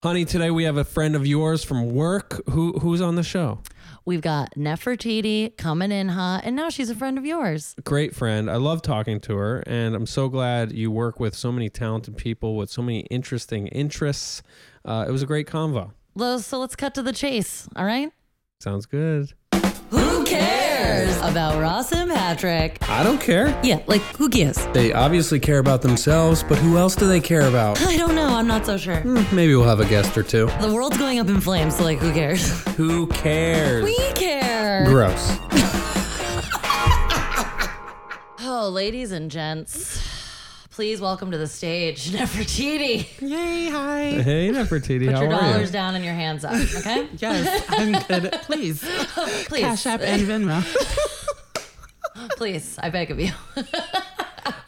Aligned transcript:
Honey, 0.00 0.24
today 0.24 0.52
we 0.52 0.62
have 0.62 0.76
a 0.76 0.84
friend 0.84 1.16
of 1.16 1.26
yours 1.26 1.64
from 1.64 1.92
work. 1.92 2.40
Who 2.50 2.74
who's 2.74 3.00
on 3.00 3.16
the 3.16 3.24
show? 3.24 3.58
We've 4.04 4.20
got 4.20 4.54
Nefertiti 4.54 5.56
coming 5.56 5.90
in 5.90 6.10
hot, 6.10 6.42
and 6.44 6.54
now 6.54 6.68
she's 6.68 6.88
a 6.88 6.94
friend 6.94 7.18
of 7.18 7.26
yours. 7.26 7.74
Great 7.82 8.14
friend. 8.14 8.48
I 8.48 8.58
love 8.58 8.80
talking 8.80 9.18
to 9.22 9.34
her, 9.34 9.64
and 9.66 9.96
I'm 9.96 10.06
so 10.06 10.28
glad 10.28 10.70
you 10.70 10.92
work 10.92 11.18
with 11.18 11.34
so 11.34 11.50
many 11.50 11.68
talented 11.68 12.16
people 12.16 12.56
with 12.56 12.70
so 12.70 12.80
many 12.80 13.00
interesting 13.10 13.66
interests. 13.66 14.40
Uh, 14.84 15.04
it 15.08 15.10
was 15.10 15.22
a 15.22 15.26
great 15.26 15.48
convo. 15.48 15.90
So 16.16 16.60
let's 16.60 16.76
cut 16.76 16.94
to 16.94 17.02
the 17.02 17.12
chase, 17.12 17.68
all 17.74 17.84
right? 17.84 18.12
Sounds 18.60 18.86
good. 18.86 19.32
Who 19.52 20.24
cares 20.24 21.16
about 21.18 21.60
Ross 21.60 21.92
and 21.92 22.10
Patrick? 22.10 22.78
I 22.88 23.02
don't 23.02 23.20
care. 23.20 23.58
Yeah, 23.64 23.82
like 23.86 24.02
who 24.16 24.28
gives? 24.28 24.64
They 24.68 24.92
obviously 24.92 25.40
care 25.40 25.58
about 25.58 25.82
themselves, 25.82 26.42
but 26.42 26.58
who 26.58 26.76
else 26.76 26.94
do 26.94 27.06
they 27.06 27.20
care 27.20 27.48
about? 27.48 27.80
I 27.82 27.96
don't 27.96 28.14
know. 28.14 28.26
I'm 28.28 28.46
not 28.46 28.66
so 28.66 28.76
sure. 28.76 29.00
Hmm, 29.00 29.34
maybe 29.34 29.54
we'll 29.54 29.68
have 29.68 29.80
a 29.80 29.86
guest 29.88 30.16
or 30.16 30.22
two. 30.22 30.46
The 30.60 30.72
world's 30.72 30.98
going 30.98 31.18
up 31.18 31.28
in 31.28 31.40
flames, 31.40 31.76
so 31.76 31.84
like, 31.84 31.98
who 31.98 32.12
cares? 32.12 32.48
Who 32.78 33.06
cares? 33.08 33.84
We 33.84 33.96
care. 34.12 34.84
Gross. 34.86 35.36
Oh, 38.50 38.70
ladies 38.70 39.12
and 39.12 39.30
gents, 39.30 40.00
please 40.78 41.00
welcome 41.00 41.32
to 41.32 41.38
the 41.38 41.48
stage 41.48 42.08
Nefertiti. 42.12 43.04
Yay, 43.20 43.68
hi. 43.68 44.10
Hey, 44.22 44.48
Nefertiti, 44.48 45.06
Put 45.06 45.14
how 45.16 45.22
your 45.22 45.32
are 45.32 45.40
dollars 45.40 45.70
you? 45.70 45.72
down 45.72 45.96
and 45.96 46.04
your 46.04 46.14
hands 46.14 46.44
up, 46.44 46.52
okay? 46.52 47.08
Yes, 47.18 47.64
I'm 47.68 48.00
good. 48.06 48.30
Please. 48.42 48.88
Please, 49.46 49.60
Cash 49.60 49.86
App 49.86 50.02
and 50.02 50.22
Venmo. 50.22 50.62
please, 52.36 52.78
I 52.80 52.90
beg 52.90 53.10
of 53.10 53.18
you. 53.18 53.32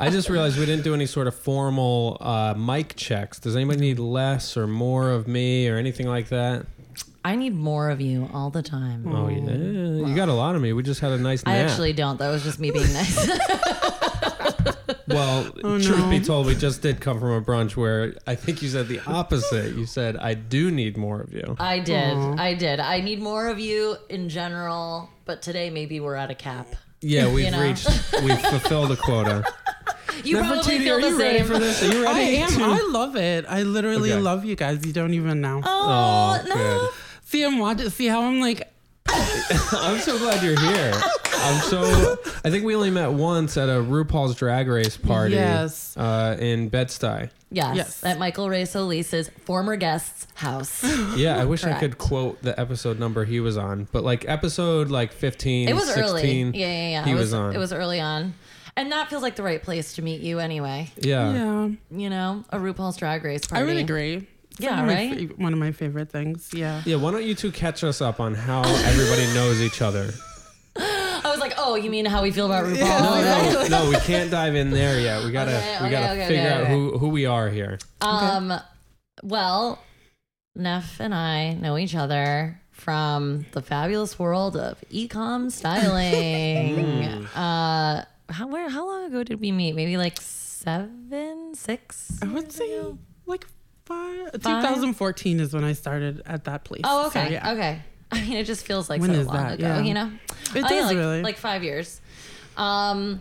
I 0.01 0.11
just 0.11 0.29
realized 0.29 0.59
we 0.59 0.67
didn't 0.67 0.83
do 0.83 0.95
any 0.95 1.07
sort 1.07 1.29
of 1.29 1.37
formal 1.37 2.17
uh, 2.21 2.55
mic 2.59 2.97
checks. 2.97 3.39
Does 3.39 3.55
anybody 3.55 3.79
need 3.79 4.01
less 4.01 4.57
or 4.57 4.67
more 4.67 5.13
of 5.13 5.29
me 5.29 5.69
or 5.69 5.77
anything 5.77 6.09
like 6.09 6.31
that? 6.31 6.67
I 7.25 7.37
need 7.37 7.55
more 7.55 7.89
of 7.89 8.01
you 8.01 8.29
all 8.35 8.51
the 8.51 8.63
time. 8.63 9.07
Oh 9.07 9.29
yeah, 9.29 10.09
you 10.09 10.17
got 10.17 10.29
a 10.29 10.35
lot 10.35 10.57
of 10.57 10.63
me. 10.63 10.73
We 10.73 10.83
just 10.83 11.01
had 11.01 11.13
a 11.13 11.19
nice 11.19 11.45
I 11.47 11.59
actually 11.59 11.93
don't. 11.93 12.19
That 12.19 12.31
was 12.31 12.43
just 12.43 12.59
me 12.59 12.73
being 12.73 12.93
nice. 12.93 14.10
well, 15.09 15.51
Oh, 15.65 15.81
truth 15.81 16.09
be 16.11 16.21
told, 16.21 16.47
we 16.47 16.55
just 16.55 16.83
did 16.83 17.01
come 17.01 17.19
from 17.21 17.31
a 17.33 17.41
brunch 17.43 17.77
where 17.77 18.15
I 18.27 18.35
think 18.35 18.63
you 18.63 18.69
said 18.69 18.89
the 18.89 19.01
opposite. 19.07 19.75
You 19.75 19.87
said 19.87 20.17
I 20.17 20.35
do 20.35 20.71
need 20.71 20.97
more 20.97 21.21
of 21.21 21.33
you. 21.33 21.57
I 21.59 21.79
did. 21.81 22.17
I 22.17 22.55
did. 22.55 22.81
I 22.81 23.01
need 23.01 23.21
more 23.21 23.49
of 23.49 23.59
you 23.59 23.97
in 24.09 24.29
general, 24.29 25.11
but 25.25 25.43
today 25.43 25.71
maybe 25.71 26.01
we're 26.01 26.15
at 26.17 26.31
a 26.31 26.35
cap. 26.35 26.67
Yeah, 27.01 27.33
we've 27.33 27.45
You 27.47 27.51
know? 27.53 27.63
reached, 27.63 27.89
we've 28.23 28.41
fulfilled 28.41 28.93
a 28.93 28.97
quota. 28.97 29.45
You 30.25 30.37
probably 30.37 30.59
Nefertiti, 30.59 30.79
feel 30.81 30.97
are 30.97 31.01
the 31.01 31.09
you 31.09 31.17
same. 31.19 31.33
ready 31.33 31.43
for 31.45 31.59
this? 31.59 31.83
Are 31.83 31.87
you 31.95 32.07
I 32.07 32.13
ready? 32.13 32.37
am. 32.39 32.49
to- 32.51 32.63
I 32.63 32.87
love 32.91 33.17
it. 33.17 33.47
I 33.49 33.63
literally 33.63 34.13
Okay. 34.13 34.21
love 34.21 34.45
you 34.45 34.55
guys. 34.55 34.85
You 34.85 34.93
don't 34.93 35.15
even 35.15 35.41
know. 35.41 35.63
Oh, 35.65 36.43
Oh, 36.45 36.47
no. 36.47 36.55
good. 36.55 36.91
See, 37.25 37.43
I'm 37.43 37.59
watching. 37.59 37.89
See 37.89 38.07
how 38.07 38.25
I'm 38.25 38.39
like. 38.39 38.71
I'm 39.15 39.99
so 40.01 40.19
glad 40.19 40.43
you're 40.43 40.59
here. 40.61 40.93
I'm 41.43 41.61
so. 41.63 42.17
I 42.45 42.51
think 42.51 42.65
we 42.65 42.75
only 42.75 42.91
met 42.91 43.13
once 43.13 43.57
at 43.57 43.69
a 43.69 43.73
RuPaul's 43.83 44.35
Drag 44.37 44.69
Race 44.69 44.97
party. 44.97 45.35
Yes. 45.35 45.97
Uh, 45.97 46.37
in 46.39 46.69
Bed 46.69 46.89
Stuy. 46.89 47.31
Yes, 47.51 47.77
Yes. 47.77 48.05
at 48.05 48.19
Michael 48.19 48.49
Ray 48.49 48.65
Solis's 48.65 49.29
former 49.45 49.75
guest's 49.77 50.27
house. 50.35 50.85
Yeah, 51.17 51.41
I 51.41 51.45
wish 51.47 51.65
I 51.65 51.79
could 51.81 51.99
quote 51.99 52.41
the 52.43 52.59
episode 52.61 53.01
number 53.01 53.25
he 53.25 53.41
was 53.41 53.57
on, 53.57 53.89
but 53.91 54.05
like 54.05 54.29
episode 54.29 54.89
like 54.91 55.13
15, 55.13 55.69
It 55.69 55.75
was 55.75 55.87
16, 55.93 56.05
early. 56.05 56.59
Yeah, 56.61 56.67
yeah, 56.67 56.89
yeah. 56.91 57.05
He 57.07 57.11
it 57.11 57.15
was, 57.15 57.35
on. 57.35 57.55
It 57.55 57.59
was 57.59 57.73
early 57.73 57.99
on. 58.01 58.35
And 58.77 58.93
that 58.93 59.11
feels 59.11 59.23
like 59.23 59.35
the 59.35 59.43
right 59.43 59.61
place 59.61 59.95
to 59.95 60.03
meet 60.03 60.21
you 60.21 60.39
anyway. 60.39 60.93
yeah. 60.99 61.33
Yeah, 61.33 61.69
You 61.91 62.09
know, 62.11 62.45
a 62.51 62.59
RuPaul's 62.59 62.97
Drag 62.97 63.25
Race 63.25 63.43
I 63.51 63.57
party. 63.57 63.67
would 63.67 63.77
agree. 63.79 64.29
It's 64.61 64.67
Yeah, 64.67 64.81
one 64.81 64.81
of 64.81 64.87
my 64.87 64.95
right? 64.95 65.29
fa- 65.31 65.35
one 65.37 65.53
of 65.55 65.59
my 65.59 65.73
favorite 65.73 66.11
things. 66.11 66.51
Yeah. 66.53 66.83
Yeah, 66.85 66.97
why 66.97 67.13
don't 67.13 67.25
you 67.25 67.35
two 67.35 67.51
catch 67.51 67.83
us 67.83 68.03
up 68.03 68.21
on 68.21 68.35
how 68.35 68.61
everybody 68.63 69.25
knows 69.33 69.63
each 69.63 69.81
other? 69.81 70.13
I 70.77 71.23
was 71.25 71.41
like, 71.41 71.55
oh, 71.57 71.77
you 71.77 71.89
mean 71.91 72.05
how 72.05 72.23
we 72.23 72.31
feel 72.31 72.45
about 72.47 72.65
RuPaul? 72.67 72.79
No, 72.79 73.69
no, 73.69 73.69
no, 73.85 73.89
we 73.91 73.97
can't 74.01 74.31
dive 74.31 74.55
in 74.55 74.71
there 74.71 75.01
yet. 75.01 75.25
We 75.25 75.33
gotta, 75.33 75.57
Okay, 75.57 75.77
we 75.81 75.87
okay, 75.87 75.91
gotta 75.91 76.13
okay, 76.13 76.27
figure 76.29 76.43
okay, 76.45 76.53
out 76.55 76.61
okay. 76.63 76.73
who 76.73 76.99
who 76.99 77.09
we 77.09 77.25
are 77.27 77.49
here. 77.49 77.79
Um, 78.03 78.53
well, 79.23 79.79
Neff 80.55 81.01
and 81.01 81.15
I 81.15 81.55
know 81.55 81.79
each 81.79 81.95
other 81.95 82.61
from 82.71 83.47
the 83.53 83.63
fabulous 83.63 84.19
world 84.19 84.57
of 84.57 84.79
ecom 84.93 85.51
styling. 85.51 87.25
uh, 87.35 88.05
how 88.31 88.47
where 88.49 88.69
how 88.69 88.87
long 88.87 89.05
ago 89.07 89.23
did 89.23 89.41
we 89.41 89.53
meet? 89.53 89.75
Maybe 89.75 89.97
like 89.97 90.19
seven, 90.21 91.55
six. 91.55 92.19
I 92.23 92.27
would 92.27 92.53
say 92.53 92.81
like 93.27 93.47
five. 93.91 94.33
2014 94.33 95.41
is 95.41 95.53
when 95.53 95.65
I 95.65 95.73
started 95.73 96.23
at 96.27 96.45
that 96.45 96.65
place. 96.65 96.83
Oh, 96.85 97.03
So, 97.11 97.21
okay, 97.21 97.33
yeah. 97.33 97.53
okay. 97.53 97.83
I 98.13 98.21
mean, 98.23 98.37
it 98.39 98.45
just 98.45 98.67
feels 98.67 98.89
like 98.91 99.01
When 99.01 99.13
so 99.15 99.23
long 99.23 99.37
that? 99.37 99.55
ago. 99.55 99.67
Yeah. 99.67 99.81
You 99.81 99.95
know, 99.95 100.11
It 100.55 100.63
does 100.63 100.87
like, 100.87 100.97
really. 100.97 101.23
like 101.23 101.37
five 101.39 101.63
years. 101.63 102.01
Um, 102.57 103.21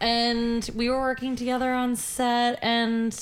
and 0.00 0.68
we 0.74 0.88
were 0.88 1.00
working 1.00 1.36
together 1.36 1.72
on 1.72 1.96
set, 1.96 2.58
and 2.62 3.12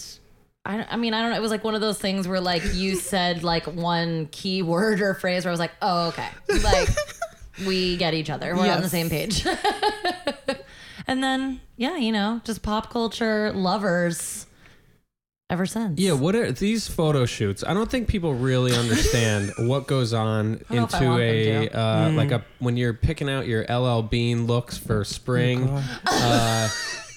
I, 0.65 0.87
I 0.91 0.97
mean, 0.97 1.15
I 1.15 1.23
don't 1.23 1.31
know. 1.31 1.37
It 1.37 1.41
was 1.43 1.51
like 1.51 1.65
one 1.65 1.75
of 1.75 1.81
those 1.81 1.99
things 1.99 2.29
where 2.29 2.41
like 2.41 2.63
you 2.75 2.95
said 3.13 3.43
like 3.43 3.67
one 3.67 4.27
key 4.31 4.63
word 4.63 5.01
or 5.01 5.15
phrase 5.15 5.45
where 5.45 5.51
I 5.51 5.53
was 5.53 5.61
like, 5.61 5.73
oh, 5.83 6.09
okay, 6.09 6.29
like 6.63 6.89
we 7.67 7.97
get 7.97 8.15
each 8.15 8.31
other. 8.31 8.55
We're 8.55 8.71
on 8.73 8.83
the 8.83 8.89
same 8.89 9.09
page. 9.11 9.45
and 11.07 11.23
then 11.25 11.61
yeah, 11.77 11.97
you 11.97 12.13
know, 12.13 12.41
just 12.45 12.63
pop 12.63 12.91
culture 12.91 13.51
lovers 13.53 14.47
ever 15.51 15.67
since. 15.67 15.99
Yeah, 16.01 16.13
what 16.13 16.35
are 16.35 16.53
these 16.53 16.87
photo 16.89 17.27
shoots? 17.27 17.65
I 17.67 17.75
don't 17.75 17.91
think 17.91 18.09
people 18.09 18.35
really 18.35 18.75
understand 18.75 19.53
what 19.59 19.87
goes 19.87 20.13
on 20.13 20.63
don't 20.69 20.71
know 20.71 20.85
if 20.85 20.95
I 20.95 20.99
into 20.99 21.09
want 21.09 21.21
them 21.21 21.63
a 21.63 21.69
to. 21.69 21.79
uh, 21.79 22.11
like 22.13 22.31
a 22.33 22.45
when 22.59 22.77
you're 22.77 22.95
picking 22.95 23.29
out 23.31 23.47
your 23.47 23.65
LL 23.65 24.03
Bean 24.03 24.47
looks 24.47 24.77
for 24.79 25.05
spring, 25.05 25.69
uh, 26.07 26.69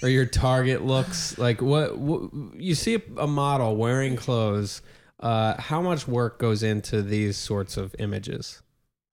or 0.04 0.10
your 0.10 0.26
Target 0.26 0.84
looks. 0.84 1.38
Like 1.38 1.62
what, 1.62 1.98
what 1.98 2.32
you 2.56 2.76
see 2.76 2.96
a, 2.96 3.02
a 3.18 3.28
model 3.28 3.76
wearing 3.76 4.16
clothes. 4.16 4.82
Uh, 5.20 5.60
how 5.62 5.82
much 5.84 6.08
work 6.08 6.40
goes 6.40 6.64
into 6.64 7.04
these 7.04 7.38
sorts 7.38 7.78
of 7.78 7.96
images? 8.00 8.62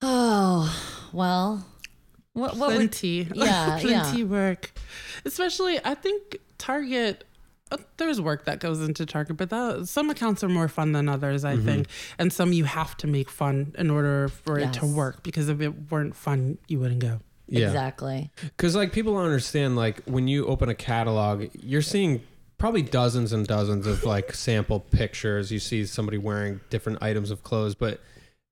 Oh 0.01 0.75
well. 1.13 1.67
What 2.33 2.57
what 2.57 2.69
would 2.69 2.93
plenty. 2.93 3.29
Yeah, 3.35 3.79
yeah. 3.79 4.03
plenty 4.03 4.25
work. 4.25 4.73
Especially, 5.25 5.79
I 5.85 5.95
think 5.95 6.39
Target. 6.57 7.25
Uh, 7.71 7.77
there's 7.99 8.21
work 8.21 8.45
that 8.47 8.61
goes 8.61 8.81
into 8.81 9.05
Target, 9.05 9.37
but 9.37 9.51
that, 9.51 9.89
some 9.89 10.09
accounts 10.11 10.43
are 10.43 10.49
more 10.49 10.69
fun 10.69 10.93
than 10.93 11.09
others, 11.09 11.45
I 11.45 11.57
think, 11.57 11.87
and 12.19 12.33
some 12.33 12.53
you 12.53 12.65
have 12.65 12.97
to 12.99 13.07
make 13.07 13.29
fun 13.31 13.75
in 13.79 13.91
order 13.91 14.29
for 14.29 14.59
it 14.59 14.73
to 14.75 14.87
work. 14.87 15.23
Because 15.23 15.49
if 15.49 15.61
it 15.61 15.91
weren't 15.91 16.17
fun, 16.17 16.59
you 16.69 16.79
wouldn't 16.81 17.01
go. 17.01 17.21
Yeah, 17.47 17.67
exactly? 17.67 18.31
Because 18.43 18.75
like 18.77 18.93
people 18.93 19.15
don't 19.15 19.25
understand 19.25 19.77
like 19.77 20.03
when 20.05 20.29
you 20.29 20.47
open 20.47 20.69
a 20.69 20.75
catalog, 20.75 21.47
you're 21.55 21.83
seeing 21.83 22.23
probably 22.59 22.83
dozens 22.83 23.33
and 23.33 23.47
dozens 23.47 23.87
of 23.87 24.05
like 24.05 24.35
sample 24.35 24.81
pictures. 24.81 25.51
You 25.51 25.59
see 25.59 25.87
somebody 25.87 26.19
wearing 26.19 26.61
different 26.71 27.03
items 27.03 27.31
of 27.31 27.43
clothes, 27.43 27.75
but 27.75 28.01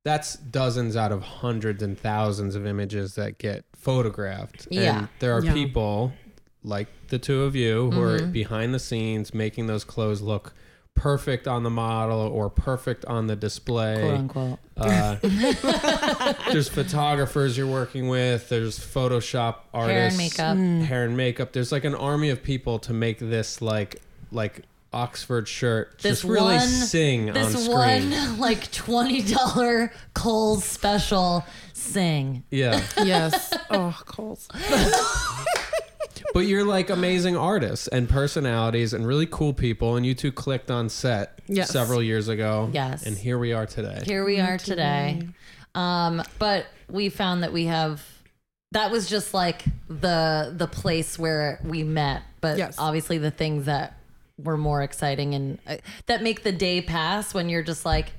that's 0.05 0.37
dozens 0.37 0.97
out 0.97 1.11
of 1.13 1.23
hundreds 1.23 1.83
and 1.83 1.99
thousands 1.99 2.55
of 2.55 2.65
images 2.67 3.17
that 3.17 3.39
get 3.39 3.65
photographed. 3.75 4.69
Yeah. 4.71 4.99
And 5.01 5.09
there 5.19 5.33
are 5.37 5.43
Yeah. 5.45 5.53
people 5.53 6.13
like 6.63 6.89
the 7.09 7.19
two 7.19 7.43
of 7.43 7.55
you 7.57 7.91
who 7.91 8.01
are 8.03 8.19
Mm-hmm. 8.19 8.33
behind 8.33 8.75
the 8.75 8.79
scenes 8.79 9.33
making 9.35 9.67
those 9.67 9.85
clothes 9.85 10.21
look 10.23 10.53
perfect 10.95 11.47
on 11.47 11.63
the 11.63 11.69
model 11.71 12.19
or 12.21 12.49
perfect 12.49 13.05
on 13.05 13.27
the 13.27 13.37
display. 13.37 14.01
Quote 14.01 14.15
unquote. 14.15 14.59
Uh, 14.77 15.17
there's 16.53 16.69
photographers 16.69 17.57
you're 17.59 17.67
working 17.67 18.09
with. 18.09 18.49
There's 18.49 18.79
Photoshop 18.79 19.57
artists, 19.75 20.19
Hair 20.19 20.51
and 20.51 20.61
makeup. 20.81 20.89
hair 20.89 21.05
and 21.05 21.17
makeup. 21.17 21.53
There's 21.53 21.71
like 21.71 21.85
an 21.85 21.95
army 21.95 22.31
of 22.31 22.43
people 22.43 22.79
to 22.81 22.93
make 22.95 23.19
this 23.19 23.61
like 23.61 24.01
like 24.33 24.63
Oxford 24.93 25.47
shirt 25.47 25.99
This 26.01 26.23
just 26.23 26.25
really 26.25 26.55
one- 26.55 26.61
sing 26.67 27.29
on 27.29 27.35
This 27.35 27.65
screen. 27.67 28.11
one 28.11 28.39
like 28.39 28.73
twenty 28.73 29.21
dollar 29.21 29.93
Kohl's 30.15 30.65
special 30.65 31.45
sing. 31.75 32.43
Yeah, 32.51 32.81
Yes. 33.05 33.53
oh, 33.71 33.95
Kohl's. 34.07 34.49
But 36.35 36.41
you're 36.47 36.65
like 36.65 36.91
amazing 36.91 37.37
artists 37.37 37.89
and 37.89 38.09
personalities 38.09 38.93
and 38.93 39.07
really 39.07 39.27
cool 39.27 39.53
people. 39.53 39.97
And 39.97 40.05
you 40.07 40.15
two 40.15 40.33
clicked 40.33 40.71
on 40.71 40.89
set 40.89 41.41
Yes. 41.49 41.71
several 41.71 42.03
years 42.03 42.29
ago. 42.29 42.71
Yes. 42.73 43.05
and 43.07 43.17
here 43.17 43.39
we 43.39 43.53
are 43.53 43.67
today. 43.67 44.03
Here 44.05 44.25
we 44.25 44.41
are 44.41 44.59
today. 44.59 45.23
Um, 45.75 46.23
but 46.39 46.67
we 46.91 47.09
found 47.09 47.43
that 47.43 47.53
we 47.53 47.67
have 47.67 48.03
that 48.73 48.91
was 48.91 49.09
just 49.09 49.33
like 49.33 49.65
the 49.89 50.53
the 50.57 50.67
place 50.67 51.19
where 51.19 51.61
we 51.65 51.83
met. 51.85 52.23
But 52.41 52.59
Yes. 52.59 52.77
obviously 52.79 53.19
the 53.19 53.31
things 53.31 53.67
that 53.67 53.99
were 54.39 54.57
more 54.59 54.83
exciting 54.83 55.35
and 55.35 55.59
uh, 55.67 55.77
that 56.07 56.23
make 56.23 56.43
the 56.43 56.53
day 56.53 56.81
pass 56.83 57.33
when 57.35 57.49
you're 57.49 57.63
just 57.63 57.85
like. 57.85 58.13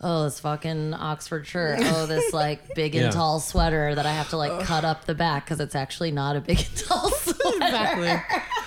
Oh, 0.00 0.24
this 0.24 0.38
fucking 0.40 0.94
Oxford 0.94 1.44
shirt. 1.46 1.80
Oh, 1.82 2.06
this 2.06 2.32
like 2.32 2.74
big 2.74 2.94
and 2.94 3.06
Yeah. 3.06 3.10
tall 3.10 3.40
sweater 3.40 3.94
that 3.96 4.06
I 4.06 4.12
have 4.12 4.28
to 4.30 4.36
like 4.36 4.64
cut 4.64 4.84
up 4.84 5.06
the 5.06 5.14
back 5.14 5.44
because 5.44 5.58
it's 5.58 5.74
actually 5.74 6.12
not 6.12 6.36
a 6.36 6.40
big 6.40 6.58
and 6.60 6.76
tall 6.76 7.10
sweater. 7.12 7.56
Exactly. 7.56 8.08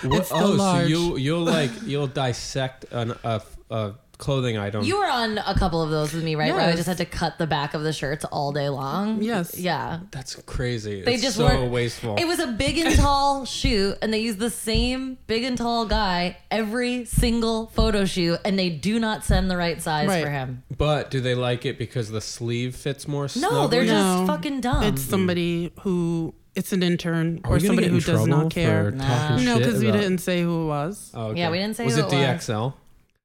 What- 0.10 0.19
It's 0.19 0.30
the 0.30 0.36
oh, 0.36 0.57
so 0.57 0.80
you 0.88 1.18
you'll 1.18 1.44
like 1.45 1.72
you'll 1.86 2.07
dissect 2.07 2.86
an, 2.92 3.13
a 3.24 3.42
a 3.69 3.94
clothing 4.21 4.57
item. 4.57 4.83
You 4.85 5.00
were 5.00 5.09
on 5.09 5.38
a 5.39 5.53
couple 5.59 5.81
of 5.81 5.89
those 5.89 6.13
with 6.13 6.23
me, 6.23 6.35
right? 6.35 6.53
Where 6.53 6.62
I 6.62 6.68
Yes. 6.68 6.77
just 6.77 6.88
had 6.88 6.97
to 7.00 7.06
cut 7.06 7.38
the 7.39 7.47
back 7.47 7.73
of 7.73 7.83
the 7.83 7.91
shirts 7.91 8.23
all 8.25 8.53
day 8.53 8.69
long. 8.69 9.21
Yes. 9.21 9.57
Yeah. 9.57 10.00
That's 10.12 10.35
crazy. 10.45 11.01
They 11.01 11.15
it's 11.15 11.23
just 11.23 11.35
so 11.38 11.45
weren't- 11.45 11.71
wasteful. 11.71 12.15
It 12.18 12.25
was 12.25 12.39
a 12.39 12.47
big 12.47 12.77
and 12.77 12.95
tall 12.95 13.44
shoot, 13.59 13.97
and 14.01 14.13
they 14.13 14.19
used 14.19 14.39
the 14.39 14.50
same 14.50 15.18
big 15.27 15.44
and 15.44 15.57
tall 15.57 15.85
guy 15.85 16.38
every 16.50 17.03
single 17.06 17.68
photo 17.73 18.06
shoot, 18.06 18.39
and 18.45 18.57
they 18.57 18.69
do 18.69 19.00
not 19.00 19.25
send 19.25 19.51
the 19.51 19.57
right 19.57 19.81
size 19.81 20.07
Right. 20.07 20.24
for 20.24 20.29
him. 20.29 20.63
but 20.77 21.12
do 21.12 21.19
they 21.19 21.35
like 21.35 21.65
it 21.65 21.77
because 21.77 22.09
the 22.12 22.21
sleeve 22.21 22.75
fits 22.75 23.07
more? 23.07 23.27
No, 23.35 23.67
they're 23.67 23.83
just 23.85 24.19
No. 24.19 24.25
fucking 24.27 24.62
dumb. 24.62 24.83
It's 24.83 25.01
somebody 25.01 25.71
who 25.81 26.33
it's 26.53 26.74
an 26.74 26.83
intern 26.83 27.39
or 27.45 27.59
somebody 27.62 27.88
who 27.88 28.01
does 28.01 28.27
not 28.27 28.50
care. 28.51 28.91
For 28.91 28.97
Nah. 28.97 29.38
No, 29.38 29.57
because 29.57 29.79
we 29.81 29.89
didn't 29.91 30.17
say 30.17 30.41
who 30.41 30.63
it 30.63 30.67
was. 30.67 31.09
Oh, 31.13 31.27
okay. 31.27 31.39
Yeah, 31.39 31.50
we 31.50 31.57
didn't 31.59 31.77
say 31.77 31.85
Was 31.85 31.95
who 31.95 32.01
it 32.01 32.03
it 32.13 32.17
was. 32.17 32.47
DXL? 32.47 32.74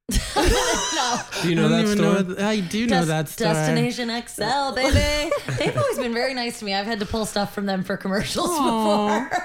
No. 0.09 1.19
Do 1.41 1.49
you 1.49 1.55
know 1.55 1.65
I 1.65 1.69
don't 1.69 1.85
that 1.85 1.97
story? 1.97 2.23
know. 2.35 2.47
I 2.47 2.59
do 2.61 2.87
know 2.87 2.99
Des- 3.01 3.05
that 3.07 3.29
story. 3.29 3.53
Destination 3.53 4.09
XL, 4.09 4.73
baby. 4.73 5.31
They've 5.59 5.77
always 5.77 5.97
been 5.97 6.13
very 6.13 6.33
nice 6.33 6.59
to 6.59 6.65
me. 6.65 6.73
I've 6.73 6.85
had 6.85 6.99
to 7.01 7.05
pull 7.05 7.25
stuff 7.25 7.53
from 7.53 7.65
them 7.65 7.83
for 7.83 7.97
commercials 7.97 8.49
Aw. 8.49 9.27
before. 9.29 9.41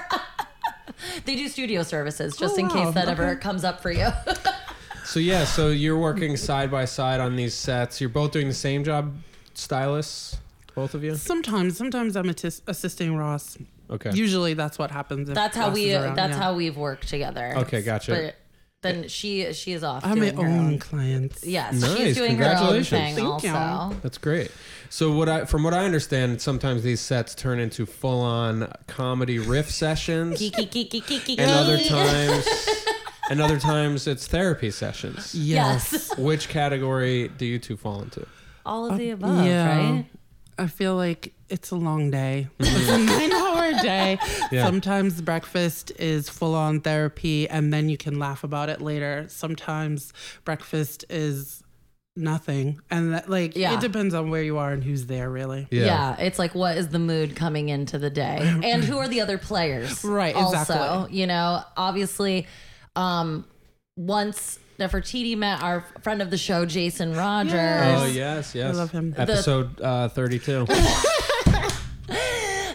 they 1.25 1.35
do 1.35 1.47
studio 1.49 1.83
services 1.83 2.35
oh, 2.37 2.39
just 2.39 2.55
Oh, 2.55 2.59
in 2.59 2.67
wow. 2.67 2.73
case 2.73 2.93
that 2.93 3.09
ever 3.09 3.35
comes 3.35 3.63
up 3.63 3.81
for 3.81 3.91
you. 3.91 4.07
So 5.05 5.19
yeah, 5.19 5.43
so 5.43 5.67
you're 5.69 5.99
working 5.99 6.37
side 6.37 6.71
by 6.71 6.85
side 6.85 7.19
on 7.19 7.35
these 7.35 7.53
sets. 7.53 7.99
You're 7.99 8.09
both 8.09 8.31
doing 8.31 8.47
the 8.47 8.53
same 8.53 8.83
job, 8.85 9.13
stylists, 9.53 10.37
both 10.75 10.93
of 10.93 11.03
you. 11.03 11.15
Sometimes, 11.15 11.77
sometimes 11.77 12.15
I'm 12.15 12.29
attis- 12.29 12.61
assisting 12.67 13.15
Ross. 13.17 13.57
Okay. 13.89 14.11
Usually, 14.13 14.53
that's 14.53 14.79
what 14.79 14.91
happens. 14.91 15.27
If 15.27 15.35
that's 15.35 15.57
how 15.57 15.67
Ross 15.67 15.75
we. 15.75 15.93
Around, 15.93 16.15
that's 16.15 16.31
yeah. 16.35 16.41
how 16.41 16.55
we've 16.55 16.77
worked 16.77 17.09
together. 17.09 17.53
Okay, 17.57 17.81
gotcha. 17.81 18.11
But 18.11 18.35
then 18.83 19.07
she 19.07 19.51
she 19.53 19.73
is 19.73 19.83
off. 19.83 20.05
I'm 20.05 20.19
my 20.19 20.29
her 20.31 20.41
own 20.41 20.59
own. 20.73 20.79
clients. 20.79 21.45
Yes, 21.45 21.81
Nice, 21.81 21.97
she's 21.97 22.15
doing 22.15 22.37
her 22.37 22.43
own 22.45 22.49
congratulations. 22.51 23.15
thing 23.15 23.15
Thank 23.15 23.43
you. 23.91 23.99
That's 24.01 24.17
great. 24.19 24.51
So 24.89 25.11
what 25.11 25.27
I, 25.27 25.45
from 25.45 25.63
what 25.63 25.73
I 25.73 25.85
understand, 25.85 26.39
sometimes 26.39 26.83
these 26.83 27.01
sets 27.01 27.33
turn 27.33 27.59
into 27.59 27.87
full-on 27.87 28.71
comedy 28.85 29.39
riff 29.39 29.71
sessions, 29.71 30.39
and 30.39 31.49
other 31.49 31.79
times, 31.79 32.47
and 33.31 33.41
other 33.41 33.59
times 33.59 34.05
it's 34.05 34.27
therapy 34.27 34.69
sessions. 34.69 35.33
Yes. 35.33 35.93
Yes, 35.93 36.17
Which 36.17 36.47
category 36.49 37.29
do 37.29 37.45
you 37.45 37.57
two 37.57 37.75
fall 37.75 38.03
into? 38.03 38.27
all 38.65 38.85
of 38.85 38.93
uh, 38.93 38.97
the 38.97 39.09
above, 39.09 39.45
yeah. 39.45 39.77
right? 39.77 40.05
I 40.57 40.67
feel 40.67 40.95
like 40.95 41.33
it's 41.49 41.71
a 41.71 41.75
long 41.75 42.11
day. 42.11 42.47
Mm-hmm. 42.59 43.09
I 43.09 43.25
a 43.49 43.52
nine 43.73 43.83
day. 43.83 44.17
Yeah. 44.51 44.65
Sometimes 44.65 45.21
breakfast 45.21 45.91
is 45.97 46.29
full 46.29 46.53
on 46.55 46.81
therapy 46.81 47.49
and 47.49 47.73
then 47.73 47.89
you 47.89 47.97
can 47.97 48.19
laugh 48.19 48.43
about 48.43 48.69
it 48.69 48.81
later. 48.81 49.25
Sometimes 49.29 50.13
breakfast 50.43 51.05
is 51.09 51.63
nothing. 52.15 52.79
And 52.91 53.13
that, 53.13 53.29
like, 53.29 53.55
Yeah. 53.55 53.73
it 53.73 53.79
depends 53.79 54.13
on 54.13 54.29
where 54.29 54.43
you 54.43 54.57
are 54.59 54.71
and 54.71 54.83
who's 54.83 55.07
there, 55.07 55.29
really. 55.29 55.67
Yeah. 55.71 55.85
yeah. 55.85 56.15
it's 56.19 56.37
like 56.37 56.53
what 56.53 56.77
is 56.77 56.89
the 56.89 56.99
mood 56.99 57.35
coming 57.35 57.69
into 57.69 57.97
the 57.97 58.09
day, 58.11 58.37
and 58.63 58.83
who 58.83 58.97
are 58.99 59.07
the 59.07 59.21
other 59.21 59.37
players? 59.39 60.03
Right, 60.03 60.35
Also, 60.35 60.59
exactly. 60.59 61.17
you 61.17 61.25
know, 61.25 61.63
obviously, 61.75 62.45
um, 62.95 63.45
once 63.97 64.59
Nefertiti 64.79 65.35
met 65.37 65.61
our 65.63 65.81
friend 66.01 66.21
of 66.21 66.29
the 66.29 66.37
show, 66.37 66.65
Jason 66.65 67.15
Rogers. 67.15 67.53
Oh 67.55 68.05
yes, 68.05 68.53
yes. 68.55 68.75
I 68.75 68.77
love 68.77 68.91
him. 68.91 69.13
Episode 69.17 69.79
uh, 69.81 70.09
thirty-two. 70.09 70.65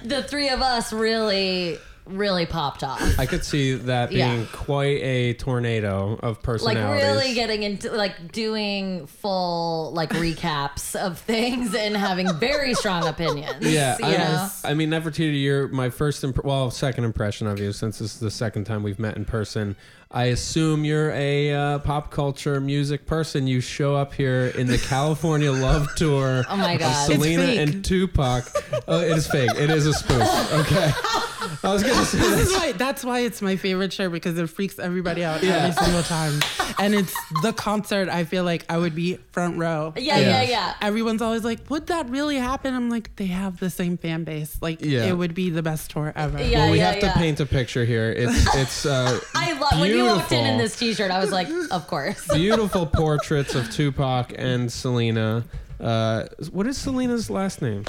The 0.05 0.23
three 0.23 0.49
of 0.49 0.61
us 0.63 0.93
really, 0.93 1.79
really 2.09 2.47
popped 2.47 2.83
off. 2.85 3.01
I 3.19 3.27
could 3.27 3.45
see 3.45 3.75
that 3.75 4.11
being 4.11 4.41
Yeah. 4.41 4.47
quite 4.53 5.03
a 5.03 5.35
tornado 5.35 6.19
of 6.23 6.43
personal 6.43 6.75
Like 6.75 6.83
personalities. 6.83 7.23
really 7.23 7.35
getting 7.35 7.63
into 7.63 7.93
like 7.93 8.33
doing 8.33 9.07
full 9.07 9.93
like 9.93 10.11
recaps 10.11 10.95
of 10.97 11.19
things 11.19 11.75
and 11.75 11.97
having 11.97 12.33
very 12.35 12.75
strong 12.75 13.07
opinions. 13.07 13.57
Yeah, 13.61 13.97
you 13.99 14.05
I, 14.07 14.17
know? 14.17 14.49
I 14.65 14.75
mean, 14.75 14.91
Nefertiti, 14.91 15.43
you're 15.43 15.69
my 15.69 15.91
first, 15.91 16.25
imp- 16.25 16.45
well, 16.45 16.71
second 16.71 17.05
impression 17.05 17.47
of 17.47 17.59
you 17.59 17.73
since 17.73 17.99
this 17.99 18.15
is 18.15 18.21
the 18.21 18.31
second 18.31 18.65
time 18.65 18.83
we've 18.83 18.99
met 18.99 19.17
in 19.17 19.25
person. 19.25 19.77
I 20.11 20.25
assume 20.25 20.87
you're 20.87 21.11
a 21.11 21.53
uh, 21.53 21.79
pop 21.81 22.11
culture 22.11 22.63
music 22.63 23.05
person. 23.05 23.47
You 23.47 23.61
show 23.61 23.95
up 23.95 24.15
here 24.15 24.47
in 24.57 24.67
the 24.67 24.79
California 24.79 25.53
Love 25.53 25.95
Tour 25.97 26.45
Oh 26.49 26.57
my 26.57 26.73
of 26.73 26.79
God. 26.81 27.11
It's 27.11 27.15
Selena 27.15 27.43
fake. 27.45 27.59
and 27.59 27.85
Tupac. 27.85 28.45
Oh, 28.89 29.01
it 29.03 29.13
is 29.19 29.27
fake. 29.27 29.51
It 29.57 29.69
is 29.69 29.87
a 29.87 29.93
spoof. 29.93 30.23
Okay, 30.55 30.91
I 31.65 31.73
was 31.73 31.83
gonna 31.83 32.05
say 32.05 32.19
This 32.19 32.29
that. 32.31 32.39
is 32.41 32.53
why 32.53 32.73
that's 32.73 33.05
why 33.05 33.21
it's 33.21 33.43
my 33.43 33.57
favorite 33.57 33.93
show 33.93 34.09
because 34.09 34.39
it 34.39 34.47
freaks 34.49 34.79
everybody 34.79 35.25
out 35.25 35.43
Yeah. 35.43 35.55
every 35.67 35.83
single 35.85 36.03
time. 36.03 36.41
And 36.79 36.95
it's 36.95 37.15
the 37.43 37.53
concert 37.53 38.09
I 38.09 38.25
feel 38.25 38.45
like 38.45 38.65
I 38.69 38.79
would 38.79 38.95
be 38.95 39.17
front 39.33 39.59
row. 39.59 39.93
yeah, 39.97 40.19
Yeah. 40.19 40.29
yeah, 40.29 40.43
yeah. 40.43 40.75
Everyone's 40.81 41.21
always 41.23 41.43
like, 41.45 41.69
"Would 41.69 41.89
that 41.89 42.09
really 42.11 42.37
happen?" 42.37 42.75
I'm 42.75 42.89
like, 42.91 43.17
"They 43.17 43.27
have 43.27 43.59
the 43.59 43.71
same 43.71 43.97
fan 43.99 44.25
base. 44.25 44.57
Like, 44.61 44.79
Yeah. 44.83 45.07
it 45.07 45.15
would 45.17 45.35
be 45.35 45.51
the 45.51 45.63
best 45.63 45.91
tour 45.91 46.13
ever." 46.15 46.39
Yeah. 46.41 46.59
Well, 46.65 46.71
we 46.73 46.79
yeah, 46.79 46.91
have 46.93 47.01
to 47.01 47.07
yeah. 47.07 47.15
paint 47.15 47.41
a 47.41 47.47
picture 47.47 47.85
here. 47.85 48.11
It's 48.13 48.47
it's 48.55 48.87
uh, 48.87 49.19
I 49.35 49.53
love 49.55 49.81
when 49.81 49.91
you 49.91 50.05
walked 50.05 50.31
in 50.33 50.47
in 50.47 50.59
this 50.59 50.77
t-shirt. 50.77 51.11
I 51.11 51.19
was 51.19 51.33
like, 51.33 51.49
of 51.71 51.87
course. 51.89 52.27
beautiful 52.35 52.87
portraits 52.87 53.55
of 53.55 53.69
Tupac 53.71 54.33
and 54.37 54.71
Selena. 54.73 55.45
Uh, 55.81 56.25
what 56.53 56.67
is 56.67 56.77
Selena's 56.79 57.31
last 57.31 57.63
name? 57.63 57.85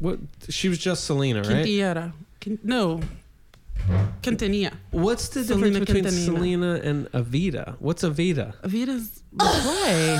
What 0.00 0.18
she 0.48 0.68
was 0.68 0.78
just 0.78 1.04
Selena, 1.04 1.40
right? 1.42 1.64
Quintiera. 1.64 2.12
Quin- 2.46 2.58
no. 2.62 3.00
Quintanilla. 4.22 4.72
What's 4.90 5.28
the 5.28 5.44
Selena 5.44 5.80
difference 5.80 5.86
between 5.86 6.04
Quintanilla. 6.04 6.24
Selena 6.24 6.74
and 6.82 7.06
Evita? 7.12 7.76
What's 7.78 8.02
Evita? 8.02 8.54
Evita's 8.62 9.22
the 9.32 9.44
play. 9.44 10.18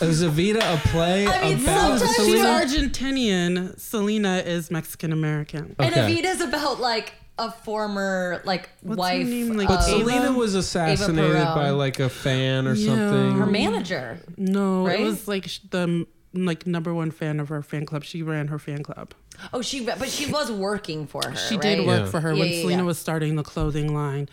Is 0.08 0.22
Evita 0.22 0.58
a 0.74 0.88
play 0.88 1.26
I 1.26 1.54
mean, 1.54 1.62
about 1.62 1.98
sometimes 2.00 2.16
She's 2.16 2.40
Selena? 2.40 2.48
Argentinian. 2.90 3.80
Selena 3.80 4.36
is 4.44 4.70
Mexican 4.70 5.12
American. 5.12 5.74
And 5.78 5.92
Okay. 5.92 6.00
Evita's 6.22 6.40
about 6.42 6.80
like 6.80 7.14
a 7.38 7.50
former 7.50 8.42
like 8.44 8.68
What's 8.82 8.96
her 8.96 9.00
wife 9.00 9.26
name? 9.26 9.54
Like, 9.56 9.70
of 9.70 9.76
But 9.76 9.88
Ava? 9.88 9.98
Selena 10.10 10.32
was 10.32 10.54
assassinated 10.54 11.36
Perón. 11.36 11.54
by 11.54 11.70
like 11.70 11.98
a 12.00 12.08
fan 12.10 12.66
or 12.66 12.74
Yeah. 12.74 12.86
something. 12.94 13.38
her 13.38 13.46
manager. 13.46 14.18
No, 14.36 14.86
Right? 14.86 15.00
it 15.00 15.04
was 15.04 15.26
like 15.28 15.48
sh- 15.48 15.60
the 15.70 16.06
like 16.44 16.66
number 16.66 16.92
one 16.92 17.10
fan 17.10 17.40
of 17.40 17.48
her 17.48 17.62
fan 17.62 17.86
club. 17.86 18.04
She 18.04 18.22
ran 18.22 18.48
her 18.48 18.58
fan 18.58 18.82
club. 18.82 19.14
Oh, 19.52 19.62
she 19.62 19.84
but 19.84 20.08
she 20.08 20.30
was 20.30 20.50
working 20.52 21.06
for 21.06 21.22
her. 21.26 21.34
She 21.36 21.54
right? 21.54 21.62
did 21.76 21.86
work 21.86 22.00
Yeah. 22.04 22.10
for 22.10 22.20
her 22.20 22.32
Yeah, 22.34 22.40
when 22.40 22.48
yeah, 22.52 22.60
Selena 22.60 22.82
yeah. 22.82 22.86
was 22.86 22.98
starting 22.98 23.36
the 23.36 23.42
clothing 23.42 23.94
line. 23.94 24.28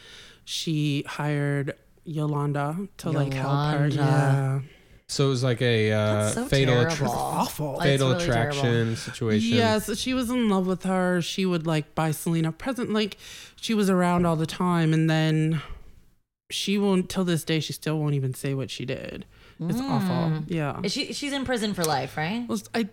She 0.46 1.04
hired 1.08 1.74
Yolanda 2.04 2.88
to 2.98 3.12
like 3.12 3.34
help 3.34 3.76
her. 3.78 3.88
Yeah, 3.88 4.60
So 5.08 5.28
it 5.28 5.30
was 5.30 5.44
like 5.44 5.62
a 5.62 5.92
uh, 5.92 6.14
That's 6.24 6.34
so 6.36 6.46
fatal 6.46 6.74
terrible. 6.76 6.92
attra- 6.94 7.10
awful. 7.10 7.80
Fatal 7.80 8.12
it's 8.12 8.24
really 8.26 8.34
terrible. 8.34 8.60
attraction 8.60 8.96
situation. 8.98 9.58
Yes, 9.58 9.98
she 9.98 10.14
was 10.14 10.30
in 10.30 10.50
love 10.50 10.68
with 10.68 10.84
her. 10.84 11.22
She 11.22 11.46
would 11.46 11.66
like 11.66 11.96
buy 11.96 12.12
Selena 12.12 12.52
present. 12.52 12.92
Like 12.92 13.18
she 13.56 13.74
was 13.74 13.90
around 13.90 14.26
all 14.26 14.36
the 14.36 14.46
time, 14.46 14.94
and 14.94 15.10
then 15.10 15.62
she 16.50 16.78
won't. 16.78 17.10
Till 17.10 17.24
this 17.24 17.44
day, 17.44 17.60
she 17.60 17.74
still 17.74 18.00
won't 18.00 18.16
even 18.16 18.34
say 18.34 18.54
what 18.54 18.70
she 18.70 18.86
did. 18.86 19.26
It's 19.70 19.80
awful. 19.80 20.44
Yeah. 20.48 20.82
She 20.88 21.14
she's 21.14 21.34
in 21.34 21.46
prison 21.46 21.74
for 21.74 21.84
life, 21.84 22.18
right? 22.18 22.46
Well, 22.48 22.60
I 22.74 22.88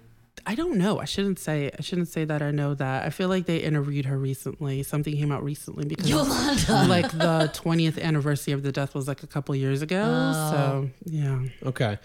I 0.46 0.54
don't 0.54 0.78
know. 0.78 0.98
I 1.00 1.04
shouldn't 1.04 1.38
say 1.38 1.70
I 1.78 1.82
shouldn't 1.82 2.08
say 2.08 2.24
that 2.24 2.40
I 2.42 2.50
know 2.50 2.74
that. 2.74 3.04
I 3.04 3.10
feel 3.10 3.28
like 3.28 3.46
they 3.46 3.58
interviewed 3.58 4.06
her 4.06 4.16
recently. 4.16 4.82
Something 4.82 5.16
came 5.16 5.32
out 5.32 5.44
recently 5.44 5.84
because 5.86 6.08
Yolanda. 6.08 6.84
like 6.88 7.10
the 7.10 7.50
20th 7.54 8.00
anniversary 8.00 8.52
of 8.54 8.62
the 8.62 8.72
death 8.72 8.94
was 8.94 9.06
like 9.08 9.22
a 9.22 9.26
couple 9.26 9.54
years 9.54 9.82
ago. 9.82 10.02
Oh. 10.06 10.50
So, 10.50 10.90
yeah. 11.04 11.40
Okay. 11.64 11.98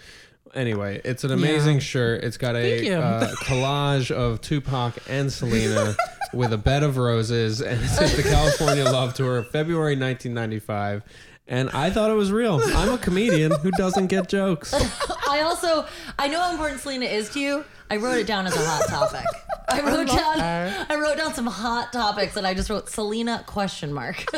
Anyway, 0.54 1.00
it's 1.04 1.22
an 1.24 1.32
amazing 1.32 1.74
Yeah. 1.74 1.80
shirt. 1.80 2.24
It's 2.24 2.36
got 2.38 2.56
a 2.56 2.94
uh, 2.94 3.28
collage 3.42 4.10
of 4.10 4.40
Tupac 4.40 4.94
and 5.08 5.30
Selena 5.30 5.94
with 6.32 6.52
a 6.52 6.56
bed 6.58 6.82
of 6.82 6.96
roses, 6.96 7.60
and 7.60 7.82
it 7.82 7.88
says 7.88 8.16
the 8.16 8.22
California 8.22 8.84
Love 8.84 9.12
Tour, 9.14 9.42
February 9.42 9.96
1995. 9.98 11.02
And 11.48 11.70
I 11.70 11.90
thought 11.90 12.10
it 12.10 12.14
was 12.14 12.32
real. 12.32 12.60
I'm 12.62 12.88
a 12.92 12.98
comedian 12.98 13.52
who 13.52 13.70
doesn't 13.72 14.08
get 14.08 14.28
jokes. 14.28 14.74
I 15.28 15.42
also 15.42 15.86
I 16.18 16.26
know 16.28 16.40
how 16.40 16.50
important 16.50 16.80
Selena 16.80 17.06
is 17.06 17.30
to 17.30 17.40
you. 17.40 17.64
I 17.88 17.98
wrote 17.98 18.18
it 18.18 18.26
down 18.26 18.46
as 18.48 18.56
a 18.56 18.58
hot 18.58 18.88
topic. 18.88 19.24
I 19.68 19.80
wrote 19.80 20.08
love 20.08 20.16
down 20.16 20.40
her. 20.40 20.86
I 20.88 20.96
wrote 20.96 21.16
down 21.18 21.34
some 21.34 21.46
hot 21.46 21.92
topics 21.92 22.36
and 22.36 22.46
I 22.46 22.54
just 22.54 22.68
wrote 22.68 22.88
Selena 22.88 23.44
question 23.46 23.92
mark. 23.92 24.24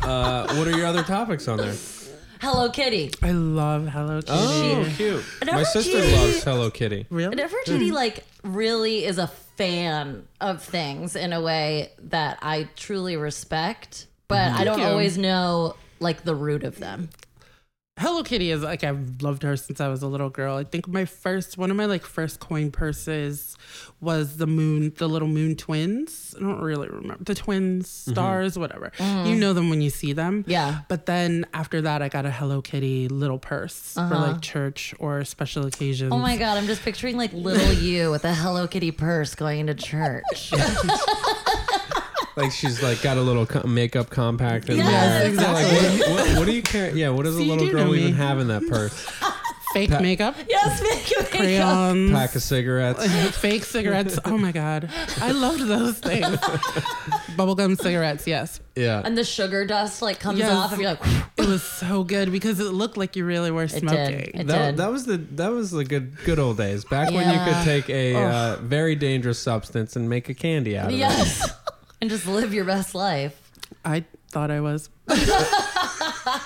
Uh, 0.00 0.54
what 0.54 0.66
are 0.66 0.76
your 0.76 0.86
other 0.86 1.02
topics 1.02 1.48
on 1.48 1.58
there? 1.58 1.74
Hello 2.40 2.70
Kitty. 2.70 3.10
I 3.20 3.32
love 3.32 3.88
Hello 3.88 4.22
Kitty. 4.22 4.32
Oh, 4.32 4.92
cute. 4.96 5.24
My 5.44 5.64
sister 5.64 5.98
Nefertiti- 5.98 6.12
loves 6.16 6.44
Hello 6.44 6.70
Kitty. 6.70 7.06
Really? 7.10 7.36
Nefertiti 7.36 7.92
like 7.92 8.24
really 8.44 9.04
is 9.04 9.18
a 9.18 9.26
fan 9.26 10.26
of 10.40 10.62
things 10.62 11.16
in 11.16 11.32
a 11.32 11.42
way 11.42 11.90
that 12.04 12.38
I 12.40 12.68
truly 12.76 13.16
respect, 13.16 14.06
but 14.28 14.52
I 14.52 14.62
don't 14.64 14.78
you. 14.78 14.84
always 14.86 15.18
know 15.18 15.74
like 16.00 16.24
the 16.24 16.34
root 16.34 16.64
of 16.64 16.78
them. 16.78 17.10
Hello 17.98 18.22
Kitty 18.22 18.52
is 18.52 18.62
like 18.62 18.84
I've 18.84 19.22
loved 19.22 19.42
her 19.42 19.56
since 19.56 19.80
I 19.80 19.88
was 19.88 20.02
a 20.02 20.06
little 20.06 20.30
girl. 20.30 20.56
I 20.56 20.62
think 20.62 20.86
my 20.86 21.04
first 21.04 21.58
one 21.58 21.68
of 21.68 21.76
my 21.76 21.86
like 21.86 22.04
first 22.04 22.38
coin 22.38 22.70
purses 22.70 23.56
was 24.00 24.36
the 24.36 24.46
moon, 24.46 24.92
the 24.96 25.08
little 25.08 25.26
moon 25.26 25.56
twins. 25.56 26.32
I 26.36 26.40
don't 26.40 26.60
really 26.60 26.88
remember 26.88 27.24
the 27.24 27.34
twins, 27.34 27.88
mm-hmm. 27.88 28.12
stars, 28.12 28.56
whatever. 28.56 28.92
You 29.00 29.04
mm. 29.04 29.38
know 29.38 29.52
them 29.52 29.68
when 29.68 29.80
you 29.80 29.90
see 29.90 30.12
them. 30.12 30.44
Yeah. 30.46 30.82
But 30.86 31.06
then 31.06 31.44
after 31.52 31.82
that, 31.82 32.00
I 32.00 32.08
got 32.08 32.24
a 32.24 32.30
Hello 32.30 32.62
Kitty 32.62 33.08
little 33.08 33.40
purse 33.40 33.94
for 33.94 34.00
uh-huh. 34.00 34.26
like 34.28 34.42
church 34.42 34.94
or 35.00 35.24
special 35.24 35.66
occasions. 35.66 36.12
Oh 36.12 36.18
my 36.18 36.36
god, 36.36 36.56
I'm 36.56 36.66
just 36.66 36.82
picturing 36.82 37.16
like 37.16 37.32
little 37.32 37.72
you 37.82 38.12
with 38.12 38.24
a 38.24 38.32
Hello 38.32 38.68
Kitty 38.68 38.92
purse 38.92 39.34
going 39.34 39.58
into 39.58 39.74
church. 39.74 40.52
Like 42.38 42.52
she's 42.52 42.82
like 42.82 43.02
got 43.02 43.16
a 43.16 43.20
little 43.22 43.46
co- 43.46 43.66
makeup 43.66 44.10
compact 44.10 44.68
in 44.70 44.76
Yes, 44.78 44.88
there. 45.22 45.26
exactly. 45.28 45.88
Like, 45.88 46.08
what, 46.08 46.26
what, 46.28 46.38
what 46.38 46.46
do 46.46 46.52
you 46.52 46.62
care? 46.62 46.94
Yeah, 46.96 47.10
what 47.10 47.24
does 47.24 47.34
a 47.34 47.38
See, 47.38 47.44
you 47.44 47.50
little 47.52 47.66
do 47.66 47.72
girl 47.72 47.84
know 47.86 47.94
even 47.94 48.14
have 48.14 48.38
in 48.38 48.48
that 48.48 48.66
purse? 48.68 48.94
Fake 49.74 49.90
Pa- 49.90 50.00
makeup, 50.00 50.34
yes, 50.48 50.80
make 50.82 51.10
it 51.12 51.18
make 51.18 51.60
up. 51.60 51.68
crayons, 51.68 52.10
Pack 52.10 52.34
of 52.34 52.42
cigarettes. 52.42 53.06
fake 53.38 53.64
cigarettes. 53.64 54.18
Oh 54.24 54.38
my 54.38 54.50
god, 54.50 54.88
I 55.20 55.32
loved 55.32 55.60
those 55.66 55.98
things. 55.98 56.24
Bubblegum 57.36 57.78
cigarettes, 57.80 58.26
yes. 58.26 58.60
Yeah. 58.74 59.02
And 59.04 59.16
the 59.16 59.24
sugar 59.24 59.66
dust 59.66 60.00
like 60.00 60.20
comes 60.20 60.38
Yes. 60.38 60.52
off 60.52 60.72
and 60.72 60.80
you're 60.80 60.92
like 60.92 61.02
It 61.36 61.46
was 61.46 61.62
so 61.62 62.02
good 62.02 62.32
because 62.32 62.60
it 62.60 62.72
looked 62.72 62.96
like 62.96 63.14
you 63.14 63.26
really 63.26 63.50
were 63.50 63.64
it 63.64 63.70
smoking. 63.70 63.88
did. 64.06 64.30
It 64.34 64.46
That, 64.46 64.66
did. 64.70 64.76
that 64.78 64.90
was 64.90 65.04
the 65.04 65.18
that 65.18 65.52
was 65.52 65.70
the 65.70 65.84
good 65.84 66.16
good 66.24 66.38
old 66.38 66.56
days 66.56 66.84
back 66.86 67.10
when 67.10 67.26
you 67.28 67.34
Yeah. 67.34 67.44
could 67.44 67.64
take 67.64 67.90
a 67.90 68.14
uh, 68.14 68.56
very 68.62 68.94
dangerous 68.94 69.38
substance 69.38 69.96
and 69.96 70.08
make 70.08 70.28
a 70.30 70.34
candy 70.34 70.78
out 70.78 70.86
of 70.86 70.92
it. 70.94 70.96
yes. 70.98 71.46
And 72.00 72.08
just 72.10 72.26
live 72.26 72.52
your 72.54 72.64
best 72.64 72.94
life. 72.94 73.50
I 73.84 74.04
thought 74.30 74.50
I 74.50 74.60
was. 74.60 74.90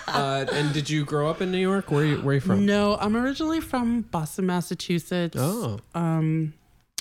Uh, 0.07 0.45
and 0.53 0.73
did 0.73 0.89
you 0.89 1.05
grow 1.05 1.29
up 1.29 1.41
in 1.41 1.51
New 1.51 1.59
York? 1.59 1.91
Where 1.91 2.05
you, 2.05 2.17
where 2.19 2.35
you 2.35 2.41
from? 2.41 2.65
No, 2.67 2.97
I'm 3.01 3.17
originally 3.17 3.61
from 3.61 4.03
Boston, 4.03 4.47
Massachusetts. 4.47 5.37
Oh, 5.39 5.81
Um, 5.95 6.55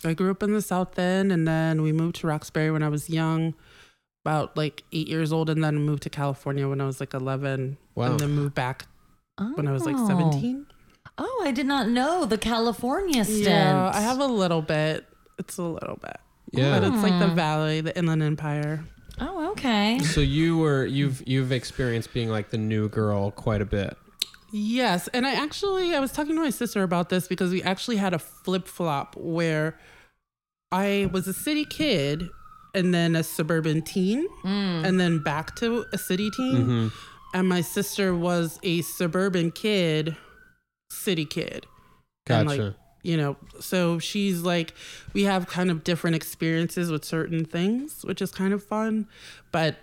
I 0.03 0.13
grew 0.13 0.31
up 0.31 0.41
in 0.41 0.53
the 0.53 0.61
South 0.61 0.97
End, 0.97 1.31
and 1.31 1.47
then 1.47 1.81
we 1.83 1.91
moved 1.91 2.15
to 2.17 2.27
Roxbury 2.27 2.71
when 2.71 2.81
I 2.81 2.89
was 2.89 3.09
young, 3.09 3.53
about 4.25 4.57
like 4.57 4.83
eight 4.93 5.07
years 5.07 5.31
old, 5.31 5.49
and 5.49 5.63
then 5.63 5.75
moved 5.85 6.03
to 6.03 6.09
California 6.09 6.67
when 6.67 6.81
I 6.81 6.85
was 6.85 6.99
like 6.99 7.13
11, 7.13 7.77
Wow. 7.93 8.05
and 8.11 8.19
then 8.19 8.31
moved 8.31 8.55
back 8.55 8.85
when 9.55 9.67
I 9.67 9.71
was 9.71 9.85
like 9.85 9.95
Oh. 9.99 10.07
17. 10.07 10.65
Oh, 11.19 11.43
I 11.45 11.51
did 11.51 11.67
not 11.67 11.87
know 11.89 12.25
the 12.25 12.37
California 12.37 13.23
stint. 13.25 13.43
Yeah, 13.43 13.91
I 13.93 14.01
have 14.01 14.19
a 14.19 14.25
little 14.25 14.61
bit. 14.61 15.05
It's 15.37 15.57
a 15.57 15.63
little 15.63 15.97
bit, 16.01 16.17
yeah. 16.51 16.79
but 16.79 16.87
it's 16.87 17.03
like 17.03 17.19
the 17.19 17.27
Valley, 17.33 17.81
the 17.81 17.97
Inland 17.97 18.23
Empire. 18.23 18.83
Oh, 19.19 19.51
okay. 19.51 19.99
so 19.99 20.19
you 20.21 20.57
were 20.57 20.85
you've 20.85 21.21
you've 21.27 21.51
experienced 21.51 22.13
being 22.13 22.29
like 22.29 22.49
the 22.49 22.57
new 22.57 22.89
girl 22.89 23.31
quite 23.31 23.61
a 23.61 23.65
bit. 23.65 23.95
Yes, 24.53 25.07
and 25.09 25.25
I 25.27 25.33
actually 25.33 25.95
I 25.95 25.99
was 25.99 26.11
talking 26.11 26.35
to 26.35 26.41
my 26.41 26.49
sister 26.49 26.83
about 26.83 27.09
this 27.09 27.27
because 27.27 27.51
we 27.51 27.61
actually 27.63 27.97
had 27.97 28.13
a 28.13 28.19
flip 28.19 28.67
flop 28.67 29.15
where 29.15 29.77
I 30.71 31.09
was 31.13 31.27
a 31.27 31.33
city 31.33 31.65
kid 31.65 32.29
and 32.73 32.93
then 32.93 33.15
a 33.15 33.23
suburban 33.23 33.81
teen 33.81 34.27
Mm. 34.43 34.85
and 34.85 34.99
then 34.99 35.19
back 35.19 35.55
to 35.57 35.85
a 35.93 35.97
city 35.97 36.29
teen 36.31 36.55
Mm-hmm. 36.57 36.87
and 37.37 37.47
my 37.49 37.61
sister 37.61 38.15
was 38.15 38.59
a 38.63 38.81
suburban 38.81 39.51
kid 39.51 40.15
city 40.89 41.25
kid. 41.25 41.65
And, 42.27 42.47
Gotcha. 42.47 42.63
like, 42.63 42.73
you 43.03 43.17
know, 43.17 43.35
so 43.59 43.99
she's 43.99 44.41
like 44.41 44.73
we 45.13 45.23
have 45.23 45.47
kind 45.47 45.69
of 45.71 45.83
different 45.83 46.15
experiences 46.15 46.91
with 46.91 47.03
certain 47.05 47.45
things, 47.45 48.03
which 48.03 48.21
is 48.21 48.31
kind 48.31 48.53
of 48.53 48.63
fun, 48.63 49.07
but 49.51 49.75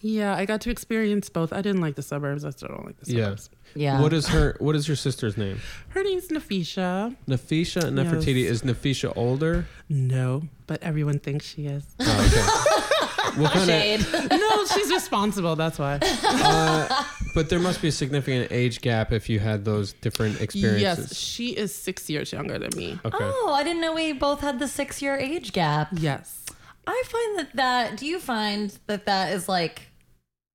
yeah, 0.00 0.34
I 0.36 0.44
got 0.44 0.60
to 0.62 0.70
experience 0.70 1.30
both. 1.30 1.50
I 1.50 1.62
didn't 1.62 1.80
like 1.80 1.94
the 1.94 2.02
suburbs. 2.02 2.44
I 2.44 2.50
still 2.50 2.68
don't 2.68 2.84
like 2.84 3.00
the 3.00 3.10
Yeah. 3.10 3.22
suburbs. 3.24 3.50
Yeah. 3.74 4.00
What 4.02 4.12
is 4.12 4.28
her? 4.28 4.54
What 4.60 4.76
is 4.76 4.86
your 4.86 4.98
sister's 4.98 5.38
name? 5.38 5.60
Her 5.88 6.02
name's 6.04 6.28
Nafisha. 6.28 7.16
Nafisha 7.26 7.82
Nefertiti. 7.90 8.42
Yes. 8.42 8.50
Is 8.50 8.62
Nafisha 8.62 9.14
older? 9.16 9.66
No, 9.88 10.42
but 10.66 10.82
everyone 10.82 11.20
thinks 11.20 11.46
she 11.46 11.66
is. 11.66 11.84
Oh, 12.00 12.26
okay. 12.28 12.90
what 13.36 13.52
kind 13.52 13.66
Shade. 13.66 14.00
of? 14.00 14.30
no, 14.30 14.66
she's 14.66 14.90
responsible. 14.90 15.56
That's 15.56 15.78
why. 15.78 15.98
Uh, 16.02 17.04
but 17.34 17.48
there 17.48 17.58
must 17.58 17.80
be 17.82 17.88
a 17.88 17.92
significant 17.92 18.50
age 18.52 18.80
gap 18.80 19.12
if 19.12 19.28
you 19.28 19.38
had 19.38 19.64
those 19.64 19.92
different 19.94 20.40
experiences. 20.40 20.82
Yes, 21.10 21.16
she 21.16 21.48
is 21.50 21.74
six 21.74 22.08
years 22.10 22.32
younger 22.32 22.58
than 22.58 22.70
me. 22.76 22.98
Okay. 23.04 23.16
Oh, 23.20 23.52
I 23.54 23.64
didn't 23.64 23.80
know 23.80 23.92
we 23.94 24.12
both 24.12 24.40
had 24.40 24.58
the 24.58 24.68
six 24.68 25.00
year 25.02 25.16
age 25.16 25.52
gap. 25.52 25.88
Yes. 25.92 26.44
I 26.86 27.02
find 27.06 27.38
that 27.38 27.56
that, 27.56 27.96
do 27.96 28.06
you 28.06 28.20
find 28.20 28.76
that 28.86 29.06
that 29.06 29.32
is 29.32 29.48
like 29.48 29.82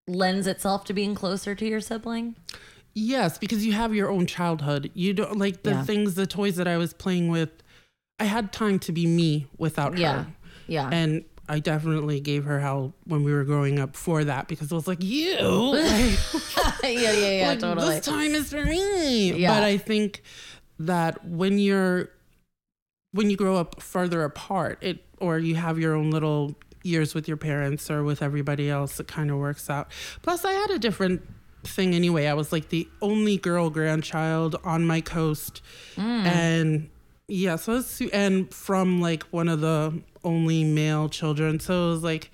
lends 0.07 0.47
itself 0.47 0.85
to 0.85 0.93
being 0.93 1.15
closer 1.15 1.55
to 1.55 1.65
your 1.67 1.81
sibling? 1.81 2.35
Yes, 2.93 3.37
because 3.37 3.65
you 3.65 3.73
have 3.73 3.93
your 3.93 4.09
own 4.09 4.25
childhood. 4.25 4.91
You 4.93 5.13
don't 5.13 5.37
like 5.37 5.63
the 5.63 5.71
Yeah. 5.71 5.83
things, 5.83 6.15
the 6.15 6.27
toys 6.27 6.55
that 6.57 6.67
I 6.67 6.77
was 6.77 6.93
playing 6.93 7.29
with. 7.29 7.49
I 8.19 8.25
had 8.25 8.51
time 8.51 8.79
to 8.79 8.91
be 8.91 9.05
me 9.05 9.47
without 9.57 9.97
Yeah. 9.97 10.23
her. 10.23 10.27
Yeah. 10.67 10.89
And 10.91 11.23
I 11.49 11.57
definitely 11.57 12.19
gave 12.19 12.45
her 12.45 12.59
hell 12.59 12.93
when 13.05 13.23
we 13.23 13.33
were 13.33 13.43
growing 13.43 13.79
up 13.79 13.95
for 13.95 14.23
that 14.23 14.47
because 14.47 14.71
it 14.71 14.75
was 14.75 14.87
like, 14.87 15.03
you. 15.03 15.35
like, 15.41 16.83
yeah, 16.83 17.11
yeah, 17.11 17.11
yeah, 17.31 17.47
like, 17.49 17.59
totally. 17.59 17.95
This 17.95 18.05
time 18.05 18.35
is 18.35 18.51
for 18.51 18.63
me. 18.63 19.33
Yeah. 19.33 19.55
But 19.55 19.63
I 19.63 19.77
think 19.77 20.21
that 20.77 21.25
when 21.25 21.57
you're 21.57 22.11
when 23.11 23.31
you 23.31 23.35
grow 23.35 23.55
up 23.55 23.81
further 23.81 24.23
apart, 24.23 24.77
it 24.81 25.03
or 25.19 25.39
you 25.39 25.55
have 25.55 25.79
your 25.79 25.95
own 25.95 26.11
little 26.11 26.55
years 26.83 27.15
with 27.15 27.27
your 27.27 27.37
parents 27.37 27.89
or 27.89 28.03
with 28.03 28.21
everybody 28.21 28.69
else, 28.69 28.99
it 28.99 29.07
kind 29.07 29.31
of 29.31 29.37
works 29.37 29.71
out. 29.71 29.89
Plus, 30.21 30.45
I 30.45 30.51
had 30.51 30.69
a 30.69 30.77
different 30.77 31.27
thing 31.63 31.95
anyway. 31.95 32.27
I 32.27 32.35
was 32.35 32.51
like 32.51 32.69
the 32.69 32.87
only 33.01 33.37
girl 33.37 33.71
grandchild 33.71 34.55
on 34.63 34.85
my 34.85 35.01
coast, 35.01 35.63
mm. 35.95 36.25
and 36.25 36.89
yeah, 37.29 37.55
so 37.55 37.77
it's 37.77 38.01
and 38.13 38.53
from 38.53 39.01
like 39.01 39.23
one 39.23 39.47
of 39.47 39.61
the 39.61 40.01
only 40.23 40.63
male 40.63 41.09
children, 41.09 41.59
so 41.59 41.87
it 41.87 41.91
was 41.91 42.03
like 42.03 42.31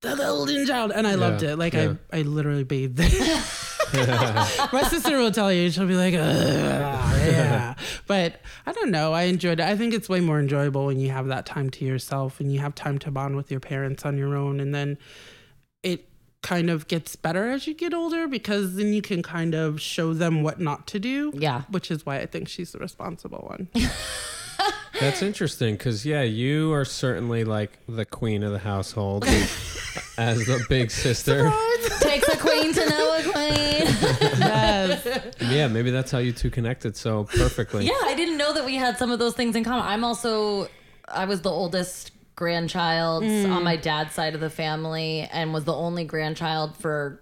the 0.00 0.14
golden 0.16 0.66
child, 0.66 0.92
and 0.94 1.06
I 1.06 1.14
loved 1.14 1.42
it. 1.42 1.56
Like 1.56 1.74
yeah. 1.74 1.94
I, 2.12 2.18
I 2.18 2.22
literally 2.22 2.64
bathed. 2.64 2.98
My 3.92 4.82
sister 4.88 5.18
will 5.18 5.32
tell 5.32 5.52
you, 5.52 5.70
she'll 5.70 5.86
be 5.86 5.96
like, 5.96 6.14
yeah. 6.14 7.74
But 8.06 8.40
I 8.66 8.72
don't 8.72 8.90
know. 8.90 9.12
I 9.12 9.22
enjoyed 9.24 9.60
it. 9.60 9.66
I 9.66 9.76
think 9.76 9.92
it's 9.94 10.08
way 10.08 10.20
more 10.20 10.40
enjoyable 10.40 10.86
when 10.86 10.98
you 10.98 11.10
have 11.10 11.26
that 11.28 11.46
time 11.46 11.70
to 11.70 11.84
yourself 11.84 12.40
and 12.40 12.52
you 12.52 12.58
have 12.60 12.74
time 12.74 12.98
to 13.00 13.10
bond 13.10 13.36
with 13.36 13.50
your 13.50 13.60
parents 13.60 14.04
on 14.04 14.16
your 14.16 14.34
own. 14.34 14.60
And 14.60 14.74
then 14.74 14.98
it 15.82 16.08
kind 16.42 16.68
of 16.68 16.88
gets 16.88 17.16
better 17.16 17.50
as 17.50 17.66
you 17.66 17.74
get 17.74 17.94
older 17.94 18.26
because 18.26 18.74
then 18.74 18.92
you 18.92 19.00
can 19.00 19.22
kind 19.22 19.54
of 19.54 19.80
show 19.80 20.12
them 20.12 20.42
what 20.42 20.60
not 20.60 20.86
to 20.88 20.98
do. 20.98 21.32
Yeah. 21.34 21.62
Which 21.70 21.90
is 21.90 22.04
why 22.04 22.18
I 22.18 22.26
think 22.26 22.48
she's 22.48 22.72
the 22.72 22.78
responsible 22.78 23.46
one. 23.48 23.68
That's 25.00 25.22
interesting 25.22 25.74
because 25.74 26.04
yeah, 26.04 26.22
you 26.22 26.72
are 26.72 26.84
certainly 26.84 27.44
like 27.44 27.78
the 27.88 28.04
queen 28.04 28.42
of 28.42 28.52
the 28.52 28.58
household 28.58 29.24
as 30.18 30.46
the 30.46 30.64
big 30.68 30.90
sister. 30.90 31.50
Takes 32.00 32.28
a 32.28 32.36
queen 32.36 32.72
to 32.74 32.88
know 32.88 33.16
a 33.18 33.22
queen. 33.22 33.86
yes. 34.38 35.32
Yeah, 35.40 35.68
maybe 35.68 35.90
that's 35.90 36.10
how 36.10 36.18
you 36.18 36.32
two 36.32 36.50
connected 36.50 36.96
so 36.96 37.24
perfectly. 37.24 37.86
yeah, 37.86 37.98
I 38.04 38.14
didn't 38.14 38.36
know 38.36 38.52
that 38.52 38.64
we 38.64 38.76
had 38.76 38.98
some 38.98 39.10
of 39.10 39.18
those 39.18 39.34
things 39.34 39.56
in 39.56 39.64
common. 39.64 39.84
I'm 39.86 40.04
also, 40.04 40.68
I 41.08 41.24
was 41.24 41.40
the 41.40 41.50
oldest 41.50 42.12
grandchild 42.34 43.22
on 43.24 43.28
mm. 43.28 43.62
my 43.62 43.76
dad's 43.76 44.14
side 44.14 44.34
of 44.34 44.40
the 44.40 44.50
family 44.50 45.28
and 45.32 45.52
was 45.52 45.64
the 45.64 45.74
only 45.74 46.04
grandchild 46.04 46.76
for, 46.76 47.20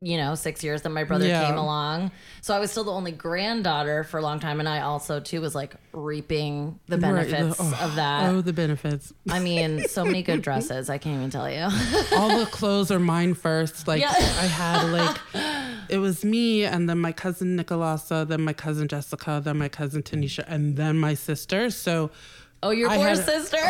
you 0.00 0.16
know, 0.16 0.34
six 0.34 0.62
years 0.64 0.82
that 0.82 0.90
my 0.90 1.04
brother 1.04 1.26
Yeah. 1.26 1.46
came 1.46 1.56
along. 1.58 2.10
So 2.40 2.54
I 2.54 2.58
was 2.58 2.70
still 2.70 2.84
the 2.84 2.92
only 2.92 3.12
granddaughter 3.12 4.04
for 4.04 4.18
a 4.18 4.22
long 4.22 4.40
time. 4.40 4.58
And 4.60 4.68
I 4.68 4.80
also, 4.80 5.20
too, 5.20 5.40
was 5.40 5.54
like 5.54 5.74
reaping 5.92 6.78
the 6.86 6.98
Right, 6.98 7.28
benefits 7.28 7.56
oh, 7.60 7.78
of 7.82 7.94
that. 7.96 8.30
Oh, 8.30 8.40
the 8.40 8.52
benefits. 8.52 9.12
I 9.30 9.38
mean, 9.40 9.86
so 9.88 10.04
many 10.04 10.22
good 10.22 10.42
dresses. 10.48 10.90
I 10.90 10.98
can't 10.98 11.16
even 11.16 11.30
tell 11.30 11.50
you. 11.50 11.68
all 12.16 12.38
the 12.38 12.46
clothes 12.50 12.90
are 12.90 13.00
mine 13.00 13.34
first. 13.34 13.86
Like 13.86 14.00
Yeah. 14.00 14.10
I 14.10 14.46
had 14.46 14.84
like 14.92 15.16
it 15.88 15.98
was 15.98 16.24
me 16.24 16.64
and 16.64 16.88
then 16.88 16.98
my 16.98 17.12
cousin 17.12 17.56
Nicolasa, 17.58 18.26
then 18.26 18.42
my 18.42 18.52
cousin 18.52 18.88
Jessica, 18.88 19.40
then 19.42 19.58
my 19.58 19.68
cousin 19.68 20.02
Tanisha, 20.02 20.44
and 20.46 20.76
then 20.76 20.98
my 20.98 21.14
sister. 21.14 21.70
So 21.70 22.10
Oh, 22.62 22.70
your 22.70 22.88
I 22.90 22.96
poor 22.96 23.08
had- 23.08 23.24
sister. 23.24 23.58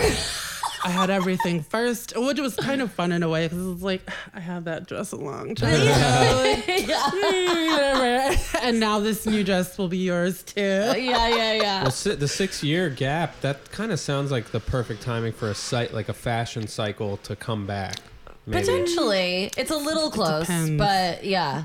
I 0.85 0.90
had 0.90 1.11
everything 1.11 1.62
first, 1.64 2.12
which 2.16 2.38
was 2.38 2.54
kind 2.54 2.80
of 2.80 2.92
fun 2.92 3.11
in 3.11 3.25
a 3.25 3.28
way 3.28 3.47
because 3.47 3.59
it 3.66 3.68
was 3.68 3.83
like 3.83 4.09
I 4.33 4.38
had 4.38 4.66
that 4.66 4.87
dress 4.87 5.11
a 5.11 5.16
long 5.16 5.57
time 5.57 5.75
ago. 5.75 6.40
Like, 6.45 6.66
yeah. 6.87 8.37
And 8.62 8.78
now 8.78 9.00
this 9.00 9.26
new 9.26 9.42
dress 9.42 9.76
will 9.76 9.88
be 9.88 9.99
yours 9.99 10.45
too. 10.45 10.61
Uh, 10.61 10.95
yeah, 10.95 11.28
yeah, 11.28 11.52
yeah. 11.54 11.83
Well, 11.83 12.16
the 12.16 12.28
six 12.28 12.62
year 12.62 12.90
gap, 12.90 13.40
that 13.40 13.71
kind 13.73 13.90
of 13.90 13.99
sounds 13.99 14.30
like 14.30 14.52
the 14.52 14.61
perfect 14.61 15.02
timing 15.02 15.33
for 15.33 15.50
a 15.50 15.54
site 15.54 15.92
like 15.92 16.09
a 16.09 16.14
fashion 16.14 16.68
cycle 16.68 17.16
to 17.18 17.35
come 17.35 17.66
back. 17.66 17.97
Maybe. 18.47 18.61
Potentially, 18.64 19.50
it's 19.57 19.73
a 19.73 19.76
little 19.76 20.11
close, 20.12 20.42
depends. 20.47 20.78
but 20.78 21.25
yeah. 21.25 21.64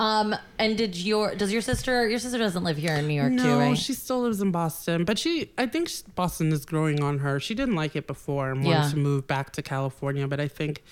Um, 0.00 0.34
and 0.58 0.78
did 0.78 0.96
your 0.96 1.34
does 1.34 1.52
your 1.52 1.60
sister? 1.60 2.08
Your 2.08 2.18
sister 2.18 2.38
doesn't 2.38 2.64
live 2.64 2.78
here 2.78 2.94
in 2.94 3.06
New 3.06 3.14
York, 3.14 3.32
No, 3.32 3.42
too, 3.42 3.58
right? 3.58 3.76
she 3.78 3.92
still 3.92 4.22
lives 4.22 4.40
in 4.40 4.50
Boston, 4.50 5.04
but 5.04 5.18
she, 5.18 5.50
I 5.58 5.66
think 5.66 5.90
Boston 6.14 6.52
is 6.52 6.64
growing 6.64 7.02
on 7.02 7.18
her. 7.18 7.38
She 7.38 7.54
didn't 7.54 7.74
like 7.74 7.94
it 7.94 8.06
before 8.06 8.50
and 8.50 8.64
wanted 8.64 8.78
Yeah. 8.84 8.90
to 8.90 8.96
move 8.96 9.26
back 9.26 9.52
to 9.52 9.62
California, 9.62 10.26
but 10.26 10.40
I 10.40 10.48
think 10.48 10.82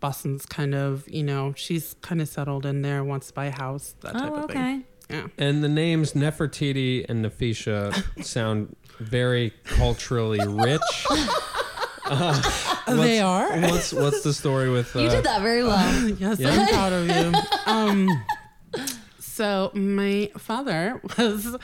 Boston's 0.00 0.46
kind 0.46 0.74
of, 0.74 1.04
you 1.08 1.22
know, 1.22 1.52
she's 1.56 1.94
kind 2.02 2.20
of 2.20 2.28
settled 2.28 2.66
in 2.66 2.82
there, 2.82 3.04
wants 3.04 3.28
to 3.28 3.34
buy 3.34 3.44
a 3.46 3.50
house, 3.52 3.94
that 4.00 4.14
type 4.14 4.32
Oh, 4.32 4.44
of 4.44 4.50
thing. 4.50 4.58
okay. 4.58 4.80
Yeah. 5.10 5.26
And 5.38 5.62
the 5.62 5.68
names 5.68 6.14
Nefertiti 6.14 7.06
and 7.08 7.24
Nafisha 7.24 8.24
sound 8.24 8.74
very 8.98 9.52
culturally 9.64 10.40
rich. 10.44 10.80
they 12.88 13.20
are. 13.20 13.60
What's 13.60 13.92
what's 13.92 14.22
the 14.22 14.32
story 14.34 14.70
with? 14.70 14.94
Uh, 14.96 15.00
You 15.00 15.08
did 15.10 15.24
that 15.24 15.42
very 15.42 15.62
well. 15.62 16.08
Yes, 16.18 16.40
Yeah. 16.40 16.50
I'm 16.50 16.68
proud 16.68 16.92
of 16.92 17.06
you. 17.08 17.32
Um, 17.72 18.08
so 19.18 19.70
my 19.74 20.30
father 20.38 21.00
was 21.18 21.56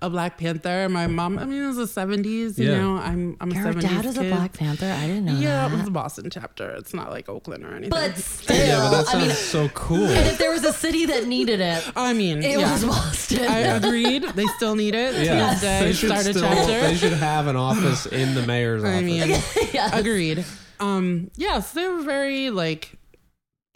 a 0.00 0.08
Black 0.08 0.38
Panther. 0.38 0.88
My 0.88 1.06
mom, 1.06 1.38
I 1.38 1.44
mean, 1.44 1.62
it 1.62 1.66
was 1.66 1.76
the 1.76 1.84
70s. 2.00 2.56
You 2.58 2.70
Yeah. 2.70 2.80
know, 2.80 2.96
I'm 2.96 3.36
I'm 3.40 3.50
a 3.52 3.54
Your 3.54 3.64
70s 3.64 3.80
dad 3.82 4.04
is 4.06 4.16
a. 4.18 4.22
Black 4.22 4.52
Panther. 4.54 4.86
I 4.90 5.06
didn't 5.06 5.26
know 5.26 5.38
Yeah, 5.38 5.66
it 5.66 5.72
was 5.72 5.84
the 5.84 5.90
Boston 5.90 6.30
chapter. 6.30 6.70
It's 6.76 6.94
not 6.94 7.10
like 7.10 7.28
Oakland 7.28 7.64
or 7.64 7.70
anything. 7.70 7.90
But 7.90 8.16
still, 8.16 8.56
yeah, 8.56 8.88
but 8.90 9.06
that 9.06 9.14
I 9.14 9.26
mean, 9.26 9.30
so 9.34 9.68
cool. 9.70 10.06
and 10.06 10.26
if 10.28 10.38
there 10.38 10.50
was 10.52 10.64
a 10.64 10.72
city 10.72 11.06
that 11.06 11.26
needed 11.26 11.60
it, 11.60 11.90
I 11.96 12.12
mean, 12.14 12.42
it 12.42 12.58
yeah. 12.58 12.72
was 12.72 12.84
Boston. 12.84 13.44
I 13.46 13.58
agreed. 13.76 14.22
They 14.22 14.46
still 14.56 14.74
need 14.74 14.94
it. 14.94 15.14
Yeah, 15.24 15.50
this 15.50 15.60
day, 15.60 15.80
they 15.84 15.92
should 15.92 16.10
start 16.10 16.26
a 16.26 16.30
still. 16.32 16.42
chapter. 16.42 16.80
They 16.80 16.94
should 16.96 17.12
have 17.14 17.46
an 17.46 17.56
office 17.56 18.06
in 18.06 18.34
the 18.34 18.42
mayor's 18.46 18.82
office. 18.84 18.96
I 18.96 19.00
mean, 19.02 19.28
yes. 19.72 19.90
agreed. 19.92 20.44
Um, 20.80 21.30
yes, 21.36 21.72
they 21.72 21.88
were 21.88 22.02
very 22.02 22.50
like 22.50 22.97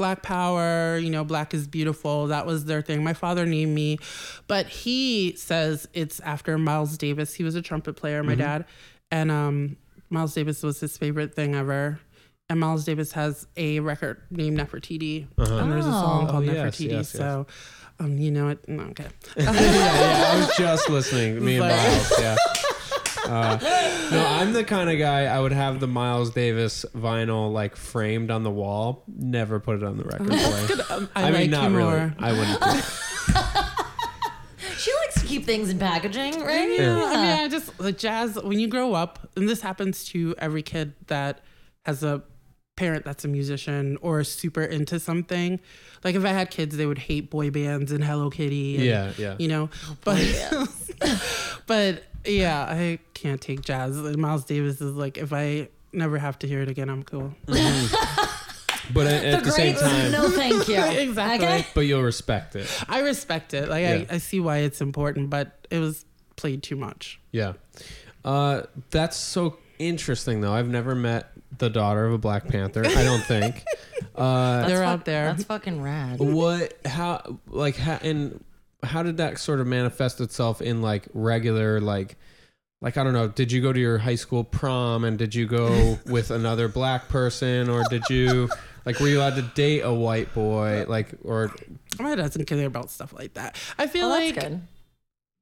black 0.03 0.21
power, 0.25 0.99
you 0.99 1.11
know, 1.11 1.23
black 1.23 1.55
is 1.55 1.69
beautiful. 1.69 2.27
That 2.27 2.45
was 2.45 2.65
their 2.65 2.83
thing. 2.83 3.05
My 3.05 3.13
father 3.15 3.47
named 3.47 3.73
me, 3.73 3.99
but 4.49 4.67
he 4.67 5.35
says 5.37 5.87
it's 5.95 6.19
after 6.21 6.59
Miles 6.59 6.99
Davis. 6.99 7.33
He 7.35 7.45
was 7.45 7.55
a 7.55 7.63
trumpet 7.63 7.95
player, 7.95 8.25
my 8.25 8.35
dad. 8.35 8.65
And 9.13 9.31
um 9.31 9.77
Miles 10.11 10.35
Davis 10.35 10.61
was 10.65 10.81
his 10.81 10.99
favorite 10.99 11.35
thing 11.37 11.55
ever. 11.55 12.01
And 12.49 12.59
Miles 12.59 12.85
Davis 12.85 13.13
has 13.13 13.47
a 13.57 13.79
record 13.79 14.21
named 14.31 14.59
Nefertiti. 14.59 15.29
And 15.39 15.71
there's 15.73 15.87
a 15.87 15.93
song 15.93 16.27
Oh. 16.27 16.31
called 16.33 16.49
Oh, 16.49 16.53
yes, 16.53 16.77
Nefertiti. 16.77 16.91
yes, 16.91 16.93
yes. 16.93 17.11
So 17.13 17.47
um, 18.01 18.19
you 18.19 18.33
know 18.33 18.49
it. 18.49 18.69
No, 18.69 18.83
okay. 18.91 19.07
yeah, 19.37 19.53
yeah, 19.53 20.33
I 20.33 20.37
was 20.41 20.57
just 20.57 20.91
listening. 20.91 21.43
Me 21.45 21.59
and 21.59 21.71
Sorry. 21.71 21.93
Miles. 21.93 22.13
Yeah. 22.19 22.37
Uh, 23.33 23.59
no, 24.11 24.27
I'm 24.27 24.53
the 24.53 24.63
kind 24.65 24.91
of 24.91 24.99
guy 24.99 25.25
I 25.25 25.41
would 25.41 25.53
have 25.53 25.81
the 25.81 25.87
Miles 25.87 26.31
Davis 26.31 26.85
vinyl 26.95 27.53
like 27.53 27.77
framed 27.77 28.31
on 28.31 28.43
the 28.43 28.51
wall. 28.51 29.05
Never 29.07 29.59
put 29.59 29.77
it 29.77 29.83
on 29.83 29.97
the 29.97 30.05
record 30.05 30.29
player. 30.29 30.85
Um, 30.91 31.09
I, 31.15 31.29
I, 31.29 31.31
mean, 31.31 31.51
not 31.51 31.71
you 31.71 31.77
really. 31.77 31.91
more. 31.91 32.15
I 32.19 32.33
wouldn't. 32.33 32.61
do 32.61 32.69
it. 32.69 32.85
she 34.79 34.93
likes 34.95 35.21
to 35.21 35.27
keep 35.27 35.47
things 35.47 35.71
in 35.71 35.79
packaging, 35.79 36.41
right? 36.41 36.79
Yeah, 36.79 37.03
I 37.05 37.17
mean, 37.17 37.45
I 37.45 37.49
just 37.49 37.77
the 37.79 37.93
jazz. 37.93 38.39
When 38.43 38.61
you 38.61 38.69
grow 38.69 38.93
up, 38.93 39.31
and 39.37 39.49
this 39.49 39.63
happens 39.63 40.05
to 40.07 40.35
every 40.39 40.63
kid 40.63 40.95
that 41.07 41.41
has 41.87 42.03
a 42.05 42.23
parent 42.77 43.05
that's 43.05 43.25
a 43.25 43.29
musician 43.29 43.97
or 44.03 44.25
super 44.25 44.63
into 44.63 44.99
something. 44.99 45.61
Like 46.05 46.15
if 46.15 46.25
I 46.25 46.29
had 46.29 46.51
kids, 46.51 46.77
they 46.77 46.87
would 46.87 46.99
hate 46.99 47.31
boy 47.31 47.51
bands 47.51 47.93
and 47.93 48.03
Hello 48.03 48.31
Kitty. 48.31 48.77
And, 48.77 48.85
Yeah, 48.85 49.13
yeah. 49.17 49.37
You 49.39 49.49
know, 49.49 49.71
but 50.05 50.21
but 51.67 52.05
yeah, 52.25 52.63
I 52.65 52.99
can't 53.15 53.41
take 53.41 53.63
jazz. 53.63 53.99
Like, 53.99 54.17
Miles 54.17 54.45
Davis 54.45 54.81
is 54.81 54.95
like, 54.95 55.19
if 55.19 55.33
I 55.33 55.69
never 55.93 56.19
have 56.19 56.39
to 56.41 56.49
hear 56.49 56.61
it 56.63 56.69
again, 56.69 56.89
I'm 56.89 57.03
cool. 57.03 57.35
But 57.47 59.07
at, 59.07 59.25
at 59.25 59.45
the, 59.45 59.51
same 59.51 59.77
time, 59.77 60.13
no, 60.13 60.31
thank 60.31 60.69
you. 60.69 60.77
Exactly. 61.03 61.47
Okay? 61.47 61.67
but 61.75 61.83
you'll 61.83 62.03
respect 62.03 62.57
it. 62.57 62.69
I 62.89 63.01
respect 63.01 63.55
it. 63.55 63.69
Like 63.69 63.83
Yeah. 63.83 64.05
I, 64.11 64.15
I 64.15 64.19
see 64.19 64.41
why 64.41 64.59
it's 64.59 64.81
important, 64.81 65.31
but 65.31 65.67
it 65.71 65.79
was 65.79 66.05
played 66.37 66.63
too 66.63 66.77
much. 66.77 67.21
Yeah. 67.31 67.55
Uh, 68.25 68.63
that's 68.91 69.17
so 69.17 69.59
interesting, 69.79 70.41
though. 70.41 70.53
I've 70.53 70.69
never 70.69 70.95
met 70.95 71.33
the 71.59 71.69
daughter 71.71 72.07
of 72.07 72.13
a 72.13 72.19
Black 72.19 72.49
Panther. 72.49 72.85
I 72.85 73.05
don't 73.05 73.23
think. 73.25 73.65
Uh, 74.17 74.67
They're 74.67 74.79
fuck- 74.79 74.87
out 74.89 75.05
there. 75.07 75.25
That's 75.27 75.45
fucking 75.45 75.81
rad. 75.81 76.19
what? 76.19 76.75
How? 76.85 77.39
Like? 77.47 77.77
How? 77.77 77.99
And 78.03 78.45
how 78.83 79.03
did 79.03 79.17
that 79.19 79.39
sort 79.39 79.61
of 79.61 79.67
manifest 79.67 80.21
itself 80.21 80.61
in 80.63 80.83
like 80.83 81.07
regular 81.15 81.81
like? 81.81 82.17
Like 82.81 82.97
I 82.97 83.05
don't 83.05 83.13
know. 83.13 83.29
Did 83.29 83.53
you 83.53 83.63
go 83.63 83.73
to 83.73 83.79
your 83.79 83.99
high 83.99 84.17
school 84.17 84.43
prom 84.43 85.05
and 85.05 85.17
did 85.17 85.35
you 85.37 85.47
go 85.47 85.99
with 86.07 86.31
another 86.33 86.67
black 86.67 87.09
person 87.09 87.69
or 87.69 87.85
did 87.89 88.03
you 88.11 88.49
like 88.85 88.99
were 88.99 89.07
you 89.07 89.19
allowed 89.19 89.37
to 89.37 89.43
date 89.43 89.83
a 89.83 89.95
white 89.95 90.35
boy 90.35 90.85
like 90.89 91.11
or 91.23 91.55
My 92.01 92.17
dad 92.17 92.23
doesn't 92.25 92.47
care 92.47 92.67
about 92.67 92.91
stuff 92.91 93.13
like 93.13 93.35
that. 93.35 93.57
I 93.79 93.87
feel 93.87 94.07
Oh, 94.07 94.11
like 94.11 94.35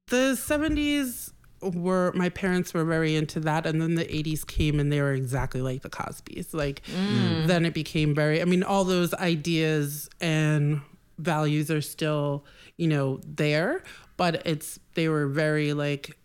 the 0.09 0.35
70s 0.37 1.31
were 1.61 2.11
my 2.15 2.29
parents 2.29 2.73
were 2.73 2.83
very 2.83 3.15
into 3.15 3.39
that 3.39 3.65
and 3.65 3.81
then 3.81 3.95
the 3.95 4.05
80s 4.05 4.45
came 4.45 4.79
and 4.79 4.91
they 4.91 4.99
were 5.01 5.13
exactly 5.13 5.61
like 5.61 5.81
the 5.83 5.89
cosbys 5.89 6.53
like 6.53 6.81
Mm. 6.85 7.45
then 7.47 7.65
it 7.65 7.73
became 7.73 8.15
very 8.15 8.41
i 8.41 8.45
mean 8.45 8.63
all 8.63 8.83
those 8.83 9.13
ideas 9.13 10.09
and 10.19 10.81
values 11.19 11.69
are 11.69 11.81
still 11.81 12.43
you 12.77 12.87
know 12.87 13.19
there 13.25 13.83
but 14.17 14.45
it's 14.45 14.79
they 14.95 15.07
were 15.09 15.27
very 15.27 15.73
like 15.73 16.17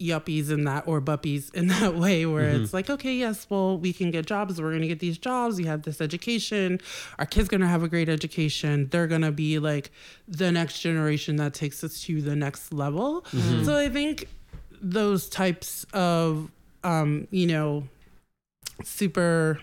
yuppies 0.00 0.48
in 0.50 0.62
that 0.64 0.86
or 0.86 1.00
buppies 1.00 1.50
in 1.54 1.66
that 1.74 1.94
way 1.96 2.24
where 2.24 2.52
Mhm. 2.54 2.62
it's 2.62 2.72
like 2.72 2.88
okay 2.88 3.14
yes 3.14 3.46
well 3.50 3.76
we 3.76 3.92
can 3.92 4.12
get 4.12 4.26
jobs 4.26 4.60
we're 4.60 4.70
going 4.70 4.82
to 4.82 4.86
get 4.88 5.00
these 5.00 5.18
jobs 5.18 5.56
we 5.58 5.64
have 5.64 5.82
this 5.82 6.00
education 6.00 6.80
our 7.18 7.26
kids 7.26 7.48
going 7.48 7.60
to 7.62 7.66
have 7.66 7.82
a 7.82 7.88
great 7.88 8.08
education 8.08 8.88
they're 8.90 9.08
going 9.08 9.22
to 9.22 9.32
be 9.32 9.58
like 9.58 9.90
the 10.28 10.52
next 10.52 10.80
generation 10.80 11.34
that 11.36 11.52
takes 11.52 11.82
us 11.82 12.00
to 12.02 12.22
the 12.22 12.36
next 12.36 12.72
level 12.72 13.24
so 13.64 13.76
i 13.76 13.88
think 13.88 14.28
those 14.80 15.28
types 15.28 15.84
of 15.92 16.48
um 16.84 17.26
you 17.32 17.48
know 17.48 17.82
super 18.84 19.58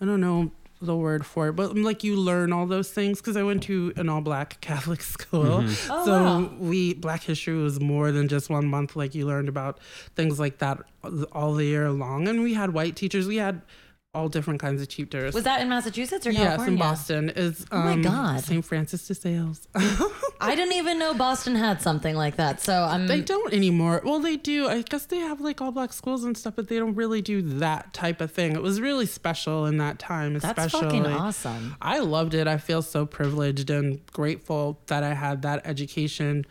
i 0.00 0.04
don't 0.06 0.20
know 0.22 0.50
the 0.84 0.96
word 0.96 1.24
for 1.24 1.48
it 1.48 1.52
but 1.54 1.76
like 1.76 2.02
you 2.04 2.16
learn 2.16 2.52
all 2.52 2.66
those 2.66 2.90
things 2.90 3.18
because 3.20 3.36
i 3.36 3.42
went 3.42 3.62
to 3.62 3.92
an 3.96 4.08
all 4.08 4.20
black 4.20 4.60
catholic 4.60 5.00
school 5.14 5.60
Mhm. 5.62 5.86
Oh, 5.90 6.04
so 6.04 6.12
wow. 6.12 6.50
we 6.58 6.94
black 6.94 7.22
history 7.22 7.54
was 7.54 7.80
more 7.80 8.12
than 8.12 8.28
just 8.28 8.50
one 8.50 8.66
month 8.66 8.96
like 8.96 9.14
you 9.14 9.26
learned 9.26 9.48
about 9.48 9.78
things 10.16 10.38
like 10.40 10.58
that 10.58 10.78
all 11.32 11.54
the 11.54 11.64
year 11.64 11.90
long 11.90 12.28
and 12.28 12.42
we 12.42 12.54
had 12.54 12.72
white 12.74 12.96
teachers 12.96 13.26
we 13.26 13.36
had 13.36 13.62
all 14.14 14.28
different 14.28 14.60
kinds 14.60 14.82
of 14.82 14.88
tutors 14.88 15.32
Was 15.32 15.44
that 15.44 15.62
in 15.62 15.70
Massachusetts 15.70 16.26
or 16.26 16.32
yes 16.32 16.42
California? 16.42 16.72
in 16.74 16.78
boston 16.78 17.28
is 17.30 17.64
Oh 17.72 17.78
my 17.78 17.92
um, 17.92 18.02
God. 18.02 18.40
st 18.44 18.62
francis 18.64 19.06
de 19.08 19.14
sales 19.14 19.66
I 20.40 20.56
didn't 20.56 20.74
even 20.74 20.98
know 20.98 21.14
Boston 21.14 21.54
had 21.54 21.80
something 21.80 22.16
like 22.16 22.34
that. 22.34 22.60
So 22.60 22.82
I'm. 22.82 23.06
they 23.06 23.20
don't 23.20 23.54
anymore 23.54 24.02
well 24.04 24.18
they 24.18 24.36
do 24.36 24.66
i 24.68 24.82
guess 24.82 25.06
they 25.06 25.18
have 25.18 25.40
like 25.40 25.60
all 25.62 25.70
black 25.72 25.92
schools 25.92 26.24
and 26.24 26.36
stuff 26.36 26.56
but 26.56 26.68
they 26.68 26.78
don't 26.78 26.94
really 26.96 27.22
do 27.22 27.40
that 27.60 27.94
type 27.94 28.20
of 28.20 28.32
thing 28.32 28.52
it 28.54 28.60
was 28.60 28.80
really 28.80 29.06
special 29.06 29.66
in 29.66 29.78
that 29.78 29.98
time 29.98 30.34
that's 30.34 30.44
especially 30.44 30.80
fucking 30.82 31.06
awesome. 31.06 31.76
I 31.80 32.00
loved 32.00 32.34
it. 32.34 32.46
I 32.46 32.58
feel 32.58 32.82
so 32.82 33.06
privileged 33.06 33.70
and 33.70 34.04
grateful 34.12 34.80
that 34.88 35.02
I 35.04 35.14
had 35.14 35.42
that 35.42 35.62
education. 35.66 36.44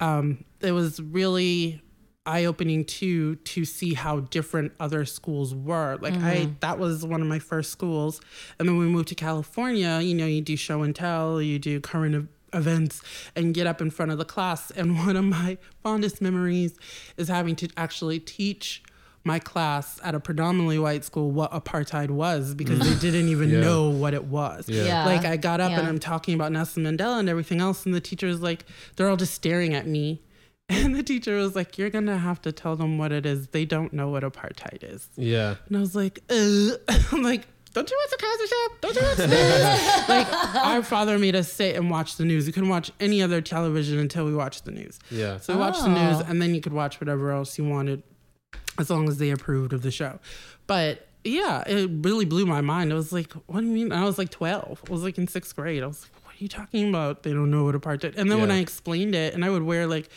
Um, 0.00 0.44
it 0.60 0.72
was 0.72 1.00
really 1.00 1.80
eye 2.28 2.44
opening 2.44 2.84
too 2.84 3.36
to 3.36 3.64
see 3.64 3.94
how 3.94 4.20
different 4.20 4.72
other 4.78 5.04
schools 5.06 5.54
were. 5.54 5.98
Like 6.00 6.14
I 6.14 6.36
mm-hmm. 6.36 6.52
that 6.60 6.78
was 6.78 7.04
one 7.04 7.22
of 7.22 7.26
my 7.26 7.38
first 7.38 7.70
schools. 7.70 8.20
And 8.58 8.68
then 8.68 8.76
we 8.76 8.84
moved 8.84 9.08
to 9.08 9.14
California, 9.14 10.00
you 10.02 10.14
know, 10.14 10.26
you 10.26 10.42
do 10.42 10.56
show 10.56 10.82
and 10.82 10.94
tell, 10.94 11.40
you 11.40 11.58
do 11.58 11.80
current 11.80 12.14
ev- 12.14 12.28
events 12.52 13.02
and 13.34 13.54
get 13.54 13.66
up 13.66 13.80
in 13.80 13.90
front 13.90 14.12
of 14.12 14.18
the 14.18 14.26
class. 14.26 14.70
And 14.70 14.98
one 15.06 15.16
of 15.16 15.24
my 15.24 15.56
fondest 15.82 16.20
memories 16.20 16.76
is 17.16 17.28
having 17.28 17.56
to 17.56 17.68
actually 17.76 18.20
teach 18.20 18.82
my 19.24 19.38
class 19.38 19.98
at 20.04 20.14
a 20.14 20.20
predominantly 20.20 20.78
white 20.78 21.04
school 21.04 21.30
what 21.30 21.50
apartheid 21.52 22.10
was 22.10 22.54
because 22.54 22.78
they 22.78 22.86
mm. 22.86 23.00
didn't 23.00 23.28
even 23.28 23.50
Yeah. 23.58 23.60
know 23.60 23.88
what 23.88 24.14
it 24.14 24.24
was. 24.24 24.68
Yeah. 24.68 24.84
Yeah. 24.84 25.06
Like 25.06 25.24
I 25.24 25.36
got 25.36 25.60
up 25.60 25.72
and 25.72 25.86
I'm 25.86 25.98
talking 25.98 26.34
about 26.34 26.52
Nelson 26.52 26.84
Mandela 26.84 27.18
and 27.18 27.28
everything 27.28 27.60
else, 27.60 27.84
and 27.86 27.94
the 27.94 28.00
teacher's 28.00 28.40
like, 28.40 28.64
they're 28.96 29.08
all 29.08 29.16
just 29.16 29.34
staring 29.34 29.74
at 29.74 29.86
me. 29.86 30.22
And 30.84 30.94
the 30.94 31.02
teacher 31.02 31.36
was 31.36 31.54
like, 31.56 31.78
You're 31.78 31.90
gonna 31.90 32.18
have 32.18 32.42
to 32.42 32.52
tell 32.52 32.76
them 32.76 32.98
what 32.98 33.10
it 33.12 33.24
is. 33.26 33.48
They 33.48 33.64
don't 33.64 33.92
know 33.92 34.08
what 34.08 34.22
apartheid 34.22 34.82
is. 34.82 35.08
yeah 35.16 35.54
And 35.68 35.76
I 35.76 35.80
was 35.80 35.94
like. 35.96 36.20
I'm 36.30 37.22
like, 37.22 37.46
don't 37.74 37.88
you 37.90 37.98
watch 38.02 38.10
the 38.10 38.24
Cosby 38.26 38.46
Show? 38.46 38.66
Don't 38.80 38.96
you 38.96 39.02
watch 39.02 39.16
the 39.18 39.26
news? 39.28 40.08
like, 40.08 40.56
our 40.66 40.82
father 40.82 41.18
made 41.18 41.36
us 41.36 41.52
sit 41.52 41.76
and 41.76 41.90
watch 41.90 42.16
the 42.16 42.24
news. 42.24 42.46
You 42.46 42.52
couldn't 42.52 42.70
watch 42.70 42.90
any 42.98 43.22
other 43.22 43.40
television 43.40 43.98
until 43.98 44.24
we 44.24 44.34
watched 44.34 44.64
the 44.64 44.70
news. 44.72 44.98
yeah 45.10 45.38
So 45.38 45.52
we 45.54 45.60
watched 45.60 45.82
the 45.82 45.88
news, 45.88 46.16
Oh. 46.20 46.24
and 46.28 46.40
then 46.42 46.54
you 46.54 46.60
could 46.60 46.72
watch 46.72 46.98
whatever 47.00 47.30
else 47.30 47.56
you 47.58 47.64
wanted, 47.64 48.02
as 48.78 48.90
long 48.90 49.06
as 49.08 49.18
they 49.18 49.30
approved 49.30 49.72
of 49.74 49.82
the 49.82 49.90
show. 49.90 50.18
But 50.66 51.06
yeah, 51.24 51.62
it 51.66 51.90
really 52.02 52.24
blew 52.24 52.46
my 52.46 52.62
mind. 52.62 52.90
I 52.90 52.96
was 52.96 53.12
like, 53.12 53.32
"What 53.46 53.60
do 53.60 53.66
you 53.66 53.72
mean?" 53.72 53.92
I 53.92 54.04
was 54.04 54.16
like 54.18 54.30
twelve. 54.30 54.80
I 54.88 54.92
was 54.92 55.02
like 55.02 55.18
in 55.18 55.28
sixth 55.28 55.54
grade. 55.54 55.82
I 55.82 55.86
was 55.86 56.02
like, 56.02 56.24
"What 56.24 56.34
are 56.34 56.42
you 56.42 56.48
talking 56.48 56.88
about? 56.88 57.22
They 57.22 57.32
don't 57.32 57.50
know 57.50 57.64
what 57.64 57.74
apartheid." 57.74 58.16
And 58.16 58.30
then 58.30 58.40
when 58.40 58.50
I 58.50 58.58
explained 58.60 59.14
it, 59.14 59.34
and 59.34 59.44
I 59.44 59.50
would 59.50 59.62
wear 59.62 59.86
like 59.86 60.08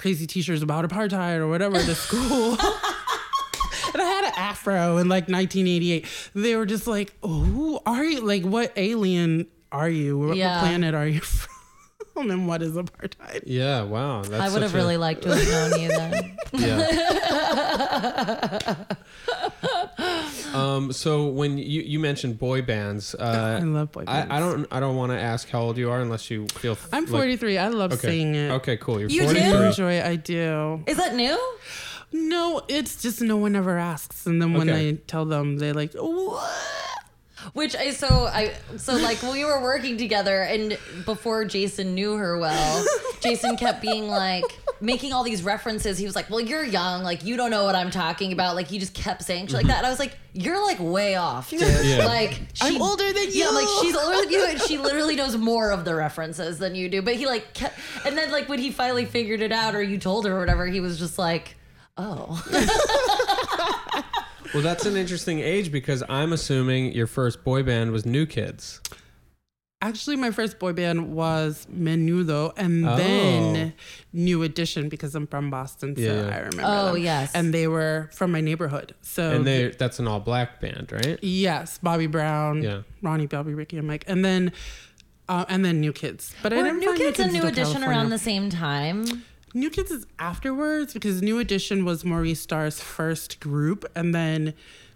crazy 0.00 0.26
T-shirts 0.26 0.62
about 0.62 0.84
apartheid 0.88 1.36
or 1.36 1.46
whatever 1.48 1.78
to 1.78 1.94
school. 1.94 2.56
And 3.92 4.00
I 4.00 4.04
had 4.04 4.24
an 4.24 4.32
afro 4.36 4.98
in 4.98 5.08
like 5.08 5.24
1988. 5.24 6.06
They 6.34 6.54
were 6.54 6.64
just 6.66 6.86
like, 6.86 7.12
oh, 7.24 7.40
"Who 7.40 7.80
are 7.84 8.04
you? 8.04 8.20
Like, 8.20 8.44
what 8.44 8.72
alien 8.76 9.46
are 9.72 9.88
you? 9.88 10.16
What 10.16 10.36
Yeah. 10.36 10.60
planet 10.60 10.94
are 10.94 11.08
you 11.08 11.20
from? 11.40 11.52
And 12.28 12.48
what 12.48 12.60
is 12.60 12.72
apartheid?" 12.72 13.44
yeah 13.46 13.82
wow 13.82 14.22
that's 14.22 14.42
I 14.42 14.52
would 14.52 14.62
have 14.62 14.72
such 14.72 14.74
a- 14.74 14.82
really 14.82 14.96
liked 14.96 15.22
to 15.22 15.36
have 15.36 15.48
known 15.48 15.80
you 15.80 15.88
then. 15.88 16.36
Yeah. 16.52 18.74
Um, 20.52 20.92
so 20.92 21.28
when 21.28 21.58
you, 21.58 21.82
you 21.82 22.00
mentioned 22.00 22.38
boy 22.38 22.62
bands, 22.62 23.14
I 23.20 23.56
uh, 23.58 23.64
love 23.64 23.92
boy 23.92 24.04
bands. 24.04 24.32
I, 24.32 24.36
I 24.36 24.40
don't 24.40 24.66
I 24.72 24.80
don't 24.80 24.96
want 24.96 25.12
to 25.12 25.18
ask 25.18 25.48
how 25.48 25.60
old 25.60 25.78
you 25.78 25.90
are 25.90 26.00
unless 26.00 26.30
you 26.30 26.46
feel. 26.48 26.76
I'm 26.92 27.04
like- 27.04 27.10
43. 27.10 27.58
I 27.58 27.68
love 27.68 27.92
okay. 27.92 28.08
saying 28.08 28.34
it. 28.34 28.50
Okay, 28.52 28.76
cool. 28.76 29.00
You're 29.00 29.10
You 29.10 29.22
43. 29.24 29.42
I 29.48 29.66
enjoy 29.68 29.92
it. 29.94 30.04
I 30.04 30.16
do. 30.16 30.82
Is 30.86 30.96
that 30.96 31.14
new? 31.14 31.38
No, 32.12 32.62
it's 32.66 33.00
just 33.00 33.20
no 33.20 33.36
one 33.36 33.54
ever 33.54 33.78
asks, 33.78 34.26
and 34.26 34.42
then 34.42 34.52
when 34.54 34.68
Okay. 34.68 34.88
I 34.88 34.92
tell 35.06 35.24
them, 35.24 35.58
they 35.58 35.72
like, 35.72 35.92
what? 35.94 36.50
Which 37.52 37.74
I 37.74 37.90
so 37.90 38.26
I 38.26 38.54
so 38.76 38.96
like 38.96 39.22
we 39.22 39.44
were 39.44 39.62
working 39.62 39.96
together 39.96 40.42
and 40.42 40.78
before 41.04 41.44
Jason 41.44 41.94
knew 41.94 42.16
her 42.16 42.38
well, 42.38 42.84
Jason 43.20 43.56
kept 43.56 43.80
being 43.80 44.08
like 44.08 44.44
making 44.80 45.12
all 45.12 45.22
these 45.22 45.42
references. 45.42 45.98
He 45.98 46.06
was 46.06 46.14
like, 46.14 46.30
"Well, 46.30 46.40
you're 46.40 46.64
young, 46.64 47.02
like 47.02 47.24
you 47.24 47.36
don't 47.36 47.50
know 47.50 47.64
what 47.64 47.74
I'm 47.74 47.90
talking 47.90 48.32
about." 48.32 48.56
Like 48.56 48.68
he 48.68 48.78
just 48.78 48.94
kept 48.94 49.22
saying 49.22 49.48
shit 49.48 49.56
like 49.56 49.66
that. 49.66 49.78
And 49.78 49.86
I 49.86 49.90
was 49.90 49.98
like, 49.98 50.16
"You're 50.32 50.62
like 50.64 50.78
way 50.80 51.16
off, 51.16 51.50
dude. 51.50 51.60
Yeah. 51.60 52.04
Like 52.04 52.40
I'm 52.60 52.80
older 52.80 53.12
than 53.12 53.24
you. 53.24 53.44
Yeah, 53.44 53.48
like 53.48 53.68
she's 53.82 53.96
older 53.96 54.20
than 54.20 54.30
you, 54.30 54.46
and 54.46 54.60
she 54.60 54.78
literally 54.78 55.16
knows 55.16 55.36
more 55.36 55.70
of 55.70 55.84
the 55.84 55.94
references 55.94 56.58
than 56.58 56.74
you 56.74 56.88
do. 56.88 57.02
But 57.02 57.16
he 57.16 57.26
like 57.26 57.54
kept, 57.54 57.78
and 58.04 58.16
then 58.16 58.30
like 58.30 58.48
when 58.48 58.58
he 58.58 58.70
finally 58.70 59.04
figured 59.04 59.40
it 59.40 59.52
out, 59.52 59.74
or 59.74 59.82
you 59.82 59.98
told 59.98 60.26
her 60.26 60.36
or 60.36 60.40
whatever, 60.40 60.66
he 60.66 60.80
was 60.80 60.98
just 60.98 61.18
like, 61.18 61.56
"Oh." 61.96 62.42
Well, 64.52 64.62
that's 64.62 64.84
an 64.86 64.96
interesting 64.96 65.38
age 65.40 65.70
because 65.70 66.02
I'm 66.08 66.32
assuming 66.32 66.92
your 66.92 67.06
first 67.06 67.44
boy 67.44 67.62
band 67.62 67.92
was 67.92 68.04
New 68.04 68.26
Kids. 68.26 68.80
Actually, 69.82 70.16
my 70.16 70.30
first 70.30 70.58
boy 70.58 70.72
band 70.74 71.14
was 71.14 71.66
Menudo, 71.74 72.52
and 72.56 72.86
Oh. 72.86 72.96
then 72.96 73.72
New 74.12 74.42
Edition 74.42 74.88
because 74.90 75.14
I'm 75.14 75.26
from 75.26 75.48
Boston, 75.50 75.96
so 75.96 76.02
Yeah, 76.02 76.14
yeah. 76.14 76.34
I 76.34 76.38
remember. 76.40 76.62
Oh, 76.64 76.92
them. 76.94 77.02
yes. 77.02 77.30
and 77.34 77.54
they 77.54 77.66
were 77.66 78.10
from 78.12 78.32
my 78.32 78.40
neighborhood. 78.42 78.94
So 79.02 79.30
And 79.30 79.46
they 79.46 79.68
that's 79.70 79.98
an 79.98 80.06
all 80.08 80.20
black 80.20 80.60
band, 80.60 80.90
right? 80.92 81.18
yes, 81.22 81.78
Bobby 81.82 82.08
Brown, 82.08 82.62
Yeah. 82.62 82.82
Ronnie, 83.00 83.26
Bobby, 83.26 83.54
Ricky, 83.54 83.78
and 83.78 83.86
Mike, 83.86 84.04
and 84.06 84.24
then 84.24 84.52
uh, 85.30 85.44
and 85.48 85.64
then 85.64 85.80
New 85.80 85.92
Kids. 85.92 86.34
But 86.42 86.52
I 86.52 86.56
Were 86.56 86.64
didn't 86.64 86.80
New 86.80 86.86
find 86.88 86.98
Kids 86.98 87.20
and 87.20 87.32
New 87.32 87.36
until 87.38 87.50
Edition 87.52 87.72
California. 87.74 87.88
around 88.00 88.10
the 88.10 88.18
same 88.18 88.50
time? 88.50 89.04
New 89.54 89.70
Kids 89.70 89.90
is 89.90 90.06
afterwards 90.18 90.92
because 90.94 91.22
New 91.22 91.38
Edition 91.38 91.84
was 91.84 92.04
Maurice 92.04 92.40
Starr's 92.40 92.80
first 92.80 93.40
group, 93.40 93.84
and 93.96 94.14
then 94.14 94.54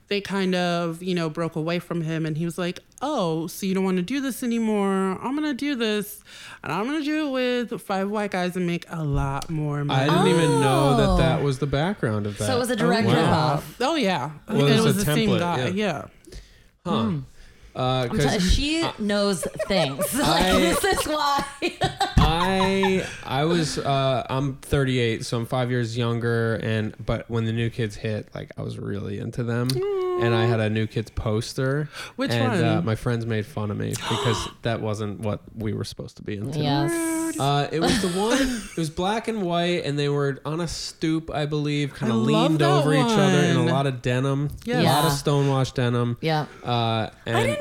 they 0.09 0.21
kind 0.21 0.55
of, 0.55 1.03
you 1.03 1.14
know, 1.14 1.29
broke 1.31 1.57
away 1.57 1.79
from 1.79 2.03
him, 2.03 2.25
and 2.27 2.37
he 2.37 2.45
was 2.45 2.59
like, 2.59 2.79
"Oh, 3.03 3.47
so 3.47 3.64
you 3.67 3.75
don't 3.75 3.85
want 3.85 3.97
to 3.97 4.03
do 4.03 4.21
this 4.21 4.43
anymore? 4.43 5.19
I'm 5.21 5.35
gonna 5.35 5.55
do 5.55 5.75
this, 5.75 6.23
and 6.62 6.71
I'm 6.73 6.85
gonna 6.85 7.03
do 7.03 7.27
it 7.37 7.71
with 7.73 7.81
five 7.83 8.11
white 8.11 8.31
guys 8.31 8.55
and 8.55 8.67
make 8.67 8.85
a 8.90 9.03
lot 9.03 9.49
more 9.51 9.83
money." 9.85 10.03
I 10.03 10.05
didn't 10.25 10.29
even 10.38 10.61
know 10.61 10.97
that 10.99 11.09
Oh. 11.09 11.17
that 11.17 11.43
was 11.43 11.59
the 11.59 11.67
background 11.67 12.27
of 12.27 12.37
that. 12.38 12.47
So 12.47 12.55
it 12.55 12.59
was 12.59 12.71
a 12.71 12.77
direct 12.77 13.09
oh, 13.09 13.12
wow. 13.12 13.57
ripoff. 13.57 13.62
Oh 13.81 13.97
yeah, 13.97 14.31
Well, 14.47 14.59
and 14.61 14.69
it 14.69 14.73
it 14.73 14.77
was 14.77 14.95
was 14.95 15.03
a 15.03 15.07
the 15.07 15.14
same 15.14 15.38
guy. 15.38 15.69
yeah. 15.69 15.69
Yeah. 15.69 16.05
Huh. 16.87 17.03
Hmm. 17.05 17.19
Uh, 17.74 18.08
t- 18.08 18.18
'cause 18.18 18.52
she 18.52 18.88
knows 18.98 19.42
things. 19.66 20.04
Like, 20.14 20.44
I- 20.44 20.58
this 20.60 20.84
is 20.84 21.06
why. 21.06 21.44
I 22.16 23.06
I 23.24 23.44
was 23.44 23.78
uh 23.78 24.24
I'm 24.30 24.54
38, 24.56 25.24
so 25.24 25.38
I'm 25.38 25.46
five 25.46 25.70
years 25.70 25.96
younger, 25.96 26.54
and 26.56 26.94
but 27.04 27.28
when 27.30 27.44
the 27.44 27.52
new 27.52 27.70
kids 27.70 27.96
hit, 27.96 28.28
like 28.34 28.50
I 28.56 28.62
was 28.62 28.78
really 28.78 29.18
into 29.18 29.42
them, 29.44 29.68
and 30.20 30.34
I 30.34 30.46
had 30.46 30.60
a 30.60 30.70
new 30.70 30.87
kids 30.87 31.10
poster. 31.10 31.88
Which 32.16 32.30
and, 32.30 32.52
Uh, 32.64 32.74
one? 32.76 32.84
my 32.84 32.94
friends 32.94 33.26
made 33.26 33.46
fun 33.46 33.70
of 33.70 33.76
me 33.76 33.90
because 34.08 34.48
that 34.62 34.80
wasn't 34.80 35.20
what 35.20 35.40
we 35.56 35.72
were 35.72 35.84
supposed 35.84 36.16
to 36.18 36.22
be 36.22 36.37
into. 36.37 36.58
yes. 36.60 36.92
Uh, 37.38 37.66
it 37.72 37.80
was 37.80 38.00
the 38.00 38.08
one. 38.18 38.38
It 38.40 38.76
was 38.76 38.90
black 38.90 39.26
and 39.26 39.42
white, 39.42 39.84
and 39.84 39.98
they 39.98 40.08
were 40.08 40.38
on 40.44 40.60
a 40.60 40.68
stoop, 40.68 41.30
I 41.34 41.46
believe, 41.46 41.92
kind 41.94 42.12
of 42.12 42.18
leaned 42.18 42.60
that 42.60 42.70
over 42.70 42.94
each 42.94 43.00
other 43.00 43.38
in 43.38 43.56
a 43.56 43.64
lot 43.64 43.87
of 43.88 44.02
denim, 44.02 44.50
Yes. 44.64 44.76
a 44.84 44.87
lot 44.88 44.98
of 45.04 45.10
Yeah. 45.10 45.16
stonewashed 45.16 45.74
denim. 45.74 46.16
Yeah. 46.20 46.46
Uh, 46.62 47.10
and 47.26 47.58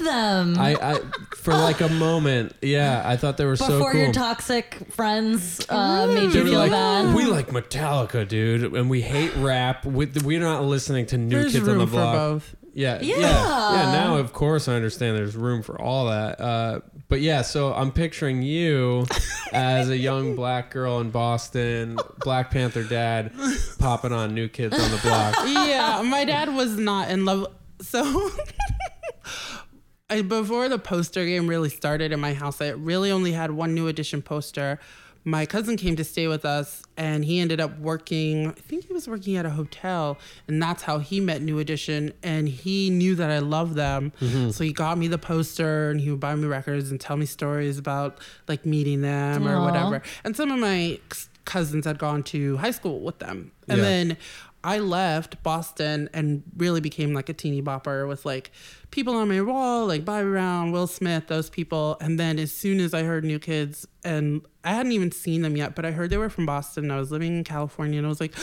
I 0.00 0.04
didn't 0.04 0.04
know 0.04 0.44
you 0.44 0.44
loved 0.46 0.56
them. 0.56 0.58
I, 0.58 0.74
I, 0.94 1.00
for 1.36 1.52
like 1.54 1.80
a 1.80 1.88
moment, 1.88 2.54
yeah, 2.62 3.02
I 3.04 3.16
thought 3.16 3.36
they 3.36 3.44
were 3.44 3.56
so 3.56 3.66
Before 3.68 3.92
cool. 3.92 4.00
your 4.02 4.12
toxic 4.12 4.76
friends 4.90 5.64
uh, 5.68 6.06
made 6.06 6.30
They 6.30 6.38
you 6.38 6.44
were 6.44 6.50
feel 6.50 6.58
like, 6.60 6.70
bad. 6.70 7.14
we 7.14 7.24
like 7.26 7.48
Metallica, 7.48 8.26
dude, 8.26 8.72
and 8.74 8.88
we 8.90 9.00
hate 9.02 9.34
rap. 9.36 9.84
We, 9.84 10.06
we're 10.24 10.40
not 10.40 10.64
listening 10.64 11.06
to 11.06 11.18
New 11.18 11.40
There's 11.40 11.52
Kids 11.52 11.66
on 11.68 11.74
room 11.74 11.78
the 11.80 11.86
for 11.86 11.92
Block. 11.92 12.14
both. 12.14 12.54
Yeah, 12.74 13.00
yeah, 13.02 13.16
Yeah. 13.16 13.72
yeah, 13.72 13.92
Now, 13.92 14.16
of 14.18 14.32
course, 14.32 14.68
I 14.68 14.74
understand 14.74 15.16
there's 15.16 15.34
room 15.34 15.62
for 15.62 15.80
all 15.80 16.06
that. 16.06 16.40
Uh, 16.40 16.80
but 17.08 17.20
yeah, 17.20 17.42
so 17.42 17.72
I'm 17.74 17.90
picturing 17.90 18.42
you 18.42 19.04
as 19.52 19.88
a 19.88 19.96
young 19.96 20.36
black 20.36 20.70
girl 20.70 21.00
in 21.00 21.10
Boston, 21.10 21.98
Black 22.20 22.50
Panther 22.52 22.84
dad, 22.84 23.32
popping 23.80 24.12
on 24.12 24.32
New 24.34 24.46
Kids 24.48 24.78
on 24.78 24.90
the 24.92 24.98
Block. 24.98 25.34
yeah, 25.46 26.02
my 26.04 26.24
dad 26.24 26.54
was 26.54 26.76
not 26.76 27.10
in 27.10 27.24
love. 27.24 27.46
So, 27.80 28.30
I, 30.10 30.22
before 30.22 30.68
the 30.68 30.78
poster 30.78 31.24
game 31.26 31.46
really 31.46 31.68
started 31.68 32.12
in 32.12 32.20
my 32.20 32.32
house, 32.34 32.60
I 32.60 32.70
really 32.70 33.10
only 33.10 33.32
had 33.32 33.50
one 33.50 33.74
new 33.74 33.88
edition 33.88 34.22
poster. 34.22 34.78
My 35.24 35.44
cousin 35.44 35.76
came 35.76 35.96
to 35.96 36.04
stay 36.04 36.26
with 36.28 36.46
us, 36.46 36.82
and 36.96 37.22
he 37.24 37.40
ended 37.40 37.60
up 37.60 37.78
working. 37.78 38.48
I 38.48 38.52
think 38.52 38.86
he 38.86 38.94
was 38.94 39.06
working 39.06 39.36
at 39.36 39.44
a 39.44 39.50
hotel, 39.50 40.16
and 40.46 40.62
that's 40.62 40.82
how 40.84 41.00
he 41.00 41.20
met 41.20 41.42
New 41.42 41.58
Edition. 41.58 42.14
And 42.22 42.48
he 42.48 42.88
knew 42.88 43.14
that 43.16 43.30
I 43.30 43.40
loved 43.40 43.74
them, 43.74 44.12
mm-hmm. 44.20 44.50
so 44.50 44.64
he 44.64 44.72
got 44.72 44.96
me 44.96 45.08
the 45.08 45.18
poster, 45.18 45.90
and 45.90 46.00
he 46.00 46.10
would 46.10 46.20
buy 46.20 46.34
me 46.34 46.46
records 46.46 46.90
and 46.90 46.98
tell 46.98 47.16
me 47.18 47.26
stories 47.26 47.76
about 47.76 48.20
like 48.46 48.64
meeting 48.64 49.02
them 49.02 49.46
or 49.46 49.60
whatever. 49.60 50.00
And 50.24 50.34
some 50.34 50.50
of 50.50 50.58
my 50.58 50.98
cousins 51.44 51.84
had 51.84 51.98
gone 51.98 52.22
to 52.22 52.56
high 52.58 52.70
school 52.70 53.00
with 53.00 53.18
them, 53.18 53.52
and 53.68 53.78
Yeah. 53.78 53.84
then 53.84 54.16
I 54.64 54.78
left 54.78 55.42
Boston 55.42 56.08
and 56.12 56.42
really 56.56 56.80
became 56.80 57.14
like 57.14 57.28
a 57.28 57.32
teeny 57.34 57.62
bopper 57.62 58.08
with 58.08 58.26
like 58.26 58.50
people 58.90 59.14
on 59.14 59.28
my 59.28 59.40
wall, 59.40 59.86
like 59.86 60.04
Bobby 60.04 60.28
Brown, 60.28 60.72
Will 60.72 60.86
Smith, 60.86 61.26
those 61.28 61.48
people. 61.50 61.96
And 62.00 62.18
then 62.18 62.38
as 62.38 62.50
soon 62.52 62.80
as 62.80 62.92
I 62.94 63.02
heard 63.04 63.24
New 63.24 63.38
Kids, 63.38 63.86
and 64.04 64.42
I 64.64 64.72
hadn't 64.72 64.92
even 64.92 65.12
seen 65.12 65.42
them 65.42 65.56
yet, 65.56 65.74
but 65.74 65.84
I 65.84 65.90
heard 65.92 66.10
they 66.10 66.16
were 66.16 66.30
from 66.30 66.46
Boston. 66.46 66.84
And 66.84 66.92
I 66.92 66.98
was 66.98 67.10
living 67.12 67.36
in 67.38 67.44
California, 67.44 67.98
and 67.98 68.06
I 68.06 68.08
was 68.08 68.20
like, 68.20 68.32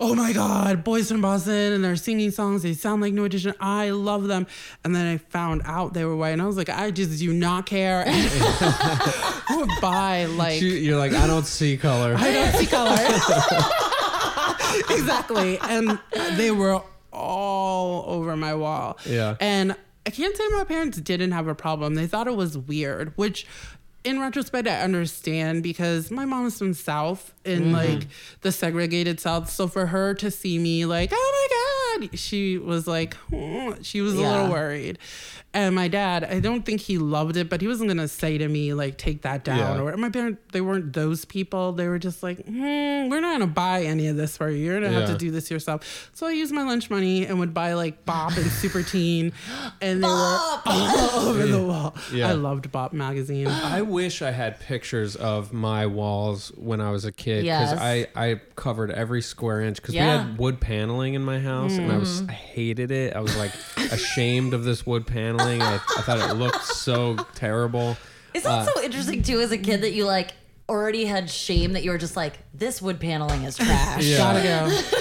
"Oh 0.00 0.14
my 0.16 0.32
God, 0.32 0.84
boys 0.84 1.08
from 1.10 1.20
Boston!" 1.20 1.72
And 1.72 1.84
they're 1.84 1.96
singing 1.96 2.30
songs. 2.30 2.62
They 2.62 2.72
sound 2.74 3.02
like 3.02 3.12
New 3.12 3.24
Edition. 3.24 3.54
I 3.60 3.90
love 3.90 4.28
them. 4.28 4.46
And 4.84 4.94
then 4.94 5.06
I 5.06 5.18
found 5.18 5.62
out 5.64 5.92
they 5.94 6.04
were 6.04 6.16
white, 6.16 6.30
and 6.30 6.42
I 6.42 6.46
was 6.46 6.56
like, 6.56 6.68
"I 6.70 6.90
just 6.90 7.18
do 7.18 7.32
not 7.32 7.66
care." 7.66 8.04
Buy 9.80 10.26
like 10.26 10.60
You- 10.62 10.68
You're 10.70 10.98
like, 10.98 11.12
I 11.12 11.26
don't 11.26 11.46
see 11.46 11.76
color. 11.76 12.14
I 12.16 12.32
don't 12.32 12.52
see 12.54 12.66
color. 12.66 12.96
exactly. 14.90 15.58
And 15.58 15.98
they 16.36 16.50
were 16.50 16.82
all 17.12 18.04
over 18.06 18.36
my 18.36 18.54
wall. 18.54 18.98
Yeah. 19.06 19.36
And 19.40 19.76
I 20.06 20.10
can't 20.10 20.36
say 20.36 20.44
my 20.56 20.64
parents 20.64 20.98
didn't 21.00 21.32
have 21.32 21.46
a 21.48 21.54
problem. 21.54 21.94
They 21.94 22.06
thought 22.06 22.26
it 22.26 22.36
was 22.36 22.56
weird, 22.58 23.12
which 23.16 23.46
in 24.04 24.18
retrospect 24.18 24.66
I 24.66 24.80
understand 24.80 25.62
because 25.62 26.10
my 26.10 26.24
mom 26.24 26.46
is 26.46 26.58
from 26.58 26.74
South 26.74 27.32
in 27.44 27.64
Mm-hmm. 27.66 27.72
like 27.74 28.08
the 28.40 28.50
segregated 28.50 29.20
South. 29.20 29.48
So 29.48 29.68
for 29.68 29.86
her 29.86 30.14
to 30.14 30.30
see 30.30 30.58
me 30.58 30.86
like, 30.86 31.10
oh 31.12 31.98
my 32.00 32.08
God, 32.08 32.18
she 32.18 32.58
was 32.58 32.88
like, 32.88 33.14
"Hmm," 33.30 33.80
she 33.82 34.00
was 34.00 34.14
a 34.14 34.20
little 34.20 34.48
worried. 34.48 34.98
And 35.54 35.74
my 35.74 35.88
dad, 35.88 36.24
I 36.24 36.40
don't 36.40 36.64
think 36.64 36.80
he 36.80 36.96
loved 36.96 37.36
it, 37.36 37.50
but 37.50 37.60
he 37.60 37.68
wasn't 37.68 37.88
gonna 37.88 38.08
say 38.08 38.38
to 38.38 38.48
me 38.48 38.72
like, 38.72 38.96
take 38.96 39.20
that 39.22 39.44
down. 39.44 39.58
Yeah. 39.58 39.82
Or 39.82 39.96
my 39.98 40.08
parents, 40.08 40.40
they 40.52 40.62
weren't 40.62 40.94
those 40.94 41.26
people. 41.26 41.72
They 41.72 41.88
were 41.88 41.98
just 41.98 42.22
like, 42.22 42.42
hmm, 42.46 42.54
we're 43.10 43.20
not 43.20 43.32
gonna 43.34 43.46
buy 43.48 43.82
any 43.82 44.06
of 44.08 44.16
this 44.16 44.36
for 44.38 44.48
you. 44.48 44.64
You're 44.64 44.80
gonna 44.80 44.92
have 44.98 45.08
to 45.10 45.16
do 45.18 45.30
this 45.30 45.50
yourself. 45.50 46.10
So 46.14 46.26
I 46.26 46.30
used 46.30 46.54
my 46.54 46.62
lunch 46.62 46.88
money 46.88 47.26
and 47.26 47.38
would 47.38 47.52
buy 47.52 47.74
like 47.74 48.06
Bop 48.06 48.34
and 48.38 48.46
Super 48.50 48.82
Teen, 48.92 49.32
and 49.82 50.02
they 50.02 50.06
were 50.08 50.12
all 50.66 51.28
over 51.28 51.46
the 51.46 51.62
wall. 51.62 51.94
Yeah. 52.10 52.28
I 52.30 52.32
loved 52.32 52.72
Bop 52.72 52.94
magazine. 52.94 53.46
I 53.48 53.82
wish 53.82 54.22
I 54.22 54.30
had 54.30 54.58
pictures 54.58 55.16
of 55.16 55.52
my 55.52 55.86
walls 55.86 56.50
when 56.56 56.80
I 56.80 56.90
was 56.92 57.04
a 57.04 57.12
kid 57.12 57.42
because 57.42 57.72
Yes. 57.72 57.78
I, 57.78 58.06
I 58.16 58.40
covered 58.56 58.90
every 58.90 59.20
square 59.20 59.60
inch 59.60 59.76
because 59.82 59.94
Yeah. 59.94 60.22
we 60.22 60.28
had 60.30 60.38
wood 60.38 60.60
paneling 60.62 61.12
in 61.12 61.22
my 61.22 61.40
house 61.40 61.76
and 61.76 61.92
I 61.92 61.98
was 61.98 62.22
I 62.26 62.32
hated 62.32 62.90
it. 62.90 63.14
I 63.14 63.20
was 63.20 63.36
like 63.36 63.52
ashamed 63.92 64.54
of 64.54 64.64
this 64.64 64.86
wood 64.86 65.06
paneling. 65.06 65.41
I, 65.62 65.74
I 65.74 66.02
thought 66.02 66.18
it 66.30 66.34
looked 66.34 66.64
so 66.64 67.16
terrible. 67.34 67.96
Isn't 68.34 68.50
Uh, 68.50 68.64
that 68.64 68.74
so 68.74 68.82
interesting 68.82 69.22
too? 69.22 69.40
As 69.40 69.52
a 69.52 69.58
kid, 69.58 69.82
that 69.82 69.92
you 69.92 70.06
like 70.06 70.32
already 70.68 71.04
had 71.04 71.28
shame 71.28 71.72
that 71.72 71.82
you 71.82 71.90
were 71.90 71.98
just 71.98 72.16
like, 72.16 72.38
this 72.54 72.80
wood 72.80 72.98
paneling 73.00 73.42
is 73.44 73.56
trash. 73.56 74.04
Yeah. 74.04 74.16
Gotta 74.18 74.42
go. 74.42 74.98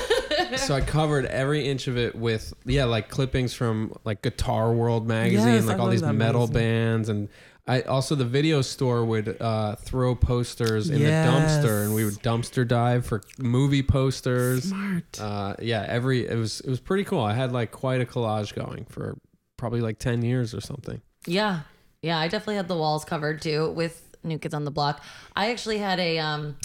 So 0.57 0.75
I 0.75 0.81
covered 0.81 1.25
every 1.27 1.67
inch 1.69 1.87
of 1.87 1.97
it 1.97 2.13
with 2.15 2.53
yeah, 2.65 2.83
like 2.85 3.09
clippings 3.09 3.53
from 3.53 3.93
like 4.03 4.21
Guitar 4.21 4.73
World 4.73 5.07
magazine, 5.07 5.47
Yes, 5.53 5.65
like 5.65 5.77
I 5.77 5.79
all 5.79 5.85
love 5.85 5.91
these 5.91 6.01
that 6.01 6.13
metal 6.13 6.41
magazine. 6.41 6.53
bands 6.53 7.09
and 7.09 7.29
I 7.67 7.81
also 7.83 8.15
the 8.15 8.25
video 8.25 8.61
store 8.61 9.05
would 9.05 9.41
uh, 9.41 9.75
throw 9.77 10.13
posters 10.15 10.89
in 10.89 10.99
Yes. 10.99 11.25
the 11.63 11.67
dumpster 11.67 11.85
and 11.85 11.93
we 11.95 12.03
would 12.03 12.15
dumpster 12.15 12.67
dive 12.67 13.05
for 13.05 13.21
movie 13.39 13.83
posters. 13.83 14.65
Smart. 14.65 15.21
Uh, 15.21 15.55
yeah, 15.61 15.85
every 15.87 16.27
it 16.27 16.35
was 16.37 16.59
it 16.61 16.69
was 16.69 16.79
pretty 16.81 17.03
cool. 17.05 17.21
I 17.21 17.33
had 17.33 17.51
like 17.53 17.71
quite 17.71 18.01
a 18.01 18.05
collage 18.05 18.53
going 18.53 18.85
for 18.89 19.17
probably 19.61 19.79
like 19.79 19.99
ten 19.99 20.23
years 20.23 20.53
or 20.55 20.59
something. 20.59 20.99
Yeah. 21.27 21.61
Yeah, 22.01 22.17
I 22.17 22.27
definitely 22.27 22.55
had 22.55 22.67
the 22.67 22.75
walls 22.75 23.05
covered 23.05 23.43
too 23.43 23.69
with 23.71 24.17
New 24.23 24.39
Kids 24.39 24.55
on 24.55 24.65
the 24.65 24.71
Block. 24.71 25.03
I 25.35 25.51
actually 25.51 25.77
had 25.77 25.99
a 25.99 26.17
um 26.17 26.57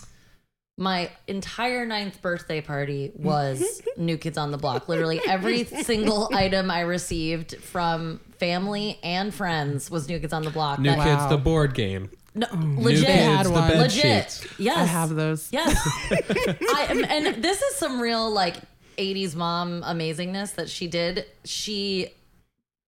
my 0.79 1.11
entire 1.27 1.85
ninth 1.87 2.21
birthday 2.23 2.61
party 2.63 3.13
was 3.15 3.83
New 3.99 4.17
Kids 4.17 4.39
on 4.39 4.51
the 4.51 4.57
Block. 4.59 4.89
Literally 4.89 5.21
every 5.29 5.65
single 5.65 6.31
item 6.35 6.71
I 6.71 6.81
received 6.81 7.57
from 7.59 8.19
family 8.39 8.99
and 9.03 9.33
friends 9.33 9.91
was 9.91 10.09
New 10.09 10.19
Kids 10.19 10.33
on 10.33 10.43
the 10.43 10.51
Block. 10.51 10.79
New 10.79 10.89
That- 10.91 11.05
Kids, 11.05 11.29
the 11.31 11.37
board 11.39 11.75
game. 11.75 12.11
no, 12.35 12.47
New 12.55 12.81
legit, 12.83 13.07
Kids, 13.07 13.49
the 13.51 13.55
bed 13.55 13.79
legit. 13.79 14.31
sheets. 14.33 14.47
Yes, 14.59 14.79
I 14.79 14.85
have 14.85 15.11
those. 15.11 15.49
Yes. 15.53 15.77
I 16.11 17.05
and 17.11 17.43
this 17.45 17.61
is 17.61 17.77
some 17.77 18.01
real 18.01 18.31
like 18.31 18.57
80s 18.97 19.35
mom 19.37 19.83
amazingness 19.83 20.55
that 20.55 20.71
she 20.71 20.87
did. 20.89 21.27
She 21.45 22.09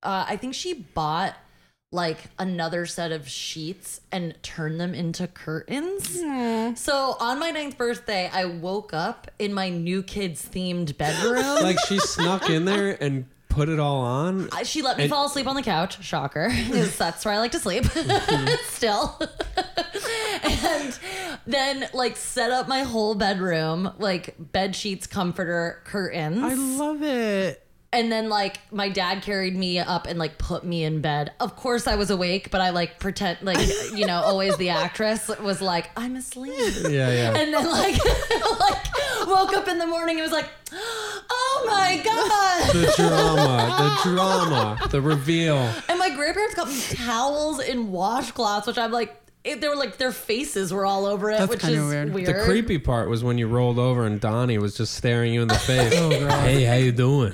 uh 0.02 0.24
I 0.28 0.36
think 0.36 0.54
she 0.54 0.74
bought 0.74 1.34
like 1.90 2.18
another 2.38 2.84
set 2.84 3.12
of 3.12 3.26
sheets 3.28 4.02
and 4.12 4.34
turned 4.42 4.78
them 4.78 4.92
into 4.94 5.26
curtains. 5.26 6.20
So 6.78 7.16
on 7.18 7.38
my 7.38 7.50
ninth 7.50 7.78
birthday, 7.78 8.28
I 8.30 8.44
woke 8.44 8.92
up 8.92 9.30
in 9.38 9.54
my 9.54 9.70
new 9.70 10.02
kids 10.02 10.46
themed 10.46 10.98
bedroom. 10.98 11.62
Like 11.62 11.78
she 11.86 11.98
snuck 11.98 12.50
in 12.50 12.66
there 12.66 13.02
and 13.02 13.24
put 13.48 13.70
it 13.70 13.80
all 13.80 14.02
on. 14.02 14.50
Uh, 14.52 14.64
She 14.64 14.82
let 14.82 14.98
me 14.98 15.04
And- 15.04 15.10
fall 15.10 15.24
asleep 15.26 15.46
on 15.46 15.54
the 15.56 15.62
couch. 15.62 16.04
Shocker. 16.04 16.50
'cause 16.50 16.94
that's 16.98 17.24
where 17.24 17.32
I 17.32 17.38
like 17.38 17.52
to 17.52 17.58
sleep. 17.58 17.86
Still. 18.68 19.18
and 20.42 20.98
then 21.46 21.88
like 21.94 22.16
set 22.16 22.50
up 22.50 22.68
my 22.68 22.82
whole 22.82 23.14
bedroom, 23.14 23.92
like 23.98 24.34
bed 24.38 24.76
sheets, 24.76 25.06
comforter, 25.06 25.80
curtains. 25.84 26.42
I 26.42 26.52
love 26.54 27.02
it. 27.02 27.64
And 27.92 28.12
then 28.12 28.28
like 28.28 28.60
my 28.70 28.88
dad 28.90 29.22
carried 29.22 29.56
me 29.56 29.78
up 29.78 30.06
and 30.06 30.18
like 30.18 30.36
put 30.36 30.64
me 30.64 30.84
in 30.84 31.00
bed. 31.00 31.32
Of 31.40 31.56
course 31.56 31.86
I 31.86 31.96
was 31.96 32.10
awake, 32.10 32.50
but 32.50 32.60
I 32.60 32.70
like 32.70 32.98
pretend 32.98 33.38
like 33.42 33.58
you 33.94 34.06
know, 34.06 34.20
always 34.20 34.56
the 34.58 34.68
actress 34.70 35.28
was 35.28 35.62
like, 35.62 35.90
I'm 35.96 36.16
asleep. 36.16 36.74
Yeah, 36.82 37.10
yeah. 37.10 37.34
And 37.36 37.54
then 37.54 37.66
like 37.66 37.98
like 38.60 39.26
woke 39.26 39.54
up 39.54 39.68
in 39.68 39.78
the 39.78 39.86
morning 39.86 40.16
and 40.16 40.22
was 40.22 40.32
like, 40.32 40.48
Oh 40.72 41.64
my 41.66 42.00
god. 42.04 42.72
the 42.74 42.92
drama, 42.96 44.02
the 44.04 44.10
drama, 44.10 44.88
the 44.90 45.00
reveal. 45.00 45.56
And 45.88 45.98
my 45.98 46.10
grandparents 46.10 46.54
got 46.54 46.68
me 46.68 46.78
towels 46.80 47.58
and 47.58 47.88
washcloths, 47.88 48.66
which 48.66 48.76
I'm 48.78 48.92
like, 48.92 49.16
it, 49.44 49.60
they 49.60 49.68
were 49.68 49.76
like 49.76 49.96
their 49.98 50.12
faces 50.12 50.72
were 50.72 50.84
all 50.84 51.06
over 51.06 51.30
it, 51.30 51.38
That's 51.38 51.50
which 51.50 51.60
kinda 51.60 51.78
is 51.82 51.88
weird. 51.88 52.12
weird. 52.14 52.26
The 52.28 52.44
creepy 52.44 52.78
part 52.78 53.08
was 53.08 53.22
when 53.24 53.38
you 53.38 53.46
rolled 53.46 53.78
over 53.78 54.04
and 54.04 54.20
Donnie 54.20 54.58
was 54.58 54.76
just 54.76 54.94
staring 54.94 55.32
you 55.32 55.42
in 55.42 55.48
the 55.48 55.54
face. 55.58 55.92
Oh, 55.96 56.10
God. 56.10 56.30
Hey, 56.44 56.64
how 56.64 56.74
you 56.74 56.92
doing? 56.92 57.32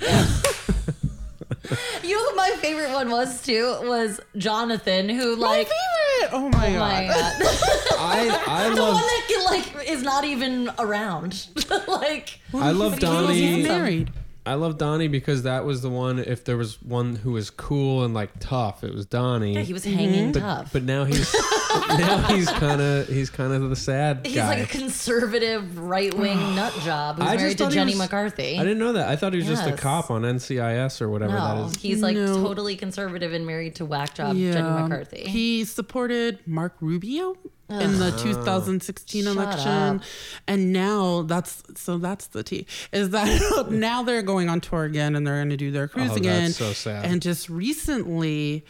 You 2.02 2.14
know 2.16 2.22
what 2.24 2.36
my 2.36 2.50
favorite 2.60 2.90
one 2.92 3.10
was 3.10 3.40
too 3.42 3.76
was 3.82 4.20
Jonathan, 4.36 5.08
who 5.08 5.34
like. 5.36 5.66
My 5.66 6.28
favorite. 6.28 6.34
Oh 6.34 6.48
my 6.50 6.68
Oh 6.68 6.72
god. 6.72 6.78
my 6.78 7.06
god. 7.08 7.32
I 7.98 8.44
I 8.46 8.68
the 8.74 8.80
one 8.82 8.92
love 8.92 9.00
that 9.00 9.24
can, 9.28 9.44
like 9.44 9.88
is 9.88 10.02
not 10.02 10.24
even 10.24 10.70
around. 10.78 11.46
like 11.88 12.38
I 12.52 12.70
love 12.72 12.92
But 12.92 13.00
Donnie. 13.00 13.34
He's 13.34 13.44
handsome. 13.66 13.72
married. 13.78 14.10
I 14.46 14.54
love 14.54 14.76
Donnie 14.76 15.08
because 15.08 15.44
that 15.44 15.64
was 15.64 15.80
the 15.80 15.88
one. 15.88 16.18
If 16.18 16.44
there 16.44 16.58
was 16.58 16.80
one 16.82 17.16
who 17.16 17.32
was 17.32 17.48
cool 17.48 18.04
and 18.04 18.12
like 18.12 18.30
tough, 18.40 18.84
it 18.84 18.92
was 18.94 19.06
Donnie. 19.06 19.54
yeah, 19.54 19.60
he 19.60 19.72
was 19.72 19.84
hanging 19.84 20.32
but, 20.32 20.40
tough. 20.40 20.72
but 20.72 20.82
now 20.82 21.04
he's 21.04 21.34
now 21.98 22.18
he's 22.28 22.50
kind 22.50 22.80
of 22.80 23.08
he's 23.08 23.30
kind 23.30 23.52
of 23.54 23.70
the 23.70 23.76
sad 23.76 24.20
He's 24.26 24.34
guy. 24.36 24.48
like 24.60 24.64
a 24.64 24.78
conservative 24.78 25.78
right 25.78 26.12
wing 26.12 26.36
nut 26.54 26.74
job 26.84 27.16
who's 27.16 27.26
I 27.26 27.32
just 27.36 27.42
married 27.42 27.58
to 27.58 27.70
Jenny 27.70 27.92
was- 27.92 27.98
McCarthy. 28.00 28.58
I 28.58 28.62
didn't 28.64 28.78
know 28.80 28.92
that. 28.92 29.08
I 29.08 29.16
thought 29.16 29.32
he 29.32 29.38
was 29.38 29.48
just 29.48 29.66
a 29.66 29.72
cop 29.72 30.10
on 30.10 30.22
NCIS 30.22 31.00
or 31.00 31.08
whatever 31.08 31.32
no, 31.32 31.62
that 31.70 31.76
is. 31.76 31.80
he's 31.82 32.02
like 32.02 32.16
No. 32.16 32.42
totally 32.42 32.76
conservative 32.76 33.32
and 33.32 33.46
married 33.46 33.76
to 33.76 33.84
whack 33.86 34.14
job 34.14 34.36
Jenny 34.36 34.60
McCarthy. 34.60 35.24
He 35.24 35.64
supported 35.64 36.40
Mark 36.46 36.74
Rubio 36.80 37.36
in 37.70 37.98
the 37.98 38.10
2016 38.18 39.24
Shut 39.24 39.32
election. 39.36 40.02
And 40.46 40.72
now 40.72 41.22
that's 41.22 41.62
so 41.76 41.98
that's 41.98 42.26
the 42.28 42.42
tea. 42.42 42.66
Is 42.92 43.10
that 43.10 43.66
now 43.70 44.02
they're 44.02 44.22
going 44.22 44.48
on 44.48 44.60
tour 44.60 44.84
again 44.84 45.16
and 45.16 45.26
they're 45.26 45.38
gonna 45.38 45.56
do 45.56 45.70
their 45.70 45.88
cruise 45.88 46.10
Oh, 46.12 46.16
again. 46.16 46.50
so 46.50 46.72
sad. 46.72 47.04
And 47.06 47.22
just 47.22 47.48
recently 47.48 48.64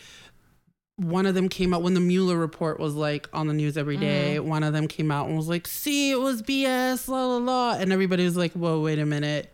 one 0.97 1.27
of 1.27 1.35
them 1.35 1.49
came 1.49 1.75
out 1.75 1.83
when 1.83 1.95
the 1.95 2.01
Mueller 2.01 2.39
report 2.39 2.79
was 2.79 2.95
like 2.95 3.29
on 3.33 3.49
the 3.49 3.55
news 3.55 3.77
every 3.77 3.97
day, 3.97 4.37
Mm-hmm. 4.39 4.49
One 4.49 4.63
of 4.63 4.73
them 4.73 4.87
came 4.87 5.11
out 5.11 5.27
and 5.27 5.37
was 5.37 5.49
like, 5.49 5.67
"See, 5.67 6.13
it 6.13 6.21
was 6.21 6.41
BS, 6.41 7.09
la 7.09 7.27
la 7.27 7.37
la," 7.39 7.73
and 7.75 7.93
everybody 7.93 8.25
was 8.25 8.37
like, 8.37 8.53
"Whoa, 8.53 8.81
wait 8.81 9.01
a 9.01 9.05
minute." 9.07 9.51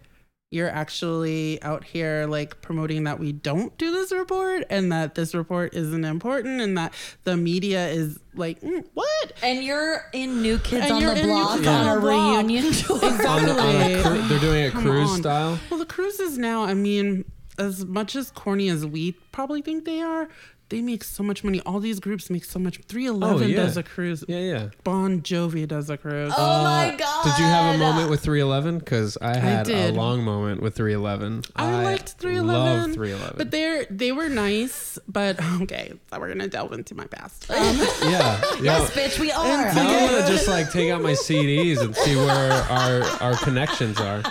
You're 0.52 0.68
actually 0.68 1.62
out 1.62 1.84
here 1.84 2.26
like 2.28 2.60
promoting 2.60 3.04
that 3.04 3.20
we 3.20 3.30
don't 3.30 3.76
do 3.78 3.92
this 3.92 4.10
report 4.10 4.64
and 4.68 4.90
that 4.90 5.14
this 5.14 5.32
report 5.32 5.74
isn't 5.74 6.04
important 6.04 6.60
and 6.60 6.76
that 6.76 6.92
the 7.22 7.36
media 7.36 7.86
is 7.88 8.18
like, 8.34 8.60
"Mm, 8.60 8.84
what? 8.94 9.32
and 9.44 9.62
you're 9.62 10.06
in 10.12 10.42
New 10.42 10.58
Kids 10.58 10.86
And 10.86 10.92
on 11.06 11.14
the 11.14 11.22
Block 11.22 11.54
Kids 11.58 11.68
on 11.68 11.86
on 11.86 11.96
a 11.96 12.00
reunion 12.00 12.72
tour. 12.72 12.98
on, 13.04 13.48
on 13.48 13.82
a 13.92 14.02
cru- 14.02 14.22
they're 14.26 14.40
doing 14.40 14.64
a 14.66 14.70
Come 14.72 14.82
cruise 14.82 15.10
on. 15.10 15.18
style. 15.18 15.60
Well, 15.70 15.78
the 15.78 15.86
cruises 15.86 16.36
now, 16.36 16.64
I 16.64 16.74
mean, 16.74 17.24
as 17.56 17.84
much 17.86 18.16
as 18.16 18.32
corny 18.32 18.68
as 18.70 18.84
we 18.84 19.12
probably 19.30 19.62
think 19.62 19.84
they 19.84 20.00
are, 20.00 20.28
they 20.70 20.80
make 20.80 21.04
so 21.04 21.22
much 21.22 21.44
money. 21.44 21.60
All 21.66 21.78
these 21.80 22.00
groups 22.00 22.30
make 22.30 22.44
so 22.44 22.58
much. 22.58 22.78
311 22.88 23.42
Oh, 23.42 23.46
yeah. 23.46 23.56
does 23.56 23.76
a 23.76 23.82
cruise. 23.82 24.24
Yeah, 24.28 24.38
yeah. 24.38 24.68
Bon 24.84 25.20
Jovi 25.20 25.68
does 25.68 25.90
a 25.90 25.96
cruise. 25.96 26.32
oh 26.36 26.62
my 26.64 26.94
Uh, 26.94 26.96
god. 26.96 27.24
Did 27.24 27.38
you 27.38 27.44
have 27.44 27.74
a 27.74 27.78
moment 27.78 28.08
with 28.10 28.20
311? 28.22 28.78
Because 28.78 29.18
I 29.20 29.36
had 29.36 29.68
a 29.68 29.92
long 29.92 30.22
moment 30.24 30.62
with 30.62 30.74
311. 30.76 31.42
I, 31.56 31.84
liked 31.84 32.10
311. 32.12 32.46
Love 32.88 32.94
311. 32.94 33.34
But 33.36 33.50
they're 33.50 33.84
they 33.90 34.12
were 34.12 34.28
nice, 34.28 34.98
but 35.08 35.38
okay, 35.62 35.92
so 36.10 36.18
we're 36.18 36.28
gonna 36.28 36.48
delve 36.48 36.72
into 36.72 36.94
my 36.94 37.06
past. 37.06 37.50
Um, 37.50 37.58
yeah, 38.02 38.40
yeah. 38.60 38.62
Yes, 38.62 38.90
bitch, 38.92 39.18
we 39.18 39.30
are. 39.32 39.66
And 39.66 39.76
Now 39.76 39.88
I'm 39.88 40.10
gonna 40.10 40.26
just 40.28 40.48
like 40.48 40.70
take 40.72 40.90
out 40.92 41.02
my 41.02 41.12
CDs 41.12 41.80
and 41.80 41.94
see 41.96 42.16
where 42.16 42.52
our 42.52 43.02
our 43.20 43.34
connections 43.36 43.98
are. 44.00 44.22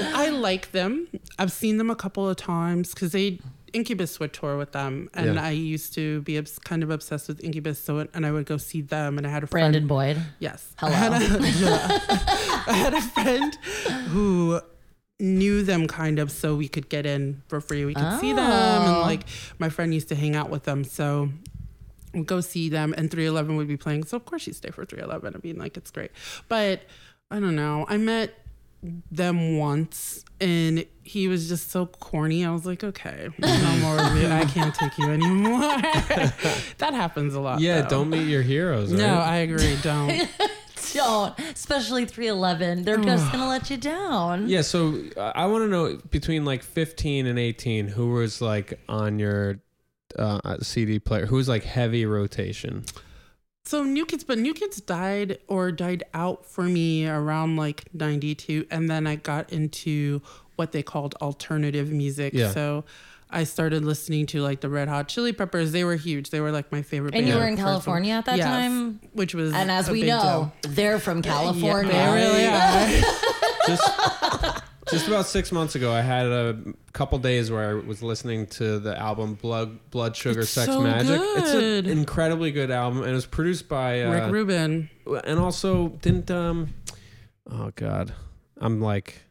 I 0.00 0.28
like 0.28 0.72
them. 0.72 1.08
I've 1.38 1.52
seen 1.52 1.78
them 1.78 1.90
a 1.90 1.96
couple 1.96 2.28
of 2.28 2.36
times 2.36 2.92
because 2.92 3.12
they 3.12 3.38
Incubus 3.76 4.18
would 4.20 4.32
tour 4.32 4.56
with 4.56 4.72
them, 4.72 5.08
and 5.14 5.34
Yeah. 5.34 5.44
I 5.44 5.50
used 5.50 5.92
to 5.94 6.22
be 6.22 6.38
obs- 6.38 6.58
kind 6.58 6.82
of 6.82 6.90
obsessed 6.90 7.28
with 7.28 7.38
Incubus. 7.44 7.78
So 7.78 8.06
and 8.14 8.24
I 8.26 8.30
would 8.32 8.46
go 8.46 8.56
see 8.56 8.80
them, 8.80 9.18
and 9.18 9.26
I 9.26 9.30
had 9.30 9.42
a 9.44 9.46
friend. 9.46 9.72
Brandon 9.72 9.86
Boyd. 9.86 10.16
Yes. 10.38 10.72
Hello. 10.78 10.92
I 10.92 10.96
had 10.96 11.12
a, 11.12 11.48
yeah. 11.64 12.00
I 12.66 12.72
had 12.84 12.94
a 12.94 13.02
friend 13.02 13.54
who 14.08 14.60
knew 15.20 15.62
them 15.62 15.86
kind 15.86 16.18
of 16.18 16.30
so 16.30 16.54
we 16.56 16.68
could 16.68 16.88
get 16.88 17.06
in 17.06 17.42
for 17.48 17.60
free. 17.60 17.84
We 17.84 17.94
could 17.94 18.20
see 18.20 18.32
them 18.32 18.50
and 18.50 18.96
Oh. 18.96 19.00
like 19.00 19.22
my 19.58 19.68
friend 19.70 19.92
used 19.94 20.08
to 20.08 20.14
hang 20.14 20.34
out 20.36 20.50
with 20.50 20.64
them. 20.64 20.84
So 20.84 21.30
we'd 22.12 22.26
go 22.26 22.40
see 22.42 22.68
them 22.68 22.92
and 22.96 23.10
311 23.10 23.56
would 23.56 23.68
be 23.68 23.76
playing. 23.78 24.04
So 24.04 24.16
of 24.16 24.24
course 24.26 24.46
you 24.46 24.52
stay 24.52 24.70
for 24.70 24.84
311. 24.84 25.34
I 25.34 25.46
mean 25.46 25.56
like 25.58 25.76
it's 25.78 25.90
great. 25.90 26.10
But 26.48 26.82
I 27.30 27.40
don't 27.40 27.56
know. 27.56 27.86
I 27.88 27.96
met 27.96 28.34
them 29.10 29.58
once 29.58 30.24
and 30.40 30.84
he 31.02 31.28
was 31.28 31.48
just 31.48 31.70
so 31.70 31.86
corny. 31.86 32.44
I 32.44 32.50
was 32.50 32.66
like, 32.66 32.84
okay, 32.84 33.28
no 33.38 33.76
more 33.78 33.98
of 33.98 34.16
you. 34.16 34.28
I 34.28 34.44
can't 34.44 34.74
take 34.74 34.98
you 34.98 35.10
anymore. 35.10 35.60
that 36.78 36.90
happens 36.92 37.34
a 37.34 37.40
lot. 37.40 37.60
Yeah, 37.60 37.82
though. 37.82 37.88
don't 37.88 38.10
meet 38.10 38.28
your 38.28 38.42
heroes. 38.42 38.90
Right? 38.90 38.98
No, 38.98 39.14
I 39.18 39.36
agree. 39.36 39.76
Don't. 39.82 40.28
Don't, 40.92 41.38
especially 41.38 42.06
311. 42.06 42.82
They're 42.84 42.96
just 42.96 43.30
gonna 43.32 43.48
let 43.48 43.70
you 43.70 43.76
down. 43.76 44.48
Yeah, 44.48 44.62
so 44.62 44.98
I 45.16 45.46
want 45.46 45.64
to 45.64 45.68
know 45.68 45.98
between 46.10 46.44
like 46.44 46.62
15 46.62 47.26
and 47.26 47.38
18, 47.38 47.88
who 47.88 48.12
was 48.12 48.40
like 48.40 48.78
on 48.88 49.18
your 49.18 49.60
uh, 50.18 50.58
CD 50.60 50.98
player? 50.98 51.26
Who 51.26 51.36
was 51.36 51.48
like 51.48 51.64
heavy 51.64 52.06
rotation? 52.06 52.84
So 53.66 53.82
New 53.82 54.06
Kids, 54.06 54.22
but 54.22 54.38
New 54.38 54.54
Kids 54.54 54.80
died 54.80 55.38
or 55.48 55.72
died 55.72 56.04
out 56.14 56.46
for 56.46 56.62
me 56.62 57.06
around 57.08 57.56
like 57.56 57.84
92. 57.92 58.64
And 58.70 58.88
then 58.88 59.06
I 59.08 59.16
got 59.16 59.52
into 59.52 60.22
what 60.54 60.70
they 60.70 60.84
called 60.84 61.16
alternative 61.20 61.90
music. 61.90 62.32
Yeah. 62.32 62.52
So 62.52 62.84
I 63.28 63.42
started 63.42 63.84
listening 63.84 64.26
to 64.26 64.40
like 64.40 64.60
the 64.60 64.68
Red 64.68 64.86
Hot 64.86 65.08
Chili 65.08 65.32
Peppers. 65.32 65.72
They 65.72 65.82
were 65.82 65.96
huge. 65.96 66.30
They 66.30 66.40
were 66.40 66.52
like 66.52 66.70
my 66.70 66.82
favorite 66.82 67.14
And 67.16 67.26
you 67.26 67.34
were 67.34 67.46
in 67.48 67.56
California 67.56 68.14
at 68.14 68.26
that 68.26 68.36
Yes, 68.38 68.46
time? 68.46 69.00
Which 69.14 69.34
was 69.34 69.52
And 69.52 69.68
as 69.68 69.88
a 69.88 69.92
we 69.92 70.02
big 70.02 70.10
know, 70.10 70.52
deal. 70.62 70.72
they're 70.72 71.00
from 71.00 71.22
California. 71.22 71.92
Yeah, 71.92 72.86
they 72.86 72.94
really 72.94 73.02
are. 73.02 73.16
Just 73.66 74.62
just 74.90 75.08
about 75.08 75.26
six 75.26 75.50
months 75.52 75.74
ago, 75.74 75.92
I 75.92 76.00
had 76.00 76.26
a 76.26 76.56
couple 76.92 77.18
days 77.18 77.50
where 77.50 77.70
I 77.70 77.74
was 77.74 78.02
listening 78.02 78.46
to 78.48 78.78
the 78.78 78.98
album 78.98 79.34
Blood 79.34 79.90
Blood 79.90 80.14
Sugar 80.16 80.40
It's 80.40 80.50
Sex 80.50 80.66
so 80.66 80.80
Magic. 80.80 81.20
It's 81.20 81.52
good. 81.52 81.86
an 81.86 81.90
incredibly 81.98 82.52
good 82.52 82.70
album, 82.70 83.02
and 83.02 83.10
it 83.10 83.14
was 83.14 83.26
produced 83.26 83.68
by 83.68 84.02
uh, 84.02 84.10
Rick 84.12 84.32
Rubin. 84.32 84.88
and 85.24 85.38
also 85.38 85.88
didn't 86.02 86.30
um 86.30 86.74
oh 87.50 87.70
god 87.76 88.12
i'm 88.60 88.80
like 88.80 89.22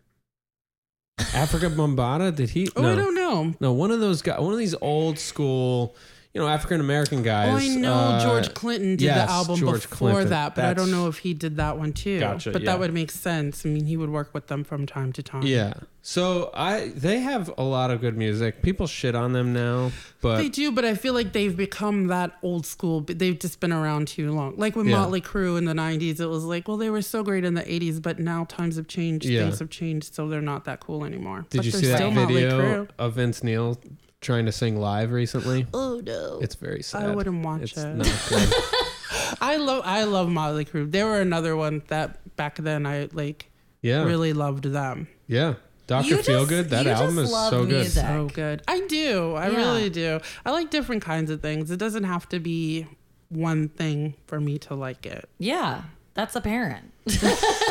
Afrika 1.19 1.69
Bambaataa 1.73 2.35
did 2.35 2.49
he 2.51 2.69
Oh, 2.75 2.81
no 2.81 2.91
I 2.91 2.95
don't 2.95 3.15
know. 3.15 3.53
no 3.59 3.73
one 3.73 3.91
of 3.91 3.99
those 3.99 4.21
guys 4.21 4.39
one 4.39 4.53
of 4.53 4.59
these 4.59 4.75
old 4.81 5.17
school 5.19 5.95
you 6.35 6.41
know 6.41 6.49
African 6.49 6.81
American 6.81 7.23
guys. 7.23 7.47
Oh, 7.49 7.55
I 7.55 7.75
know 7.77 7.93
uh, 7.93 8.23
George 8.23 8.53
Clinton 8.53 8.97
did 8.97 9.05
yes, 9.05 9.25
the 9.25 9.31
album 9.31 9.55
George 9.57 9.83
before 9.89 10.09
Clinton. 10.09 10.29
that, 10.31 10.53
but 10.53 10.65
I 10.65 10.73
don't 10.73 10.91
know 10.91 11.07
if 11.07 11.19
he 11.19 11.33
did 11.33 11.55
that 11.55 11.77
one 11.77 11.93
too. 11.93 12.19
Gotcha, 12.19 12.51
but 12.51 12.61
yeah. 12.61 12.71
that 12.71 12.79
would 12.79 12.93
make 12.93 13.09
sense. 13.09 13.65
I 13.65 13.69
mean, 13.69 13.85
he 13.85 13.95
would 13.95 14.09
work 14.09 14.33
with 14.33 14.47
them 14.47 14.65
from 14.65 14.85
time 14.85 15.13
to 15.13 15.23
time. 15.23 15.43
Yeah. 15.43 15.73
So 16.01 16.51
I 16.53 16.89
they 16.89 17.19
have 17.19 17.51
a 17.57 17.63
lot 17.63 17.89
of 17.89 18.01
good 18.01 18.17
music. 18.17 18.61
People 18.61 18.85
shit 18.85 19.15
on 19.15 19.31
them 19.31 19.53
now, 19.53 19.91
but 20.19 20.37
They 20.37 20.49
do, 20.49 20.73
but 20.73 20.83
I 20.83 20.93
feel 20.95 21.13
like 21.13 21.31
they've 21.31 21.55
become 21.55 22.07
that 22.07 22.37
old 22.43 22.65
school. 22.65 22.99
But 22.99 23.17
they've 23.17 23.39
just 23.39 23.61
been 23.61 23.71
around 23.71 24.09
too 24.09 24.33
long. 24.33 24.55
Like 24.57 24.75
with 24.75 24.87
Yeah. 24.87 24.97
Motley 24.97 25.21
Crue 25.21 25.57
in 25.57 25.63
the 25.63 25.73
'90s, 25.73 26.19
it 26.19 26.27
was 26.27 26.43
like, 26.43 26.67
well, 26.67 26.75
they 26.77 26.89
were 26.89 27.01
so 27.01 27.23
great 27.23 27.45
in 27.45 27.53
the 27.53 27.63
'80s, 27.63 28.01
but 28.01 28.19
now 28.19 28.43
times 28.43 28.75
have 28.75 28.87
changed, 28.87 29.25
Yeah. 29.25 29.43
things 29.43 29.59
have 29.59 29.69
changed, 29.69 30.13
so 30.13 30.27
they're 30.27 30.41
not 30.41 30.65
that 30.65 30.81
cool 30.81 31.05
anymore. 31.05 31.45
did 31.49 31.59
But 31.59 31.65
you 31.65 31.71
they're 31.71 31.81
see 31.81 31.87
that 31.87 31.95
still 31.97 32.11
Motley 32.11 32.43
video 32.43 32.87
of 32.99 33.13
Vince 33.13 33.41
Neil 33.41 33.77
trying 34.25 34.45
to 34.47 34.51
sing 34.51 34.75
live 34.77 35.11
recently? 35.11 35.67
Oh 35.73 36.01
no, 36.03 36.39
It's 36.41 36.55
very 36.55 36.81
sad. 36.83 37.03
I 37.03 37.15
wouldn't 37.15 37.45
watch 37.45 37.61
It's 37.63 37.77
it. 37.77 37.93
not 37.95 38.25
good. 38.29 38.53
I 39.41 39.57
love, 39.57 39.83
I 39.85 40.03
love 40.03 40.29
Motley 40.29 40.65
Crue. 40.65 40.91
They 40.91 41.03
were 41.03 41.21
another 41.21 41.55
one 41.55 41.81
that 41.87 42.35
back 42.35 42.57
then 42.57 42.85
I 42.85 43.07
like 43.13 43.49
Yeah. 43.81 44.03
really 44.03 44.33
loved 44.33 44.65
them. 44.65 45.07
Yeah. 45.27 45.53
Doctor 45.87 46.09
You 46.09 46.15
just- 46.17 46.29
Feelgood, 46.29 46.69
that 46.69 46.85
you 46.85 46.91
album 46.91 47.15
just 47.15 47.27
is 47.27 47.31
love 47.31 47.49
so 47.51 47.59
good. 47.65 47.69
music. 47.81 48.03
So 48.05 48.29
good. 48.33 48.61
I 48.67 48.81
do. 48.87 49.35
I 49.35 49.49
Yeah. 49.49 49.57
really 49.57 49.89
do. 49.89 50.19
I 50.45 50.51
like 50.51 50.71
different 50.71 51.03
kinds 51.03 51.29
of 51.29 51.41
things. 51.41 51.69
It 51.71 51.77
doesn't 51.77 52.05
have 52.05 52.27
to 52.29 52.39
be 52.39 52.87
one 53.29 53.69
thing 53.69 54.15
for 54.27 54.39
me 54.39 54.57
to 54.59 54.73
like 54.75 55.05
it. 55.05 55.29
Yeah, 55.39 55.83
that's 56.15 56.35
apparent. 56.35 56.91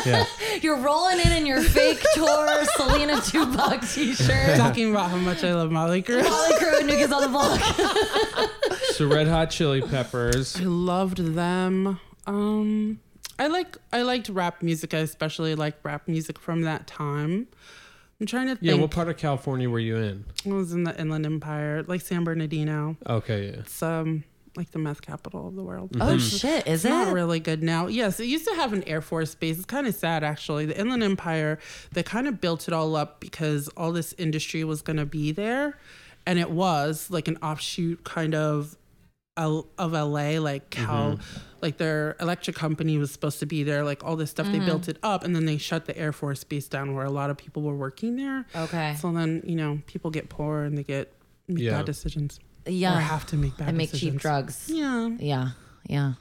Yeah. 0.05 0.27
You're 0.61 0.77
rolling 0.77 1.19
in 1.19 1.31
in 1.31 1.45
your 1.47 1.63
fake 1.63 1.99
tour 2.13 2.63
Selena 2.75 3.19
Tupac 3.21 3.81
t-shirt. 3.89 4.55
Talking 4.55 4.91
about 4.91 5.09
how 5.09 5.17
much 5.17 5.43
I 5.43 5.51
love 5.55 5.71
Motley 5.71 6.03
Crue. 6.03 6.21
Motley 6.23 6.55
Crue 6.59 6.77
and 6.77 6.85
New 6.87 6.95
Kids 6.95 7.11
on 7.11 7.23
the 7.23 7.29
Block. 7.29 7.59
So 8.93 9.07
Red 9.07 9.27
Hot 9.27 9.49
Chili 9.49 9.81
Peppers. 9.81 10.55
I 10.61 10.65
loved 10.65 11.17
them. 11.17 11.99
Um, 12.27 12.99
I 13.39 13.47
like 13.47 13.77
I 13.91 14.03
liked 14.03 14.29
rap 14.29 14.61
music. 14.61 14.93
I 14.93 14.99
especially 14.99 15.55
like 15.55 15.83
rap 15.83 16.07
music 16.07 16.37
from 16.37 16.61
that 16.61 16.85
time. 16.85 17.47
I'm 18.21 18.27
trying 18.27 18.45
to 18.47 18.55
think. 18.57 18.63
Yeah, 18.63 18.75
what 18.75 18.91
part 18.91 19.09
of 19.09 19.17
California 19.17 19.67
were 19.67 19.79
you 19.79 19.97
in? 19.97 20.23
I 20.45 20.49
was 20.49 20.71
in 20.71 20.83
the 20.83 20.95
Inland 21.01 21.25
Empire, 21.25 21.83
like 21.87 22.01
San 22.01 22.23
Bernardino. 22.23 22.95
Okay, 23.07 23.47
yeah. 23.47 23.59
It's 23.61 23.81
um 23.81 24.23
like 24.57 24.71
the 24.71 24.79
meth 24.79 25.01
capital 25.01 25.47
of 25.47 25.55
the 25.55 25.63
world. 25.63 25.91
Oh 25.95 26.05
mm-hmm. 26.05 26.17
shit, 26.17 26.67
is 26.67 26.85
It's 26.85 26.89
not 26.89 27.13
really 27.13 27.39
good 27.39 27.63
now. 27.63 27.87
Yes, 27.87 28.19
it 28.19 28.25
used 28.25 28.47
to 28.47 28.55
have 28.55 28.73
an 28.73 28.83
Air 28.83 29.01
Force 29.01 29.35
base. 29.35 29.57
It's 29.57 29.65
kind 29.65 29.87
of 29.87 29.95
sad, 29.95 30.23
actually. 30.23 30.65
The 30.65 30.79
Inland 30.79 31.03
Empire, 31.03 31.59
they 31.91 32.03
kind 32.03 32.27
of 32.27 32.41
built 32.41 32.67
it 32.67 32.73
all 32.73 32.95
up 32.95 33.19
because 33.19 33.67
all 33.69 33.91
this 33.91 34.13
industry 34.17 34.63
was 34.63 34.81
going 34.81 34.97
to 34.97 35.05
be 35.05 35.31
there. 35.31 35.77
And 36.25 36.39
it 36.39 36.49
was 36.49 37.11
like 37.11 37.27
an 37.27 37.37
offshoot 37.37 38.03
kind 38.03 38.33
of 38.33 38.77
of 39.37 39.91
LA, 39.91 40.39
like 40.39 40.73
how 40.75 41.11
mm-hmm. 41.11 41.39
like 41.61 41.77
their 41.77 42.15
electric 42.21 42.55
company 42.55 42.97
was 42.97 43.11
supposed 43.11 43.39
to 43.39 43.45
be 43.45 43.63
there, 43.63 43.83
like 43.83 44.03
all 44.03 44.15
this 44.15 44.31
stuff. 44.31 44.47
They 44.47 44.53
mm-hmm. 44.53 44.65
built 44.65 44.87
it 44.87 44.97
up 45.03 45.23
and 45.23 45.35
then 45.35 45.45
they 45.45 45.57
shut 45.57 45.85
the 45.85 45.97
Air 45.97 46.13
Force 46.13 46.43
base 46.43 46.67
down 46.67 46.95
where 46.95 47.05
a 47.05 47.11
lot 47.11 47.29
of 47.29 47.37
people 47.37 47.61
were 47.61 47.75
working 47.75 48.15
there. 48.15 48.45
Okay. 48.55 48.95
So 48.99 49.11
then, 49.11 49.43
you 49.45 49.55
know, 49.55 49.81
people 49.87 50.09
get 50.09 50.29
poor 50.29 50.63
and 50.63 50.77
they 50.77 50.83
get 50.83 51.11
make 51.47 51.63
Yeah. 51.63 51.71
bad 51.71 51.85
decisions. 51.85 52.39
Or 52.65 52.71
Yeah. 52.71 52.99
have 52.99 53.25
to 53.27 53.35
make 53.37 53.57
bad 53.57 53.69
And 53.69 53.77
make 53.77 53.91
decisions. 53.91 54.13
cheap 54.13 54.21
drugs. 54.21 54.65
Yeah. 54.67 55.09
Yeah. 55.19 55.49
Yeah. 55.87 56.13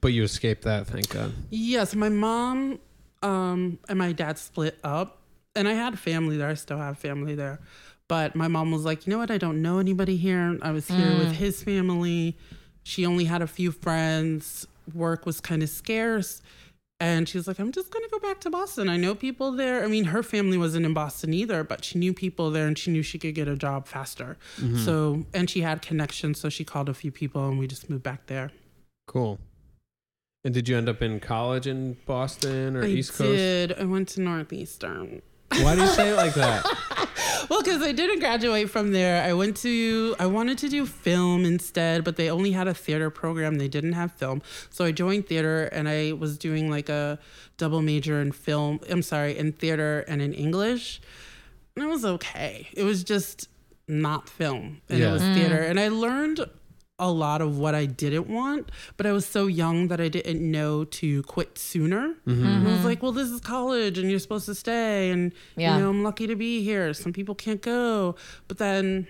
But 0.00 0.12
you 0.12 0.24
escaped 0.24 0.62
that, 0.64 0.86
thank 0.88 1.08
God. 1.10 1.32
Yes, 1.50 1.94
my 1.94 2.08
mom 2.08 2.80
um, 3.22 3.78
and 3.88 3.98
my 3.98 4.10
dad 4.12 4.36
split 4.38 4.78
up, 4.82 5.20
and 5.54 5.68
I 5.68 5.74
had 5.74 5.96
family 5.98 6.36
there. 6.36 6.48
I 6.48 6.54
still 6.54 6.78
have 6.78 6.98
family 6.98 7.36
there, 7.36 7.60
but 8.08 8.34
my 8.34 8.48
mom 8.48 8.72
was 8.72 8.84
like, 8.84 9.06
you 9.06 9.12
know 9.12 9.18
what? 9.18 9.30
I 9.30 9.38
don't 9.38 9.62
know 9.62 9.78
anybody 9.78 10.16
here. 10.16 10.58
I 10.60 10.72
was 10.72 10.88
here 10.88 11.16
with 11.18 11.32
his 11.32 11.62
family. 11.62 12.36
She 12.82 13.06
only 13.06 13.26
had 13.26 13.42
a 13.42 13.46
few 13.46 13.70
friends. 13.70 14.66
Work 14.92 15.24
was 15.24 15.40
kind 15.40 15.62
of 15.62 15.68
scarce. 15.68 16.42
And 17.02 17.28
she 17.28 17.36
was 17.36 17.48
like, 17.48 17.58
I'm 17.58 17.72
just 17.72 17.90
going 17.90 18.04
to 18.04 18.10
go 18.12 18.20
back 18.20 18.38
to 18.42 18.50
Boston. 18.50 18.88
I 18.88 18.96
know 18.96 19.16
people 19.16 19.50
there. 19.50 19.82
I 19.82 19.88
mean, 19.88 20.04
her 20.04 20.22
family 20.22 20.56
wasn't 20.56 20.86
in 20.86 20.94
Boston 20.94 21.34
either, 21.34 21.64
but 21.64 21.84
she 21.84 21.98
knew 21.98 22.14
people 22.14 22.52
there 22.52 22.68
and 22.68 22.78
she 22.78 22.92
knew 22.92 23.02
she 23.02 23.18
could 23.18 23.34
get 23.34 23.48
a 23.48 23.56
job 23.56 23.88
faster. 23.88 24.38
Mm-hmm. 24.58 24.76
So, 24.84 25.24
and 25.34 25.50
she 25.50 25.62
had 25.62 25.82
connections. 25.82 26.38
So 26.38 26.48
she 26.48 26.62
called 26.62 26.88
a 26.88 26.94
few 26.94 27.10
people 27.10 27.48
and 27.48 27.58
we 27.58 27.66
just 27.66 27.90
moved 27.90 28.04
back 28.04 28.26
there. 28.26 28.52
Cool. 29.08 29.40
And 30.44 30.54
did 30.54 30.68
you 30.68 30.76
end 30.76 30.88
up 30.88 31.02
in 31.02 31.18
college 31.18 31.66
in 31.66 31.96
Boston 32.06 32.76
or 32.76 32.84
I 32.84 32.86
East 32.86 33.14
Coast? 33.14 33.32
I 33.32 33.34
did. 33.34 33.72
I 33.80 33.84
went 33.84 34.06
to 34.10 34.20
Northeastern. 34.20 35.22
Why 35.60 35.74
do 35.74 35.80
you 35.80 35.88
say 35.88 36.10
it 36.10 36.16
like 36.16 36.34
that? 36.34 36.64
Well, 37.48 37.62
because 37.62 37.82
I 37.82 37.92
didn't 37.92 38.20
graduate 38.20 38.70
from 38.70 38.92
there. 38.92 39.22
I 39.22 39.32
went 39.32 39.56
to, 39.58 40.14
I 40.18 40.26
wanted 40.26 40.58
to 40.58 40.68
do 40.68 40.86
film 40.86 41.44
instead, 41.44 42.04
but 42.04 42.16
they 42.16 42.30
only 42.30 42.52
had 42.52 42.68
a 42.68 42.74
theater 42.74 43.10
program. 43.10 43.56
They 43.56 43.68
didn't 43.68 43.92
have 43.94 44.12
film. 44.12 44.42
So 44.70 44.84
I 44.84 44.92
joined 44.92 45.26
theater 45.26 45.64
and 45.64 45.88
I 45.88 46.12
was 46.12 46.38
doing 46.38 46.70
like 46.70 46.88
a 46.88 47.18
double 47.56 47.82
major 47.82 48.20
in 48.20 48.32
film. 48.32 48.80
I'm 48.88 49.02
sorry, 49.02 49.36
in 49.36 49.52
theater 49.52 50.00
and 50.08 50.22
in 50.22 50.32
English. 50.32 51.00
And 51.76 51.84
it 51.84 51.88
was 51.88 52.04
okay. 52.04 52.68
It 52.74 52.84
was 52.84 53.02
just 53.04 53.48
not 53.88 54.28
film 54.28 54.80
and 54.88 54.98
Yeah. 55.00 55.10
it 55.10 55.12
was 55.12 55.22
theater. 55.22 55.56
Mm. 55.58 55.70
And 55.70 55.80
I 55.80 55.88
learned 55.88 56.40
a 57.02 57.10
lot 57.10 57.42
of 57.42 57.58
what 57.58 57.74
I 57.74 57.84
didn't 57.84 58.28
want, 58.28 58.70
but 58.96 59.06
I 59.06 59.12
was 59.12 59.26
so 59.26 59.48
young 59.48 59.88
that 59.88 60.00
I 60.00 60.06
didn't 60.06 60.40
know 60.40 60.84
to 60.84 61.24
quit 61.24 61.58
sooner. 61.58 62.14
And 62.26 62.46
I 62.46 62.62
was 62.62 62.78
mm-hmm. 62.78 62.84
like, 62.84 63.02
well, 63.02 63.10
this 63.10 63.28
is 63.28 63.40
college 63.40 63.98
and 63.98 64.08
you're 64.08 64.20
supposed 64.20 64.46
to 64.46 64.54
stay. 64.54 65.10
And, 65.10 65.32
Yeah. 65.56 65.74
you 65.74 65.82
know, 65.82 65.90
I'm 65.90 66.04
lucky 66.04 66.28
to 66.28 66.36
be 66.36 66.62
here. 66.62 66.94
Some 66.94 67.12
people 67.12 67.34
can't 67.34 67.60
go. 67.60 68.14
But 68.46 68.58
then 68.58 69.08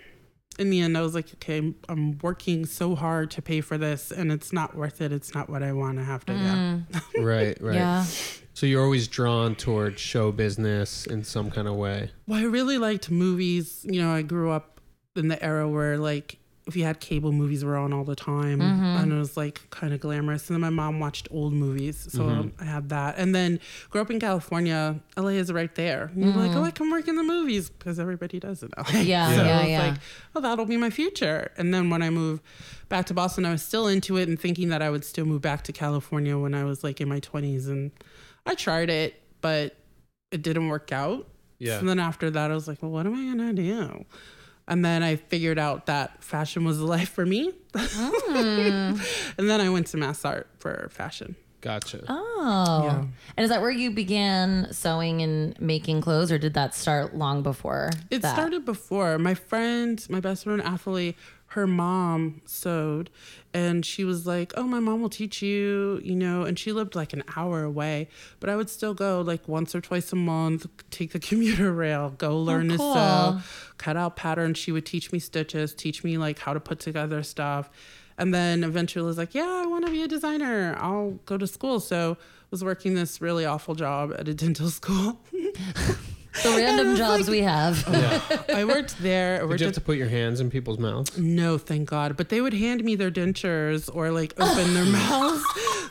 in 0.58 0.70
the 0.70 0.80
end, 0.80 0.96
I 0.96 1.02
was 1.02 1.14
like, 1.14 1.34
okay, 1.34 1.56
I'm- 1.56 1.74
I'm 1.90 2.18
working 2.22 2.64
so 2.64 2.94
hard 2.94 3.30
to 3.32 3.42
pay 3.42 3.60
for 3.60 3.76
this 3.76 4.10
and 4.10 4.32
it's 4.32 4.54
not 4.54 4.74
worth 4.74 5.02
it. 5.02 5.12
It's 5.12 5.34
not 5.34 5.50
what 5.50 5.62
I 5.62 5.74
want 5.74 5.98
to 5.98 6.04
have 6.04 6.24
to 6.26 6.32
mm. 6.32 6.84
do. 7.12 7.22
right, 7.22 7.60
right. 7.60 7.74
Yeah. 7.74 8.06
So 8.54 8.64
you're 8.64 8.82
always 8.82 9.06
drawn 9.06 9.54
towards 9.54 10.00
show 10.00 10.32
business 10.32 11.06
in 11.06 11.24
some 11.24 11.50
kind 11.50 11.68
of 11.68 11.74
way. 11.74 12.10
Well, 12.26 12.40
I 12.40 12.44
really 12.44 12.78
liked 12.78 13.10
movies. 13.10 13.84
You 13.86 14.00
know, 14.00 14.12
I 14.12 14.22
grew 14.22 14.50
up 14.50 14.80
in 15.14 15.28
the 15.28 15.42
era 15.44 15.68
where 15.68 15.98
like 15.98 16.38
if 16.66 16.76
you 16.76 16.84
had 16.84 17.00
cable 17.00 17.32
movies 17.32 17.64
were 17.64 17.76
on 17.76 17.92
all 17.92 18.04
the 18.04 18.14
time 18.14 18.60
and 18.60 19.12
it 19.12 19.16
was 19.16 19.36
like 19.36 19.68
kind 19.70 19.92
of 19.92 19.98
glamorous 20.00 20.48
and 20.48 20.54
then 20.54 20.60
my 20.60 20.70
mom 20.70 21.00
watched 21.00 21.26
old 21.30 21.52
movies 21.52 22.06
so 22.10 22.28
um, 22.28 22.52
i 22.60 22.64
had 22.64 22.88
that. 22.90 23.18
And 23.18 23.34
then 23.34 23.58
grew 23.90 24.00
up 24.00 24.10
in 24.10 24.20
california 24.20 25.00
la 25.16 25.26
is 25.28 25.52
right 25.52 25.74
there. 25.74 26.10
And 26.14 26.24
you're 26.24 26.34
like 26.34 26.54
oh 26.56 26.62
i 26.62 26.70
can 26.70 26.90
work 26.90 27.08
in 27.08 27.16
the 27.16 27.24
movies 27.24 27.68
because 27.68 27.98
everybody 27.98 28.38
does 28.38 28.62
in 28.62 28.70
la 28.76 28.84
Yeah, 28.92 29.28
so 29.36 29.44
yeah, 29.44 29.58
I 29.58 29.60
was 29.62 29.70
yeah. 29.70 29.82
like 29.88 29.98
oh 30.36 30.40
that'll 30.40 30.64
be 30.66 30.76
my 30.76 30.90
future. 30.90 31.50
And 31.56 31.74
then 31.74 31.90
when 31.90 32.02
i 32.02 32.10
moved 32.10 32.42
back 32.88 33.06
to 33.06 33.14
boston 33.14 33.44
i 33.44 33.50
was 33.50 33.62
still 33.62 33.88
into 33.88 34.16
it 34.16 34.28
and 34.28 34.38
thinking 34.38 34.68
that 34.68 34.82
i 34.82 34.90
would 34.90 35.04
still 35.04 35.24
move 35.24 35.40
back 35.40 35.62
to 35.64 35.72
california 35.72 36.36
when 36.38 36.54
i 36.54 36.62
was 36.62 36.84
like 36.84 37.00
in 37.00 37.08
my 37.08 37.20
20s 37.20 37.66
and 37.66 37.90
i 38.44 38.54
tried 38.54 38.90
it 38.90 39.20
but 39.40 39.74
it 40.30 40.42
didn't 40.42 40.68
work 40.68 40.92
out. 40.92 41.28
Yeah. 41.58 41.78
so 41.78 41.86
then 41.86 42.00
after 42.00 42.30
that, 42.30 42.50
I 42.50 42.54
was 42.54 42.66
like, 42.66 42.82
well, 42.82 42.90
what 42.90 43.06
am 43.06 43.14
I 43.14 43.36
going 43.36 43.54
to 43.54 43.62
do? 43.62 44.04
And 44.72 44.82
then 44.82 45.02
I 45.02 45.16
figured 45.16 45.58
out 45.58 45.84
that 45.84 46.24
fashion 46.24 46.64
was 46.64 46.78
the 46.78 46.86
life 46.86 47.10
for 47.10 47.26
me. 47.26 47.52
Ah. 47.74 48.10
and 49.36 49.50
then 49.50 49.60
I 49.60 49.68
went 49.68 49.88
to 49.88 49.98
mass 49.98 50.24
art 50.24 50.48
for 50.60 50.88
fashion. 50.90 51.36
Gotcha. 51.60 52.02
Oh. 52.08 52.80
Yeah. 52.84 53.04
And 53.36 53.44
is 53.44 53.50
that 53.50 53.60
where 53.60 53.70
you 53.70 53.90
began 53.90 54.72
sewing 54.72 55.20
and 55.20 55.60
making 55.60 56.00
clothes, 56.00 56.32
or 56.32 56.38
did 56.38 56.54
that 56.54 56.74
start 56.74 57.14
long 57.14 57.42
before? 57.42 57.90
It 58.10 58.22
that? 58.22 58.32
started 58.32 58.64
before. 58.64 59.18
My 59.18 59.34
friend, 59.34 60.04
my 60.08 60.20
best 60.20 60.44
friend, 60.44 60.62
Athalie, 60.62 61.16
her 61.48 61.66
mom 61.66 62.40
sewed. 62.46 63.10
And 63.54 63.84
she 63.84 64.04
was 64.04 64.26
like, 64.26 64.52
oh, 64.56 64.62
my 64.62 64.80
mom 64.80 65.02
will 65.02 65.10
teach 65.10 65.42
you, 65.42 66.00
you 66.02 66.14
know. 66.16 66.44
And 66.44 66.58
she 66.58 66.72
lived 66.72 66.94
like 66.94 67.12
an 67.12 67.22
hour 67.36 67.62
away. 67.62 68.08
But 68.40 68.48
I 68.48 68.56
would 68.56 68.70
still 68.70 68.94
go 68.94 69.20
like 69.20 69.46
once 69.46 69.74
or 69.74 69.80
twice 69.82 70.10
a 70.12 70.16
month, 70.16 70.66
take 70.90 71.12
the 71.12 71.20
commuter 71.28 71.72
rail, 71.72 72.14
go 72.16 72.30
oh, 72.30 72.38
learn 72.38 72.70
Oh, 72.72 72.76
cool. 72.76 72.94
to 72.94 73.00
sew, 73.00 73.40
cut 73.76 73.96
out 73.96 74.16
patterns. 74.16 74.56
She 74.58 74.72
would 74.72 74.86
teach 74.86 75.12
me 75.12 75.18
stitches, 75.18 75.74
teach 75.74 76.02
me 76.02 76.16
like 76.16 76.38
how 76.38 76.54
to 76.54 76.60
put 76.60 76.80
together 76.80 77.22
stuff. 77.22 77.68
And 78.18 78.32
then 78.32 78.62
eventually 78.64 79.04
was 79.04 79.18
like, 79.18 79.34
yeah, 79.34 79.62
I 79.64 79.66
want 79.66 79.84
to 79.86 79.90
be 79.90 80.02
a 80.02 80.08
designer. 80.08 80.76
I'll 80.78 81.12
go 81.26 81.36
to 81.36 81.46
school. 81.46 81.80
So 81.80 82.16
was 82.50 82.62
working 82.62 82.94
this 82.94 83.20
really 83.20 83.44
awful 83.44 83.74
job 83.74 84.14
at 84.18 84.28
a 84.28 84.34
dental 84.44 84.70
school. 84.70 85.20
The 86.42 86.48
random 86.48 86.96
jobs 86.96 87.28
we 87.28 87.40
have. 87.40 87.84
I 88.48 88.64
worked 88.64 88.98
there. 89.02 89.36
I 89.36 89.38
Did 89.40 89.48
worked 89.48 89.60
you 89.60 89.66
at 89.66 89.68
have 89.68 89.74
to 89.74 89.80
put 89.82 89.96
your 89.98 90.08
hands 90.08 90.40
in 90.40 90.48
people's 90.50 90.78
mouths? 90.78 91.16
No, 91.18 91.58
thank 91.58 91.90
God. 91.90 92.16
But 92.16 92.30
they 92.30 92.40
would 92.40 92.54
hand 92.54 92.82
me 92.84 92.94
their 92.94 93.10
dentures 93.10 93.90
or 93.94 94.10
like 94.10 94.32
open 94.40 94.72
their 94.74 94.84
mouths 95.00 95.44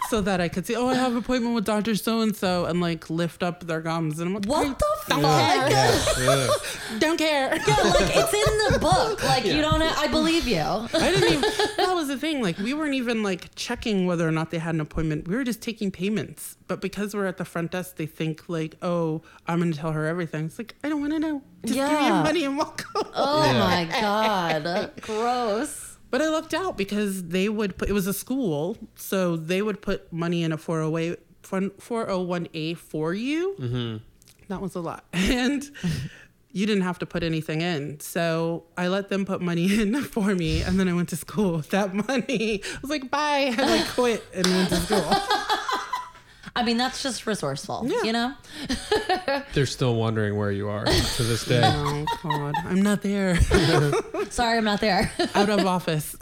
so 0.10 0.20
that 0.22 0.42
I 0.42 0.48
could 0.50 0.66
see, 0.66 0.76
oh, 0.76 0.88
I 0.88 0.96
have 0.96 1.12
an 1.12 1.20
appointment 1.20 1.54
with 1.54 1.66
Dr. 1.66 1.96
So 1.96 2.22
and 2.22 2.36
so 2.36 2.66
and 2.66 2.82
like 2.82 3.10
lift 3.10 3.44
up 3.44 3.66
their 3.68 3.82
gums. 3.82 4.20
And 4.20 4.30
I'm 4.30 4.34
like, 4.34 4.46
What 4.46 4.66
I 4.66 4.70
the 4.70 4.76
don't 5.10 5.22
fuck? 5.22 5.70
care. 5.70 6.26
Yeah. 6.26 6.48
Don't 7.00 7.18
care. 7.18 7.50
like 7.52 7.66
it's 7.68 8.34
in 8.34 8.74
the 8.74 8.80
book. 8.80 9.24
Like 9.24 9.46
you 9.46 9.62
don't. 9.62 9.82
I 9.82 10.08
believe 10.08 10.46
you. 10.48 10.60
I 10.60 10.88
didn't 10.92 11.24
even, 11.24 11.42
that 11.42 11.58
was 11.58 11.61
the 12.12 12.18
thing. 12.18 12.42
Like, 12.42 12.58
we 12.58 12.74
weren't 12.74 12.94
even 12.94 13.24
like 13.24 13.56
checking 13.56 14.06
whether 14.06 14.28
or 14.28 14.32
not 14.32 14.52
they 14.52 14.58
had 14.60 14.76
an 14.76 14.82
appointment. 14.82 15.28
We 15.28 15.36
were 15.36 15.44
just 15.44 15.62
taking 15.62 15.90
payments. 15.92 16.58
But 16.68 16.82
because 16.82 17.14
we're 17.16 17.26
at 17.26 17.38
the 17.38 17.46
front 17.46 17.72
desk, 17.72 17.96
they 17.96 18.06
think 18.06 18.48
like, 18.48 18.76
oh, 18.82 19.22
I'm 19.48 19.60
going 19.60 19.72
to 19.72 19.78
tell 19.78 19.92
her 19.92 20.06
everything. 20.06 20.46
It's 20.46 20.58
like, 20.58 20.76
I 20.84 20.90
don't 20.90 21.02
want 21.02 21.14
to 21.14 21.20
know. 21.20 21.42
Just 21.66 21.76
give 21.78 21.88
me 22.00 22.06
your 22.08 22.16
money 22.24 22.44
and 22.44 22.58
walk 22.58 22.84
away. 22.96 23.10
Oh 23.16 23.44
Yeah. 23.46 23.60
my 23.60 24.02
god, 24.02 24.92
gross. 25.02 25.98
But 26.10 26.22
I 26.22 26.28
lucked 26.30 26.54
out 26.54 26.78
because 26.78 27.24
they 27.30 27.48
would 27.50 27.78
put 27.78 27.88
it 27.90 27.94
was 27.94 28.06
a 28.08 28.14
school, 28.14 28.78
so 28.96 29.36
they 29.38 29.62
would 29.62 29.82
put 29.82 30.12
money 30.12 30.44
in 30.44 30.52
a 30.52 30.58
408 30.58 31.20
401a 31.44 32.78
for 32.78 33.14
you. 33.14 33.56
Mm-hmm. 33.60 33.98
That 34.50 34.62
was 34.62 34.76
a 34.76 34.82
lot. 34.82 35.06
And 35.14 35.70
you 36.54 36.66
didn't 36.66 36.84
have 36.84 37.00
to 37.00 37.06
put 37.06 37.24
anything 37.24 37.62
in. 37.62 38.00
So 38.00 38.64
I 38.78 38.88
let 38.88 39.10
them 39.10 39.26
put 39.26 39.42
money 39.42 39.80
in 39.82 40.02
for 40.04 40.36
me 40.36 40.62
and 40.62 40.80
then 40.80 40.88
I 40.88 40.94
went 40.94 41.10
to 41.10 41.18
school 41.18 41.58
with 41.58 41.70
that 41.70 41.94
money. 41.94 42.62
I 42.64 42.80
was 42.82 42.90
like, 42.90 43.10
bye. 43.10 43.54
I 43.58 43.86
quit 43.94 44.24
and 44.34 44.46
went 44.48 44.70
to 44.70 44.76
school. 44.78 45.14
I 46.56 46.64
mean, 46.64 46.78
that's 46.78 47.02
just 47.02 47.26
resourceful, 47.26 47.84
Yeah. 47.88 48.04
you 48.04 48.12
know? 48.12 48.34
They're 49.54 49.66
still 49.66 49.96
wondering 49.96 50.38
where 50.38 50.52
you 50.52 50.68
are 50.70 50.84
to 50.86 51.24
this 51.24 51.46
day. 51.46 51.62
Oh 51.74 52.06
God. 52.24 52.54
I'm 52.66 52.82
not 52.82 53.02
there. 53.02 53.40
Sorry, 54.30 54.58
I'm 54.58 54.64
not 54.66 54.82
there. 54.82 55.12
Out 55.34 55.50
of 55.50 55.66
office. 55.66 56.16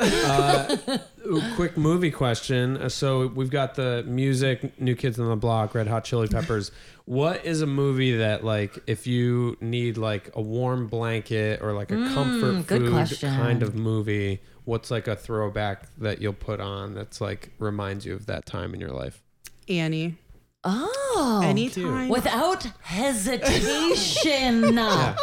Ooh, 1.26 1.42
quick 1.56 1.78
movie 1.78 2.12
question. 2.12 2.78
Uh, 2.78 2.90
So 2.90 3.28
we've 3.28 3.50
got 3.50 3.76
the 3.76 4.04
music, 4.08 4.80
New 4.80 4.96
Kids 4.96 5.20
on 5.20 5.30
the 5.30 5.36
Block, 5.36 5.74
Red 5.76 5.88
Hot 5.88 6.04
Chili 6.04 6.28
Peppers. 6.28 6.72
what 7.06 7.44
is 7.46 7.62
a 7.62 7.68
movie 7.68 8.18
that 8.18 8.44
like 8.44 8.78
if 8.88 9.08
you 9.08 9.58
need 9.62 9.98
like 9.98 10.30
a 10.36 10.42
warm 10.42 10.88
blanket 10.88 11.62
or 11.62 11.74
like 11.74 11.92
a 11.92 11.96
comfort 12.14 12.54
Mm, 12.56 12.68
good 12.68 12.82
food 12.84 12.92
question. 12.92 13.36
kind 13.36 13.64
of 13.64 13.76
movie? 13.76 14.42
What's 14.66 14.92
like 14.92 15.08
a 15.08 15.16
throwback 15.16 15.88
that 15.98 16.22
you'll 16.22 16.34
put 16.34 16.60
on 16.60 16.94
that's 16.94 17.20
like 17.20 17.50
reminds 17.58 18.06
you 18.06 18.14
of 18.14 18.28
that 18.28 18.46
time 18.46 18.74
in 18.76 18.80
your 18.80 18.92
life? 18.92 19.22
Annie. 19.70 20.18
Oh. 20.64 21.42
Anytime. 21.44 22.10
Without 22.10 22.64
hesitation. 22.82 24.62
the 24.62 25.16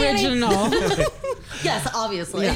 original. 0.00 0.70
Yes, 1.62 1.88
obviously. 1.94 2.48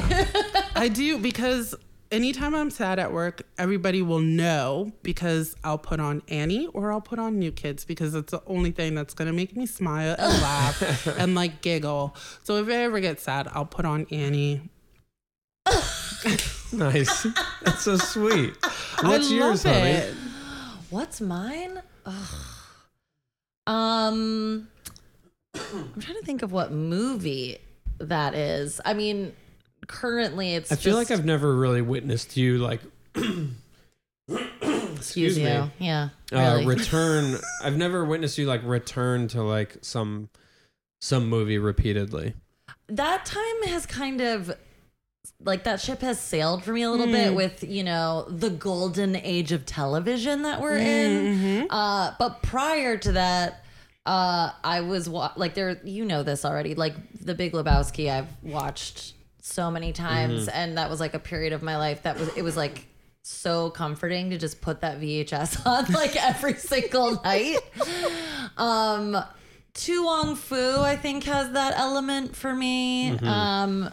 I 0.74 0.88
do 0.88 1.18
because 1.18 1.76
anytime 2.10 2.56
I'm 2.56 2.70
sad 2.70 2.98
at 2.98 3.12
work, 3.12 3.42
everybody 3.56 4.02
will 4.02 4.18
know 4.20 4.90
because 5.04 5.54
I'll 5.62 5.78
put 5.78 6.00
on 6.00 6.22
Annie 6.28 6.66
or 6.68 6.90
I'll 6.90 7.00
put 7.00 7.20
on 7.20 7.38
New 7.38 7.52
Kids 7.52 7.84
because 7.84 8.16
it's 8.16 8.32
the 8.32 8.42
only 8.46 8.72
thing 8.72 8.96
that's 8.96 9.14
gonna 9.14 9.32
make 9.32 9.54
me 9.56 9.64
smile 9.66 10.16
and 10.18 10.42
laugh 10.42 11.06
and 11.18 11.36
like 11.36 11.60
giggle. 11.62 12.16
So 12.42 12.56
if 12.56 12.68
I 12.68 12.72
ever 12.84 12.98
get 12.98 13.20
sad, 13.20 13.46
I'll 13.52 13.64
put 13.66 13.84
on 13.84 14.06
Annie. 14.10 14.62
Nice. 16.72 17.26
that's 17.62 17.82
so 17.82 17.96
sweet. 17.96 18.54
What's 19.00 19.30
yours, 19.30 19.64
love 19.64 19.74
honey? 19.76 20.02
What's 20.90 21.20
mine? 21.20 21.80
Ugh. 22.04 22.34
Um, 23.68 24.68
I'm 25.54 26.00
trying 26.00 26.16
to 26.18 26.22
think 26.24 26.42
of 26.42 26.52
what 26.52 26.72
movie 26.72 27.58
that 27.98 28.34
is. 28.34 28.80
I 28.84 28.94
mean, 28.94 29.32
currently 29.86 30.54
it's. 30.54 30.70
I 30.72 30.76
feel 30.76 30.94
just- 30.98 31.10
like 31.10 31.18
I've 31.18 31.24
never 31.24 31.54
really 31.56 31.82
witnessed 31.82 32.36
you 32.36 32.58
like 32.58 32.80
excuse 34.28 35.38
you. 35.38 35.44
me. 35.44 35.70
Yeah, 35.78 36.08
uh, 36.32 36.62
return. 36.64 37.36
I've 37.62 37.76
never 37.76 38.04
witnessed 38.04 38.38
you 38.38 38.46
like 38.46 38.62
return 38.64 39.28
to 39.28 39.42
like 39.42 39.76
some 39.82 40.28
some 41.00 41.28
movie 41.28 41.58
repeatedly. 41.58 42.34
that 42.88 43.24
time 43.24 43.62
has 43.66 43.86
kind 43.86 44.20
of 44.20 44.52
like 45.44 45.64
that 45.64 45.80
ship 45.80 46.00
has 46.00 46.20
sailed 46.20 46.62
for 46.64 46.72
me 46.72 46.82
a 46.82 46.90
little 46.90 47.06
bit 47.06 47.34
with 47.34 47.62
you 47.64 47.82
know 47.84 48.24
the 48.28 48.50
golden 48.50 49.16
age 49.16 49.52
of 49.52 49.64
television 49.66 50.42
that 50.42 50.60
we're 50.60 50.76
in. 50.78 51.66
uh 51.70 52.14
but 52.18 52.42
prior 52.42 52.96
to 52.96 53.12
that 53.12 53.64
uh 54.06 54.50
i 54.64 54.80
was 54.82 55.08
wa- 55.08 55.32
like 55.36 55.54
there 55.54 55.80
you 55.84 56.04
know 56.04 56.22
this 56.22 56.44
already 56.44 56.74
like 56.74 56.94
the 57.24 57.34
big 57.34 57.52
lebowski 57.52 58.10
i've 58.10 58.28
watched 58.42 59.14
so 59.40 59.70
many 59.70 59.92
times. 59.92 60.48
And 60.48 60.76
that 60.76 60.90
was 60.90 60.98
like 60.98 61.14
a 61.14 61.20
period 61.20 61.52
of 61.52 61.62
my 61.62 61.76
life 61.76 62.02
that 62.02 62.18
was 62.18 62.28
it 62.36 62.42
was 62.42 62.56
like 62.56 62.84
so 63.22 63.70
comforting 63.70 64.30
to 64.30 64.38
just 64.38 64.60
put 64.60 64.80
that 64.80 65.00
vhs 65.00 65.64
on 65.72 65.84
like 65.92 66.16
every 66.16 66.54
single 66.72 67.20
night. 67.22 67.58
Um 68.56 69.16
To 69.74 70.04
Wong 70.04 70.34
Foo, 70.36 70.80
I 70.80 70.96
think, 70.96 71.24
has 71.24 71.52
that 71.52 71.78
element 71.78 72.34
for 72.34 72.52
me. 72.54 73.10
Um, 73.18 73.92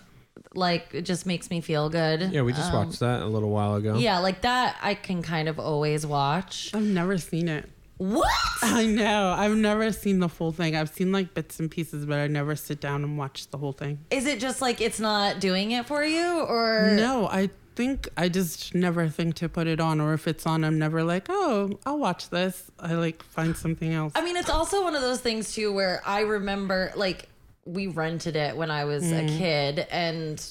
like 0.56 0.94
it 0.94 1.04
just 1.04 1.26
makes 1.26 1.50
me 1.50 1.62
feel 1.62 1.90
good. 1.90 2.32
Yeah, 2.32 2.42
we 2.42 2.54
just 2.54 2.74
watched 2.74 3.00
that 3.00 3.22
a 3.22 3.26
little 3.28 3.50
while 3.50 3.76
ago. 3.76 3.94
Um, 3.94 4.00
Yeah, 4.00 4.20
like 4.20 4.42
that 4.42 4.78
I 4.82 4.96
can 4.96 5.22
kind 5.22 5.48
of 5.50 5.60
always 5.60 6.06
watch. 6.06 6.72
I've 6.74 6.84
never 6.84 7.18
seen 7.18 7.48
it. 7.48 7.70
What? 7.98 8.30
I 8.62 8.86
know. 8.86 9.34
I've 9.38 9.56
never 9.56 9.92
seen 9.92 10.20
the 10.20 10.30
full 10.30 10.52
thing. 10.52 10.76
I've 10.76 10.90
seen 10.90 11.12
like 11.12 11.34
bits 11.34 11.60
and 11.60 11.70
pieces, 11.70 12.06
but 12.06 12.20
I 12.20 12.28
never 12.28 12.56
sit 12.56 12.82
down 12.82 13.04
and 13.04 13.18
watch 13.18 13.50
the 13.50 13.58
whole 13.58 13.72
thing. 13.72 14.00
Is 14.10 14.26
it 14.26 14.40
just 14.40 14.62
like 14.62 14.82
it's 14.82 15.00
not 15.00 15.40
doing 15.40 15.72
it 15.72 15.86
for 15.86 16.04
you 16.04 16.42
or 16.42 16.92
No, 16.96 17.28
I 17.28 17.50
think 17.76 18.10
I 18.18 18.30
just 18.30 18.76
never 18.76 19.08
think 19.08 19.36
to 19.36 19.50
put 19.50 19.68
it 19.68 19.80
on, 19.80 20.00
or 20.00 20.14
if 20.14 20.28
it's 20.28 20.46
on, 20.46 20.64
I'm 20.64 20.78
never 20.78 21.04
like, 21.04 21.26
oh, 21.30 21.80
I'll 21.86 21.98
watch 21.98 22.30
this. 22.30 22.70
I 22.80 22.94
like 22.96 23.24
find 23.24 23.56
something 23.56 23.94
else. 23.94 24.14
I 24.16 24.24
mean, 24.24 24.36
it's 24.38 24.50
also 24.50 24.84
one 24.84 24.96
of 24.96 25.02
those 25.02 25.22
things 25.22 25.54
too 25.54 25.72
where 25.74 26.02
I 26.06 26.22
remember 26.22 26.92
like 26.96 27.30
we 27.66 27.88
rented 27.88 28.36
it 28.36 28.56
when 28.58 28.72
I 28.72 28.86
was 28.86 29.12
a 29.12 29.22
mm. 29.22 29.38
kid, 29.38 29.88
and 29.92 30.44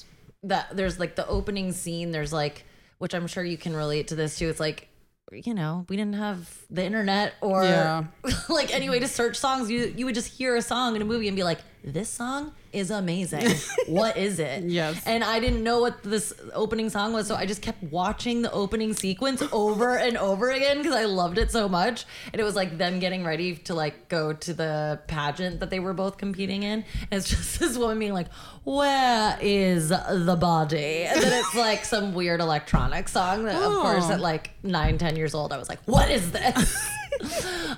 that 0.43 0.75
there's 0.75 0.99
like 0.99 1.15
the 1.15 1.27
opening 1.27 1.71
scene. 1.71 2.11
There's 2.11 2.33
like, 2.33 2.65
which 2.97 3.13
I'm 3.13 3.27
sure 3.27 3.43
you 3.43 3.57
can 3.57 3.75
relate 3.75 4.09
to 4.09 4.15
this 4.15 4.37
too. 4.37 4.49
It's 4.49 4.59
like, 4.59 4.89
you 5.31 5.53
know, 5.53 5.85
we 5.89 5.97
didn't 5.97 6.15
have 6.15 6.49
the 6.69 6.83
internet 6.83 7.33
or 7.41 7.63
Yeah. 7.63 8.05
like 8.49 8.73
any 8.73 8.89
way 8.89 8.99
to 8.99 9.07
search 9.07 9.37
songs. 9.37 9.69
You 9.69 9.93
you 9.95 10.05
would 10.05 10.15
just 10.15 10.27
hear 10.27 10.55
a 10.55 10.61
song 10.61 10.95
in 10.95 11.01
a 11.01 11.05
movie 11.05 11.27
and 11.27 11.35
be 11.35 11.43
like, 11.43 11.59
this 11.83 12.07
song 12.09 12.53
is 12.71 12.89
amazing. 12.91 13.45
what 13.87 14.15
is 14.15 14.39
it? 14.39 14.63
Yes. 14.63 15.03
And 15.05 15.21
I 15.23 15.39
didn't 15.41 15.63
know 15.63 15.81
what 15.81 16.01
this 16.01 16.33
opening 16.53 16.89
song 16.89 17.11
was, 17.11 17.27
so 17.27 17.35
I 17.35 17.45
just 17.45 17.61
kept 17.61 17.83
watching 17.83 18.41
the 18.41 18.51
opening 18.51 18.93
sequence 18.93 19.43
over 19.51 19.97
and 19.97 20.17
over 20.17 20.49
again 20.49 20.77
because 20.77 20.95
I 20.95 21.05
loved 21.05 21.37
it 21.37 21.51
so 21.51 21.67
much. 21.67 22.05
And 22.31 22.39
it 22.39 22.43
was 22.45 22.55
like 22.55 22.77
them 22.77 22.99
getting 22.99 23.25
ready 23.25 23.55
to 23.55 23.73
like 23.73 24.07
go 24.07 24.31
to 24.31 24.53
the 24.53 25.01
pageant 25.07 25.59
that 25.59 25.69
they 25.69 25.79
were 25.81 25.93
both 25.93 26.17
competing 26.17 26.63
in. 26.63 26.85
And 27.11 27.19
it's 27.19 27.29
just 27.29 27.59
this 27.59 27.77
woman 27.77 27.99
being 27.99 28.13
like, 28.13 28.31
"Where 28.63 29.37
is 29.41 29.89
the 29.89 30.37
body?" 30.39 31.03
And 31.03 31.21
then 31.21 31.33
it's 31.33 31.53
like 31.55 31.83
some 31.93 32.13
weird 32.13 32.39
electronic 32.39 33.09
song 33.09 33.43
that, 33.43 33.55
of 33.61 33.73
course, 33.81 34.05
Oh. 34.07 34.13
at 34.13 34.21
like 34.21 34.51
nine, 34.63 34.97
ten 34.97 35.15
years 35.17 35.35
old, 35.35 35.51
I 35.51 35.57
was 35.57 35.67
like, 35.67 35.79
"What 35.85 36.09
is 36.09 36.31
this?" 36.31 36.87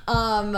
um, 0.08 0.58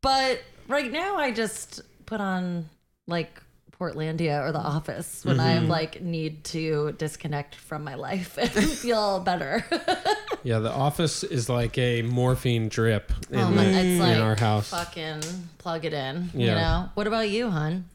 but 0.00 0.42
right 0.68 0.90
now, 0.92 1.16
I 1.16 1.32
just 1.32 1.80
put 2.08 2.20
on 2.20 2.68
like 3.06 3.42
Portlandia 3.78 4.42
or 4.44 4.50
The 4.50 4.58
Office 4.58 5.24
when 5.24 5.38
I 5.38 5.58
Mm-hmm. 5.58 5.68
like 5.68 6.00
need 6.02 6.42
to 6.44 6.92
disconnect 6.98 7.54
from 7.54 7.84
my 7.84 7.94
life 7.94 8.36
and 8.40 8.50
feel 8.50 9.20
better. 9.20 9.64
Yeah, 10.44 10.60
The 10.60 10.70
Office 10.72 11.24
is 11.24 11.48
like 11.48 11.76
a 11.78 12.02
morphine 12.02 12.68
drip 12.68 13.12
in, 13.28 13.40
Oh 13.40 13.50
my- 13.50 13.64
the- 13.64 13.70
it's 13.70 13.78
in 13.80 13.98
like 13.98 14.18
our 14.18 14.36
house. 14.36 14.70
fucking 14.70 15.20
plug 15.58 15.84
it 15.84 15.92
in. 15.92 16.30
You 16.32 16.46
know. 16.46 16.88
What 16.94 17.06
about 17.08 17.28
you, 17.28 17.50
hun? 17.50 17.86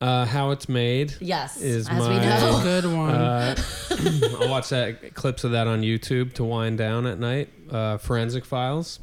Uh, 0.00 0.24
How 0.24 0.50
It's 0.52 0.66
Made. 0.68 1.14
Yes, 1.20 1.60
Is 1.60 1.86
as 1.88 1.98
my- 1.98 2.18
That's 2.18 2.42
a 2.42 2.50
know. 2.52 2.62
good 2.62 2.84
one. 2.86 3.10
Uh, 3.14 3.54
I'll 4.40 4.48
watch 4.48 4.70
that 4.70 5.14
clips 5.14 5.44
of 5.44 5.52
that 5.52 5.66
on 5.66 5.82
YouTube 5.82 6.32
to 6.34 6.44
wind 6.44 6.78
down 6.78 7.06
at 7.06 7.18
night. 7.18 7.50
Uh, 7.70 7.98
Forensic 7.98 8.44
Files. 8.46 8.98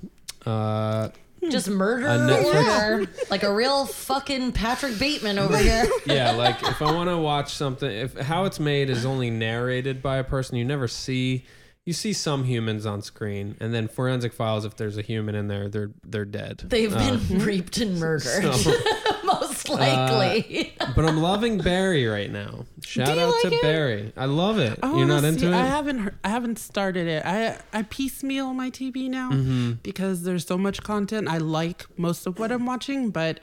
Uh, 0.46 1.10
Just 1.50 1.70
murder 1.70 2.06
A 2.08 2.18
Netflix- 2.20 2.82
or 3.08 3.08
like 3.32 3.44
a 3.44 3.54
real 3.54 3.86
fucking 3.86 4.52
Patrick 4.52 5.00
Bateman 5.00 5.40
over 5.40 5.58
here. 5.58 5.86
yeah, 6.06 6.32
like 6.32 6.62
if 6.64 6.82
I 6.82 6.92
want 6.94 7.10
to 7.10 7.18
watch 7.18 7.54
something, 7.54 7.90
if 7.90 8.16
How 8.18 8.46
It's 8.46 8.60
Made 8.60 8.90
is 8.90 9.06
only 9.06 9.30
narrated 9.32 10.02
by 10.04 10.18
a 10.18 10.24
person, 10.24 10.58
you 10.58 10.66
never 10.66 10.88
see. 10.88 11.46
You 11.84 11.94
see 11.94 12.14
some 12.14 12.44
humans 12.44 12.86
on 12.86 13.02
screen, 13.02 13.58
and 13.60 13.74
then 13.74 13.88
Forensic 13.88 14.34
Files. 14.34 14.66
If 14.66 14.76
there's 14.78 14.98
a 14.98 15.02
human 15.02 15.34
in 15.34 15.48
there, 15.48 15.68
they're 15.68 15.90
they're 16.04 16.26
dead. 16.26 16.60
They've 16.68 16.94
Uh, 16.96 17.18
been 17.18 17.40
raped 17.40 17.78
and 17.78 18.00
murdered, 18.00 18.54
so- 18.54 18.72
most 19.70 19.80
likely. 19.80 20.74
but 20.96 21.06
I'm 21.06 21.18
loving 21.22 21.58
Barry 21.58 22.06
right 22.08 22.32
now. 22.32 22.66
Shout 22.84 23.18
out 23.18 23.30
like 23.32 23.42
to 23.44 23.54
it? 23.56 23.62
Barry. 23.62 24.14
I 24.18 24.26
love 24.26 24.58
it. 24.60 24.80
I 24.84 24.96
You're 24.98 25.06
not 25.08 25.24
into 25.24 25.42
see- 25.42 25.46
it? 25.48 25.54
I 25.54 25.66
haven't. 25.66 26.00
heard- 26.00 26.18
I 26.24 26.30
haven't 26.30 26.60
started 26.60 27.08
it. 27.08 27.26
I 27.26 27.58
I 27.74 27.84
piecemeal 27.84 28.54
my 28.54 28.70
TV 28.70 29.10
now 29.10 29.32
Mm-hmm. 29.32 29.74
because 29.84 30.24
there's 30.24 30.46
so 30.46 30.58
much 30.58 30.82
content. 30.84 31.28
I 31.28 31.38
like 31.38 31.86
most 31.98 32.26
of 32.28 32.40
what 32.40 32.52
I'm 32.52 32.66
watching, 32.66 33.10
but 33.12 33.40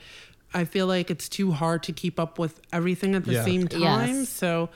I 0.53 0.65
feel 0.65 0.87
like 0.87 1.11
it's 1.11 1.29
too 1.29 1.51
hard 1.51 1.83
to 1.83 1.91
keep 1.93 2.19
up 2.19 2.39
with 2.39 2.59
everything 2.73 3.15
at 3.15 3.23
the 3.25 3.33
Yeah. 3.33 3.45
same 3.45 3.67
time. 3.67 3.81
Yes. 3.81 4.29
So 4.29 4.69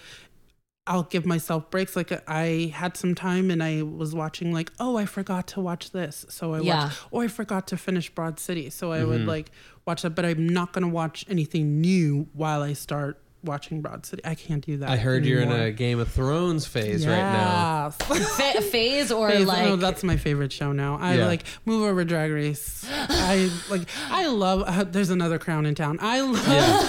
I'll 0.86 1.04
give 1.04 1.26
myself 1.26 1.72
breaks. 1.72 1.96
Like 1.96 2.12
I 2.30 2.72
had 2.76 2.98
some 2.98 3.16
time 3.16 3.50
and 3.50 3.64
I 3.64 3.84
was 3.84 4.14
watching 4.14 4.52
like, 4.52 4.70
oh, 4.82 4.98
I 4.98 5.06
forgot 5.06 5.48
to 5.50 5.62
watch 5.62 5.92
this. 5.92 6.26
So 6.30 6.54
I 6.54 6.60
Yeah. 6.60 6.84
watched 6.86 7.00
or 7.12 7.24
I 7.24 7.28
forgot 7.28 7.68
to 7.70 7.78
finish 7.78 8.10
Broad 8.14 8.38
City. 8.40 8.70
So 8.70 8.92
I 8.92 9.00
Mm-hmm. 9.00 9.10
would 9.10 9.26
like 9.26 9.52
watch 9.86 10.02
that, 10.04 10.12
but 10.12 10.26
I'm 10.26 10.48
not 10.48 10.74
gonna 10.74 10.88
watch 10.88 11.26
anything 11.30 11.82
new 11.82 12.28
while 12.34 12.62
I 12.62 12.74
start 12.74 13.20
watching 13.44 13.82
Broad 13.82 14.06
City. 14.06 14.22
I 14.24 14.36
can't 14.36 14.66
do 14.66 14.78
that. 14.78 14.90
I 14.90 14.96
heard 14.96 15.26
you're 15.26 15.42
in 15.42 15.52
a 15.52 15.70
Game 15.72 16.00
of 16.00 16.08
Thrones 16.10 16.66
phase 16.66 17.06
right 17.06 17.18
now. 17.18 17.92
Yes. 18.10 18.38
Fa- 18.38 18.62
phase 18.62 19.12
or 19.12 19.30
Phase- 19.30 19.46
like 19.46 19.68
oh, 19.68 19.76
that's 19.76 20.02
my 20.02 20.16
favorite 20.16 20.54
show 20.54 20.72
now. 20.72 20.98
I 21.02 21.16
Yeah. 21.18 21.26
like 21.26 21.44
move 21.66 21.84
over 21.84 22.06
Drag 22.06 22.32
Race. 22.32 22.86
I 22.90 23.50
like. 23.70 23.82
I 24.10 24.28
love. 24.28 24.64
Uh, 24.66 24.86
there's 24.86 25.10
another 25.10 25.40
crown 25.40 25.66
in 25.66 25.76
town. 25.76 25.98
I 26.02 26.22
love. 26.22 26.48
Yeah. 26.48 26.80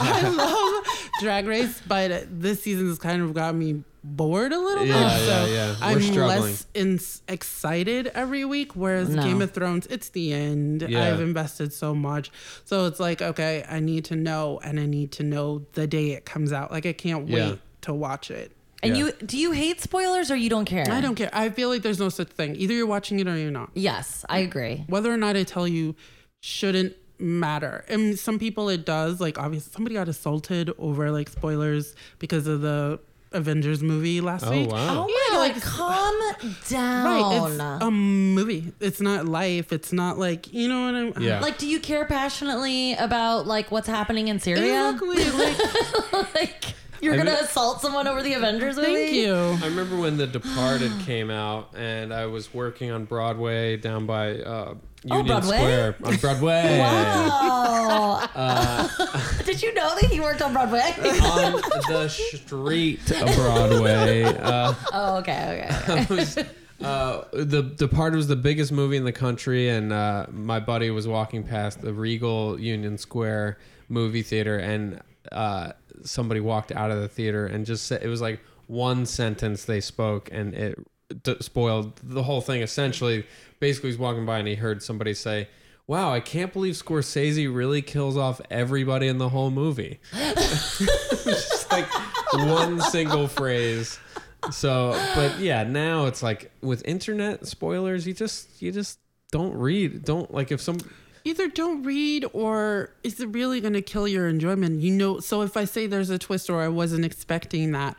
I 0.00 0.28
love 0.28 0.95
Drag 1.20 1.46
Race, 1.46 1.80
but 1.86 2.26
this 2.40 2.62
season 2.62 2.88
has 2.88 2.98
kind 2.98 3.22
of 3.22 3.32
got 3.34 3.54
me 3.54 3.82
bored 4.04 4.52
a 4.52 4.58
little 4.58 4.84
Yeah, 4.86 4.92
bit. 4.94 5.00
yeah, 5.02 5.18
so 5.18 5.46
yeah. 5.46 5.66
We're 5.80 5.86
I'm 5.96 6.02
struggling. 6.02 6.40
less 6.42 6.66
in- 6.74 7.00
excited 7.28 8.06
every 8.14 8.44
week. 8.44 8.76
Whereas 8.76 9.08
No. 9.08 9.22
Game 9.22 9.42
of 9.42 9.50
Thrones, 9.52 9.86
it's 9.88 10.10
the 10.10 10.32
end. 10.32 10.84
Yeah. 10.88 11.12
I've 11.12 11.20
invested 11.20 11.72
so 11.72 11.94
much, 11.94 12.30
so 12.64 12.86
it's 12.86 13.00
like 13.00 13.20
okay, 13.22 13.64
I 13.68 13.80
need 13.80 14.04
to 14.06 14.16
know, 14.16 14.60
and 14.62 14.78
I 14.78 14.86
need 14.86 15.10
to 15.12 15.22
know 15.22 15.66
the 15.72 15.86
day 15.86 16.12
it 16.12 16.24
comes 16.24 16.52
out. 16.52 16.70
Like 16.70 16.86
I 16.86 16.92
can't 16.92 17.24
wait 17.28 17.38
Yeah. 17.38 17.54
to 17.82 17.94
watch 17.94 18.30
it. 18.30 18.52
And 18.82 18.96
Yeah. 18.96 19.06
you 19.06 19.12
do 19.24 19.38
you 19.38 19.52
hate 19.52 19.80
spoilers 19.80 20.30
or 20.30 20.36
you 20.36 20.50
don't 20.50 20.66
care? 20.66 20.84
I 20.88 21.00
don't 21.00 21.14
care. 21.16 21.30
I 21.32 21.48
feel 21.48 21.68
like 21.70 21.82
there's 21.82 21.98
no 21.98 22.08
such 22.10 22.28
thing. 22.28 22.54
Either 22.56 22.74
you're 22.74 22.86
watching 22.86 23.18
it 23.18 23.26
or 23.26 23.36
you're 23.36 23.50
not. 23.50 23.70
Yes, 23.74 24.24
I 24.28 24.38
agree. 24.40 24.84
Whether 24.86 25.12
or 25.12 25.16
not 25.16 25.34
I 25.34 25.42
tell 25.44 25.66
you 25.66 25.96
shouldn't 26.40 26.94
matter. 27.18 27.84
And 27.88 28.18
some 28.18 28.38
people 28.38 28.68
it 28.68 28.84
does. 28.84 29.20
Like 29.20 29.38
obviously 29.38 29.72
somebody 29.72 29.94
got 29.94 30.08
assaulted 30.08 30.70
over 30.78 31.10
like 31.10 31.28
spoilers 31.28 31.94
because 32.18 32.46
of 32.46 32.60
the 32.60 32.98
Avengers 33.32 33.82
movie 33.82 34.20
last 34.20 34.46
Oh 34.46 34.50
week. 34.52 34.70
wow. 34.70 35.06
Oh 35.06 35.08
my 35.08 35.28
god, 35.48 35.54
like- 35.54 35.62
calm 35.62 36.14
down. 36.68 37.04
Right, 37.04 37.56
down. 37.58 37.76
it's 37.76 37.84
a 37.84 37.90
movie. 37.90 38.72
It's 38.80 39.00
not 39.00 39.26
life. 39.26 39.72
It's 39.72 39.92
not 39.92 40.16
like 40.18 40.52
you 40.52 40.68
know 40.68 40.86
what 40.86 40.94
I'm. 41.18 41.22
Yeah. 41.22 41.40
like, 41.40 41.58
do 41.58 41.66
you 41.66 41.80
care 41.80 42.04
passionately 42.06 42.94
about 42.94 43.46
like 43.46 43.70
what's 43.70 43.88
happening 43.88 44.28
in 44.28 44.38
Syria? 44.40 44.90
Exactly. 44.90 45.24
Like, 45.32 46.34
like, 46.34 46.64
you're 47.02 47.14
I 47.14 47.16
gonna 47.18 47.32
mean- 47.32 47.44
assault 47.44 47.82
someone 47.82 48.06
over 48.06 48.22
the 48.22 48.32
Avengers 48.34 48.76
movie? 48.76 48.94
thank 48.94 49.12
you. 49.12 49.34
I 49.34 49.66
remember 49.66 49.96
when 49.96 50.16
The 50.16 50.26
Departed 50.38 50.92
came 51.04 51.30
out, 51.30 51.70
and 51.76 52.14
I 52.14 52.26
was 52.26 52.54
working 52.54 52.90
on 52.90 53.04
Broadway 53.04 53.76
down 53.76 54.06
by 54.06 54.36
uh, 54.38 54.74
Oh, 55.10 55.16
Union 55.18 55.26
Broadway? 55.26 55.56
Square 55.56 55.96
on 56.04 56.16
Broadway. 56.16 56.78
Wow. 57.86 58.28
Uh, 58.34 58.88
Did 59.44 59.62
you 59.62 59.72
know 59.74 59.94
that 60.00 60.10
he 60.10 60.20
worked 60.20 60.42
on 60.42 60.52
Broadway? 60.52 60.92
on 60.98 61.52
the 61.88 62.08
street 62.08 63.10
of 63.10 63.34
Broadway. 63.36 64.24
Uh, 64.24 64.74
oh, 64.92 65.16
okay, 65.18 65.66
okay. 65.88 66.06
Was, 66.14 66.38
uh, 66.82 67.24
the 67.32 67.62
Departed 67.62 68.16
was 68.16 68.28
the 68.28 68.36
biggest 68.36 68.70
movie 68.72 68.96
in 68.96 69.04
the 69.04 69.12
country, 69.12 69.68
and 69.70 69.92
uh, 69.92 70.26
my 70.30 70.60
buddy 70.60 70.90
was 70.90 71.08
walking 71.08 71.42
past 71.42 71.80
the 71.80 71.92
Regal 71.94 72.60
Union 72.60 72.98
Square 72.98 73.58
movie 73.88 74.22
theater, 74.22 74.58
and 74.58 75.00
uh, 75.32 75.72
somebody 76.04 76.40
walked 76.40 76.72
out 76.72 76.90
of 76.90 77.00
the 77.00 77.08
theater 77.08 77.46
and 77.46 77.64
just 77.64 77.86
said 77.86 78.02
it 78.02 78.08
was 78.08 78.20
like 78.20 78.40
one 78.66 79.06
sentence 79.06 79.64
they 79.64 79.80
spoke, 79.80 80.28
and 80.32 80.52
it 80.54 80.78
d- 81.22 81.36
spoiled 81.40 81.96
the 82.02 82.22
whole 82.22 82.40
thing. 82.40 82.62
Essentially, 82.62 83.26
basically, 83.60 83.90
he's 83.90 83.98
walking 83.98 84.26
by 84.26 84.38
and 84.38 84.48
he 84.48 84.54
heard 84.54 84.82
somebody 84.82 85.14
say. 85.14 85.48
Wow, 85.88 86.12
I 86.12 86.18
can't 86.18 86.52
believe 86.52 86.74
Scorsese 86.74 87.54
really 87.54 87.80
kills 87.80 88.16
off 88.16 88.40
everybody 88.50 89.06
in 89.06 89.18
the 89.18 89.28
whole 89.28 89.52
movie. 89.52 90.00
just 90.12 91.70
like 91.70 91.86
one 92.32 92.80
single 92.80 93.28
phrase. 93.28 94.00
So, 94.50 95.00
but 95.14 95.38
yeah, 95.38 95.62
now 95.62 96.06
it's 96.06 96.24
like 96.24 96.50
with 96.60 96.84
internet 96.86 97.46
spoilers, 97.46 98.04
you 98.04 98.14
just 98.14 98.60
you 98.60 98.72
just 98.72 98.98
don't 99.30 99.54
read. 99.54 100.04
Don't 100.04 100.34
like 100.34 100.50
if 100.50 100.60
some 100.60 100.78
Either 101.26 101.48
don't 101.48 101.82
read 101.82 102.24
or 102.32 102.94
is 103.02 103.18
it 103.18 103.26
really 103.30 103.60
going 103.60 103.72
to 103.72 103.82
kill 103.82 104.06
your 104.06 104.28
enjoyment? 104.28 104.80
You 104.80 104.92
know, 104.92 105.18
so 105.18 105.42
if 105.42 105.56
I 105.56 105.64
say 105.64 105.88
there's 105.88 106.08
a 106.08 106.20
twist 106.20 106.48
or 106.48 106.62
I 106.62 106.68
wasn't 106.68 107.04
expecting 107.04 107.72
that, 107.72 107.96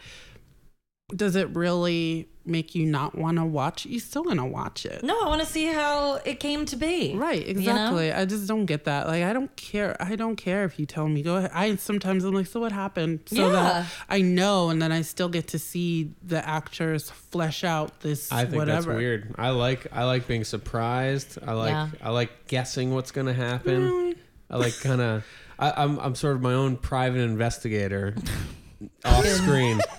does 1.14 1.36
it 1.36 1.54
really 1.54 2.30
make 2.48 2.74
you 2.76 2.86
not 2.86 3.18
want 3.18 3.38
to 3.38 3.46
watch? 3.46 3.86
You're 3.86 4.00
still 4.00 4.24
going 4.24 4.38
to 4.38 4.46
watch 4.46 4.86
it. 4.86 5.04
No, 5.04 5.20
I 5.22 5.28
want 5.28 5.42
to 5.42 5.48
see 5.48 5.66
how 5.66 6.16
it 6.26 6.40
came 6.40 6.66
to 6.68 6.76
be. 6.76 7.14
Right, 7.16 7.46
You 7.46 7.54
know? 7.54 7.60
exactly. 7.60 8.12
I 8.14 8.26
just 8.26 8.48
don't 8.48 8.66
get 8.66 8.86
that. 8.86 9.08
Like, 9.08 9.24
I 9.24 9.34
don't 9.34 9.56
care. 9.56 9.96
I 10.02 10.16
don't 10.16 10.36
care 10.36 10.64
if 10.66 10.80
you 10.80 10.86
tell 10.86 11.08
me. 11.08 11.22
Go 11.22 11.36
ahead. 11.38 11.52
I 11.54 11.76
sometimes 11.76 12.24
I'm 12.24 12.34
like, 12.34 12.48
so 12.48 12.60
what 12.60 12.72
happened? 12.72 13.20
So 13.28 13.48
Yeah. 13.48 13.52
that 13.52 13.86
I 14.10 14.22
know, 14.22 14.70
and 14.70 14.82
then 14.82 14.92
I 14.92 15.02
still 15.02 15.30
get 15.30 15.48
to 15.50 15.60
see 15.60 16.14
the 16.24 16.48
actors 16.48 17.10
flesh 17.10 17.64
out 17.64 18.00
this. 18.02 18.32
I 18.32 18.46
think 18.46 18.56
whatever. 18.56 18.92
that's 18.92 18.98
weird. 18.98 19.36
I 19.38 19.50
like 19.50 19.88
I 19.92 20.06
like 20.06 20.28
being 20.28 20.44
surprised. 20.44 21.38
I 21.46 21.54
like 21.54 21.72
Yeah. 21.72 21.90
I 22.02 22.10
like 22.12 22.48
guessing 22.48 22.94
what's 22.94 23.12
gonna 23.12 23.34
happen. 23.34 24.16
I 24.50 24.58
like 24.58 24.80
kind 24.80 25.02
of 25.02 25.26
I'm 25.60 26.00
I'm 26.00 26.16
sort 26.16 26.36
of 26.36 26.42
my 26.42 26.54
own 26.54 26.78
private 26.78 27.20
investigator 27.22 28.16
off 29.06 29.26
screen. 29.26 29.80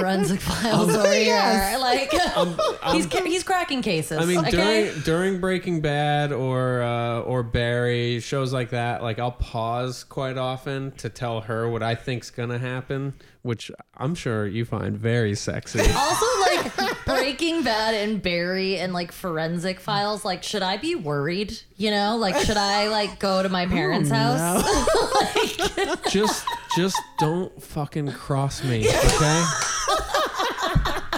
Forensic 0.00 0.40
files 0.42 0.94
um, 0.94 1.00
over 1.00 1.12
here. 1.12 1.76
Like 1.78 2.14
um, 2.36 2.58
um, 2.82 2.94
he's 2.96 3.06
ca- 3.06 3.24
he's 3.24 3.42
cracking 3.42 3.82
cases. 3.82 4.18
I 4.18 4.24
mean, 4.24 4.38
okay? 4.38 4.50
during 4.50 5.00
during 5.00 5.40
Breaking 5.40 5.80
Bad 5.80 6.32
or 6.32 6.82
uh, 6.82 7.20
or 7.20 7.42
Barry 7.42 8.20
shows 8.20 8.52
like 8.52 8.70
that, 8.70 9.02
like 9.02 9.18
I'll 9.18 9.32
pause 9.32 10.04
quite 10.04 10.38
often 10.38 10.92
to 10.92 11.08
tell 11.08 11.42
her 11.42 11.68
what 11.68 11.82
I 11.82 11.94
think's 11.94 12.30
gonna 12.30 12.58
happen, 12.58 13.14
which 13.42 13.70
I'm 13.96 14.14
sure 14.14 14.46
you 14.46 14.64
find 14.64 14.96
very 14.96 15.34
sexy. 15.34 15.80
also 15.96 16.26
like 16.40 17.04
Breaking 17.04 17.62
Bad 17.62 17.94
and 17.94 18.20
Barry 18.20 18.78
and 18.78 18.92
like 18.92 19.12
forensic 19.12 19.80
files. 19.80 20.24
Like, 20.24 20.42
should 20.42 20.62
I 20.62 20.76
be 20.76 20.94
worried? 20.94 21.58
You 21.76 21.90
know, 21.90 22.16
like 22.16 22.36
should 22.44 22.56
I 22.56 22.88
like 22.88 23.18
go 23.18 23.42
to 23.42 23.48
my 23.48 23.66
parents' 23.66 24.10
house? 24.10 24.64
just 26.10 26.44
just 26.76 27.00
don't 27.18 27.62
fucking 27.62 28.12
cross 28.12 28.62
me, 28.64 28.88
okay? 28.88 29.44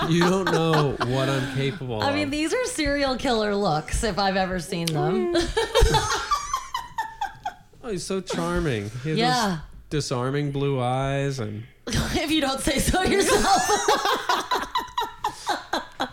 You 0.08 0.28
don't 0.28 0.44
know 0.46 0.92
what 1.06 1.28
I'm 1.28 1.54
capable 1.54 1.96
of. 1.96 2.02
I 2.02 2.08
of. 2.10 2.14
mean, 2.14 2.30
these 2.30 2.52
are 2.54 2.64
serial 2.66 3.16
killer 3.16 3.54
looks 3.54 4.04
if 4.04 4.18
I've 4.18 4.36
ever 4.36 4.58
seen 4.60 4.86
them. 4.86 5.34
Mm. 5.34 5.42
oh, 7.84 7.90
he's 7.90 8.04
so 8.04 8.20
charming. 8.20 8.90
He 9.02 9.10
has 9.10 9.18
Yeah. 9.18 9.48
those 9.48 9.58
disarming 9.90 10.52
blue 10.52 10.80
eyes 10.80 11.38
and 11.38 11.64
if 11.86 12.30
you 12.30 12.40
don't 12.40 12.60
say 12.60 12.78
so 12.78 13.02
yourself. 13.02 13.70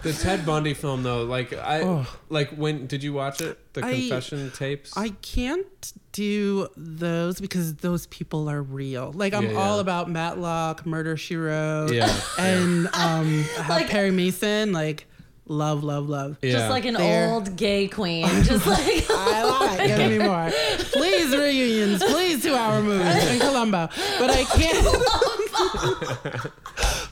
the 0.05 0.13
Ted 0.13 0.45
Bundy 0.45 0.73
film 0.73 1.03
though, 1.03 1.23
like 1.23 1.51
I 1.53 1.81
Oh. 1.81 2.05
like 2.29 2.51
when 2.51 2.87
did 2.87 3.03
you 3.03 3.11
watch 3.13 3.41
it? 3.41 3.57
The 3.73 3.85
I- 3.85 3.91
confession 3.93 4.51
tapes? 4.51 4.95
I 4.95 5.09
can't 5.21 5.93
do 6.13 6.67
those 6.77 7.41
because 7.41 7.75
those 7.75 8.05
people 8.07 8.47
are 8.49 8.61
real. 8.61 9.11
Like 9.13 9.33
I'm 9.33 9.43
Yeah, 9.47 9.51
yeah. 9.51 9.57
all 9.57 9.79
about 9.79 10.09
Matlock, 10.09 10.85
Murder 10.85 11.17
She 11.17 11.35
Wrote, 11.35 11.91
Yeah, 11.91 12.15
and 12.39 12.87
um, 12.93 13.43
have 13.57 13.67
Like- 13.69 13.89
Perry 13.89 14.11
Mason. 14.11 14.71
Like 14.71 15.07
love, 15.47 15.83
love, 15.83 16.07
love. 16.09 16.37
yeah. 16.41 16.51
Just 16.53 16.69
like 16.69 16.85
an 16.85 16.93
There. 16.95 17.31
old 17.33 17.55
gay 17.57 17.87
queen. 17.87 18.25
Just 18.43 18.65
like 18.65 19.05
I 19.09 19.43
like 19.77 19.87
give 19.87 20.11
me 20.11 20.19
more. 20.19 20.51
Please 20.93 21.35
reunions, 21.35 22.01
please 22.03 22.41
two 22.43 22.53
hour 22.55 22.81
movies 22.81 23.25
in 23.31 23.39
Columbo. 23.39 23.89
But 24.19 24.29
I 24.31 24.43
can't. 24.43 24.85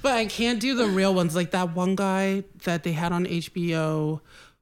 But 0.03 0.11
I 0.13 0.25
can't 0.27 0.59
do 0.59 0.75
the 0.75 0.85
real 0.85 1.15
ones 1.15 1.35
like 1.35 1.49
that 1.51 1.73
one 1.75 1.95
guy 1.95 2.43
that 2.65 2.83
they 2.83 2.91
had 2.91 3.11
on 3.11 3.25
HBO 3.25 4.19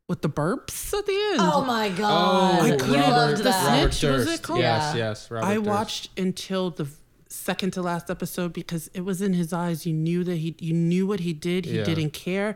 with 0.07 0.21
the 0.21 0.29
burps 0.29 0.93
at 0.97 1.05
the 1.05 1.11
end. 1.13 1.39
Oh 1.41 1.63
my 1.65 1.87
oh, 1.89 1.97
god. 1.97 2.59
Oh, 2.61 2.63
I 2.63 2.67
you 2.67 2.77
couldn't- 2.77 3.01
loved 3.09 3.37
the 3.39 3.43
that. 3.43 3.67
Robert 3.67 3.93
Snitch, 3.93 4.11
was 4.11 4.27
it 4.33 4.41
called? 4.41 4.59
Yes, 4.59 4.95
yes. 4.95 5.29
Robert 5.31 5.45
I 5.47 5.55
Durst. 5.55 5.65
watched 5.67 6.19
until 6.19 6.69
the 6.71 6.87
second 7.27 7.71
to 7.73 7.81
last 7.81 8.09
episode 8.09 8.51
because 8.53 8.89
it 8.93 9.01
was 9.01 9.21
in 9.21 9.33
his 9.33 9.51
eyes. 9.53 9.85
You 9.85 9.93
knew 9.93 10.23
that 10.25 10.35
he, 10.37 10.55
you 10.59 10.73
knew 10.73 11.07
what 11.07 11.21
he 11.21 11.33
did. 11.33 11.65
He 11.65 11.77
Yeah. 11.77 11.83
didn't 11.83 12.11
care. 12.11 12.55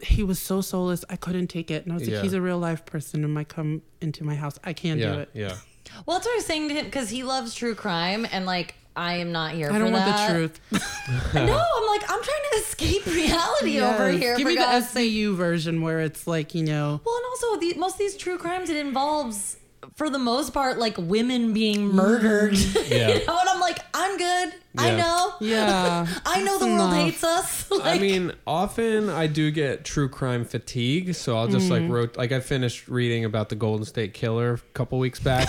He 0.00 0.22
was 0.22 0.38
so 0.38 0.60
soulless. 0.60 1.04
I 1.10 1.16
couldn't 1.16 1.46
take 1.48 1.70
it, 1.70 1.84
and 1.84 1.92
I 1.92 1.96
was 1.98 2.06
Yeah. 2.08 2.16
like, 2.16 2.24
he's 2.24 2.32
a 2.34 2.40
real 2.40 2.58
life 2.58 2.84
person 2.86 3.24
and 3.24 3.32
might 3.32 3.48
come 3.48 3.82
into 4.00 4.24
my 4.24 4.34
house. 4.34 4.58
I 4.64 4.72
can't 4.72 4.98
Yeah, 5.00 5.12
do 5.14 5.18
it. 5.20 5.30
yeah. 5.34 5.56
Well, 6.04 6.16
that's 6.18 6.26
what 6.26 6.32
I 6.32 6.36
was 6.36 6.46
saying 6.46 6.68
to 6.68 6.74
him 6.74 6.84
because 6.86 7.10
he 7.10 7.22
loves 7.22 7.54
true 7.54 7.74
crime 7.74 8.26
and 8.30 8.44
like 8.46 8.74
I 8.96 9.14
am 9.16 9.30
not 9.32 9.52
here 9.52 9.70
I 9.70 9.78
don't 9.78 9.92
want 9.92 10.04
that. 10.06 10.28
the 10.28 10.34
truth. 10.34 10.60
No, 11.34 11.42
I'm 11.42 11.86
like 11.86 12.02
I'm 12.10 12.22
trying 12.22 12.44
to 12.52 12.56
escape 12.58 13.06
reality 13.06 13.80
over 13.80 14.08
here. 14.10 14.36
Give 14.36 14.44
for 14.44 14.48
me 14.48 14.54
the 14.56 14.62
God's 14.62 14.88
sake. 14.90 15.12
SVU 15.12 15.34
version 15.36 15.82
where 15.82 16.00
it's 16.00 16.26
like 16.26 16.54
you 16.54 16.64
know. 16.64 17.00
Well, 17.04 17.16
and 17.16 17.24
also 17.26 17.56
the, 17.60 17.74
most 17.78 17.94
of 17.94 17.98
these 18.00 18.16
true 18.16 18.38
crimes 18.38 18.70
it 18.70 18.76
involves, 18.76 19.56
for 19.94 20.10
the 20.10 20.18
most 20.18 20.52
part, 20.52 20.78
like 20.78 20.96
women 20.98 21.52
being 21.52 21.88
murdered. 21.94 22.56
Yeah. 22.88 23.08
you 23.08 23.26
know, 23.26 23.38
and 23.38 23.48
I'm 23.48 23.60
like, 23.60 23.78
I'm 23.94 24.16
good. 24.16 24.54
I 24.78 24.90
know. 24.94 25.34
Yeah, 25.40 26.06
I 26.24 26.40
know 26.42 26.58
that's 26.58 26.58
the 26.60 26.66
world 26.66 26.92
hates 26.94 27.24
us. 27.24 27.68
I 27.82 27.98
mean, 27.98 28.32
often 28.46 29.08
I 29.08 29.26
do 29.26 29.50
get 29.50 29.84
true 29.84 30.08
crime 30.08 30.44
fatigue, 30.44 31.14
so 31.14 31.36
I'll 31.36 31.48
just 31.48 31.68
Mm-hmm. 31.70 31.84
like 31.88 31.92
wrote 31.92 32.16
like 32.16 32.32
I 32.32 32.40
finished 32.40 32.88
reading 32.88 33.24
about 33.24 33.48
the 33.48 33.54
Golden 33.56 33.84
State 33.86 34.12
Killer 34.14 34.54
a 34.54 34.58
couple 34.74 34.98
weeks 34.98 35.18
back. 35.20 35.48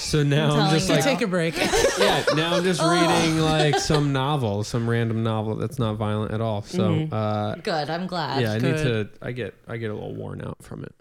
So 0.00 0.22
now 0.22 0.44
I'm, 0.46 0.50
telling 0.56 0.70
just 0.72 0.88
you. 0.88 0.94
like 0.96 1.04
Take 1.04 1.20
a 1.22 1.26
break. 1.26 1.56
yeah, 1.98 2.24
now 2.34 2.56
I'm 2.56 2.64
just 2.64 2.80
reading 2.82 3.38
like 3.38 3.78
some 3.78 4.12
novel, 4.12 4.64
some 4.64 4.88
random 4.88 5.22
novel 5.22 5.56
that's 5.56 5.78
not 5.78 5.96
violent 5.96 6.32
at 6.32 6.40
all. 6.40 6.62
So 6.62 6.78
Mm-hmm. 6.90 7.14
uh 7.14 7.54
good. 7.56 7.90
I'm 7.90 8.06
glad. 8.06 8.42
yeah, 8.42 8.52
I 8.52 8.58
need 8.58 8.76
to 8.78 9.08
I 9.22 9.32
get 9.32 9.54
I 9.68 9.76
get 9.76 9.90
a 9.90 9.94
little 9.94 10.14
worn 10.14 10.42
out 10.42 10.62
from 10.62 10.84
it. 10.84 10.94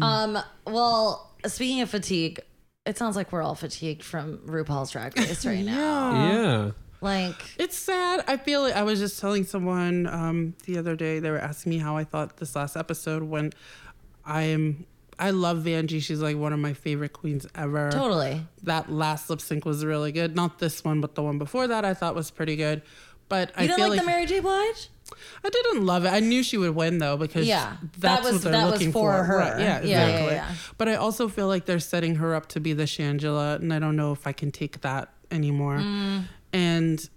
Um. 0.00 0.38
Well, 0.66 1.34
speaking 1.46 1.80
of 1.80 1.90
fatigue, 1.90 2.40
it 2.86 2.96
sounds 2.98 3.16
like 3.16 3.32
we're 3.32 3.42
all 3.42 3.54
fatigued 3.56 4.02
from 4.04 4.38
RuPaul's 4.46 4.90
Drag 4.92 5.16
Race 5.18 5.44
right 5.44 5.64
now. 5.64 6.12
Yeah. 6.32 6.70
Like, 7.00 7.34
It's 7.58 7.76
sad. 7.76 8.22
I 8.28 8.36
feel 8.36 8.62
like 8.62 8.76
I 8.76 8.84
was 8.84 9.00
just 9.00 9.18
telling 9.20 9.42
someone 9.44 10.06
um, 10.06 10.54
the 10.66 10.78
other 10.78 10.94
day. 10.94 11.18
They 11.18 11.30
were 11.30 11.38
asking 11.40 11.70
me 11.70 11.78
how 11.78 11.96
I 11.96 12.04
thought 12.04 12.36
this 12.36 12.54
last 12.54 12.76
episode 12.76 13.24
when 13.24 13.52
I 14.24 14.42
am. 14.42 14.86
I 15.22 15.30
love 15.30 15.58
Vanjie. 15.58 16.02
She's 16.02 16.20
like 16.20 16.36
one 16.36 16.52
of 16.52 16.58
my 16.58 16.72
favorite 16.72 17.12
queens 17.12 17.46
ever. 17.54 17.90
Totally. 17.90 18.44
That 18.64 18.90
last 18.90 19.30
lip 19.30 19.40
sync 19.40 19.64
was 19.64 19.84
really 19.84 20.10
good. 20.12 20.34
Not 20.34 20.58
this 20.58 20.82
one, 20.84 21.00
but 21.00 21.14
the 21.14 21.22
one 21.22 21.38
before 21.38 21.68
that 21.68 21.84
I 21.84 21.94
thought 21.94 22.14
was 22.14 22.30
pretty 22.30 22.56
good. 22.56 22.82
But 23.28 23.52
I 23.56 23.62
You 23.62 23.68
don't 23.68 23.76
feel 23.78 23.88
like, 23.88 23.96
like, 23.98 24.00
the 24.00 24.06
Mary 24.06 24.26
J. 24.26 24.40
Blige? 24.40 24.88
I 25.44 25.48
didn't 25.48 25.86
love 25.86 26.04
it. 26.04 26.12
I 26.12 26.20
knew 26.20 26.42
she 26.42 26.56
would 26.58 26.74
win 26.74 26.98
though 26.98 27.16
because 27.16 27.46
Yeah, 27.46 27.76
that 27.98 28.22
was- 28.24 28.32
what 28.34 28.42
they're 28.42 28.52
that 28.52 28.64
was 28.64 28.72
looking 28.74 28.92
for 28.92 29.12
her. 29.12 29.38
Right, 29.38 29.60
Yeah, 29.60 29.80
Yeah, 29.82 29.86
yeah, 29.86 30.06
exactly. 30.08 30.34
yeah. 30.34 30.54
But 30.78 30.88
I 30.88 30.94
also 30.96 31.28
feel 31.28 31.46
like 31.46 31.66
they're 31.66 31.78
setting 31.78 32.16
her 32.16 32.34
up 32.34 32.48
to 32.50 32.60
be 32.60 32.72
the 32.72 32.84
Shangela, 32.84 33.56
and 33.56 33.72
I 33.72 33.78
don't 33.78 33.94
know 33.96 34.12
if 34.12 34.26
I 34.26 34.32
can 34.32 34.50
take 34.50 34.80
that 34.80 35.12
anymore. 35.30 35.76
Mm. 35.78 36.24
And 36.52 37.08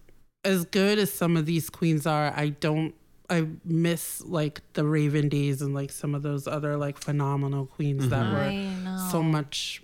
as 0.43 0.65
good 0.65 0.99
as 0.99 1.11
some 1.11 1.35
of 1.37 1.45
these 1.45 1.69
queens 1.69 2.05
are, 2.05 2.33
I 2.35 2.49
don't. 2.49 2.93
I 3.29 3.47
miss 3.63 4.21
like 4.23 4.61
the 4.73 4.85
Raven 4.85 5.29
days 5.29 5.61
and 5.61 5.73
like 5.73 5.91
some 5.91 6.13
of 6.15 6.21
those 6.21 6.47
other 6.47 6.77
like 6.77 6.97
phenomenal 6.99 7.65
queens 7.65 8.09
that 8.09 8.31
were 8.33 8.99
so 9.11 9.23
much 9.23 9.81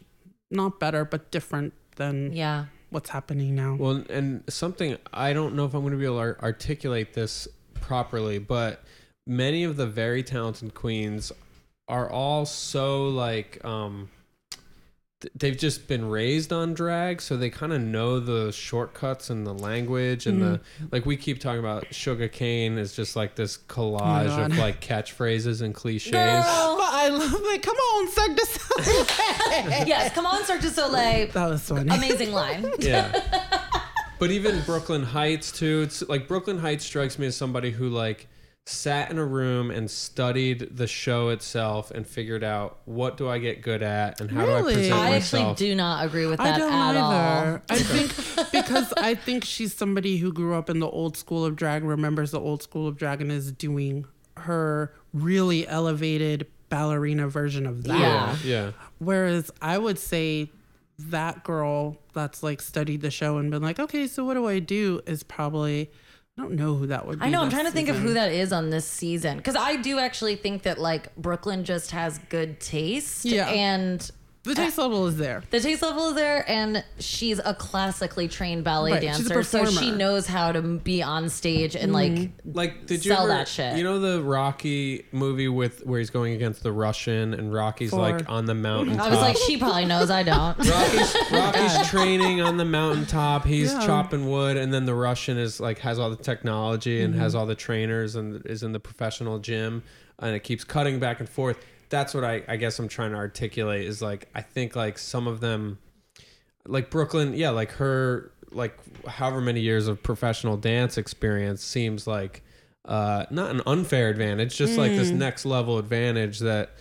not 0.50 0.80
better 0.80 1.06
but 1.06 1.32
different 1.32 1.74
than 1.96 2.34
Yeah. 2.34 2.66
what's 2.89 3.10
happening 3.10 3.56
now. 3.56 3.76
Well, 3.80 4.04
and 4.10 4.44
something 4.50 4.98
I 5.14 5.34
don't 5.34 5.56
know 5.56 5.66
if 5.66 5.74
I'm 5.74 5.82
going 5.82 5.94
to 5.94 5.98
be 5.98 6.06
able 6.06 6.20
to 6.34 6.42
articulate 6.42 7.14
this 7.14 7.48
properly, 7.76 8.38
but 8.38 8.84
many 9.26 9.64
of 9.64 9.76
the 9.78 9.88
very 9.88 10.24
talented 10.24 10.74
queens 10.74 11.32
are 11.88 12.10
all 12.10 12.46
so 12.46 13.08
like 13.10 13.64
um 13.66 14.10
th- 14.10 14.20
they've 15.36 15.57
just 15.57 15.88
been 15.88 16.09
raised 16.09 16.51
on 16.51 16.74
drag 16.74 17.22
so 17.22 17.38
they 17.38 17.49
kind 17.49 17.74
of 17.74 17.82
know 17.82 18.19
the 18.19 18.51
shortcuts 18.51 19.30
and 19.30 19.45
the 19.45 19.53
language 19.53 20.26
and 20.26 20.41
the 20.41 20.59
mm. 20.82 20.91
like 20.91 21.05
we 21.05 21.15
keep 21.15 21.39
talking 21.39 21.59
about 21.59 21.86
Shuga 21.89 22.32
Cain 22.32 22.78
is 22.78 22.95
just 22.95 23.15
like 23.15 23.36
this 23.36 23.57
collage 23.57 24.45
of 24.45 24.57
like 24.57 24.82
catchphrases 24.82 25.61
and 25.61 25.74
cliches 25.76 26.11
Girl. 26.11 26.22
I 26.24 27.07
love 27.09 27.34
it. 27.34 27.63
Come 27.63 27.76
on, 27.76 28.11
Cirque 28.11 28.36
du 28.36 28.45
Soleil. 28.45 29.05
yes, 29.88 30.13
come 30.13 30.26
on, 30.26 30.43
Cirque 30.43 30.61
du 30.61 30.69
Soleil. 30.69 31.28
that 31.28 31.49
was 31.49 31.61
funny. 31.61 31.89
Amazing 31.93 32.32
line. 32.34 32.72
yeah 32.80 33.61
but 34.22 34.30
even 34.30 34.61
Brooklyn 34.61 35.01
Hytes 35.01 35.51
too 35.51 35.82
it's 35.82 36.07
like 36.07 36.28
Brooklyn 36.28 36.59
Hytes 36.59 36.86
strikes 36.86 37.17
me 37.17 37.26
as 37.26 37.36
somebody 37.36 37.72
who 37.72 37.89
like 37.89 38.28
sat 38.72 39.11
in 39.11 39.17
a 39.17 39.26
room 39.26 39.69
and 39.72 39.89
studied 39.91 40.76
the 40.78 40.88
show 40.88 41.30
itself 41.30 41.91
and 41.91 42.07
figured 42.07 42.43
out 42.43 42.78
what 42.86 43.17
do 43.17 43.28
i 43.30 43.38
get 43.38 43.61
good 43.61 43.84
at 43.84 44.19
and 44.22 44.32
how 44.32 44.45
do 44.45 44.51
i 44.51 44.55
Really? 44.59 44.74
present 44.76 44.99
I 44.99 45.09
actually 45.15 45.53
do 45.55 45.76
not 45.76 46.05
agree 46.05 46.26
with 46.26 46.39
I 46.39 46.43
that 46.45 46.57
don't 46.57 46.72
at 46.74 46.95
either. 46.95 47.53
all. 47.55 47.61
I 47.69 47.78
think 47.80 48.51
because 48.51 48.93
I 48.97 49.15
think 49.15 49.43
she's 49.43 49.74
somebody 49.74 50.17
who 50.17 50.32
grew 50.32 50.55
up 50.55 50.69
in 50.69 50.80
the 50.80 50.89
old 50.89 51.17
school 51.17 51.43
of 51.45 51.55
drag, 51.55 51.84
remembers 51.84 52.32
the 52.32 52.39
old 52.39 52.61
school 52.63 52.88
of 52.88 52.97
drag, 52.97 53.22
and 53.22 53.32
is 53.32 53.51
doing 53.51 54.05
her 54.38 54.93
really 55.13 55.67
elevated 55.67 56.47
ballerina 56.69 57.28
version 57.28 57.65
of 57.65 57.84
that. 57.84 57.99
Yeah. 57.99 58.36
yeah 58.43 58.72
Whereas 58.99 59.51
I 59.61 59.78
would 59.78 59.99
say 59.99 60.49
that 60.99 61.43
girl 61.43 61.97
that's 62.13 62.43
like 62.43 62.61
studied 62.61 63.01
the 63.01 63.11
show 63.11 63.38
and 63.38 63.49
been 63.51 63.61
like, 63.63 63.80
okay, 63.80 64.07
so 64.07 64.24
what 64.24 64.36
do 64.36 64.47
I 64.47 64.59
do? 64.59 65.01
Is 65.05 65.24
probably 65.24 65.89
I 66.42 66.44
don't 66.44 66.56
know 66.56 66.74
who 66.74 66.88
that 66.88 67.06
would 67.06 67.20
be. 67.20 67.26
I 67.26 67.30
know. 67.30 67.42
I'm 67.44 67.52
trying 67.52 67.66
to 67.66 67.72
think 67.72 67.88
of 67.88 67.98
who 67.98 68.14
that 68.14 68.32
is 68.32 68.52
on 68.52 68.72
this 68.72 68.86
season 68.86 69.38
because 69.38 69.56
I 69.56 69.76
do 69.76 70.00
actually 70.00 70.36
think 70.36 70.64
that 70.64 70.80
like 70.80 71.16
Brooklyn 71.16 71.64
just 71.64 71.92
has 71.92 72.18
good 72.30 72.60
taste. 72.60 73.26
Yeah. 73.26 73.48
And 73.48 74.10
The 74.44 74.56
taste 74.56 74.80
level 74.80 75.06
is 75.06 75.18
there. 75.18 75.44
the 75.52 75.60
taste 75.60 75.84
level 75.84 76.10
is 76.10 76.16
there, 76.16 76.44
and 76.50 76.84
she's 76.98 77.38
a 77.38 77.54
classically 77.54 78.28
trained 78.28 78.64
ballet 78.64 78.94
Right, 78.94 79.02
she's 79.04 79.28
a 79.28 79.30
dancer, 79.30 79.44
so 79.44 79.66
she 79.66 79.76
performer. 79.76 79.98
knows 79.98 80.26
how 80.26 80.52
to 80.52 80.62
be 80.64 81.04
on 81.04 81.30
stage 81.30 81.76
and 81.76 81.94
like 81.94 82.32
like 82.44 82.88
did 82.88 83.06
you 83.06 83.12
Sell 83.12 83.26
ever, 83.26 83.34
that 83.34 83.48
shit. 83.48 83.78
you 83.78 83.84
know 83.84 84.00
the 84.00 84.24
rocky 84.24 85.06
movie 85.12 85.48
with 85.48 85.86
where 85.86 86.00
he's 86.00 86.10
going 86.10 86.34
against 86.34 86.64
the 86.64 86.72
russian 86.72 87.36
and 87.36 87.54
rocky's 87.54 87.92
For- 87.92 87.98
like 87.98 88.28
on 88.28 88.46
the 88.48 88.56
mountain 88.56 89.00
I 89.00 89.10
was 89.10 89.20
like, 89.20 89.38
she 89.46 89.58
probably 89.58 89.86
knows. 89.86 90.10
I 90.10 90.24
don't. 90.24 90.58
Rocky's, 90.68 91.16
Rocky's 91.32 91.89
training 91.89 92.42
on 92.42 92.58
the 92.58 92.66
mountaintop. 92.66 93.46
He's 93.46 93.72
Yeah. 93.72 93.86
chopping 93.86 94.28
wood, 94.28 94.58
and 94.58 94.74
then 94.74 94.86
the 94.86 94.96
Russian 94.96 95.38
is 95.38 95.60
like 95.60 95.78
has 95.80 96.00
all 96.00 96.10
the 96.10 96.16
technology 96.16 97.02
and 97.04 97.14
Mm-hmm. 97.14 97.22
has 97.22 97.36
all 97.36 97.46
the 97.46 97.54
trainers 97.56 98.16
and 98.16 98.44
is 98.48 98.64
in 98.64 98.72
the 98.72 98.80
professional 98.80 99.38
gym, 99.38 99.84
and 100.18 100.36
it 100.36 100.42
keeps 100.44 100.64
cutting 100.64 101.00
back 101.00 101.20
and 101.20 101.30
forth. 101.30 101.58
That's 101.92 102.16
what 102.16 102.24
I, 102.24 102.42
I 102.48 102.56
guess 102.56 102.80
I'm 102.80 102.88
trying 102.88 103.12
to 103.12 103.18
articulate 103.18 103.86
is 103.86 104.02
like 104.02 104.28
I 104.34 104.42
think 104.42 104.76
like 104.76 104.98
some 104.98 105.28
of 105.28 105.39
them, 105.42 105.78
like 106.66 106.89
Brooklyn, 106.89 107.34
yeah, 107.36 107.52
like 107.52 107.72
her 107.74 108.32
like 108.52 108.76
however 109.06 109.39
many 109.42 109.60
years 109.62 109.88
of 109.88 110.02
professional 110.02 110.58
dance 110.58 110.98
experience 110.98 111.64
seems 111.64 112.08
like 112.08 112.42
uh, 112.86 113.26
not 113.30 113.52
an 113.52 113.62
unfair 113.68 114.10
advantage, 114.10 114.58
just 114.58 114.78
like 114.78 114.92
Mm. 114.94 114.98
this 114.98 115.12
next 115.12 115.46
level 115.46 115.78
advantage 115.78 116.39
that 116.39 116.72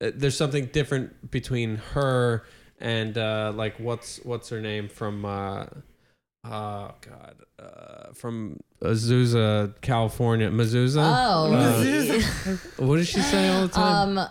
uh, 0.00 0.10
there's 0.14 0.36
something 0.36 0.66
different 0.66 1.30
between 1.30 1.76
her 1.94 2.44
and 2.78 3.18
uh, 3.18 3.52
like 3.54 3.74
what's 3.80 4.18
what's 4.24 4.48
her 4.50 4.60
name 4.60 4.88
from 4.88 5.24
uh, 5.24 5.66
oh 6.44 6.92
god 7.02 7.34
uh, 7.58 8.12
from 8.14 8.58
Azusa, 8.82 9.74
California, 9.82 10.48
Mazusa. 10.50 11.02
Oh, 11.02 11.52
Uh, 11.52 12.86
what 12.86 12.96
does 12.96 13.08
she 13.08 13.20
say 13.20 13.48
all 13.48 13.62
the 13.62 13.68
time? 13.68 14.16
um, 14.18 14.28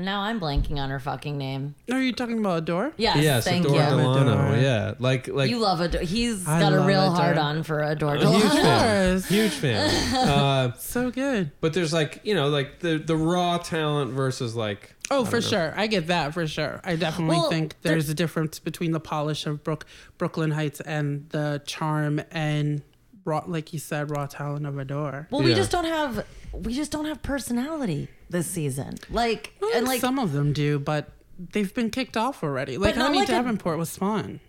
now 0.00 0.20
I'm 0.22 0.40
blanking 0.40 0.78
on 0.78 0.90
her 0.90 0.98
fucking 1.00 1.36
name. 1.38 1.74
Are 1.90 2.00
you 2.00 2.12
talking 2.12 2.38
about 2.38 2.58
Adore? 2.58 2.92
Yes, 2.96 3.18
yes, 3.22 3.44
thank 3.44 3.64
Adore 3.64 3.76
you. 3.76 3.82
Delano. 3.82 4.32
Adore. 4.48 4.56
Yeah, 4.56 4.94
like 4.98 5.28
like 5.28 5.50
You 5.50 5.58
love 5.58 5.80
Adore. 5.80 6.02
He's 6.02 6.46
I 6.46 6.60
got 6.60 6.72
a 6.72 6.80
real 6.80 7.02
Adore. 7.04 7.14
hard 7.16 7.38
on 7.38 7.62
for 7.62 7.80
Adore 7.82 8.16
a 8.16 8.26
huge 8.26 8.52
fan, 8.52 9.20
huge 9.22 9.52
fan. 9.52 10.14
Uh, 10.28 10.72
So 10.78 11.10
good. 11.10 11.50
but 11.60 11.72
there's 11.74 11.92
like 11.92 12.20
you 12.24 12.34
know 12.34 12.48
like 12.48 12.80
the 12.80 12.98
the 12.98 13.16
raw 13.16 13.58
talent 13.58 14.12
versus 14.12 14.54
like 14.56 14.94
Oh, 15.10 15.24
I 15.26 15.28
for 15.28 15.36
know. 15.36 15.40
sure. 15.40 15.74
I 15.76 15.86
get 15.86 16.06
that 16.06 16.32
for 16.32 16.46
sure. 16.46 16.80
I 16.82 16.96
definitely 16.96 17.36
Well, 17.36 17.50
think 17.50 17.76
there's 17.82 18.08
a 18.08 18.14
difference 18.14 18.58
between 18.58 18.92
the 18.92 19.00
polish 19.00 19.44
of 19.44 19.62
Brook, 19.62 19.84
Brooklyn 20.16 20.50
Hytes 20.50 20.80
and 20.80 21.28
the 21.28 21.60
charm 21.66 22.22
and 22.30 22.80
raw, 23.26 23.42
like 23.46 23.74
you 23.74 23.78
said, 23.78 24.10
raw 24.10 24.24
talent 24.26 24.64
of 24.66 24.78
Adore. 24.78 25.28
Well, 25.30 25.42
we 25.42 25.52
just 25.54 25.70
don't 25.70 25.84
have 25.84 26.24
we 26.52 26.72
just 26.72 26.90
don't 26.90 27.04
have 27.04 27.22
personality 27.22 28.08
this 28.30 28.46
season. 28.46 28.96
Like 29.10 29.52
Well, 29.60 29.70
and 29.74 29.86
like 29.86 30.00
some 30.00 30.18
of 30.18 30.32
them 30.32 30.52
do, 30.52 30.78
but 30.78 31.10
they've 31.38 31.72
been 31.74 31.90
kicked 31.90 32.16
off 32.16 32.42
already. 32.42 32.76
Like 32.78 32.94
Honey 32.96 33.20
like 33.20 33.28
a- 33.28 33.32
Davenport 33.32 33.78
was 33.78 33.96
fun. 33.96 34.40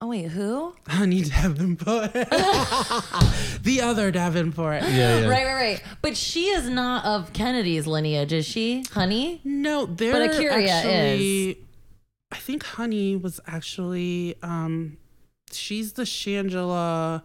oh 0.00 0.08
wait, 0.08 0.28
who? 0.30 0.74
Honey 0.88 1.22
Davenport, 1.22 2.12
the 3.62 3.80
other 3.82 4.10
Davenport. 4.10 4.82
yeah, 4.82 5.20
yeah. 5.20 5.28
Right, 5.28 5.44
right, 5.46 5.54
right. 5.54 5.82
But 6.02 6.16
she 6.16 6.46
is 6.48 6.68
not 6.68 7.04
of 7.04 7.32
Kennedy's 7.32 7.86
lineage, 7.86 8.32
is 8.32 8.46
she? 8.46 8.84
Honey? 8.92 9.40
No, 9.44 9.86
they're 9.86 10.12
But 10.12 10.30
A'keria 10.32 10.68
actually. 10.68 11.58
I 12.32 12.36
think 12.36 12.64
Honey 12.64 13.16
was 13.16 13.40
actually. 13.46 14.36
um 14.42 14.98
She's 15.52 15.92
the 15.92 16.02
Shangela, 16.02 17.22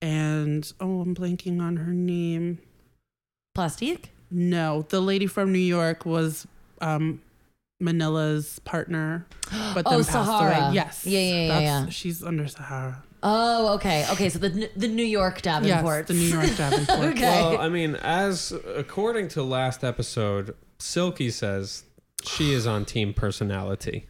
and 0.00 0.72
oh, 0.80 1.02
I'm 1.02 1.14
blanking 1.14 1.60
on 1.60 1.76
her 1.76 1.92
name. 1.92 2.60
Plastique? 3.54 4.10
No, 4.30 4.82
the 4.88 5.00
lady 5.00 5.26
from 5.26 5.52
New 5.52 5.58
York 5.58 6.04
was 6.06 6.46
um 6.80 7.20
Manila's 7.80 8.58
partner, 8.60 9.26
but 9.74 9.84
Oh, 9.86 9.90
then 9.90 9.98
passed 10.00 10.12
Sahara. 10.12 10.66
away. 10.66 10.74
Yes, 10.74 11.06
Yeah, 11.06 11.20
yeah, 11.20 11.46
yeah, 11.46 11.60
yeah. 11.60 11.88
She's 11.88 12.22
under 12.24 12.46
Sahara. 12.48 13.02
Oh, 13.22 13.74
okay. 13.74 14.06
Okay, 14.12 14.28
so 14.28 14.38
the 14.38 14.68
the 14.76 14.88
New 14.88 15.04
York 15.04 15.42
Davenport. 15.42 15.98
Yes, 16.00 16.08
the 16.08 16.14
New 16.14 16.28
York 16.28 16.56
Davenport. 16.56 16.98
Okay. 17.16 17.20
Well, 17.22 17.58
I 17.58 17.68
mean, 17.68 17.94
as 17.96 18.52
according 18.76 19.28
to 19.28 19.42
last 19.42 19.82
episode, 19.84 20.54
Silky 20.78 21.30
says 21.30 21.84
she 22.24 22.52
is 22.52 22.66
on 22.66 22.84
team 22.84 23.12
personality. 23.14 24.06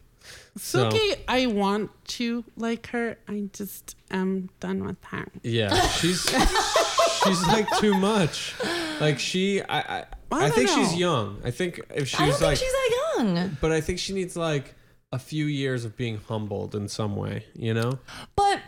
So- 0.57 0.89
Silky, 0.89 1.15
I 1.27 1.45
want 1.45 1.91
to 2.09 2.43
like 2.57 2.87
her. 2.87 3.17
I 3.27 3.49
just 3.53 3.95
am 4.11 4.49
done 4.59 4.83
with 4.85 5.03
her. 5.05 5.25
Yeah, 5.43 5.73
she's 5.89 6.25
she's 7.23 7.45
like 7.47 7.67
too 7.79 7.93
much. 7.95 8.55
Like 8.99 9.19
she, 9.19 9.61
I, 9.61 9.79
I, 9.79 10.05
I 10.31 10.45
I, 10.45 10.49
think 10.49 10.69
she's 10.69 10.95
young. 10.95 11.39
I 11.43 11.51
think 11.51 11.79
if 11.93 12.07
she's 12.07 12.19
I 12.19 12.29
don't 12.29 12.41
like, 12.41 12.57
think 12.57 12.59
she's 12.59 12.71
that 12.71 13.13
young. 13.17 13.57
but 13.61 13.71
I 13.71 13.81
think 13.81 13.99
she 13.99 14.13
needs 14.13 14.35
like 14.35 14.75
a 15.11 15.19
few 15.19 15.45
years 15.45 15.85
of 15.85 15.97
being 15.97 16.19
humbled 16.27 16.75
in 16.75 16.87
some 16.87 17.15
way. 17.15 17.45
You 17.55 17.73
know? 17.73 17.99
But 18.35 18.59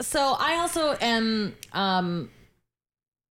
so 0.00 0.36
I 0.38 0.56
also 0.56 0.96
am 1.00 1.54
um 1.72 2.30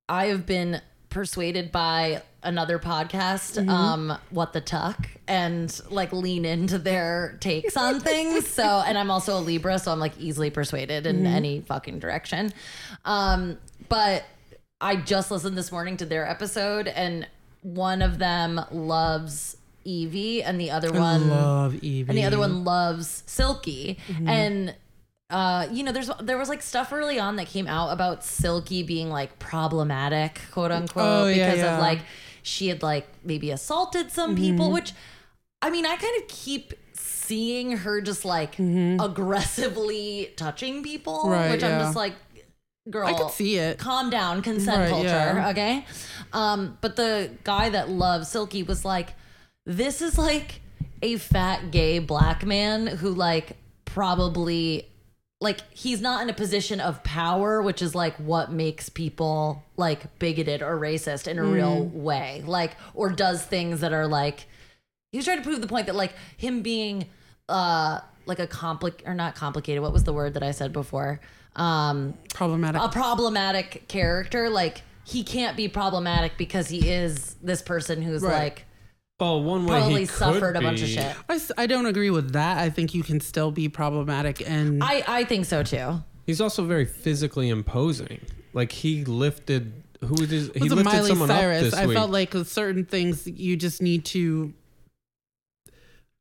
I 0.10 0.28
have 0.28 0.46
been 0.46 0.82
persuaded 1.10 1.72
by 1.72 2.22
another 2.44 2.80
podcast, 2.80 3.58
Mm-hmm. 3.60 3.70
um, 3.70 4.18
What 4.30 4.54
the 4.54 4.62
Tuck, 4.62 5.08
and 5.28 5.80
like 5.90 6.14
lean 6.14 6.46
into 6.46 6.78
their 6.78 7.38
takes 7.40 7.76
on 7.78 8.00
things. 8.02 8.48
So 8.48 8.64
and 8.86 8.98
I'm 8.98 9.12
also 9.12 9.38
a 9.38 9.42
Libra, 9.42 9.80
so 9.80 9.92
I'm 9.92 10.00
like 10.00 10.18
easily 10.20 10.50
persuaded 10.50 11.06
in 11.08 11.18
Mm-hmm. 11.18 11.26
any 11.26 11.62
fucking 11.62 12.00
direction. 12.00 12.52
Um, 13.06 13.58
but 13.90 14.24
I 14.80 14.96
just 14.98 15.32
listened 15.32 15.58
this 15.58 15.72
morning 15.72 15.98
to 15.98 16.06
their 16.06 16.28
episode 16.30 16.88
and 16.88 17.28
one 17.64 18.02
of 18.02 18.20
them 18.20 18.62
loves 18.72 19.58
Yvie 19.86 20.44
and 20.46 20.60
the 20.62 20.70
other 20.72 20.94
I 20.96 21.00
one 21.00 21.30
love 21.30 21.74
Yvie. 21.74 22.08
and 22.08 22.18
the 22.18 22.24
other 22.26 22.38
one 22.38 22.64
loves 22.64 23.24
Silky. 23.26 23.98
Mm-hmm. 24.08 24.28
And 24.30 24.76
uh, 25.30 25.68
you 25.72 25.84
know, 25.84 25.92
there's 25.92 26.10
there 26.22 26.38
was 26.38 26.48
like 26.48 26.62
stuff 26.62 26.94
early 26.94 27.20
on 27.20 27.36
that 27.38 27.48
came 27.48 27.68
out 27.68 27.90
about 27.90 28.24
Silky 28.24 28.84
being 28.84 29.10
like 29.10 29.40
problematic, 29.40 30.40
quote 30.52 30.72
unquote, 30.72 31.06
Oh, 31.06 31.28
yeah, 31.28 31.48
because 31.48 31.60
yeah. 31.60 31.74
of 31.76 31.82
like 31.82 32.00
she 32.48 32.68
had 32.70 32.82
like 32.82 33.08
maybe 33.24 33.52
assaulted 33.52 34.12
some 34.12 34.36
Mm-hmm. 34.36 34.44
people, 34.44 34.72
which 34.72 34.94
I 35.62 35.70
mean, 35.70 35.86
I 35.86 35.96
kind 35.98 36.22
of 36.22 36.28
keep 36.28 36.74
seeing 36.94 37.78
her 37.78 38.00
just 38.02 38.24
like 38.26 38.58
aggressively 38.60 40.34
touching 40.38 40.84
people, 40.84 41.24
Mm-hmm. 41.24 41.32
Right, 41.32 41.52
which 41.52 41.64
I'm 41.64 41.80
just 41.80 41.96
like, 41.96 42.14
girl, 42.90 43.08
I 43.08 43.14
could 43.14 43.32
see 43.32 43.58
it. 43.58 43.78
calm 43.80 44.10
down, 44.10 44.42
consent 44.42 44.78
Right, 44.80 44.90
culture, 44.90 45.08
yeah. 45.08 45.50
okay? 45.50 45.86
Um, 46.34 46.78
but 46.82 46.96
the 46.96 47.32
guy 47.44 47.70
that 47.70 47.90
loves 47.90 48.30
Silky 48.30 48.64
was 48.64 48.86
like, 48.86 49.14
this 49.66 50.02
is 50.02 50.18
like 50.18 50.62
a 51.02 51.18
fat 51.18 51.72
gay 51.72 52.00
black 52.00 52.46
man 52.46 52.88
who 52.88 53.10
like 53.14 53.58
probably 53.86 54.88
like 55.40 55.62
he's 55.72 56.02
not 56.02 56.22
in 56.24 56.30
a 56.30 56.34
position 56.34 56.80
of 56.80 57.04
power, 57.04 57.62
which 57.62 57.82
is 57.82 57.94
like 57.94 58.16
what 58.18 58.52
makes 58.52 58.90
people 58.90 59.64
like 59.76 60.18
bigoted 60.20 60.62
or 60.62 60.78
racist 60.80 61.28
in 61.28 61.38
a 61.38 61.44
real 61.44 61.86
way, 61.86 62.44
like 62.46 62.76
or 62.94 63.10
does 63.10 63.44
things 63.44 63.82
that 63.82 63.94
are 63.94 64.08
like 64.08 64.48
he 65.12 65.18
was 65.18 65.26
trying 65.26 65.38
to 65.38 65.44
prove 65.44 65.62
the 65.62 65.68
point 65.68 65.86
that 65.86 65.96
like 65.96 66.14
him 66.38 66.62
being 66.62 67.06
uh 67.50 68.00
like 68.26 68.40
a 68.40 68.48
compli 68.48 68.94
or 69.06 69.14
not 69.14 69.36
complicated 69.36 69.82
what 69.82 69.94
was 69.94 70.04
the 70.04 70.12
word 70.12 70.34
that 70.34 70.44
i 70.44 70.52
said 70.52 70.74
before 70.74 71.22
um 71.56 72.14
Problematic. 72.34 72.82
a 72.82 72.90
problematic 72.90 73.88
character 73.88 74.50
like 74.50 74.82
he 75.06 75.24
can't 75.24 75.56
be 75.56 75.70
problematic 75.70 76.34
because 76.38 76.68
he 76.68 76.90
is 76.90 77.36
this 77.42 77.62
person 77.62 78.02
who's 78.02 78.22
Right. 78.22 78.34
like 78.44 78.66
Well, 79.20 79.42
one 79.42 79.66
way 79.66 79.80
probably 79.80 80.02
he 80.02 80.08
could 80.08 80.16
suffered 80.16 80.56
a 80.56 80.62
bunch 80.62 80.82
of 80.82 80.88
be- 80.88 80.94
shit 80.94 81.52
I 81.58 81.66
don't 81.66 81.88
agree 81.88 82.12
with 82.12 82.34
that. 82.34 82.58
I 82.60 82.70
think 82.70 82.94
you 82.94 83.04
can 83.04 83.20
still 83.20 83.52
be 83.52 83.68
problematic 83.68 84.48
and 84.48 84.84
i 84.84 85.04
i 85.08 85.24
think 85.24 85.46
so 85.46 85.64
too 85.64 86.04
He's 86.28 86.42
also 86.42 86.66
very 86.66 86.84
physically 86.86 87.48
imposing. 87.48 88.20
Like 88.52 88.74
he 88.74 89.06
lifted 89.06 89.72
who 90.02 90.16
was 90.16 90.30
his, 90.30 90.52
he 90.54 90.64
was 90.64 90.74
a 90.74 90.76
lifted 90.76 90.92
Miley 90.94 91.10
someone 91.10 91.30
Cyrus. 91.30 91.58
up 91.60 91.64
this 91.64 91.74
I 91.74 91.88
week. 91.88 91.96
felt 91.96 92.12
like 92.12 92.34
with 92.34 92.50
certain 92.50 92.84
things 92.84 93.26
you 93.26 93.56
just 93.56 93.82
need 93.82 94.04
to. 94.06 94.54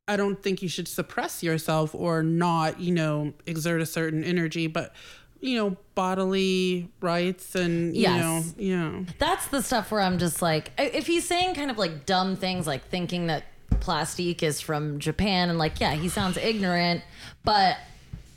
I 0.08 0.16
don't 0.16 0.40
think 0.40 0.62
you 0.62 0.68
should 0.68 0.86
suppress 0.86 1.42
yourself 1.42 1.92
or 1.92 2.22
not, 2.22 2.78
you 2.78 2.92
know, 2.94 3.34
exert 3.46 3.80
a 3.80 3.86
certain 3.86 4.22
energy, 4.22 4.68
but 4.68 4.94
you 5.40 5.56
know, 5.58 5.76
bodily 5.94 6.88
rights 7.00 7.54
and 7.54 7.94
you 7.96 8.02
Yes. 8.02 8.20
know, 8.22 8.44
yeah. 8.58 9.04
that's 9.18 9.46
the 9.48 9.62
stuff 9.62 9.90
where 9.90 10.00
i'm 10.02 10.18
just 10.18 10.42
like 10.42 10.70
if 10.78 11.06
he's 11.06 11.26
saying 11.26 11.54
kind 11.54 11.70
of 11.70 11.78
like 11.78 12.04
dumb 12.06 12.36
things 12.36 12.66
like 12.66 12.86
thinking 12.88 13.28
that 13.28 13.44
plastique 13.80 14.42
is 14.42 14.60
from 14.60 14.98
japan 14.98 15.48
and 15.48 15.58
like 15.58 15.80
yeah 15.80 15.92
he 15.94 16.08
sounds 16.08 16.36
ignorant 16.36 17.02
but 17.44 17.76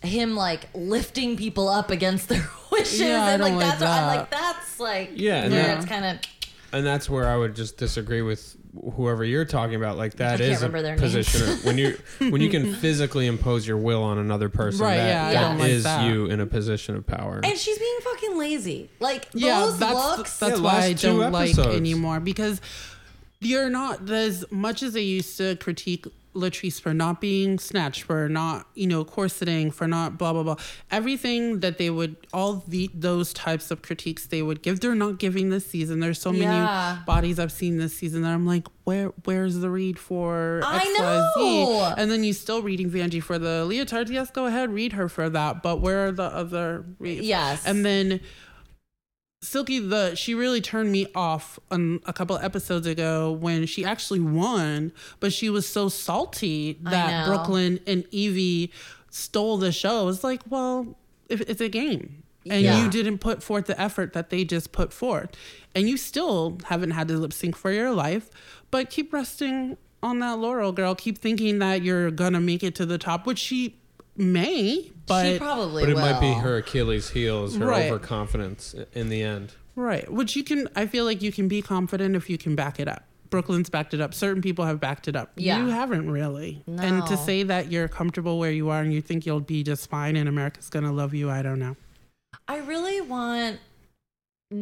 him 0.02 0.36
like 0.36 0.70
lifting 0.74 1.36
people 1.36 1.68
up 1.68 1.91
against 1.91 2.30
their 2.30 2.47
wishes 2.72 3.00
Yeah, 3.02 3.30
and 3.32 3.41
like 3.41 3.52
don't 3.52 3.60
like 3.62 3.68
that's 3.80 3.82
what 3.82 3.89
I'm 3.89 4.08
like 4.18 4.30
that's 4.32 4.80
like 4.80 5.12
Yeah, 5.16 5.43
and 5.43 5.54
where 5.54 5.64
that- 5.64 5.78
it's 5.80 5.86
kind 5.86 6.06
of 6.06 6.18
and 6.72 6.86
that's 6.86 7.10
where 7.10 7.28
I 7.28 7.36
would 7.36 7.56
just 7.56 7.78
disagree 7.78 8.22
with 8.22 8.56
whoever 8.93 9.24
you're 9.24 9.45
talking 9.45 9.76
about. 9.76 9.97
Like 9.97 10.15
that 10.15 10.39
can't 10.39 10.51
is 10.51 10.61
a 10.61 10.65
remember 10.67 10.82
their 10.82 10.95
names. 10.95 11.01
position 11.01 11.57
when 11.63 11.78
you 11.78 11.97
when 12.20 12.41
you 12.41 12.49
can 12.49 12.74
physically 12.76 13.26
impose 13.28 13.67
your 13.67 13.78
will 13.78 14.03
on 14.03 14.17
another 14.17 14.49
person. 14.49 14.86
Right, 14.86 14.97
that- 14.97 15.07
yeah, 15.07 15.28
I 15.28 15.34
that 15.34 15.41
don't 15.49 15.59
like 15.59 15.70
is 15.72 15.84
that. 15.84 16.05
you 16.05 16.26
in 16.28 16.39
a 16.39 16.45
position 16.45 16.95
of 16.95 17.05
power. 17.07 17.41
And 17.43 17.57
she's 17.57 17.78
being 17.80 17.97
fucking 18.03 18.38
lazy. 18.38 18.89
Like 18.99 19.28
yeah, 19.34 19.61
those 19.61 19.80
that's 19.80 19.93
looks. 19.93 20.38
that's 20.39 20.57
Yeah, 20.59 20.63
why 20.63 20.84
I 20.84 20.93
don't 20.93 21.32
like 21.32 21.57
anymore 21.57 22.20
because 22.20 22.61
you're 23.41 23.70
not 23.70 24.09
as 24.09 24.43
much 24.51 24.84
as 24.84 24.93
they 24.93 25.01
used 25.01 25.38
to 25.38 25.55
critique 25.55 26.05
Latrice 26.36 26.80
for 26.80 26.93
not 26.93 27.19
being 27.19 27.57
snatched, 27.57 28.03
for 28.03 28.30
not 28.30 28.67
you 28.75 28.86
know 28.88 29.03
corseting, 29.03 29.71
for 29.71 29.88
not 29.88 30.17
blah 30.17 30.32
blah 30.32 30.43
blah. 30.43 30.55
Everything 30.91 31.61
that 31.61 31.77
they 31.80 31.89
would 31.89 32.15
all 32.32 32.63
the 32.67 32.89
those 32.93 33.34
types 33.34 33.71
of 33.71 33.82
critiques 33.82 34.27
they 34.27 34.41
would 34.41 34.61
give, 34.61 34.80
they're 34.80 34.93
not 34.95 35.17
giving 35.17 35.49
this 35.49 35.65
season. 35.65 35.99
There's 35.99 36.21
so 36.21 36.32
many 36.32 36.43
Yeah. 36.43 36.99
bodies 37.05 37.39
I've 37.39 37.51
seen 37.51 37.77
this 37.77 37.95
season 37.95 38.21
that 38.21 38.30
I'm 38.34 38.45
like, 38.45 38.67
where 38.84 39.07
where's 39.25 39.55
the 39.57 39.69
read 39.71 39.97
for 39.97 40.61
XYZ? 40.63 41.95
And 41.97 42.11
then 42.11 42.23
you 42.23 42.34
still 42.34 42.61
reading 42.61 42.89
Vanjie 42.89 43.21
for 43.23 43.39
the 43.39 43.65
leotards. 43.67 44.09
Yes, 44.09 44.30
go 44.32 44.45
ahead, 44.45 44.71
read 44.71 44.93
her 44.93 45.09
for 45.09 45.30
that. 45.30 45.63
But 45.63 45.82
where 45.82 46.07
are 46.07 46.11
the 46.11 46.23
other 46.23 46.86
reads? 46.99 47.25
Yes. 47.25 47.65
And 47.65 47.86
then 47.86 48.19
Silky, 49.41 49.79
the 49.79 50.15
she 50.15 50.35
really 50.35 50.59
turned 50.59 50.91
me 50.91 51.07
off 51.15 51.59
on 51.71 52.01
a 52.05 52.11
couple 52.11 52.37
episodes 52.39 52.85
ago 52.85 53.31
when 53.31 53.65
she 53.65 53.85
actually 53.85 54.19
won, 54.19 54.91
but 55.21 55.31
she 55.31 55.49
was 55.49 55.67
so 55.67 55.87
salty 55.87 56.77
that. 56.81 57.25
Brooklyn 57.25 57.79
and 57.87 58.03
Yvie 58.11 58.69
stole 59.11 59.57
the 59.57 59.71
show. 59.71 60.09
It's 60.09 60.23
like, 60.25 60.41
well, 60.49 60.97
if 61.29 61.39
it's 61.41 61.61
a 61.61 61.69
game. 61.69 62.23
And 62.49 62.63
Yeah. 62.63 62.83
you 62.83 62.89
didn't 62.89 63.19
put 63.19 63.41
forth 63.43 63.65
the 63.65 63.79
effort 63.79 64.13
that 64.13 64.29
they 64.29 64.43
just 64.43 64.71
put 64.71 64.91
forth. 64.91 65.29
And 65.75 65.87
you 65.89 65.97
still 65.97 66.57
haven't 66.65 66.91
had 66.91 67.07
to 67.09 67.17
lip 67.17 67.31
sync 67.33 67.55
for 67.55 67.71
your 67.71 67.91
life, 67.91 68.29
but 68.71 68.89
keep 68.89 69.13
resting 69.13 69.77
on 70.01 70.19
that 70.19 70.39
laurel, 70.39 70.71
girl. 70.71 70.95
Keep 70.95 71.17
thinking 71.17 71.59
that 71.59 71.81
you're 71.83 72.11
gonna 72.11 72.39
make 72.41 72.63
it 72.63 72.75
to 72.75 72.85
the 72.85 72.97
top, 72.97 73.25
which 73.27 73.39
she 73.39 73.77
may, 74.17 74.91
but 75.10 75.26
she 75.26 75.38
probably 75.38 75.84
but 75.84 75.89
it 75.89 75.95
will. 75.95 76.01
might 76.01 76.20
be 76.22 76.32
her 76.34 76.57
Achilles' 76.57 77.10
heel, 77.10 77.43
is 77.45 77.55
her 77.55 77.66
Right. 77.68 77.91
overconfidence 77.91 78.76
in 78.93 79.10
the 79.10 79.22
end. 79.22 79.53
Right. 79.76 80.12
Which 80.12 80.36
you 80.36 80.43
can, 80.43 80.68
I 80.76 80.86
feel 80.88 81.03
like 81.05 81.22
you 81.22 81.32
can 81.32 81.47
be 81.47 81.62
confident 81.62 82.16
if 82.16 82.30
you 82.30 82.38
can 82.38 82.55
back 82.55 82.80
it 82.80 82.88
up. 82.88 83.03
Brooklyn's 83.30 83.70
backed 83.70 83.93
it 83.93 84.01
up. 84.01 84.14
Certain 84.14 84.41
people 84.41 84.66
have 84.66 84.80
backed 84.80 85.07
it 85.07 85.16
up. 85.16 85.32
Yeah. 85.36 85.60
You 85.60 85.68
haven't 85.70 86.10
really. 86.10 86.64
No. 86.66 86.82
And 86.82 87.05
to 87.07 87.16
say 87.16 87.43
that 87.43 87.72
you're 87.72 87.88
comfortable 87.88 88.39
where 88.39 88.51
you 88.51 88.70
are 88.70 88.82
and 88.82 88.91
you 88.91 89.01
think 89.01 89.26
you'll 89.26 89.39
be 89.39 89.62
just 89.64 89.89
fine 89.89 90.16
and 90.16 90.28
America's 90.28 90.70
going 90.70 90.86
to 90.86 90.91
love 90.91 91.14
you, 91.14 91.30
I 91.30 91.41
don't 91.43 91.60
know. 91.60 91.76
I 92.47 92.57
really 92.57 93.01
want 93.01 93.60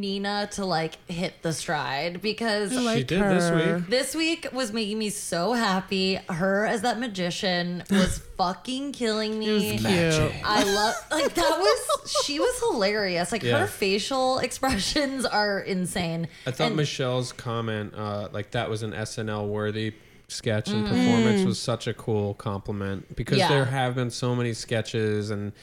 Nina 0.01 0.49
to 0.51 0.65
like 0.65 0.97
hit 1.09 1.41
the 1.43 1.53
stride 1.53 2.21
because 2.21 2.75
I 2.75 2.81
like 2.81 3.07
did 3.07 3.21
this 3.21 3.49
week. 3.51 3.87
this 3.89 4.15
week 4.15 4.47
was 4.51 4.73
making 4.73 4.99
me 4.99 5.09
so 5.09 5.53
happy. 5.53 6.15
Her 6.27 6.65
as 6.65 6.81
that 6.81 6.99
magician 6.99 7.83
was 7.89 8.17
fucking 8.37 8.91
killing 8.91 9.41
It 9.41 9.49
was 9.53 9.63
me. 9.63 9.77
cute. 9.77 10.31
I 10.43 10.63
love 10.63 10.93
like 11.09 11.33
that 11.35 11.57
was 11.57 12.21
she 12.25 12.37
was 12.37 12.59
hilarious. 12.59 13.31
Like 13.31 13.43
Yeah. 13.43 13.59
her 13.59 13.67
facial 13.67 14.39
expressions 14.47 15.25
are 15.25 15.61
insane. 15.61 16.27
I 16.45 16.51
thought 16.51 16.67
And- 16.67 16.75
Michelle's 16.75 17.31
comment, 17.31 17.93
uh, 17.95 18.27
like 18.33 18.51
that 18.51 18.69
was 18.69 18.83
an 18.83 18.91
SNL 18.91 19.47
worthy 19.47 19.93
sketch 20.27 20.67
and 20.67 20.85
performance, 20.85 21.45
was 21.45 21.57
such 21.59 21.87
a 21.87 21.93
cool 21.93 22.33
compliment 22.33 23.15
because 23.15 23.37
Yeah. 23.37 23.47
there 23.47 23.63
have 23.63 23.95
been 23.95 24.11
so 24.11 24.35
many 24.35 24.51
sketches 24.51 25.29
and 25.29 25.53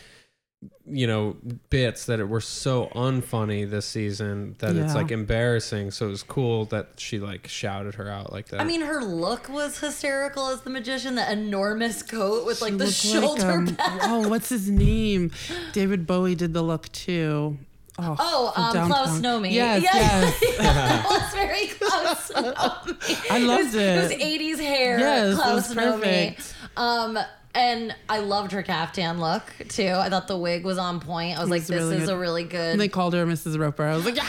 you 0.87 1.07
know 1.07 1.37
bits 1.71 2.07
that 2.07 2.27
were 2.29 2.41
so 2.41 2.87
unfunny 2.95 3.69
this 3.69 3.87
season 3.87 4.55
that 4.59 4.77
it's 4.77 4.95
like 4.95 5.11
embarrassing. 5.11 5.91
So 5.91 6.07
it 6.07 6.11
was 6.11 6.23
cool 6.23 6.67
that 6.67 6.89
she 6.99 7.19
like 7.19 7.49
shouted 7.49 7.95
her 7.97 8.09
out 8.11 8.33
like 8.33 8.49
that. 8.49 8.61
I 8.61 8.65
mean, 8.65 8.83
her 8.83 9.03
look 9.03 9.49
was 9.49 9.79
hysterical 9.81 10.49
as 10.49 10.61
the 10.63 10.71
magician. 10.71 11.15
The 11.15 11.31
enormous 11.33 12.03
coat 12.03 12.45
with 12.47 12.61
like 12.61 12.73
She 12.73 12.77
the 12.79 12.85
looked 12.85 12.95
shoulder 13.41 13.51
um, 13.51 13.67
pad. 13.77 14.01
Oh, 14.03 14.29
what's 14.29 14.49
his 14.49 14.69
name? 14.71 15.31
David 15.73 16.07
Bowie 16.07 16.35
did 16.35 16.53
the 16.53 16.63
look 16.63 16.91
too. 16.93 17.59
Oh, 17.97 18.17
Oh, 18.19 18.53
um, 18.57 18.89
Klaus 18.89 19.21
downtown. 19.21 19.43
Nomi. 19.45 19.53
Yes, 19.53 19.83
Yeah. 19.85 19.93
yes. 19.95 20.43
it 20.43 21.05
was 21.11 21.33
very 21.33 21.67
Klaus 21.69 22.33
Nomi. 22.33 23.31
I 23.31 23.39
loved 23.39 23.75
it. 23.75 24.03
Was, 24.03 24.11
it. 24.11 24.21
it 24.21 24.51
was 24.51 24.59
80s 24.61 24.65
hair, 24.65 24.99
Yes, 24.99 25.35
it 25.35 25.41
Klaus 25.41 25.75
Nomi. 25.75 26.55
Um, 26.77 27.19
and 27.55 27.95
I 28.09 28.19
loved 28.19 28.53
her 28.53 28.63
caftan 28.63 29.21
look 29.21 29.43
too. 29.69 29.89
I 29.95 30.09
thought 30.11 30.29
the 30.29 30.37
wig 30.39 30.65
was 30.65 30.79
on 30.79 31.01
point. 31.01 31.39
I 31.39 31.41
was 31.41 31.51
like, 31.51 31.61
was 31.61 31.69
this 31.69 31.77
really 31.83 31.97
is 31.97 32.07
good. 32.07 32.15
a 32.15 32.19
really 32.19 32.45
good. 32.45 32.73
And 32.73 32.81
they 32.81 32.89
called 32.89 33.15
her 33.15 33.25
Mrs. 33.27 33.59
Roper. 33.59 33.85
I 33.85 33.95
was 33.95 34.05
like, 34.05 34.17
yeah. 34.17 34.25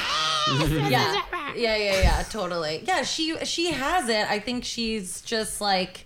yeah, 0.90 1.22
yeah, 1.56 1.76
yeah, 1.76 2.02
yeah, 2.02 2.24
totally. 2.30 2.84
Yeah, 2.86 3.04
she 3.04 3.36
she 3.46 3.72
has 3.72 4.10
it. 4.10 4.30
I 4.30 4.40
think 4.40 4.64
she's 4.64 5.22
just 5.22 5.62
like. 5.62 6.06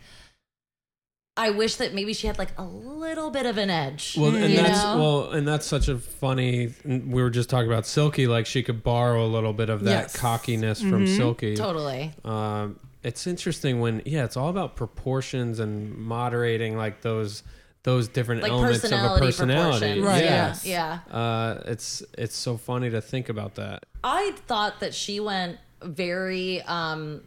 I 1.38 1.52
wish 1.52 1.78
that 1.78 1.94
maybe 1.94 2.12
she 2.12 2.28
had 2.28 2.38
like 2.38 2.52
a 2.58 2.64
little 2.66 3.30
bit 3.32 3.46
of 3.46 3.58
an 3.58 3.70
edge. 3.70 4.18
Well, 4.20 4.36
and 4.36 4.54
that's 4.58 4.84
know? 4.84 4.98
well, 4.98 5.32
and 5.32 5.48
that's 5.48 5.66
such 5.66 5.88
a 5.88 5.98
funny. 5.98 6.74
We 6.84 7.22
were 7.24 7.30
just 7.30 7.50
talking 7.50 7.72
about 7.72 7.86
Silky, 7.86 8.28
like 8.28 8.46
she 8.46 8.62
could 8.62 8.84
borrow 8.84 9.26
a 9.26 9.28
little 9.28 9.54
bit 9.54 9.70
of 9.70 9.86
that 9.86 9.90
Yes. 9.90 10.18
cockiness 10.18 10.82
from 10.82 11.08
Silky. 11.08 11.56
totally. 11.56 12.12
Um, 12.26 12.78
it's 13.04 13.28
interesting 13.28 13.80
when 13.80 14.02
yeah, 14.06 14.24
it's 14.26 14.38
all 14.38 14.50
about 14.50 14.76
proportions 14.76 15.60
and 15.60 15.96
moderating 15.98 16.78
like 16.78 17.02
those 17.02 17.44
those 17.84 18.10
different 18.10 18.42
Like 18.42 18.52
elements 18.52 18.84
of 18.84 18.92
a 18.92 19.18
personality 19.20 19.26
personality. 19.26 20.02
Right, 20.02 20.24
Yeah. 20.24 20.48
yes. 20.48 20.66
Yeah. 20.66 21.00
Uh, 21.10 21.62
it's 21.66 22.04
it's 22.18 22.36
so 22.36 22.58
funny 22.58 22.90
to 22.90 23.02
think 23.02 23.30
about 23.30 23.56
that. 23.56 23.86
I 24.04 24.34
thought 24.48 24.82
that 24.82 24.94
she 24.94 25.20
went 25.20 25.58
very 25.82 26.62
um 26.64 27.22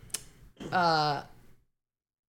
uh 0.71 1.23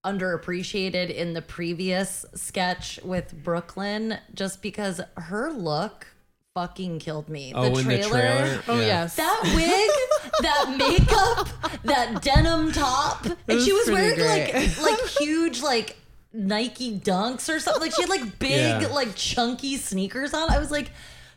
underappreciated 0.05 1.09
in 1.13 1.33
the 1.33 1.41
previous 1.41 2.25
sketch 2.35 2.99
with 3.03 3.33
Brooklyn 3.43 4.17
just 4.33 4.61
because 4.61 4.99
her 5.15 5.51
look 5.51 6.07
fucking 6.55 6.99
killed 6.99 7.29
me. 7.29 7.51
Oh, 7.55 7.63
in 7.65 7.73
the 7.73 7.81
trailer. 8.03 8.61
Oh, 8.67 8.79
Yeah. 8.79 8.85
yes. 8.85 9.15
That 9.15 9.41
wig, 9.55 10.41
that 10.41 10.75
makeup, 10.77 11.81
that 11.83 12.21
denim 12.21 12.71
top, 12.71 13.25
and 13.25 13.35
was 13.47 13.65
she 13.65 13.73
was 13.73 13.89
wearing 13.89 14.15
great. 14.15 14.53
like 14.53 14.81
like 14.81 15.07
huge 15.19 15.61
like 15.61 15.97
Nike 16.31 16.97
dunks 16.99 17.53
or 17.53 17.59
something. 17.59 17.81
Like 17.81 17.95
she 17.95 18.01
had 18.03 18.09
like 18.09 18.39
big 18.39 18.51
Yeah. 18.83 18.87
like 18.91 19.15
chunky 19.15 19.77
sneakers 19.77 20.33
on. 20.33 20.51
I 20.51 20.59
was 20.59 20.69
like, 20.69 20.91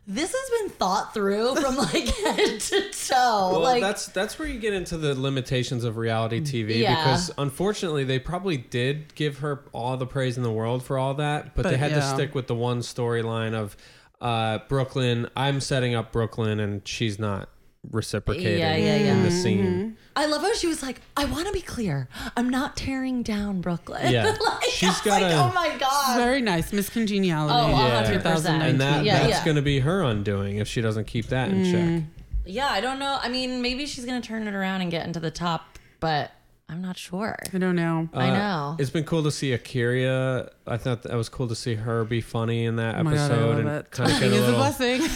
this 0.06 0.32
has 0.34 0.60
been 0.60 0.70
thought 0.76 1.14
through 1.14 1.56
from 1.56 1.76
like 1.78 2.06
head 2.08 2.60
to 2.60 2.90
toe. 2.90 3.48
Well, 3.52 3.60
like 3.60 3.80
that's 3.82 4.06
that's 4.08 4.38
where 4.38 4.46
you 4.46 4.60
get 4.60 4.74
into 4.74 4.98
the 4.98 5.18
limitations 5.18 5.84
of 5.84 5.96
reality 5.96 6.40
TV 6.42 6.80
Yeah. 6.80 6.94
because 6.94 7.30
unfortunately 7.38 8.04
they 8.04 8.18
probably 8.18 8.58
did 8.58 9.14
give 9.14 9.38
her 9.38 9.64
all 9.72 9.96
the 9.96 10.06
praise 10.06 10.36
in 10.36 10.42
the 10.42 10.52
world 10.52 10.82
for 10.84 10.98
all 10.98 11.14
that, 11.14 11.54
but, 11.54 11.62
they 11.62 11.70
But, 11.70 11.78
had 11.78 11.94
to 11.94 12.02
stick 12.02 12.34
with 12.34 12.48
the 12.48 12.54
one 12.54 12.80
storyline 12.80 13.54
of 13.54 13.76
uh, 14.20 14.58
Brooklyn. 14.68 15.28
I'm 15.36 15.60
setting 15.60 15.94
up 15.94 16.12
Brooklyn, 16.12 16.60
and 16.60 16.86
she's 16.86 17.18
not 17.18 17.48
reciprocating 17.92 18.58
Yeah, 18.58 18.74
yeah, 18.74 18.96
yeah. 18.96 19.14
in 19.14 19.22
the 19.22 19.30
scene. 19.30 19.96
I 20.16 20.26
love 20.26 20.42
how 20.42 20.52
she 20.54 20.66
was 20.66 20.82
like, 20.82 21.00
I 21.16 21.24
want 21.26 21.46
to 21.46 21.52
be 21.52 21.60
clear. 21.60 22.08
I'm 22.36 22.48
not 22.48 22.76
tearing 22.76 23.22
down 23.22 23.60
Brooklyn. 23.60 24.10
Yeah. 24.12 24.24
like, 24.44 24.64
She's 24.70 24.88
I 24.88 24.92
was 24.92 25.00
gotta- 25.02 25.24
like, 25.26 25.34
oh 25.34 25.52
my 25.54 25.76
god. 25.78 26.16
Very 26.16 26.40
nice. 26.40 26.72
Miss 26.72 26.88
Congeniality. 26.88 27.54
Oh, 27.54 27.68
Yeah. 27.68 28.02
100%. 28.02 28.12
2019. 28.22 28.70
And 28.70 28.80
that 28.80 29.04
Yeah, 29.04 29.18
that's 29.20 29.30
yeah. 29.30 29.44
going 29.44 29.56
to 29.56 29.62
be 29.62 29.80
her 29.80 30.02
undoing 30.02 30.56
if 30.56 30.66
she 30.66 30.80
doesn't 30.80 31.06
keep 31.06 31.26
that 31.26 31.50
in 31.50 31.70
check. 31.70 32.02
Yeah, 32.44 32.68
I 32.68 32.80
don't 32.80 32.98
know. 32.98 33.18
I 33.20 33.28
mean, 33.28 33.60
maybe 33.60 33.86
she's 33.86 34.04
gonna 34.04 34.20
turn 34.20 34.46
it 34.48 34.54
around 34.54 34.80
and 34.80 34.88
get 34.90 35.04
into 35.06 35.18
the 35.20 35.32
top, 35.32 35.78
but 36.00 36.30
I'm 36.68 36.82
not 36.82 36.96
sure. 36.98 37.36
I 37.54 37.58
don't 37.58 37.76
know. 37.76 38.08
I 38.12 38.28
Uh, 38.30 38.32
know. 38.32 38.76
It's 38.80 38.90
been 38.90 39.04
cool 39.04 39.22
to 39.22 39.30
see 39.30 39.52
A'keria. 39.52 40.48
I 40.66 40.76
thought 40.76 41.02
that 41.04 41.14
was 41.14 41.28
cool 41.28 41.46
to 41.48 41.54
see 41.54 41.76
her 41.76 42.04
be 42.04 42.20
funny 42.20 42.64
in 42.64 42.76
that 42.76 42.96
Oh 42.96 43.04
my 43.04 43.14
God, 43.14 43.30
I 43.30 43.34
episode 43.34 43.48
love 43.48 43.58
and 43.60 43.68
it. 43.68 43.90
kind 43.92 44.10
of 44.12 44.18
get 44.20 44.32
a 44.32 44.34
is 44.34 44.40
a 44.40 44.44
little. 44.46 44.56
blessing. 44.56 45.02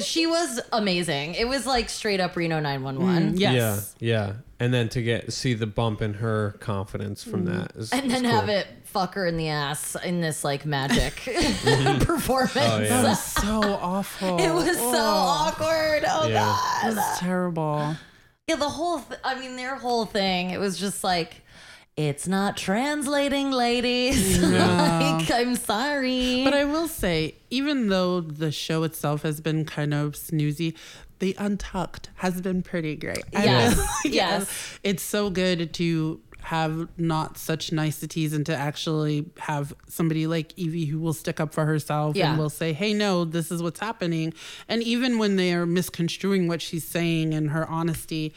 She 0.00 0.26
was 0.26 0.60
amazing. 0.72 1.34
It 1.34 1.46
was 1.46 1.66
like 1.66 1.90
straight 1.90 2.18
up 2.18 2.36
Reno 2.36 2.58
911. 2.58 3.34
Mm, 3.34 3.38
yes. 3.38 3.94
Yeah, 4.00 4.08
yeah, 4.28 4.32
and 4.58 4.72
then 4.72 4.88
to 4.88 5.02
get 5.02 5.30
see 5.30 5.52
the 5.52 5.66
bump 5.66 6.00
in 6.00 6.14
her 6.14 6.56
confidence 6.58 7.22
from 7.22 7.44
that, 7.44 7.72
is, 7.76 7.92
And 7.92 8.06
is 8.06 8.12
then 8.12 8.22
cool. 8.22 8.30
have 8.32 8.48
it 8.48 8.66
fuck 8.84 9.12
her 9.12 9.26
in 9.26 9.36
the 9.36 9.50
ass 9.50 9.94
in 10.02 10.22
this 10.22 10.42
like 10.42 10.64
magic 10.64 11.16
performance. 12.00 12.56
Oh, 12.56 12.78
yeah. 12.80 12.88
That 12.88 13.04
was 13.04 13.22
so 13.22 13.60
awful. 13.62 14.38
It 14.40 14.54
was 14.54 14.78
so 14.78 14.96
awkward. 14.96 16.04
Oh 16.08 16.28
Yeah. 16.28 16.44
god. 16.44 16.84
It 16.92 16.94
was 16.96 17.18
terrible. 17.18 17.94
Yeah, 18.46 18.56
the 18.56 18.68
whole. 18.68 19.00
Th- 19.00 19.20
I 19.24 19.38
mean, 19.38 19.56
their 19.56 19.76
whole 19.76 20.04
thing. 20.04 20.50
It 20.50 20.60
was 20.60 20.78
just 20.78 21.02
like, 21.02 21.42
it's 21.96 22.28
not 22.28 22.56
translating, 22.56 23.50
ladies. 23.50 24.38
like, 24.42 25.30
I'm 25.30 25.56
sorry. 25.56 26.44
But 26.44 26.52
I 26.52 26.64
will 26.64 26.88
say, 26.88 27.36
even 27.50 27.88
though 27.88 28.20
the 28.20 28.52
show 28.52 28.82
itself 28.82 29.22
has 29.22 29.40
been 29.40 29.64
kind 29.64 29.94
of 29.94 30.12
snoozy, 30.12 30.76
the 31.20 31.34
Untucked 31.38 32.10
has 32.16 32.42
been 32.42 32.62
pretty 32.62 32.96
great. 32.96 33.24
I 33.34 33.44
Yes. 33.44 34.00
Yes. 34.04 34.78
It's 34.82 35.02
so 35.02 35.30
good 35.30 35.72
to 35.74 36.20
have 36.44 36.88
not 36.98 37.38
such 37.38 37.72
niceties 37.72 38.32
and 38.32 38.44
to 38.46 38.54
actually 38.54 39.26
have 39.38 39.72
somebody 39.88 40.26
like 40.26 40.54
Yvie 40.56 40.88
who 40.88 40.98
will 41.00 41.12
stick 41.14 41.40
up 41.40 41.54
for 41.54 41.64
herself 41.64 42.16
Yeah. 42.16 42.30
and 42.30 42.38
will 42.38 42.50
say, 42.50 42.72
hey, 42.72 42.92
no, 42.92 43.24
this 43.24 43.50
is 43.50 43.62
what's 43.62 43.80
happening. 43.80 44.34
And 44.68 44.82
even 44.82 45.18
when 45.18 45.36
they 45.36 45.54
are 45.54 45.64
misconstruing 45.66 46.46
what 46.46 46.60
she's 46.60 46.84
saying 46.86 47.32
and 47.32 47.50
her 47.50 47.66
honesty, 47.68 48.34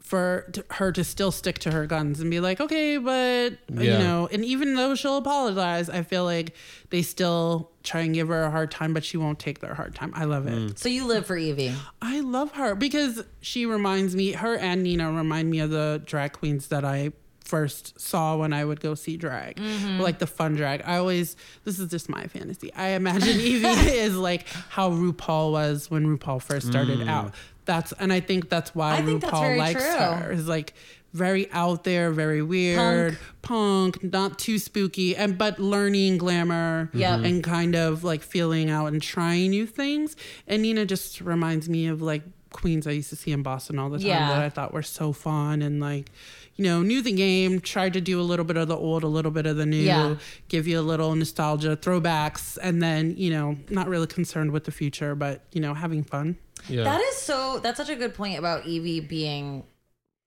for 0.00 0.46
t- 0.52 0.60
her 0.72 0.92
to 0.92 1.02
still 1.02 1.32
stick 1.32 1.58
to 1.60 1.70
her 1.70 1.86
guns 1.86 2.20
and 2.20 2.30
be 2.30 2.38
like, 2.38 2.60
okay, 2.60 2.98
but 2.98 3.54
you 3.70 3.88
know, 3.90 4.28
and 4.30 4.44
even 4.44 4.74
though 4.74 4.94
she'll 4.94 5.16
apologize, 5.16 5.88
I 5.88 6.02
feel 6.02 6.24
like 6.24 6.54
they 6.90 7.00
still 7.00 7.70
try 7.82 8.02
and 8.02 8.12
give 8.12 8.28
her 8.28 8.42
a 8.42 8.50
hard 8.50 8.70
time, 8.70 8.92
but 8.92 9.04
she 9.04 9.16
won't 9.16 9.38
take 9.38 9.60
their 9.60 9.72
hard 9.74 9.94
time. 9.94 10.12
I 10.14 10.24
love 10.24 10.46
it. 10.46 10.52
Mm. 10.52 10.78
so 10.78 10.90
you 10.90 11.06
live 11.06 11.24
for 11.26 11.36
Yvie. 11.36 11.74
I 12.02 12.20
love 12.20 12.52
her 12.52 12.74
because 12.74 13.24
she 13.40 13.64
reminds 13.64 14.14
me, 14.14 14.32
her 14.32 14.54
and 14.56 14.82
Nina 14.82 15.10
remind 15.10 15.50
me 15.50 15.60
of 15.60 15.70
the 15.70 16.02
drag 16.04 16.34
queens 16.34 16.68
that 16.68 16.84
I 16.84 17.12
first 17.44 18.00
saw 18.00 18.36
when 18.36 18.52
I 18.52 18.64
would 18.64 18.80
go 18.80 18.94
see 18.94 19.16
drag, 19.16 19.56
mm-hmm. 19.56 20.00
like 20.00 20.18
the 20.18 20.26
fun 20.26 20.54
drag. 20.54 20.82
I 20.84 20.96
always, 20.96 21.36
this 21.64 21.78
is 21.78 21.90
just 21.90 22.08
my 22.08 22.26
fantasy. 22.26 22.72
I 22.74 22.88
imagine 22.88 23.38
Yvie 23.38 23.86
is 23.92 24.16
like 24.16 24.46
how 24.68 24.90
RuPaul 24.90 25.52
was 25.52 25.90
when 25.90 26.06
RuPaul 26.06 26.42
first 26.42 26.66
started 26.66 27.00
mm. 27.00 27.08
out. 27.08 27.34
That's, 27.64 27.92
and 27.92 28.12
I 28.12 28.20
think 28.20 28.48
that's 28.48 28.74
why 28.74 28.96
I 28.96 29.02
think 29.02 29.22
that's 29.22 29.32
RuPaul 29.32 29.56
likes 29.56 29.82
true. 29.82 29.92
her 29.92 30.32
is 30.32 30.48
like 30.48 30.74
very 31.12 31.50
out 31.52 31.84
there, 31.84 32.10
very 32.10 32.42
weird, 32.42 33.18
punk, 33.42 34.02
not 34.02 34.38
too 34.38 34.58
spooky, 34.58 35.14
and 35.14 35.36
but 35.36 35.58
learning 35.58 36.18
glamour 36.18 36.90
Yep. 36.94 37.20
And 37.24 37.44
kind 37.44 37.74
of 37.74 38.02
like 38.04 38.22
feeling 38.22 38.70
out 38.70 38.86
and 38.86 39.02
trying 39.02 39.50
new 39.50 39.66
things. 39.66 40.16
And 40.46 40.62
Nina 40.62 40.86
just 40.86 41.20
reminds 41.20 41.68
me 41.68 41.86
of 41.86 42.02
like 42.02 42.22
queens 42.52 42.86
I 42.86 42.92
used 42.92 43.10
to 43.10 43.16
see 43.16 43.32
in 43.32 43.42
Boston 43.42 43.78
all 43.78 43.90
the 43.90 43.98
time 43.98 44.06
Yeah. 44.06 44.28
that 44.28 44.42
I 44.42 44.48
thought 44.48 44.72
were 44.72 44.82
so 44.82 45.12
fun 45.12 45.62
and 45.62 45.80
like, 45.80 46.10
you 46.56 46.64
know, 46.64 46.82
knew 46.82 47.00
the 47.02 47.12
game, 47.12 47.60
tried 47.60 47.92
to 47.94 48.00
do 48.00 48.20
a 48.20 48.22
little 48.22 48.44
bit 48.44 48.56
of 48.56 48.68
the 48.68 48.76
old, 48.76 49.02
a 49.02 49.08
little 49.08 49.30
bit 49.30 49.46
of 49.46 49.56
the 49.56 49.66
new, 49.66 49.78
Yeah. 49.78 50.16
give 50.48 50.66
you 50.68 50.78
a 50.78 50.82
little 50.82 51.14
nostalgia, 51.14 51.76
throwbacks, 51.76 52.58
and 52.62 52.82
then, 52.82 53.14
you 53.16 53.30
know, 53.30 53.56
not 53.70 53.88
really 53.88 54.06
concerned 54.06 54.50
with 54.52 54.64
the 54.64 54.70
future, 54.72 55.14
but, 55.14 55.44
you 55.52 55.60
know, 55.60 55.74
having 55.74 56.04
fun. 56.04 56.36
Yeah. 56.68 56.84
That 56.84 57.00
is 57.00 57.16
so. 57.16 57.58
That's 57.58 57.76
such 57.78 57.88
a 57.88 57.96
good 57.96 58.14
point 58.14 58.38
about 58.38 58.64
Yvie 58.64 59.08
being, 59.08 59.64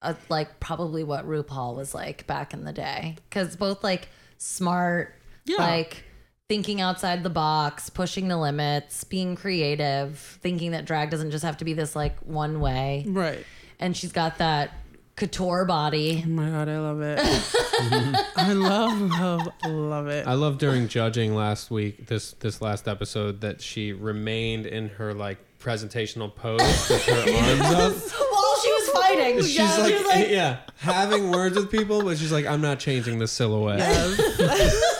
a, 0.02 0.16
like 0.30 0.60
probably 0.60 1.04
what 1.04 1.28
RuPaul 1.28 1.76
was 1.76 1.94
like 1.94 2.28
back 2.28 2.54
in 2.54 2.64
the 2.66 2.74
day. 2.74 3.16
Because 3.30 3.56
both 3.56 3.84
like 3.84 4.10
smart, 4.38 5.16
Yeah. 5.46 5.58
like 5.58 6.04
thinking 6.50 6.82
outside 6.82 7.24
the 7.24 7.30
box, 7.30 7.90
pushing 7.90 8.28
the 8.28 8.38
limits, 8.38 9.04
being 9.04 9.36
creative, 9.36 10.18
thinking 10.42 10.72
that 10.72 10.86
drag 10.86 11.10
doesn't 11.10 11.32
just 11.32 11.44
have 11.46 11.58
to 11.58 11.66
be 11.66 11.74
this 11.74 11.96
like 11.96 12.20
one 12.20 12.60
way. 12.60 13.06
Right. 13.08 13.44
And 13.80 13.96
she's 13.96 14.12
got 14.12 14.38
that 14.38 14.72
couture 15.16 15.66
body. 15.66 16.24
Oh 16.26 16.30
my 16.30 16.50
God, 16.50 16.70
I 16.70 16.80
love 16.80 17.02
it. 17.02 17.20
I 18.36 18.54
love, 18.54 19.02
love, 19.02 19.48
love 19.66 20.08
it. 20.08 20.28
I 20.28 20.34
love 20.34 20.58
during 20.58 20.88
judging 20.88 21.36
last 21.36 21.72
week, 21.72 22.08
this 22.08 22.34
this 22.34 22.62
last 22.62 22.88
episode, 22.88 23.42
that 23.42 23.62
she 23.62 23.94
remained 23.94 24.66
in 24.66 24.90
her 24.90 25.14
like 25.14 25.38
presentational 25.60 26.34
pose 26.34 26.62
with 26.90 27.06
her 27.06 27.14
arms 27.20 27.62
up. 27.62 27.94
While 27.94 28.56
she 28.62 28.72
was 28.72 28.90
fighting, 28.90 29.38
She's 29.42 29.56
yeah, 29.58 29.78
like, 29.78 29.94
she 29.94 29.98
was 29.98 30.08
like, 30.08 30.30
yeah, 30.30 30.58
having 30.78 31.32
words 31.32 31.56
with 31.56 31.72
people, 31.72 32.04
but 32.04 32.18
she's 32.18 32.32
like, 32.32 32.46
I'm 32.46 32.62
not 32.62 32.80
changing 32.80 33.20
the 33.20 33.28
silhouette. 33.28 33.80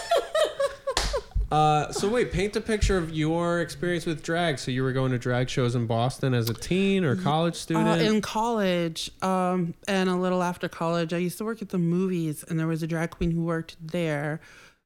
Uh, 1.52 1.92
so 1.92 2.10
wait, 2.10 2.32
paint 2.32 2.56
a 2.56 2.62
picture 2.62 2.98
of 2.98 3.12
your 3.12 3.62
experience 3.62 4.06
with 4.06 4.24
drag. 4.24 4.58
So 4.58 4.72
you 4.72 4.84
were 4.84 4.94
going 4.94 5.12
to 5.12 5.20
drag 5.20 5.50
shows 5.50 5.76
in 5.76 5.86
Boston 5.86 6.34
as 6.34 6.50
a 6.50 6.54
teen 6.54 7.04
or 7.04 7.16
college 7.16 7.56
student. 7.56 7.88
Uh, 7.88 8.04
in 8.04 8.22
college, 8.22 9.12
um, 9.22 9.76
and 9.88 10.10
a 10.10 10.16
little 10.16 10.42
after 10.42 10.68
college, 10.68 11.14
I 11.14 11.18
used 11.18 11.38
to 11.38 11.46
work 11.46 11.62
at 11.62 11.70
the 11.70 11.78
movies, 11.78 12.44
and 12.48 12.60
there 12.60 12.68
was 12.68 12.82
a 12.82 12.88
drag 12.88 13.12
queen 13.12 13.32
who 13.32 13.44
worked 13.44 13.78
there. 13.80 14.40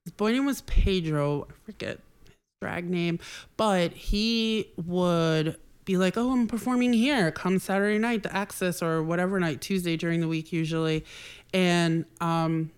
His 0.06 0.14
boy 0.14 0.32
name 0.34 0.46
was 0.46 0.62
Pedro. 0.62 1.48
I 1.50 1.54
forget 1.66 2.00
his 2.26 2.36
drag 2.62 2.90
name, 2.90 3.20
but 3.56 3.94
he 3.94 4.72
would 4.86 5.56
be 5.86 5.98
like, 5.98 6.18
"Oh, 6.18 6.32
I'm 6.32 6.48
performing 6.48 6.94
here. 6.94 7.32
Come 7.32 7.60
Saturday 7.60 8.00
night, 8.00 8.24
the 8.24 8.36
Axis, 8.36 8.84
or 8.84 9.02
whatever 9.02 9.40
night, 9.40 9.62
Tuesday 9.62 9.96
during 9.96 10.20
the 10.20 10.28
week 10.28 10.52
usually," 10.52 11.06
and 11.54 12.06
um, 12.20 12.72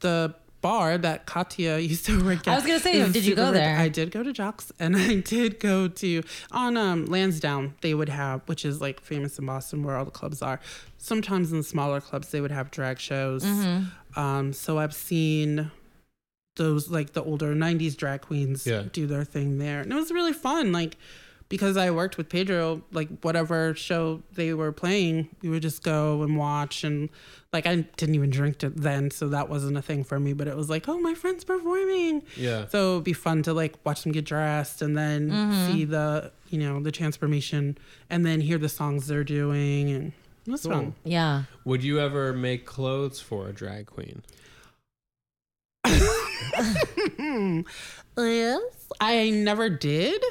the 0.00 0.34
bar 0.62 0.96
that 0.96 1.26
Katya 1.26 1.76
used 1.78 2.06
to 2.06 2.24
work 2.24 2.46
at. 2.48 2.52
I 2.52 2.54
was 2.54 2.64
gonna 2.64 2.80
say, 2.80 3.06
did 3.12 3.24
you 3.26 3.34
go 3.34 3.42
super 3.46 3.52
rich. 3.52 3.60
there? 3.60 3.76
I 3.78 3.88
did 3.88 4.10
go 4.10 4.22
to 4.22 4.32
Jacques 4.32 4.64
and 4.78 4.96
I 5.08 5.16
did 5.16 5.60
go 5.60 5.88
to 5.88 6.22
on 6.50 6.76
um 6.78 7.04
Lansdowne 7.06 7.74
they 7.82 7.92
would 7.92 8.08
have 8.08 8.40
which 8.46 8.64
is 8.64 8.80
like 8.80 9.00
famous 9.00 9.38
in 9.38 9.44
Boston 9.46 9.82
where 9.82 9.96
all 9.96 10.04
the 10.06 10.10
clubs 10.10 10.40
are. 10.40 10.60
Sometimes 10.96 11.52
in 11.52 11.58
the 11.58 11.64
smaller 11.64 12.00
clubs 12.00 12.28
they 12.30 12.40
would 12.40 12.52
have 12.52 12.70
drag 12.70 12.98
shows. 12.98 13.44
Mm-hmm. 13.44 14.18
Um 14.18 14.52
so 14.52 14.78
I've 14.78 14.94
seen 14.94 15.70
those 16.56 16.90
like 16.90 17.12
the 17.14 17.22
older 17.22 17.54
90s 17.54 17.96
drag 17.96 18.20
queens 18.22 18.66
Yeah. 18.66 18.84
do 18.92 19.06
their 19.06 19.24
thing 19.24 19.58
there. 19.58 19.80
And 19.80 19.90
it 19.92 19.96
was 19.96 20.10
really 20.12 20.32
fun 20.34 20.70
like 20.72 20.96
because 21.52 21.76
I 21.76 21.90
worked 21.90 22.16
with 22.16 22.30
Pedro, 22.30 22.80
like 22.92 23.10
whatever 23.20 23.74
show 23.74 24.22
they 24.32 24.54
were 24.54 24.72
playing, 24.72 25.28
we 25.42 25.50
would 25.50 25.60
just 25.60 25.82
go 25.82 26.22
and 26.22 26.38
watch 26.38 26.82
and 26.82 27.10
like 27.52 27.66
I 27.66 27.82
didn't 27.98 28.14
even 28.14 28.30
drink 28.30 28.62
it 28.62 28.74
then, 28.74 29.10
so 29.10 29.28
that 29.28 29.50
wasn't 29.50 29.76
a 29.76 29.82
thing 29.82 30.02
for 30.02 30.18
me. 30.18 30.32
But 30.32 30.48
it 30.48 30.56
was 30.56 30.70
like, 30.70 30.88
oh, 30.88 30.98
my 30.98 31.12
friend's 31.12 31.44
performing. 31.44 32.22
yeah. 32.38 32.68
So 32.68 32.92
it'd 32.92 33.04
be 33.04 33.12
fun 33.12 33.42
to 33.42 33.52
like 33.52 33.74
watch 33.84 34.02
them 34.02 34.12
get 34.12 34.24
dressed 34.24 34.80
and 34.80 34.96
then 34.96 35.30
mm-hmm. 35.30 35.66
see 35.70 35.84
the 35.84 36.32
you 36.48 36.58
know 36.58 36.80
the 36.80 36.90
transformation 36.90 37.76
and 38.08 38.24
then 38.24 38.40
hear 38.40 38.56
the 38.56 38.70
songs 38.70 39.06
they're 39.06 39.22
doing 39.22 39.90
and 39.90 40.12
it 40.46 40.50
was 40.50 40.64
fun. 40.64 40.94
yeah. 41.04 41.42
Would 41.66 41.84
you 41.84 42.00
ever 42.00 42.32
make 42.32 42.64
clothes 42.64 43.20
for 43.20 43.48
a 43.48 43.52
drag 43.52 43.84
queen? 43.84 44.22
yes, 48.16 48.62
I 49.02 49.28
never 49.28 49.68
did. 49.68 50.24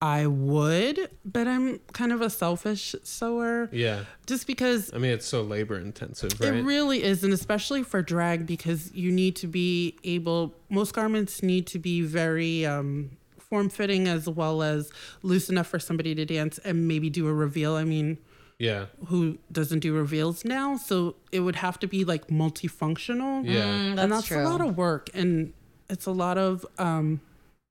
I 0.00 0.26
would, 0.28 1.10
but 1.24 1.48
I'm 1.48 1.80
kind 1.92 2.12
of 2.12 2.20
a 2.20 2.30
selfish 2.30 2.94
sewer 3.02 3.68
Yeah. 3.72 4.04
just 4.26 4.46
because 4.46 4.92
I 4.94 4.98
mean, 4.98 5.10
it's 5.10 5.26
so 5.26 5.42
labor 5.42 5.76
intensive, 5.76 6.38
right? 6.40 6.54
It 6.54 6.62
really 6.62 7.02
is, 7.02 7.24
and 7.24 7.32
especially 7.32 7.82
for 7.82 8.00
drag 8.00 8.46
because 8.46 8.94
you 8.94 9.10
need 9.10 9.34
to 9.36 9.48
be 9.48 9.96
able. 10.04 10.54
Most 10.70 10.94
garments 10.94 11.42
need 11.42 11.66
to 11.68 11.80
be 11.80 12.02
very 12.02 12.64
um, 12.64 13.10
form 13.40 13.68
fitting 13.68 14.06
as 14.06 14.28
well 14.28 14.62
as 14.62 14.92
loose 15.22 15.48
enough 15.50 15.66
for 15.66 15.80
somebody 15.80 16.14
to 16.14 16.24
dance 16.24 16.58
and 16.58 16.86
maybe 16.86 17.10
do 17.10 17.26
a 17.26 17.34
reveal. 17.34 17.74
I 17.74 17.82
mean, 17.82 18.18
yeah. 18.58 18.86
who 19.06 19.38
doesn't 19.50 19.80
do 19.80 19.94
reveals 19.94 20.44
now? 20.44 20.76
So 20.76 21.16
it 21.32 21.40
would 21.40 21.56
have 21.56 21.78
to 21.80 21.88
be 21.88 22.04
like 22.04 22.28
multifunctional. 22.28 23.44
Yeah. 23.44 23.62
Mm, 23.62 23.88
and 23.90 23.98
that's 23.98 24.10
that's 24.10 24.26
true. 24.28 24.42
a 24.42 24.48
lot 24.48 24.60
of 24.60 24.76
work, 24.76 25.10
and 25.12 25.52
it's 25.90 26.06
a 26.06 26.12
lot 26.12 26.38
of 26.38 26.64
um, 26.78 27.20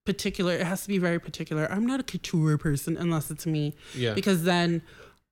particular. 0.07 0.53
It 0.53 0.65
has 0.65 0.83
to 0.83 0.87
be 0.87 0.97
very 0.97 1.19
particular. 1.19 1.67
I'm 1.69 1.85
not 1.85 1.99
a 1.99 2.03
couture 2.03 2.57
person 2.57 2.95
unless 2.95 3.29
it's 3.29 3.45
me. 3.45 3.75
Yeah. 3.93 4.13
Because 4.13 4.45
then 4.45 4.81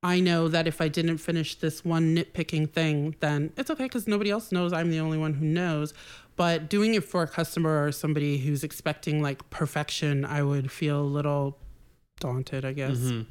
I 0.04 0.20
know 0.20 0.50
that 0.50 0.68
if 0.68 0.82
I 0.82 0.90
didn't 0.90 1.20
finish 1.20 1.56
this 1.56 1.86
one 1.86 2.14
nitpicking 2.14 2.72
thing, 2.72 3.16
then 3.22 3.54
it's 3.56 3.72
okay 3.72 3.86
because 3.86 4.06
nobody 4.06 4.30
else 4.30 4.52
knows. 4.52 4.74
I'm 4.74 4.92
the 4.92 5.00
only 5.00 5.18
one 5.18 5.36
who 5.36 5.46
knows. 5.46 5.94
But 6.36 6.70
doing 6.70 6.94
it 6.94 7.06
for 7.06 7.24
a 7.24 7.28
customer 7.28 7.86
or 7.86 7.94
somebody 7.94 8.38
who's 8.38 8.66
expecting 8.66 9.22
like 9.22 9.50
perfection, 9.50 10.26
I 10.26 10.44
would 10.44 10.70
feel 10.70 11.00
a 11.00 11.08
little 11.18 11.58
daunted, 12.20 12.66
I 12.66 12.74
guess. 12.74 12.98
Mm-hmm. 12.98 13.22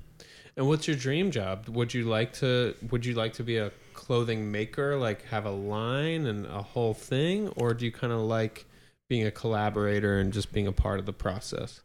And 0.57 0.67
what's 0.67 0.89
your 0.89 0.97
dream 0.97 1.31
job? 1.31 1.69
Would 1.69 1.93
you 1.93 2.05
like 2.05 2.33
to 2.35 2.75
would 2.91 3.05
you 3.05 3.13
like 3.13 3.35
to 3.35 3.43
be 3.43 3.59
a 3.59 3.71
clothing 3.93 4.51
maker, 4.51 4.97
like 4.97 5.27
have 5.27 5.45
a 5.45 5.51
line 5.51 6.25
and 6.25 6.47
a 6.47 6.63
whole 6.63 6.95
thing, 6.95 7.49
or 7.57 7.75
do 7.75 7.85
you 7.85 7.93
kind 7.93 8.15
of 8.15 8.21
like 8.21 8.65
being 9.09 9.27
a 9.27 9.31
collaborator 9.31 10.19
and 10.19 10.33
just 10.33 10.53
being 10.53 10.67
a 10.67 10.73
part 10.73 10.99
of 10.99 11.07
the 11.07 11.13
process? 11.13 11.81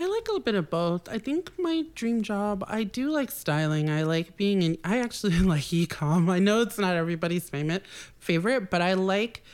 I 0.00 0.06
like 0.06 0.28
a 0.28 0.32
little 0.32 0.40
bit 0.40 0.54
of 0.54 0.70
both. 0.70 1.08
I 1.10 1.18
think 1.18 1.52
my 1.58 1.84
dream 1.94 2.22
job, 2.22 2.64
I 2.66 2.84
do 2.84 3.10
like 3.10 3.30
styling. 3.30 3.90
I 3.90 4.04
like 4.04 4.36
being 4.36 4.62
in, 4.62 4.78
I 4.82 4.98
actually 4.98 5.38
like 5.40 5.64
ecom. 5.64 6.30
I 6.30 6.38
know 6.38 6.62
it's 6.62 6.78
not 6.78 6.96
everybody's 6.96 7.50
favorite, 7.50 7.84
favorite, 8.18 8.70
but 8.70 8.80
I 8.80 8.94
like 8.94 9.44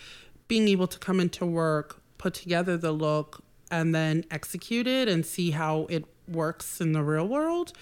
being 0.46 0.68
able 0.68 0.86
to 0.86 0.98
come 1.00 1.18
into 1.18 1.44
work, 1.44 2.00
put 2.18 2.34
together 2.34 2.76
the 2.76 2.92
look, 2.92 3.42
and 3.72 3.92
then 3.92 4.24
execute 4.30 4.86
it 4.86 5.08
and 5.08 5.26
see 5.26 5.50
how 5.50 5.86
it 5.90 6.04
works 6.28 6.80
in 6.80 6.92
the 6.92 7.02
real 7.02 7.26
world. 7.26 7.72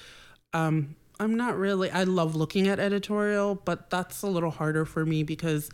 Um, 0.55 0.97
I'm 1.20 1.36
not 1.36 1.59
really, 1.59 1.90
I 1.90 2.05
love 2.05 2.34
looking 2.34 2.66
at 2.66 2.80
editorial, 2.80 3.57
but 3.57 3.90
that's 3.90 4.22
a 4.22 4.26
little 4.26 4.51
harder 4.51 4.86
for 4.86 5.05
me 5.05 5.22
because 5.22 5.70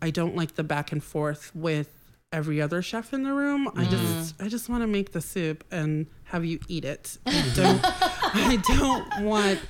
I 0.00 0.10
don't 0.10 0.34
like 0.34 0.56
the 0.56 0.64
back 0.64 0.90
and 0.90 1.02
forth 1.02 1.54
with 1.54 2.01
every 2.32 2.60
other 2.60 2.82
chef 2.82 3.12
in 3.12 3.22
the 3.22 3.32
room. 3.32 3.68
I 3.76 3.84
just 3.84 4.34
mm-hmm. 4.34 4.44
I 4.44 4.48
just 4.48 4.68
want 4.68 4.82
to 4.82 4.86
make 4.86 5.12
the 5.12 5.20
soup 5.20 5.64
and 5.70 6.06
have 6.24 6.44
you 6.44 6.58
eat 6.68 6.84
it. 6.84 7.18
I 7.26 7.52
don't 7.54 7.80
I 7.84 8.62
don't 8.66 9.24
want 9.24 9.60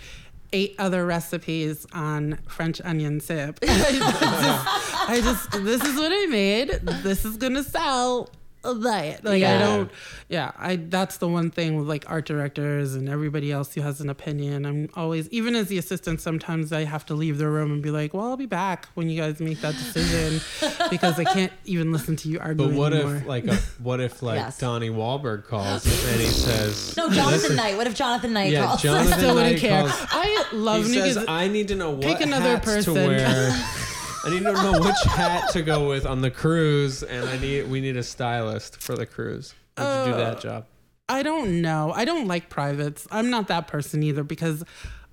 eight 0.52 0.74
other 0.78 1.04
recipes 1.04 1.86
on 1.92 2.38
French 2.46 2.80
onion 2.84 3.20
soup. 3.20 3.58
I 3.62 3.92
just, 3.92 5.10
I 5.10 5.20
just 5.22 5.50
this 5.64 5.84
is 5.84 5.96
what 5.96 6.12
I 6.12 6.26
made. 6.26 6.68
This 7.02 7.24
is 7.24 7.36
gonna 7.36 7.62
sell. 7.62 8.30
That 8.62 9.24
like 9.24 9.42
I 9.42 9.58
don't 9.58 9.90
yeah 10.28 10.52
I 10.56 10.76
that's 10.76 11.16
the 11.16 11.26
one 11.26 11.50
thing 11.50 11.76
with 11.76 11.88
like 11.88 12.04
art 12.08 12.26
directors 12.26 12.94
and 12.94 13.08
everybody 13.08 13.50
else 13.50 13.74
who 13.74 13.80
has 13.80 14.00
an 14.00 14.08
opinion 14.08 14.64
I'm 14.64 14.88
always 14.94 15.28
even 15.30 15.56
as 15.56 15.66
the 15.66 15.78
assistant 15.78 16.20
sometimes 16.20 16.72
I 16.72 16.84
have 16.84 17.04
to 17.06 17.14
leave 17.14 17.38
the 17.38 17.48
room 17.48 17.72
and 17.72 17.82
be 17.82 17.90
like 17.90 18.14
well 18.14 18.28
I'll 18.28 18.36
be 18.36 18.46
back 18.46 18.86
when 18.94 19.10
you 19.10 19.20
guys 19.20 19.40
make 19.40 19.60
that 19.62 19.74
decision 19.74 20.40
because 20.90 21.18
I 21.18 21.24
can't 21.24 21.52
even 21.64 21.90
listen 21.92 22.14
to 22.16 22.28
you 22.28 22.38
argue 22.38 22.68
But 22.68 22.74
what 22.76 22.92
anymore. 22.92 23.16
if 23.16 23.26
like 23.26 23.46
a 23.46 23.56
what 23.82 24.00
if 24.00 24.22
like 24.22 24.36
Yes. 24.36 24.58
Donnie 24.58 24.90
Wahlberg 24.90 25.44
calls 25.44 25.84
and 25.84 26.20
he 26.20 26.26
says 26.28 26.96
No, 26.96 27.10
Jonathan 27.10 27.56
Knight. 27.56 27.76
What 27.76 27.88
if 27.88 27.94
Jonathan 27.96 28.32
Knight 28.32 28.52
Yeah, 28.52 28.66
calls? 28.66 28.82
Jonathan 28.82 29.18
still 29.18 29.34
wouldn't 29.34 29.52
Knight 29.54 29.60
care 29.60 29.80
calls- 29.88 30.06
I 30.10 30.44
love 30.52 30.86
he 30.86 30.94
says 30.94 31.24
I 31.26 31.48
need 31.48 31.68
to 31.68 31.74
know 31.74 31.90
what 31.90 32.02
Pick 32.02 32.20
another 32.20 32.50
hats 32.50 32.64
person. 32.64 32.94
to 32.94 33.06
wear. 33.08 33.64
I 34.24 34.30
need 34.30 34.44
to 34.44 34.52
know 34.52 34.80
which 34.80 35.02
hat 35.04 35.50
to 35.50 35.62
go 35.62 35.88
with 35.88 36.06
on 36.06 36.20
the 36.20 36.30
cruise, 36.30 37.02
and 37.02 37.28
I 37.28 37.38
need 37.38 37.68
we 37.68 37.80
need 37.80 37.96
a 37.96 38.02
stylist 38.02 38.80
for 38.80 38.94
the 38.94 39.06
cruise. 39.06 39.54
Would 39.76 39.84
you 39.84 40.12
do 40.12 40.18
that 40.18 40.36
uh, 40.36 40.40
job? 40.40 40.66
I 41.08 41.22
don't 41.22 41.60
know. 41.60 41.92
I 41.94 42.04
don't 42.04 42.28
like 42.28 42.48
privates. 42.48 43.06
I'm 43.10 43.30
not 43.30 43.48
that 43.48 43.66
person 43.66 44.02
either 44.02 44.22
because 44.22 44.64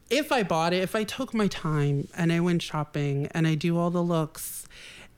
if 0.09 0.31
I 0.31 0.43
bought 0.43 0.73
it, 0.73 0.83
if 0.83 0.95
I 0.95 1.03
took 1.03 1.33
my 1.33 1.47
time 1.47 2.07
and 2.15 2.31
I 2.31 2.39
went 2.39 2.61
shopping 2.61 3.27
and 3.31 3.47
I 3.47 3.55
do 3.55 3.77
all 3.77 3.89
the 3.89 4.03
looks 4.03 4.67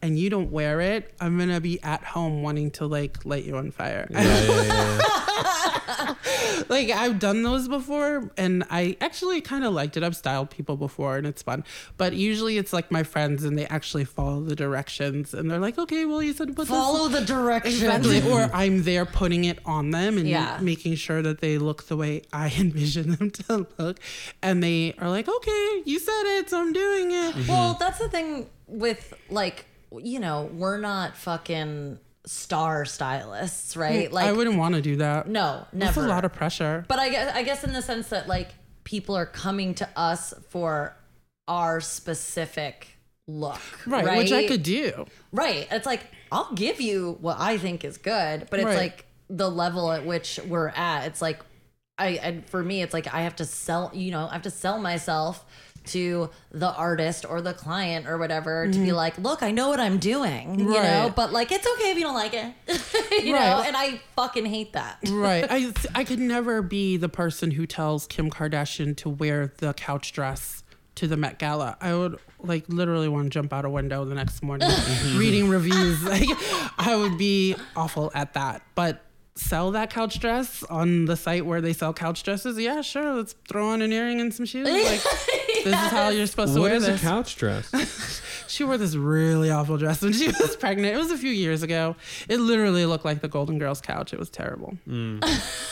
and 0.01 0.17
you 0.17 0.29
don't 0.29 0.51
wear 0.51 0.81
it, 0.81 1.13
I'm 1.19 1.37
gonna 1.37 1.61
be 1.61 1.81
at 1.83 2.03
home 2.03 2.41
wanting 2.41 2.71
to 2.71 2.85
like 2.87 3.23
light 3.25 3.43
you 3.45 3.57
on 3.57 3.71
fire. 3.71 4.07
Yeah, 4.09 4.21
yeah, 4.23 4.63
yeah. 4.65 6.15
like 6.69 6.89
I've 6.89 7.19
done 7.19 7.43
those 7.43 7.67
before 7.67 8.31
and 8.37 8.63
I 8.69 8.97
actually 9.01 9.41
kind 9.41 9.63
of 9.63 9.73
liked 9.73 9.97
it. 9.97 10.03
I've 10.03 10.15
styled 10.15 10.49
people 10.49 10.77
before 10.77 11.17
and 11.17 11.27
it's 11.27 11.41
fun. 11.41 11.63
But 11.97 12.13
usually 12.13 12.57
it's 12.57 12.73
like 12.73 12.91
my 12.91 13.03
friends 13.03 13.43
and 13.43 13.57
they 13.57 13.65
actually 13.67 14.05
follow 14.05 14.41
the 14.41 14.55
directions 14.55 15.33
and 15.33 15.49
they're 15.49 15.59
like, 15.59 15.77
okay, 15.77 16.05
well 16.05 16.21
you 16.23 16.33
said 16.33 16.47
to 16.47 16.53
put 16.53 16.67
this 16.67 16.69
Follow 16.69 17.07
the 17.07 17.21
directions. 17.25 17.81
Exactly. 17.81 18.21
or 18.31 18.49
I'm 18.53 18.83
there 18.83 19.05
putting 19.05 19.45
it 19.45 19.59
on 19.65 19.91
them 19.91 20.17
and 20.17 20.27
Yeah. 20.27 20.57
making 20.61 20.95
sure 20.95 21.21
that 21.21 21.39
they 21.41 21.57
look 21.57 21.83
the 21.87 21.97
way 21.97 22.23
I 22.33 22.53
envision 22.57 23.11
them 23.15 23.31
to 23.31 23.67
look. 23.77 23.99
And 24.41 24.63
they 24.63 24.93
are 24.97 25.09
like, 25.09 25.27
okay, 25.27 25.81
you 25.85 25.99
said 25.99 26.23
it, 26.39 26.49
so 26.49 26.59
I'm 26.59 26.73
doing 26.73 27.11
it. 27.11 27.47
Well, 27.47 27.75
that's 27.79 27.99
the 27.99 28.09
thing 28.09 28.49
with 28.67 29.13
like, 29.29 29.65
you 29.99 30.19
know, 30.19 30.49
we're 30.53 30.77
not 30.79 31.17
fucking 31.17 31.99
star 32.25 32.85
stylists, 32.85 33.75
right? 33.75 34.11
Like, 34.11 34.25
I 34.27 34.31
wouldn't 34.31 34.57
want 34.57 34.75
to 34.75 34.81
do 34.81 34.97
that. 34.97 35.27
no, 35.27 35.65
That's 35.73 35.95
never. 35.95 36.05
a 36.05 36.09
lot 36.09 36.23
of 36.25 36.33
pressure. 36.33 36.85
But 36.87 36.99
I 36.99 37.09
guess, 37.09 37.35
I 37.35 37.43
guess 37.43 37.63
in 37.63 37.73
the 37.73 37.81
sense 37.81 38.09
that 38.09 38.27
like 38.27 38.49
people 38.83 39.15
are 39.15 39.25
coming 39.25 39.73
to 39.75 39.89
us 39.95 40.33
for 40.49 40.95
our 41.47 41.81
specific 41.81 42.87
look, 43.27 43.59
Right, 43.85 44.05
right? 44.05 44.17
which 44.17 44.31
I 44.31 44.47
could 44.47 44.63
do. 44.63 45.05
Right. 45.31 45.67
It's 45.71 45.85
like 45.85 46.01
I'll 46.31 46.53
give 46.53 46.79
you 46.81 47.17
what 47.21 47.37
I 47.39 47.57
think 47.57 47.83
is 47.83 47.97
good, 47.97 48.47
but 48.49 48.59
it's 48.59 48.65
Right. 48.67 48.77
like 48.77 49.05
the 49.29 49.49
level 49.49 49.91
at 49.91 50.05
which 50.05 50.39
we're 50.47 50.69
at. 50.69 51.07
It's 51.07 51.21
like 51.21 51.39
I 51.97 52.19
and 52.21 52.45
for 52.49 52.63
me 52.63 52.81
it's 52.81 52.93
like 52.93 53.13
I 53.13 53.21
have 53.23 53.35
to 53.37 53.45
sell, 53.45 53.91
you 53.93 54.11
know, 54.11 54.27
I 54.29 54.33
have 54.33 54.41
to 54.43 54.49
sell 54.51 54.79
myself 54.79 55.45
to 55.85 56.29
the 56.51 56.71
artist 56.73 57.25
or 57.27 57.41
the 57.41 57.53
client 57.53 58.07
or 58.07 58.17
whatever 58.17 58.67
to 58.69 58.79
be 58.79 58.91
like, 58.91 59.17
"Look, 59.17 59.41
I 59.43 59.51
know 59.51 59.69
what 59.69 59.79
I'm 59.79 59.97
doing." 59.97 60.59
You 60.59 60.65
know, 60.65 60.73
Mm-hmm. 60.81 61.15
But 61.15 61.31
like 61.31 61.51
it's 61.51 61.65
okay 61.65 61.91
if 61.91 61.97
you 61.97 62.03
don't 62.03 62.15
like 62.15 62.33
it. 62.33 62.53
you 63.23 63.33
know, 63.33 63.63
and 63.65 63.75
I 63.75 64.01
fucking 64.15 64.45
hate 64.45 64.73
that. 64.73 64.97
Right. 65.09 65.45
I 65.49 65.73
I 65.95 66.03
could 66.03 66.19
never 66.19 66.61
be 66.61 66.97
the 66.97 67.09
person 67.09 67.51
who 67.51 67.65
tells 67.65 68.07
Kim 68.07 68.29
Kardashian 68.29 68.95
to 68.97 69.09
wear 69.09 69.53
the 69.57 69.73
couch 69.73 70.11
dress 70.13 70.63
to 70.95 71.07
the 71.07 71.17
Met 71.17 71.39
Gala. 71.39 71.77
I 71.81 71.93
would 71.95 72.19
like 72.39 72.65
literally 72.67 73.07
want 73.07 73.25
to 73.25 73.29
jump 73.29 73.53
out 73.53 73.65
a 73.65 73.69
window 73.69 74.03
the 74.05 74.15
next 74.15 74.43
morning 74.43 74.69
reading 75.15 75.47
reviews. 75.49 76.03
Like 76.03 76.27
I 76.77 76.95
would 76.95 77.17
be 77.17 77.55
awful 77.75 78.11
at 78.13 78.33
that. 78.33 78.61
But 78.75 79.03
sell 79.35 79.71
that 79.71 79.89
couch 79.89 80.19
dress 80.19 80.63
on 80.63 81.05
the 81.05 81.15
site 81.15 81.45
where 81.45 81.61
they 81.61 81.73
sell 81.73 81.93
couch 81.93 82.23
dresses. 82.23 82.57
Yeah, 82.59 82.81
sure. 82.81 83.15
Let's 83.15 83.33
throw 83.47 83.69
on 83.69 83.81
an 83.81 83.91
earring 83.93 84.19
and 84.21 84.33
some 84.33 84.45
shoes. 84.45 84.67
Like 84.71 85.01
this 85.65 85.67
is 85.67 85.91
how 85.91 86.09
you're 86.09 86.25
supposed 86.25 86.55
to 86.55 86.59
What 86.59 86.71
wear 86.71 86.77
is 86.77 86.87
a 86.87 86.97
couch 86.97 87.35
dress? 87.35 87.71
She 88.47 88.65
wore 88.65 88.77
this 88.77 88.95
really 88.95 89.49
awful 89.49 89.77
dress 89.77 90.01
when 90.01 90.11
she 90.11 90.27
was 90.27 90.57
pregnant. 90.57 90.93
It 90.93 90.97
was 90.97 91.09
a 91.09 91.17
few 91.17 91.31
years 91.31 91.63
ago. 91.63 91.95
It 92.27 92.37
literally 92.41 92.85
looked 92.85 93.05
like 93.05 93.21
the 93.21 93.29
Golden 93.29 93.57
Girls 93.59 93.79
couch. 93.79 94.11
It 94.11 94.19
was 94.19 94.29
terrible. 94.29 94.77
Mm. 94.85 95.23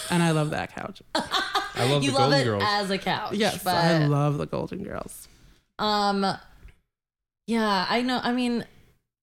and 0.09 0.23
I 0.23 0.31
love 0.31 0.51
that 0.51 0.73
couch. 0.73 1.01
I 1.15 1.89
love 1.91 2.03
you 2.03 2.11
the 2.11 2.17
love 2.17 2.31
Golden 2.31 2.39
it 2.39 2.43
Girls. 2.45 2.63
as 2.65 2.89
a 2.89 2.97
couch. 2.97 3.33
Yes, 3.33 3.61
but 3.65 3.75
I 3.75 4.05
love 4.05 4.37
the 4.37 4.45
Golden 4.45 4.83
Girls. 4.83 5.27
Um, 5.77 6.25
yeah, 7.47 7.85
I 7.89 8.01
know. 8.01 8.21
I 8.23 8.31
mean, 8.31 8.63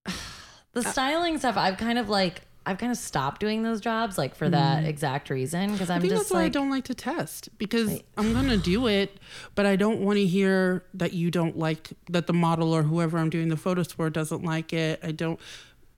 the 0.72 0.82
styling 0.82 1.38
stuff. 1.38 1.56
I've 1.56 1.78
kind 1.78 1.98
of 1.98 2.10
like 2.10 2.42
I've 2.66 2.78
kind 2.78 2.90
of 2.90 2.98
stopped 2.98 3.40
doing 3.40 3.62
those 3.62 3.80
jobs 3.80 4.18
like 4.18 4.34
for 4.34 4.50
that 4.50 4.82
mm. 4.82 4.88
exact 4.88 5.30
reason 5.30 5.72
because 5.72 5.88
I 5.88 5.94
I'm 5.94 6.00
think 6.00 6.12
just 6.12 6.24
that's 6.24 6.32
why 6.32 6.42
I 6.42 6.48
don't 6.48 6.68
like 6.68 6.84
to 6.84 6.94
test 6.94 7.48
because 7.58 8.00
I'm 8.16 8.32
gonna 8.32 8.56
do 8.56 8.88
it, 8.88 9.18
but 9.54 9.66
I 9.66 9.76
don't 9.76 10.00
want 10.00 10.16
to 10.18 10.26
hear 10.26 10.84
that 10.94 11.12
you 11.12 11.30
don't 11.30 11.56
like 11.56 11.90
that 12.10 12.26
the 12.26 12.32
model 12.32 12.72
or 12.74 12.82
whoever 12.82 13.18
I'm 13.18 13.30
doing 13.30 13.48
the 13.48 13.56
photos 13.56 13.92
for 13.92 14.10
doesn't 14.10 14.42
like 14.42 14.72
it. 14.72 14.98
I 15.04 15.12
don't, 15.12 15.38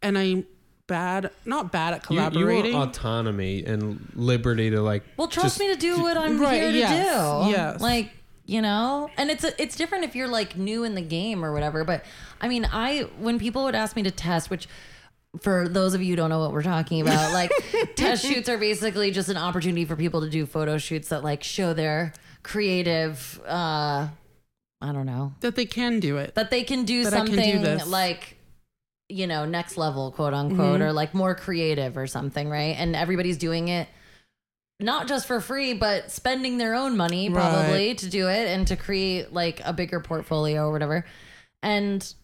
and 0.02 0.18
I'm 0.18 0.46
bad, 0.86 1.30
not 1.46 1.72
bad 1.72 1.94
at 1.94 2.10
You, 2.10 2.20
you 2.20 2.30
collaborating. 2.30 2.74
want 2.74 2.96
autonomy 2.96 3.64
and 3.64 4.12
liberty 4.14 4.68
to 4.70 4.82
like. 4.82 5.04
well, 5.16 5.28
trust 5.28 5.56
just 5.56 5.60
me 5.60 5.72
to 5.72 5.80
do 5.80 6.02
what 6.02 6.18
I'm 6.18 6.38
Right, 6.38 6.60
here 6.60 6.72
to 6.72 6.78
yes, 6.78 7.46
do. 7.46 7.50
yes. 7.50 7.80
like 7.80 8.10
you 8.44 8.62
know, 8.62 9.10
and 9.18 9.30
it's 9.30 9.44
a, 9.44 9.62
it's 9.62 9.76
different 9.76 10.04
if 10.04 10.16
you're 10.16 10.26
like 10.26 10.56
new 10.56 10.82
in 10.82 10.94
the 10.94 11.02
game 11.02 11.44
or 11.44 11.52
whatever. 11.52 11.84
But 11.84 12.04
I 12.40 12.48
mean, 12.48 12.66
I 12.70 13.02
when 13.18 13.38
people 13.38 13.64
would 13.64 13.74
ask 13.74 13.94
me 13.94 14.02
to 14.02 14.10
test, 14.10 14.50
which 14.50 14.66
for 15.40 15.68
those 15.68 15.94
of 15.94 16.02
you 16.02 16.10
who 16.10 16.16
don't 16.16 16.30
know 16.30 16.40
what 16.40 16.52
we're 16.52 16.62
talking 16.62 17.00
about, 17.00 17.32
like 17.32 17.50
test 17.96 18.24
shoots 18.24 18.48
are 18.48 18.58
basically 18.58 19.10
just 19.10 19.28
an 19.28 19.36
opportunity 19.36 19.84
for 19.84 19.96
people 19.96 20.22
to 20.22 20.30
do 20.30 20.46
photo 20.46 20.78
shoots 20.78 21.08
that 21.08 21.22
like 21.22 21.42
show 21.42 21.74
their 21.74 22.12
creative 22.42 23.40
uh 23.46 24.08
I 24.80 24.92
don't 24.92 25.06
know. 25.06 25.34
that 25.40 25.56
they 25.56 25.66
can 25.66 25.98
do 26.00 26.18
it. 26.18 26.34
That 26.36 26.50
they 26.50 26.62
can 26.62 26.84
do 26.84 27.04
That 27.04 27.12
I 27.12 27.26
can 27.26 27.34
do 27.34 27.64
something 27.64 27.90
like 27.90 28.36
you 29.10 29.26
know, 29.26 29.46
next 29.46 29.76
level, 29.78 30.12
quote 30.12 30.34
unquote, 30.34 30.82
or 30.82 30.92
like 30.92 31.14
more 31.14 31.34
creative 31.34 31.96
or 31.96 32.06
something, 32.06 32.48
right? 32.48 32.76
And 32.78 32.94
everybody's 32.94 33.38
doing 33.38 33.68
it 33.68 33.88
not 34.80 35.08
just 35.08 35.26
for 35.26 35.40
free, 35.40 35.74
but 35.74 36.10
spending 36.10 36.58
their 36.58 36.74
own 36.74 36.96
money 36.96 37.28
probably 37.30 37.94
to 37.96 38.08
do 38.08 38.28
it 38.28 38.48
and 38.48 38.66
to 38.68 38.76
create 38.76 39.32
like 39.32 39.60
a 39.64 39.72
bigger 39.72 39.98
portfolio 40.00 40.66
or 40.68 40.72
whatever. 40.72 41.04
And 41.62 42.14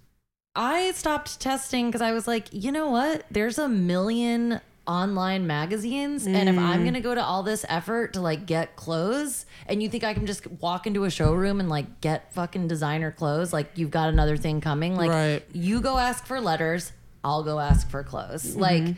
I 0.57 0.93
stopped 0.93 1.41
testing 1.41 1.87
because 1.87 2.03
I 2.03 2.13
was 2.13 2.29
like, 2.29 2.47
you 2.53 2.71
know 2.71 2.91
what? 2.91 3.25
There's 3.31 3.59
a 3.59 3.69
million 3.69 4.61
online 4.87 5.47
magazines. 5.47 6.27
And 6.27 6.49
if 6.49 6.59
I'm 6.59 6.81
mm. 6.81 6.85
going 6.85 6.95
to 6.95 7.01
go 7.01 7.15
to 7.15 7.23
all 7.25 7.43
this 7.43 7.65
effort 7.69 8.13
to 8.15 8.21
like 8.21 8.47
get 8.47 8.77
clothes 8.77 9.47
and 9.67 9.83
you 9.83 9.89
think 9.89 10.05
I 10.05 10.15
can 10.15 10.27
just 10.27 10.47
walk 10.47 10.87
into 10.87 11.05
a 11.05 11.11
showroom 11.11 11.61
and 11.61 11.69
like 11.69 12.01
get 12.01 12.33
fucking 12.35 12.69
designer 12.69 13.11
clothes, 13.11 13.53
like 13.53 13.71
you've 13.75 13.91
got 13.91 14.11
another 14.11 14.37
thing 14.37 14.61
coming, 14.61 14.95
like 14.95 15.11
Right. 15.11 15.43
you 15.53 15.81
go 15.81 15.99
ask 15.99 16.27
for 16.27 16.41
letters, 16.41 16.93
I'll 17.23 17.43
go 17.43 17.59
ask 17.59 17.89
for 17.89 18.05
clothes. 18.05 18.45
Mm-hmm. 18.45 18.61
Like, 18.61 18.95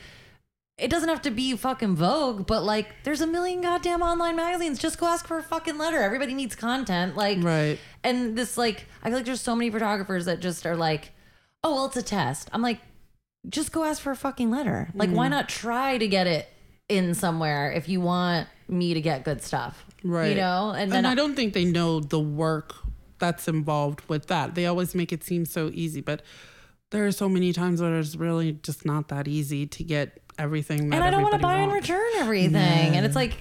it 0.79 0.91
doesn't 0.91 1.09
have 1.09 1.23
to 1.23 1.31
be 1.31 1.57
fucking 1.57 1.97
Vogue, 1.97 2.47
but 2.47 2.63
like 2.63 2.89
there's 3.05 3.23
a 3.23 3.27
million 3.27 3.63
goddamn 3.63 4.03
online 4.03 4.37
magazines. 4.37 4.79
Just 4.79 4.99
go 4.99 5.07
ask 5.07 5.27
for 5.27 5.39
a 5.39 5.43
fucking 5.43 5.79
letter. 5.79 6.03
Everybody 6.03 6.35
needs 6.35 6.55
content. 6.55 7.17
Like 7.17 7.43
Right. 7.43 7.79
And 8.05 8.37
this 8.37 8.59
like 8.59 8.85
I 9.03 9.09
feel 9.09 9.19
like 9.19 9.25
there's 9.25 9.41
so 9.41 9.57
many 9.57 9.71
photographers 9.71 10.27
that 10.27 10.41
just 10.41 10.67
are 10.67 10.77
like, 10.77 11.13
oh 11.67 11.75
well 11.75 11.87
it's 11.87 11.97
a 11.97 12.03
test. 12.03 12.49
I'm 12.53 12.63
like, 12.63 12.81
just 13.49 13.73
go 13.73 13.85
ask 13.85 14.01
for 14.01 14.11
a 14.13 14.17
fucking 14.17 14.51
letter. 14.51 14.89
Like 14.95 15.11
why 15.11 15.29
not 15.29 15.49
try 15.49 15.99
to 15.99 16.09
get 16.09 16.27
it 16.27 16.49
in 16.89 17.15
somewhere 17.15 17.73
if 17.73 17.89
you 17.89 18.01
want 18.01 18.49
me 18.69 18.95
to 18.95 19.01
get 19.01 19.25
good 19.25 19.43
stuff. 19.43 19.85
Right. 20.05 20.31
You 20.31 20.37
know? 20.37 20.71
And 20.77 20.91
then 20.91 20.99
and 20.99 21.07
I 21.07 21.15
don't 21.15 21.35
think 21.35 21.53
they 21.55 21.65
know 21.65 22.01
the 22.01 22.21
work 22.21 22.75
that's 23.19 23.49
involved 23.49 24.03
with 24.09 24.27
that. 24.27 24.55
They 24.55 24.67
always 24.67 24.95
make 24.95 25.13
it 25.13 25.25
seem 25.25 25.47
so 25.47 25.71
easy, 25.73 26.01
but 26.01 26.23
there 26.91 27.07
are 27.07 27.13
so 27.13 27.29
many 27.29 27.53
times 27.53 27.81
where 27.81 27.99
it's 27.99 28.15
really 28.15 28.53
just 28.53 28.85
not 28.85 29.09
that 29.09 29.27
easy 29.27 29.67
to 29.67 29.83
get 29.83 30.21
everything. 30.39 30.91
That 30.91 30.97
and 30.97 31.05
I 31.05 31.11
don't 31.11 31.23
want 31.23 31.35
to 31.35 31.41
buy 31.41 31.59
and 31.59 31.73
return 31.73 32.07
everything. 32.17 32.55
And 32.97 33.05
it's 33.07 33.17
like, 33.17 33.35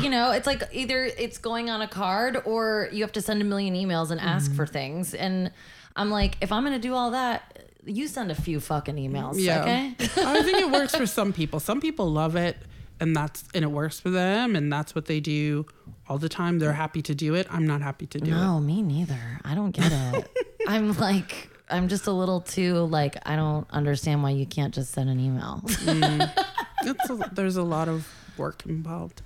you 0.00 0.10
know, 0.10 0.30
it's 0.30 0.46
like 0.46 0.62
either 0.72 1.04
it's 1.04 1.38
going 1.38 1.70
on 1.70 1.80
a 1.80 1.88
card 1.88 2.40
or 2.44 2.88
you 2.92 3.02
have 3.02 3.12
to 3.12 3.22
send 3.22 3.40
a 3.42 3.44
million 3.44 3.74
emails 3.74 4.10
and 4.10 4.20
ask 4.20 4.50
Mm-hmm. 4.50 4.56
for 4.56 4.66
things. 4.66 5.14
And 5.14 5.50
I'm 5.98 6.10
like, 6.10 6.36
if 6.40 6.52
I'm 6.52 6.64
to 6.64 6.78
do 6.78 6.94
all 6.94 7.10
that, 7.10 7.66
you 7.84 8.06
send 8.06 8.30
a 8.30 8.34
few 8.34 8.60
fucking 8.60 8.96
emails. 8.96 9.34
Yeah. 9.36 9.62
Okay. 9.62 9.94
I 9.98 10.42
think 10.42 10.58
it 10.58 10.70
works 10.70 10.94
for 10.94 11.06
some 11.18 11.32
people. 11.32 11.58
Some 11.60 11.80
people 11.80 12.10
love 12.10 12.36
it 12.36 12.56
and 13.00 13.14
that's 13.14 13.44
and 13.54 13.64
it 13.64 13.68
works 13.68 13.98
for 14.00 14.10
them 14.10 14.56
and 14.56 14.72
that's 14.72 14.94
what 14.94 15.06
they 15.06 15.20
do 15.20 15.66
all 16.08 16.18
the 16.18 16.28
time. 16.28 16.58
They're 16.58 16.72
happy 16.72 17.02
to 17.02 17.14
do 17.14 17.34
it. 17.34 17.46
I'm 17.50 17.66
not 17.66 17.82
happy 17.82 18.06
to 18.06 18.18
do 18.20 18.30
it. 18.30 18.34
no, 18.34 18.60
me 18.60 18.82
neither. 18.82 19.40
I 19.44 19.54
don't 19.54 19.72
get 19.72 19.90
it. 19.92 20.30
I'm 20.68 20.92
like, 20.98 21.50
I'm 21.70 21.88
just 21.88 22.06
a 22.06 22.12
little 22.12 22.40
too 22.40 22.84
like, 22.86 23.16
I 23.26 23.36
don't 23.36 23.66
understand 23.70 24.22
why 24.22 24.30
you 24.30 24.46
can't 24.46 24.72
just 24.74 24.92
send 24.92 25.10
an 25.10 25.20
email. 25.20 25.62
Mm. 25.66 26.44
It's 26.84 27.10
a, 27.10 27.16
there's 27.32 27.56
a 27.56 27.64
lot 27.64 27.88
of 27.88 28.06
work 28.36 28.64
involved. 28.64 29.20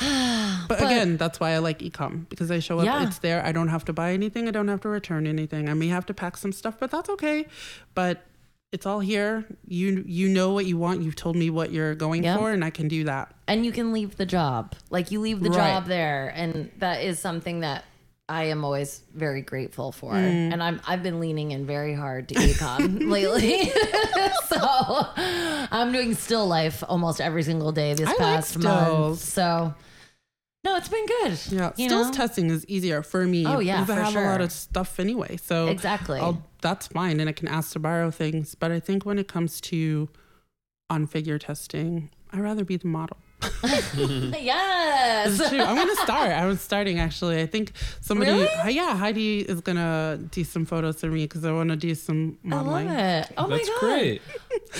But, 0.68 0.82
again, 0.82 1.16
that's 1.16 1.40
why 1.40 1.52
I 1.52 1.58
like 1.58 1.78
ecom 1.78 2.28
because 2.28 2.50
I 2.50 2.58
show 2.58 2.78
up, 2.78 2.84
Yeah. 2.84 3.06
it's 3.06 3.18
there. 3.20 3.42
I 3.44 3.52
don't 3.52 3.68
have 3.68 3.86
to 3.86 3.92
buy 3.94 4.12
anything. 4.12 4.48
I 4.48 4.50
don't 4.50 4.68
have 4.68 4.82
to 4.82 4.88
return 4.90 5.26
anything. 5.26 5.68
I 5.68 5.72
may 5.74 5.88
have 5.88 6.04
to 6.06 6.14
pack 6.14 6.36
some 6.36 6.52
stuff, 6.52 6.76
but 6.78 6.90
that's 6.90 7.08
okay. 7.08 7.46
But 7.94 8.22
it's 8.70 8.84
all 8.84 9.00
here. 9.00 9.46
You 9.66 10.04
you 10.06 10.28
know 10.28 10.52
what 10.52 10.66
you 10.66 10.76
want. 10.76 11.00
You've 11.02 11.16
told 11.16 11.36
me 11.36 11.48
what 11.48 11.72
you're 11.72 11.94
going 11.94 12.22
Yep. 12.24 12.38
for, 12.38 12.50
and 12.52 12.62
I 12.62 12.68
can 12.70 12.86
do 12.88 13.04
that. 13.04 13.34
and 13.46 13.64
you 13.64 13.72
can 13.72 13.94
leave 13.94 14.18
the 14.18 14.26
job. 14.26 14.74
Like 14.90 15.10
you 15.10 15.20
leave 15.20 15.40
the 15.40 15.48
Right. 15.48 15.56
job 15.56 15.86
there, 15.86 16.30
and 16.36 16.70
that 16.80 17.02
is 17.02 17.18
something 17.18 17.60
that 17.60 17.84
I 18.28 18.44
am 18.44 18.62
always 18.62 19.00
very 19.14 19.40
grateful 19.40 19.90
for. 19.90 20.12
Mm. 20.12 20.52
And 20.52 20.62
I'm 20.62 20.82
I've 20.86 21.02
been 21.02 21.18
leaning 21.18 21.52
in 21.52 21.64
very 21.64 21.94
hard 21.94 22.28
to 22.28 22.34
ecom 22.34 23.08
lately, 23.16 23.72
so 24.48 24.58
I'm 25.72 25.92
doing 25.92 26.14
still 26.14 26.46
life 26.46 26.84
almost 26.86 27.22
every 27.22 27.42
single 27.42 27.72
day 27.72 27.94
this 27.94 28.06
I 28.06 28.10
like 28.10 28.18
past 28.18 28.58
month. 28.58 29.20
So 29.20 29.72
no, 30.68 30.76
it's 30.76 30.88
been 30.88 31.06
good. 31.06 31.38
Yeah, 31.50 31.72
you 31.76 31.88
stills 31.88 32.08
know? 32.08 32.12
testing 32.12 32.50
is 32.50 32.64
easier 32.68 33.02
for 33.02 33.24
me. 33.24 33.46
Oh, 33.46 33.58
yeah, 33.60 33.80
because 33.80 33.90
I 33.90 33.96
for 33.96 34.02
have 34.04 34.16
a 34.16 34.26
lot 34.26 34.40
of 34.40 34.52
stuff 34.52 34.98
anyway. 35.00 35.36
So 35.36 35.68
Exactly. 35.68 36.20
I'll, 36.20 36.42
that's 36.60 36.88
fine, 36.88 37.20
and 37.20 37.28
I 37.28 37.32
can 37.32 37.48
ask 37.48 37.72
to 37.72 37.78
borrow 37.78 38.10
things. 38.10 38.54
But 38.54 38.70
I 38.72 38.80
think 38.80 39.04
when 39.06 39.18
it 39.18 39.28
comes 39.28 39.60
to 39.62 40.08
on 40.90 41.06
figure 41.06 41.38
testing, 41.38 42.10
I'd 42.32 42.40
rather 42.40 42.64
be 42.64 42.76
the 42.76 42.88
model. 42.88 43.16
yes. 43.62 45.38
It's 45.38 45.48
true. 45.48 45.60
I'm 45.60 45.76
gonna 45.76 45.94
start. 45.96 46.30
I 46.32 46.44
was 46.46 46.60
starting 46.60 46.98
actually. 46.98 47.40
I 47.40 47.46
think 47.46 47.72
somebody. 48.00 48.32
Really? 48.32 48.46
Hi- 48.48 48.70
Yeah, 48.70 48.96
Heidi 48.96 49.40
is 49.40 49.60
gonna 49.60 50.18
do 50.30 50.42
some 50.44 50.64
photos 50.66 51.00
for 51.00 51.06
me 51.06 51.24
because 51.24 51.44
I 51.44 51.52
want 51.52 51.70
to 51.70 51.76
do 51.76 51.94
some 51.94 52.38
I 52.44 52.48
love 52.56 52.66
modeling. 52.66 52.88
it. 52.88 53.32
Oh 53.36 53.46
That's 53.48 53.68
my 53.68 53.74
god. 53.74 53.80
great. 53.80 54.22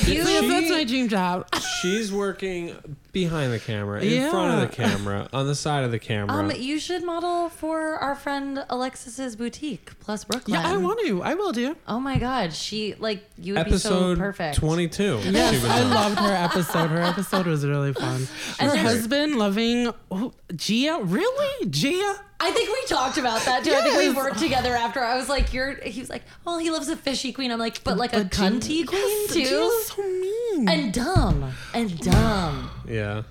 You, 0.07 0.23
So 0.25 0.31
yes, 0.31 0.49
that's 0.49 0.71
my 0.71 0.85
dream 0.85 1.09
job. 1.09 1.47
She's 1.81 2.13
working 2.13 2.75
behind 3.23 3.53
the 3.53 3.59
camera, 3.59 4.01
in 4.01 4.31
front 4.31 4.55
of 4.63 4.69
the 4.71 4.75
camera, 4.77 5.29
on 5.33 5.47
the 5.47 5.55
side 5.55 5.83
of 5.85 5.91
the 5.91 5.99
camera. 5.99 6.37
um, 6.37 6.51
you 6.53 6.79
should 6.79 7.03
model 7.05 7.49
for 7.49 7.95
our 7.97 8.15
friend 8.15 8.65
Alexis's 8.71 9.35
boutique 9.35 9.99
plus 9.99 10.25
Brooklyn. 10.25 10.61
Yeah, 10.61 10.71
I 10.73 10.77
want 10.77 11.01
to. 11.07 11.23
I 11.23 11.35
will 11.35 11.53
do. 11.53 11.77
Oh 11.87 11.99
my 11.99 12.19
god, 12.19 12.53
she 12.53 12.95
like 12.99 13.25
you 13.37 13.55
would 13.55 13.65
be 13.67 13.79
so 13.79 14.15
perfect. 14.17 14.57
22. 14.57 15.21
she 15.23 15.31
Yes, 15.31 15.55
was 15.55 15.65
I 15.65 15.83
on. 15.83 15.91
loved 15.91 16.19
her 16.21 16.33
episode. 16.33 16.89
Her 16.91 17.03
episode 17.03 17.47
was 17.47 17.67
really 17.67 17.93
fun. 17.93 18.29
Her 18.61 18.77
husband 18.77 19.37
loving 19.37 19.93
oh, 20.11 20.33
Gia. 20.55 20.99
Really, 21.03 21.67
Gia? 21.71 22.21
I 22.41 22.51
think 22.53 22.69
we 22.71 22.87
talked 22.87 23.19
about 23.19 23.41
that 23.47 23.65
too. 23.65 23.73
I 23.73 23.81
think 23.83 23.97
we 23.99 24.11
worked 24.11 24.39
together 24.39 24.75
after. 24.75 25.01
I 25.01 25.17
was 25.17 25.29
like, 25.29 25.53
"You're." 25.53 25.75
He 25.83 26.01
was 26.01 26.09
like, 26.09 26.23
"Well, 26.45 26.59
he 26.59 26.71
loves 26.71 26.89
a 26.89 26.97
fishy 26.97 27.33
queen." 27.33 27.51
I'm 27.51 27.59
like, 27.59 27.83
"But 27.83 27.97
like 27.97 28.13
a 28.13 28.19
But 28.19 28.31
Gia- 28.33 28.43
cunty 28.43 28.87
queen 28.87 29.01
yes, 29.27 29.33
too, 29.33 29.45
Gia's 29.45 29.87
so 29.87 30.03
mean. 30.03 30.69
and 30.69 30.93
dumb 30.93 31.53
and 31.75 31.99
dumb." 31.99 32.71
Yeah. 32.87 33.23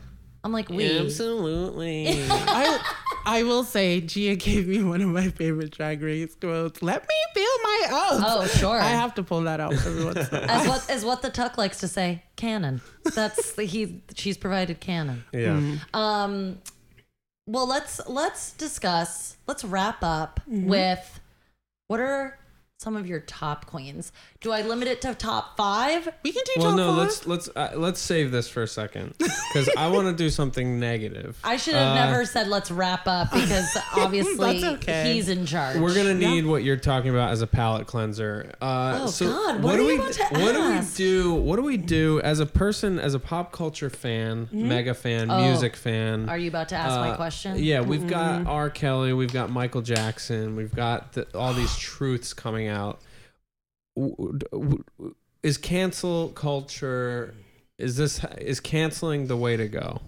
I'm 0.44 0.52
like, 0.52 0.70
"We." 0.70 1.00
Absolutely. 1.00 2.08
I, 2.30 2.80
I 3.26 3.44
will 3.44 3.64
say, 3.64 4.00
Gia 4.02 4.36
gave 4.36 4.68
me 4.68 4.84
one 4.84 5.02
of 5.02 5.10
my 5.10 5.30
favorite 5.30 5.72
Drag 5.72 6.02
Race 6.02 6.36
quotes. 6.36 6.82
Let 6.82 7.02
me 7.08 7.16
feel 7.34 7.44
my 7.64 7.88
oats. 8.12 8.24
Oh, 8.26 8.48
sure. 8.60 8.80
I 8.80 8.90
have 8.90 9.16
to 9.16 9.24
pull 9.24 9.42
that 9.42 9.60
out 9.60 9.74
every 9.74 10.06
once 10.06 10.30
in 10.30 10.36
a 10.36 10.40
while. 10.42 10.50
As 10.50 10.68
what 10.68 10.90
as 10.90 11.06
what 11.06 11.22
the 11.22 11.30
Tuck 11.30 11.58
likes 11.58 11.80
to 11.80 11.88
say, 11.88 12.24
canon. 12.36 12.82
That's 13.16 13.54
the, 13.54 13.64
he. 13.64 14.02
She's 14.16 14.38
provided 14.38 14.80
canon. 14.80 15.24
yeah. 15.34 15.78
Um, 15.94 16.60
well, 17.48 17.68
let's 17.68 18.00
let's 18.08 18.52
discuss. 18.54 19.38
Let's 19.48 19.64
wrap 19.64 20.04
up 20.04 20.42
Mm-hmm. 20.50 20.68
with 20.68 21.20
what 21.88 22.00
are 22.00 22.38
some 22.80 22.96
of 22.96 23.08
your 23.08 23.22
top 23.22 23.66
queens? 23.66 24.12
Do 24.40 24.52
I 24.52 24.62
limit 24.62 24.88
it 24.88 25.02
to 25.02 25.16
top 25.16 25.58
five? 25.58 26.08
We 26.24 26.32
can 26.32 26.44
do 26.46 26.62
Well, 26.62 26.70
top 26.70 26.78
no. 26.78 26.88
five. 26.90 26.98
Let's 26.98 27.26
let's 27.28 27.50
uh, 27.56 27.72
let's 27.76 28.00
save 28.00 28.30
this 28.30 28.48
for 28.48 28.62
a 28.62 28.68
second 28.68 29.16
because 29.18 29.68
I 29.76 29.88
want 29.88 30.08
to 30.08 30.14
do 30.14 30.30
something 30.30 30.80
negative. 30.80 31.40
I 31.44 31.58
should 31.58 31.74
have 31.74 31.98
Uh, 31.98 32.06
never 32.06 32.24
said 32.24 32.48
let's 32.48 32.70
wrap 32.70 33.08
up 33.08 33.32
because 33.32 33.76
obviously 33.96 34.64
okay. 34.64 35.14
he's 35.14 35.28
in 35.28 35.48
charge. 35.48 35.78
We're 35.78 35.96
gonna 35.96 36.14
need 36.14 36.46
what 36.46 36.64
you're 36.64 36.78
talking 36.78 37.10
about 37.10 37.32
as 37.32 37.42
a 37.42 37.48
palate 37.48 37.88
cleanser. 37.88 38.52
Uh, 38.62 39.00
Oh, 39.02 39.08
so 39.08 39.26
God, 39.26 39.64
what 39.64 39.76
do 39.78 39.84
are 39.84 39.88
we 39.88 39.96
about 39.98 40.14
to 40.14 40.24
what 40.40 40.54
do 40.54 40.70
we 40.72 40.80
do? 40.96 41.34
What 41.34 41.56
do 41.56 41.64
we 41.64 41.78
do 41.78 42.22
as 42.22 42.40
a 42.40 42.46
person, 42.46 43.00
as 43.00 43.16
a 43.16 43.20
pop 43.20 43.52
culture 43.52 43.90
fan, 43.90 44.50
mega 44.52 44.94
fan, 44.94 45.32
Oh. 45.32 45.42
music 45.48 45.76
fan? 45.76 46.30
Are 46.30 46.38
you 46.38 46.50
about 46.50 46.70
to 46.70 46.76
ask 46.76 46.96
my 47.00 47.10
Uh, 47.10 47.16
question? 47.16 47.58
Yeah, 47.58 47.82
we've 47.82 48.08
got 48.08 48.46
R. 48.46 48.70
Kelly, 48.70 49.14
we've 49.14 49.34
got 49.34 49.50
Michael 49.50 49.82
Jackson, 49.82 50.56
we've 50.56 50.76
got 50.76 51.14
the, 51.14 51.26
all 51.36 51.54
these 51.56 51.76
truths 51.80 52.34
coming 52.36 52.68
out. 52.68 53.00
W- 53.98 54.16
w- 54.52 54.84
w- 55.00 55.16
Is 55.44 55.58
cancel 55.58 56.30
culture? 56.30 57.34
Is 57.80 57.96
this 57.98 58.24
is 58.40 58.60
canceling 58.60 59.28
the 59.28 59.36
way 59.38 59.58
to 59.58 59.68
go? 59.68 60.02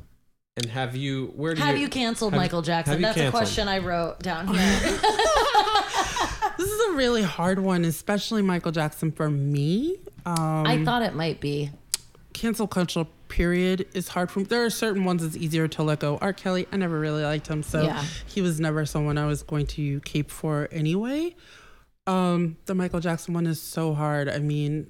And 0.57 0.65
have 0.67 0.95
you? 0.95 1.33
Where 1.35 1.55
do 1.55 1.61
Have 1.61 1.75
you? 1.77 1.83
you 1.83 1.89
canceled 1.89 2.33
have- 2.33 2.41
Michael 2.41 2.61
Jackson? 2.61 2.91
have 2.93 2.99
you 3.01 3.05
That's 3.23 3.27
a 3.27 3.31
question 3.31 3.67
I 3.67 3.79
wrote 3.79 4.19
down 4.19 4.47
here. 4.53 4.99
This 6.57 6.69
is 6.69 6.89
a 6.89 6.97
really 6.97 7.23
hard 7.23 7.59
one, 7.59 7.85
especially 7.85 8.41
Michael 8.41 8.71
Jackson 8.73 9.11
for 9.13 9.29
me. 9.29 9.95
Um, 10.25 10.65
I 10.67 10.83
thought 10.83 11.01
it 11.01 11.15
might 11.15 11.39
be. 11.39 11.71
cancel 12.33 12.67
culture 12.67 13.05
period 13.29 13.87
is 13.93 14.09
hard 14.09 14.29
for 14.29 14.39
me. 14.39 14.45
There 14.45 14.65
are 14.65 14.69
certain 14.69 15.05
ones 15.05 15.23
it's 15.23 15.37
easier 15.37 15.67
to 15.69 15.83
let 15.83 15.99
go. 15.99 16.17
R. 16.17 16.33
Kelly, 16.33 16.67
I 16.73 16.77
never 16.77 16.99
really 16.99 17.23
liked 17.23 17.47
him, 17.47 17.63
so 17.63 17.83
Yeah. 17.83 18.03
he 18.27 18.41
was 18.41 18.59
never 18.59 18.85
someone 18.85 19.17
I 19.17 19.25
was 19.25 19.41
going 19.43 19.67
to 19.67 20.01
cape 20.01 20.29
for 20.31 20.67
anyway. 20.71 21.35
Um, 22.09 22.57
the 22.65 22.73
Michael 22.75 22.99
Jackson 22.99 23.33
one 23.33 23.45
is 23.47 23.61
so 23.61 23.93
hard. 23.93 24.27
I 24.29 24.39
mean, 24.39 24.89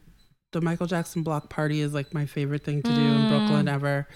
the 0.54 0.62
Michael 0.62 0.88
Jackson 0.88 1.22
block 1.24 1.50
party 1.50 1.82
is 1.82 1.94
like 1.94 2.14
my 2.14 2.26
favorite 2.26 2.64
thing 2.64 2.82
to 2.82 2.90
do 2.90 3.02
in 3.02 3.30
Brooklyn 3.30 3.68
ever. 3.68 4.08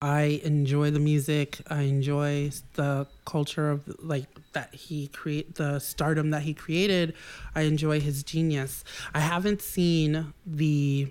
I 0.00 0.40
enjoy 0.44 0.92
the 0.92 1.00
music. 1.00 1.58
I 1.68 1.82
enjoy 1.82 2.52
the 2.74 3.08
culture 3.24 3.68
of 3.70 3.82
like 3.98 4.26
that 4.52 4.72
he 4.72 5.08
create 5.08 5.56
the 5.56 5.80
stardom 5.80 6.30
that 6.30 6.42
he 6.42 6.54
created. 6.54 7.14
I 7.56 7.62
enjoy 7.62 7.98
his 8.00 8.22
genius. 8.22 8.84
I 9.12 9.18
haven't 9.18 9.60
seen 9.60 10.32
the 10.46 11.10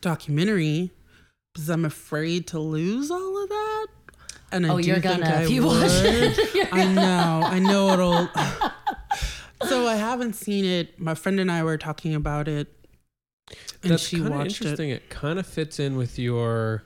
documentary 0.00 0.92
because 1.52 1.68
I'm 1.68 1.84
afraid 1.84 2.46
to 2.48 2.60
lose 2.60 3.10
all 3.10 3.42
of 3.42 3.48
that. 3.48 3.86
And 4.52 4.64
I 4.64 4.68
Oh, 4.70 4.80
do 4.80 4.86
you're 4.86 5.00
think 5.00 5.20
gonna 5.22 5.34
I 5.36 5.42
if 5.42 5.50
you 5.50 5.66
watch 5.66 5.90
it. 5.90 6.68
I 6.72 6.84
know. 6.86 7.42
I 7.44 7.58
know 7.58 7.88
it'll. 7.90 8.28
so 9.66 9.86
I 9.86 9.96
haven't 9.96 10.34
seen 10.34 10.64
it. 10.64 10.98
My 11.00 11.14
friend 11.14 11.40
and 11.40 11.50
I 11.50 11.62
were 11.64 11.78
talking 11.78 12.14
about 12.14 12.48
it, 12.48 12.68
and 13.82 13.92
That's 13.92 14.02
she 14.06 14.16
kind 14.16 14.28
of 14.28 14.34
watched 14.38 14.50
it. 14.60 14.62
interesting. 14.62 14.90
It, 14.90 15.08
kind 15.10 15.38
of 15.38 15.46
fits 15.46 15.78
in 15.80 15.96
with 15.96 16.18
your 16.18 16.84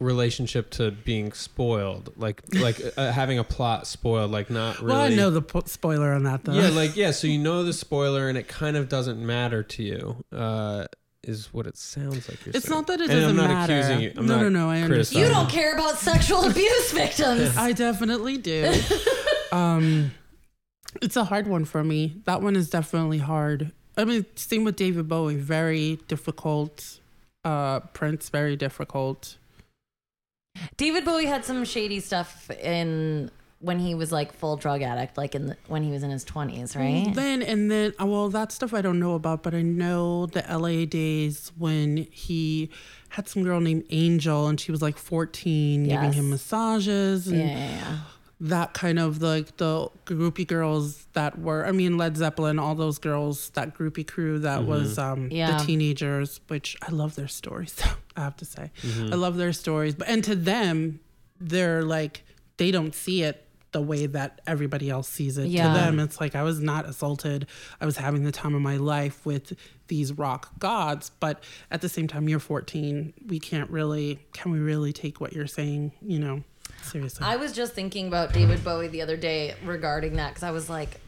relationship 0.00 0.70
to 0.70 0.90
being 0.90 1.32
spoiled, 1.32 2.12
like 2.16 2.42
like 2.54 2.80
uh, 2.96 3.12
having 3.12 3.38
a 3.38 3.44
plot 3.44 3.86
spoiled, 3.86 4.30
like 4.30 4.50
not 4.50 4.78
really. 4.78 4.92
Well, 4.92 5.00
I 5.00 5.08
know 5.10 5.30
the 5.30 5.42
po- 5.42 5.62
spoiler 5.66 6.12
on 6.12 6.24
that 6.24 6.44
though. 6.44 6.54
Yeah, 6.54 6.70
like 6.70 6.96
yeah. 6.96 7.10
So 7.10 7.26
you 7.26 7.38
know 7.38 7.62
the 7.64 7.72
spoiler, 7.72 8.28
and 8.28 8.38
it 8.38 8.48
kind 8.48 8.76
of 8.76 8.88
doesn't 8.88 9.24
matter 9.24 9.62
to 9.62 9.82
you. 9.82 10.24
Uh, 10.32 10.86
is 11.22 11.52
what 11.52 11.66
it 11.66 11.76
sounds 11.76 12.30
like. 12.30 12.46
You're 12.46 12.56
it's 12.56 12.64
saying. 12.66 12.78
not 12.78 12.86
that 12.86 12.94
it 13.02 13.10
And 13.10 13.20
doesn't 13.20 13.30
I'm 13.30 13.36
not 13.36 13.50
matter. 13.50 13.74
accusing 13.74 14.00
you. 14.00 14.12
I'm 14.16 14.24
no, 14.26 14.36
not 14.36 14.42
no, 14.44 14.48
no. 14.48 14.70
I 14.70 14.86
criticizing. 14.86 15.20
You 15.22 15.28
don't 15.28 15.50
care 15.50 15.74
about 15.74 15.98
sexual 15.98 16.44
abuse 16.50 16.92
victims. 16.92 17.54
I 17.58 17.72
definitely 17.72 18.38
do. 18.38 18.72
um, 19.52 20.12
it's 21.02 21.16
a 21.16 21.24
hard 21.24 21.46
one 21.46 21.64
for 21.64 21.82
me. 21.84 22.16
That 22.24 22.42
one 22.42 22.56
is 22.56 22.70
definitely 22.70 23.18
hard. 23.18 23.72
I 23.96 24.04
mean, 24.04 24.24
same 24.34 24.64
with 24.64 24.76
David 24.76 25.08
Bowie. 25.08 25.36
Very 25.36 25.96
difficult 26.08 26.98
Uh, 27.44 27.80
Prince 27.80 28.28
very 28.28 28.54
difficult. 28.56 29.36
David 30.76 31.04
Bowie 31.04 31.26
had 31.26 31.44
some 31.44 31.64
shady 31.64 32.00
stuff 32.00 32.50
in 32.50 33.30
when 33.60 33.78
he 33.78 33.94
was 33.94 34.10
like 34.10 34.32
full 34.32 34.56
drug 34.56 34.80
addict, 34.82 35.16
like 35.18 35.34
in 35.34 35.46
the, 35.46 35.56
when 35.68 35.82
he 35.82 35.90
was 35.90 36.02
in 36.02 36.10
his 36.10 36.24
twenties, 36.24 36.74
right? 36.76 37.10
Then 37.14 37.42
and 37.42 37.70
then, 37.70 37.92
uh, 38.00 38.06
well, 38.06 38.28
that 38.30 38.52
stuff 38.52 38.74
I 38.74 38.80
don't 38.82 38.98
know 38.98 39.14
about, 39.14 39.42
but 39.42 39.54
I 39.54 39.62
know 39.62 40.26
the 40.26 40.44
LA 40.50 40.84
days 40.86 41.52
when 41.56 42.06
he 42.10 42.70
had 43.10 43.28
some 43.28 43.42
girl 43.42 43.60
named 43.60 43.84
Angel, 43.90 44.48
and 44.48 44.58
she 44.60 44.70
was 44.72 44.82
like 44.82 44.96
fourteen, 44.98 45.84
giving 45.84 46.12
him 46.12 46.30
massages 46.30 47.26
and 47.28 47.38
Yeah, 47.38 47.46
yeah, 47.46 47.70
yeah. 47.70 47.98
That 48.42 48.72
kind 48.72 48.98
of 48.98 49.20
like 49.20 49.56
the 49.58 49.88
groupie 50.06 50.46
girls 50.46 51.06
that 51.12 51.38
were. 51.38 51.66
I 51.66 51.72
mean, 51.72 51.98
Led 51.98 52.16
Zeppelin, 52.16 52.58
all 52.58 52.74
those 52.74 52.98
girls, 52.98 53.50
that 53.50 53.76
groupie 53.76 54.06
crew 54.06 54.38
that 54.40 54.64
was 54.64 54.98
um, 54.98 55.28
Yeah. 55.30 55.58
the 55.58 55.64
teenagers, 55.66 56.40
which 56.48 56.76
I 56.80 56.90
love 56.90 57.16
their 57.16 57.28
stories. 57.28 57.76
I 58.16 58.20
have 58.22 58.36
to 58.38 58.44
say, 58.44 58.70
I 58.84 59.14
love 59.14 59.36
their 59.36 59.52
stories, 59.52 59.94
but 59.94 60.08
and 60.08 60.24
to 60.24 60.34
them, 60.34 61.00
they're 61.38 61.82
like 61.82 62.22
they 62.56 62.70
don't 62.70 62.94
see 62.94 63.22
it 63.22 63.46
the 63.72 63.80
way 63.80 64.04
that 64.06 64.40
everybody 64.48 64.90
else 64.90 65.08
sees 65.08 65.38
it. 65.38 65.46
Yeah. 65.46 65.68
To 65.72 65.78
them, 65.78 66.00
it's 66.00 66.20
like 66.20 66.34
I 66.34 66.42
was 66.42 66.60
not 66.60 66.86
assaulted. 66.88 67.46
I 67.80 67.86
was 67.86 67.96
having 67.96 68.24
the 68.24 68.32
time 68.32 68.54
of 68.54 68.60
my 68.62 68.76
life 68.78 69.24
with 69.24 69.52
these 69.86 70.12
rock 70.12 70.50
gods, 70.58 71.10
but 71.20 71.42
at 71.70 71.80
the 71.80 71.88
same 71.88 72.08
time, 72.08 72.28
you're 72.28 72.40
14. 72.40 73.12
We 73.28 73.38
can't 73.38 73.70
really, 73.70 74.26
can 74.32 74.50
we 74.50 74.58
really 74.58 74.92
take 74.92 75.20
what 75.20 75.32
you're 75.34 75.46
saying? 75.46 75.92
You 76.02 76.18
know, 76.18 76.44
seriously. 76.84 77.26
I 77.26 77.36
was 77.36 77.52
just 77.52 77.72
thinking 77.72 78.08
about 78.08 78.32
David 78.32 78.62
Bowie 78.64 78.88
the 78.88 79.02
other 79.02 79.16
day 79.16 79.54
regarding 79.64 80.16
that 80.16 80.30
because 80.30 80.42
I 80.42 80.50
was 80.50 80.68
like, 80.70 81.00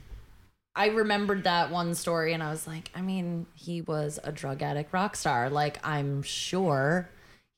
I 0.74 0.86
remembered 0.88 1.44
that 1.44 1.70
one 1.70 1.94
story 1.94 2.32
and 2.32 2.42
I 2.42 2.50
was 2.50 2.66
like, 2.66 2.90
I 2.94 3.02
mean, 3.02 3.46
he 3.54 3.82
was 3.82 4.18
a 4.24 4.32
drug 4.32 4.62
addict 4.62 4.92
rock 4.92 5.16
star. 5.16 5.50
Like, 5.50 5.86
I'm 5.86 6.22
sure 6.22 7.10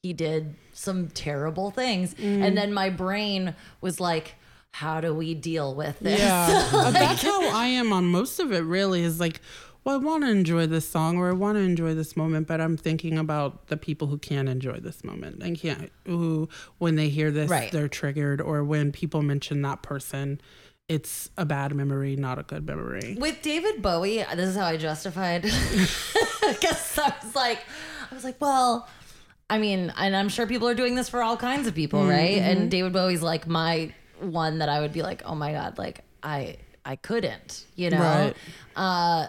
he 0.03 0.13
did 0.13 0.57
some 0.73 1.09
terrible 1.09 1.71
things. 1.71 2.15
And 2.19 2.57
then 2.59 2.73
my 2.73 2.91
brain 2.91 3.55
was 3.81 4.01
like, 4.01 4.35
how 4.73 5.01
do 5.01 5.15
we 5.15 5.35
deal 5.35 5.75
with 5.77 6.01
this? 6.01 6.19
Yeah, 6.19 6.69
Uh, 6.73 6.91
that's 6.91 7.23
how 7.23 7.49
I 7.57 7.67
am 7.69 7.93
on 7.93 8.07
most 8.07 8.41
of 8.41 8.53
it. 8.53 8.65
Really, 8.65 9.03
is 9.03 9.21
like, 9.21 9.41
well, 9.85 9.97
I 9.97 9.99
want 9.99 10.25
to 10.25 10.31
enjoy 10.31 10.67
this 10.67 10.89
song 10.89 11.19
or 11.19 11.29
I 11.29 11.33
want 11.33 11.57
to 11.57 11.63
enjoy 11.63 11.95
this 11.95 12.17
moment, 12.17 12.47
but 12.47 12.61
I'm 12.61 12.77
thinking 12.77 13.19
about 13.19 13.67
the 13.69 13.77
people 13.77 14.09
who 14.09 14.19
can't 14.19 14.49
enjoy 14.49 14.79
this 14.81 15.05
moment 15.05 15.43
and 15.43 15.59
can't 15.59 15.91
who, 16.07 16.49
when 16.79 16.97
they 16.97 17.09
hear 17.09 17.31
this, 17.31 17.51
Right. 17.51 17.71
they're 17.71 17.89
triggered, 17.89 18.41
or 18.41 18.65
when 18.65 18.93
people 18.93 19.23
mention 19.23 19.63
that 19.63 19.83
person, 19.83 20.41
it's 20.89 21.31
a 21.39 21.45
bad 21.47 21.75
memory, 21.75 22.17
not 22.17 22.39
a 22.39 22.43
good 22.43 22.67
memory. 22.67 23.17
With 23.19 23.41
David 23.43 23.81
Bowie, 23.83 24.19
this 24.35 24.49
is 24.51 24.57
how 24.57 24.67
I 24.67 24.77
justified. 24.77 25.45
Because 26.47 26.99
I 26.99 27.15
was 27.23 27.35
like, 27.35 27.59
I 28.11 28.15
was 28.15 28.23
like, 28.25 28.39
well, 28.41 28.87
I 29.49 29.59
mean, 29.59 29.93
and 29.97 30.15
I'm 30.15 30.29
sure 30.29 30.47
people 30.47 30.69
are 30.69 30.75
doing 30.75 30.95
this 30.95 31.09
for 31.09 31.23
all 31.23 31.37
kinds 31.39 31.67
of 31.67 31.75
people, 31.75 32.05
right? 32.07 32.37
And 32.39 32.71
David 32.71 32.93
Bowie's 32.93 33.23
like 33.23 33.47
my 33.47 33.95
one 34.21 34.59
that 34.59 34.69
I 34.69 34.81
would 34.81 34.93
be 34.93 35.03
like, 35.03 35.23
oh 35.25 35.35
my 35.35 35.53
god, 35.53 35.79
like 35.79 36.01
I 36.23 36.59
I 36.85 36.97
couldn't, 36.97 37.65
you 37.77 37.89
know. 37.91 37.99
Right. 37.99 38.37
Uh, 38.77 39.29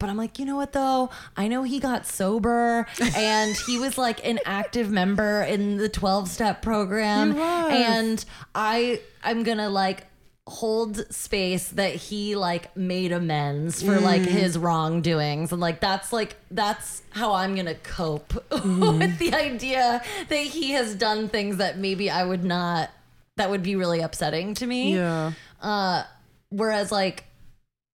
but 0.00 0.08
I'm 0.08 0.16
like, 0.16 0.40
you 0.40 0.44
know 0.44 0.56
what 0.56 0.72
though? 0.72 1.10
I 1.36 1.46
know 1.46 1.62
he 1.62 1.78
got 1.78 2.06
sober 2.06 2.86
and 3.16 3.54
he 3.66 3.78
was 3.78 3.96
like 3.96 4.26
an 4.26 4.40
active 4.44 4.90
member 4.90 5.42
in 5.42 5.76
the 5.76 5.88
12 5.88 6.28
step 6.28 6.62
program. 6.62 7.36
And 7.38 8.24
I 8.54 9.00
I'm 9.22 9.44
gonna 9.44 9.68
like 9.70 10.06
hold 10.46 10.96
space 11.14 11.68
that 11.68 11.94
he 11.94 12.34
like 12.34 12.74
made 12.76 13.12
amends 13.12 13.82
for 13.84 14.00
like 14.00 14.22
his 14.22 14.58
wrongdoings 14.58 15.52
and 15.52 15.60
like 15.60 15.78
that's 15.78 16.12
like 16.12 16.34
that's 16.50 17.02
how 17.10 17.34
I'm 17.34 17.54
gonna 17.54 17.76
cope 17.76 18.34
with 18.50 19.18
the 19.18 19.32
idea 19.32 20.02
that 20.28 20.34
he 20.34 20.72
has 20.72 20.96
done 20.96 21.28
things 21.28 21.58
that 21.58 21.78
maybe 21.78 22.10
I 22.10 22.24
would 22.24 22.42
not 22.42 22.90
that 23.36 23.48
would 23.50 23.62
be 23.62 23.76
really 23.76 24.00
upsetting 24.00 24.54
to 24.54 24.66
me. 24.66 24.94
Yeah, 24.94 25.32
Uh 25.62 26.02
whereas 26.48 26.90
like 26.90 27.24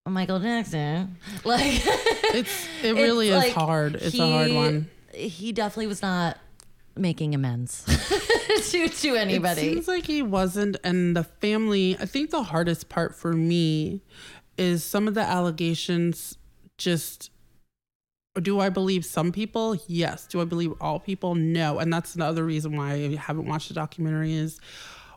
Michael 0.06 0.38
Jackson, 0.40 1.16
like 1.44 1.80
it's 2.34 2.68
it 2.82 2.94
really 2.94 3.28
is 3.28 3.34
like 3.36 3.52
hard. 3.52 3.96
It's 3.96 4.18
a 4.18 4.30
hard 4.30 4.52
one. 4.52 4.88
He 5.14 5.52
definitely 5.52 5.86
was 5.88 6.02
not 6.02 6.38
making 6.96 7.34
amends 7.34 7.84
to 8.70 8.88
to 8.88 9.14
It 9.14 9.18
anybody. 9.18 9.60
seems 9.60 9.88
like 9.88 10.06
he 10.06 10.22
wasn't, 10.22 10.76
and 10.84 11.16
the 11.16 11.24
family. 11.24 11.96
I 12.00 12.06
think 12.06 12.30
the 12.30 12.42
hardest 12.44 12.88
part 12.88 13.14
for 13.14 13.32
me 13.32 14.02
is 14.56 14.84
some 14.84 15.08
of 15.08 15.14
the 15.14 15.22
allegations. 15.22 16.38
Just 16.78 17.30
do 18.40 18.60
I 18.60 18.68
believe 18.68 19.04
some 19.04 19.32
people? 19.32 19.76
Yes. 19.86 20.26
Do 20.26 20.40
I 20.40 20.44
believe 20.44 20.74
all 20.80 21.00
people? 21.00 21.34
No. 21.34 21.78
And 21.78 21.90
that's 21.92 22.14
another 22.14 22.44
reason 22.44 22.76
why 22.76 22.92
I 22.92 23.14
haven't 23.16 23.46
watched 23.46 23.68
the 23.68 23.74
documentary. 23.74 24.34
Is 24.34 24.60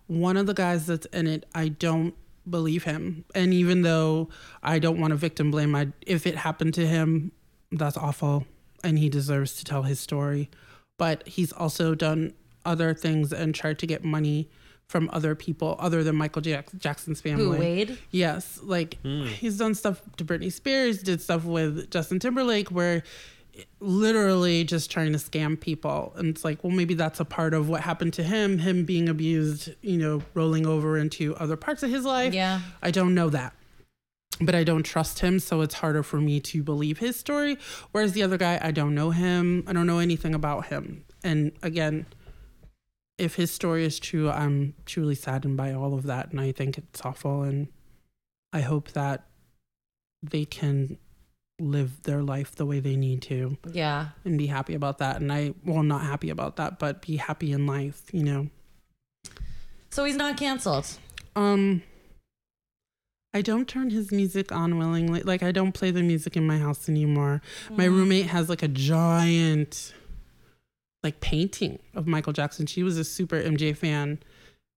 one 0.08 0.38
of 0.38 0.46
the 0.48 0.54
guys 0.54 0.88
that's 0.88 1.06
in 1.08 1.28
it? 1.28 1.46
I 1.54 1.68
don't 1.68 2.16
believe 2.48 2.84
him, 2.84 3.26
and 3.34 3.54
even 3.54 3.82
though 3.82 4.30
I 4.62 4.80
don't 4.80 5.00
want 5.00 5.12
to 5.12 5.18
victim 5.18 5.52
blame, 5.52 5.76
I 5.76 5.90
if 6.06 6.28
it 6.28 6.36
happened 6.36 6.74
to 6.76 6.86
him, 6.86 7.32
that's 7.72 7.98
awful, 7.98 8.46
and 8.84 9.00
he 9.00 9.10
deserves 9.10 9.56
to 9.56 9.66
tell 9.66 9.84
his 9.84 10.00
story. 10.00 10.50
But 10.98 11.28
he's 11.28 11.52
also 11.52 11.96
done 11.96 12.34
other 12.66 12.94
things 12.94 13.32
and 13.32 13.56
tried 13.56 13.80
to 13.80 13.88
get 13.88 14.04
money 14.04 14.50
from 14.90 15.10
other 15.14 15.36
people 15.36 15.76
other 15.80 16.04
than 16.04 16.16
Michael 16.16 16.42
Jack- 16.42 16.70
Jackson's 16.78 17.22
family. 17.22 17.44
Who 17.44 17.52
Wade? 17.52 17.98
Yes, 18.10 18.60
like 18.64 18.98
hmm. 19.02 19.28
he's 19.28 19.58
done 19.58 19.76
stuff 19.76 20.02
to 20.18 20.26
Britney 20.26 20.52
Spears, 20.52 21.04
did 21.04 21.22
stuff 21.22 21.46
with 21.46 21.92
Justin 21.92 22.20
Timberlake 22.20 22.70
where 22.70 23.04
literally 23.80 24.64
just 24.64 24.92
trying 24.92 25.12
to 25.14 25.18
scam 25.18 25.60
people. 25.60 26.14
And 26.16 26.30
it's 26.30 26.44
like, 26.44 26.64
well, 26.64 26.74
maybe 26.74 26.94
that's 26.94 27.20
a 27.20 27.26
part 27.26 27.54
of 27.54 27.70
what 27.70 27.82
happened 27.82 28.14
to 28.14 28.24
him, 28.24 28.60
him 28.60 28.86
being 28.86 29.10
abused, 29.10 29.74
you 29.82 29.98
know, 29.98 30.22
rolling 30.34 30.66
over 30.66 30.98
into 30.98 31.36
other 31.36 31.56
parts 31.56 31.84
of 31.84 31.90
his 31.90 32.06
life. 32.06 32.34
Yeah. 32.34 32.62
I 32.82 32.92
don't 32.92 33.14
know 33.14 33.30
that. 33.30 33.54
But 34.42 34.56
I 34.56 34.64
don't 34.64 34.84
trust 34.84 35.20
him, 35.20 35.40
so 35.40 35.62
it's 35.62 35.74
harder 35.76 36.02
for 36.02 36.18
me 36.22 36.40
to 36.42 36.64
believe 36.64 37.00
his 37.00 37.18
story. 37.18 37.58
Whereas 37.92 38.14
the 38.14 38.24
other 38.24 38.38
guy, 38.38 38.58
I 38.62 38.72
don't 38.72 38.96
know 38.96 39.12
him. 39.12 39.66
I 39.68 39.74
don't 39.74 39.88
know 39.88 40.00
anything 40.00 40.34
about 40.34 40.68
him. 40.68 41.04
And 41.24 41.52
again, 41.62 42.06
if 43.18 43.36
his 43.36 43.52
story 43.52 43.84
is 43.84 44.00
true, 44.00 44.30
I'm 44.30 44.76
truly 44.86 45.16
saddened 45.16 45.58
by 45.58 45.74
all 45.74 45.94
of 45.94 46.04
that. 46.04 46.32
And 46.32 46.40
I 46.40 46.54
think 46.54 46.78
it's 46.78 47.02
awful. 47.04 47.44
And 47.44 47.68
I 48.54 48.62
hope 48.62 48.92
that 48.92 49.26
they 50.24 50.46
can 50.46 50.98
live 51.60 52.02
their 52.04 52.22
life 52.24 52.56
the 52.56 52.66
way 52.66 52.80
they 52.80 52.96
need 52.96 53.22
to 53.24 53.58
Yeah. 53.72 54.10
and 54.26 54.38
be 54.38 54.48
happy 54.48 54.74
about 54.76 54.98
that. 55.00 55.18
And 55.22 55.32
I, 55.32 55.54
well, 55.66 55.84
not 55.84 56.02
happy 56.02 56.30
about 56.30 56.56
that, 56.58 56.80
but 56.80 57.02
be 57.02 57.18
happy 57.18 57.52
in 57.52 57.66
life, 57.68 58.04
you 58.12 58.24
know? 58.24 58.50
So 59.90 60.06
he's 60.06 60.16
not 60.16 60.38
canceled. 60.38 60.88
Um, 61.36 61.82
I 63.34 63.42
don't 63.42 63.68
turn 63.68 63.90
his 63.92 64.12
music 64.12 64.52
on 64.52 64.78
willingly. 64.78 65.22
Like 65.22 65.44
I 65.44 65.52
don't 65.52 65.72
play 65.72 65.92
the 65.92 66.02
music 66.04 66.36
in 66.38 66.46
my 66.48 66.58
house 66.58 66.90
anymore. 66.90 67.42
My 67.70 67.86
roommate 67.86 68.28
has 68.28 68.50
like 68.50 68.64
a 68.64 68.68
giant 68.68 69.94
like 71.04 71.22
painting 71.22 71.80
of 71.96 72.08
Michael 72.08 72.34
Jackson. 72.34 72.66
She 72.66 72.84
was 72.84 72.98
a 72.98 73.04
super 73.04 73.40
MJ 73.42 73.76
fan. 73.76 74.20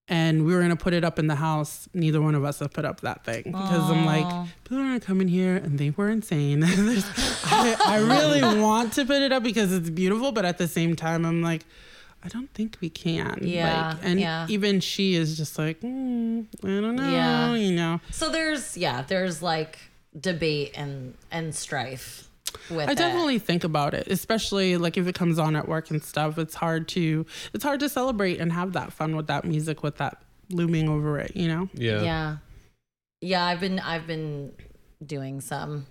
And 0.09 0.45
we 0.45 0.53
were 0.55 0.61
gonna 0.61 0.77
put 0.77 0.93
it 0.95 1.05
up 1.05 1.19
in 1.19 1.27
the 1.29 1.37
house. 1.37 1.89
Neither 1.95 2.20
one 2.20 2.35
of 2.35 2.45
us 2.45 2.59
have 2.59 2.73
put 2.73 2.85
up 2.85 3.01
that 3.03 3.24
thing 3.24 3.45
because 3.45 3.89
I'm 3.91 4.05
like, 4.05 4.27
people 4.65 4.79
are 4.79 4.83
gonna 4.83 5.01
come 5.01 5.20
in 5.20 5.29
here 5.29 5.57
and 5.57 5.79
think 5.79 5.97
we're 5.97 6.11
insane. 6.11 6.62
I, 6.66 7.77
I 7.87 7.99
really 7.99 8.61
want 8.61 8.93
to 8.95 9.05
put 9.05 9.23
it 9.23 9.33
up 9.33 9.43
because 9.43 9.73
it's 9.73 9.91
beautiful, 9.91 10.33
but 10.33 10.45
at 10.45 10.59
the 10.59 10.66
same 10.69 10.97
time, 10.97 11.24
I'm 11.24 11.41
like, 11.41 11.65
I 12.24 12.29
don't 12.29 12.53
think 12.53 12.79
we 12.81 12.91
can. 12.91 13.39
Yeah, 13.43 13.91
Like, 13.91 13.99
and 14.03 14.20
yeah. 14.20 14.47
even 14.49 14.81
she 14.81 15.15
is 15.15 15.37
just 15.37 15.59
like, 15.59 15.81
mm, 15.81 16.47
I 16.62 16.66
don't 16.66 16.97
know. 16.97 17.11
Yeah. 17.11 17.55
You 17.55 17.73
know. 17.73 18.01
So 18.11 18.29
there's 18.31 18.77
yeah, 18.77 19.03
there's 19.03 19.41
like 19.41 19.79
debate 20.19 20.73
and 20.74 21.15
and 21.31 21.55
strife 21.55 22.29
with 22.70 22.89
I 22.89 22.93
it. 22.93 22.99
definitely 22.99 23.39
think 23.39 23.65
about 23.65 23.95
it, 23.95 24.07
especially 24.09 24.77
like 24.77 24.97
if 24.97 25.07
it 25.07 25.15
comes 25.15 25.39
on 25.39 25.57
at 25.57 25.69
work 25.69 25.91
and 25.91 26.03
stuff. 26.03 26.39
It's 26.39 26.55
hard 26.55 26.89
to 26.89 27.27
it's 27.53 27.65
hard 27.65 27.81
to 27.81 27.89
celebrate 27.89 28.41
and 28.41 28.53
have 28.53 28.73
that 28.74 28.93
fun 28.93 29.16
with 29.16 29.27
that 29.29 29.45
music 29.45 29.83
with 29.83 29.97
that 29.97 30.23
looming 30.51 30.89
over 30.89 31.19
it. 31.19 31.37
You 31.37 31.49
know. 31.49 31.69
Yeah. 31.74 32.03
Yeah. 32.03 32.37
Yeah, 33.20 33.45
I've 33.45 33.61
been 33.61 33.79
I've 33.79 34.07
been 34.07 34.53
doing 35.05 35.41
some 35.41 35.87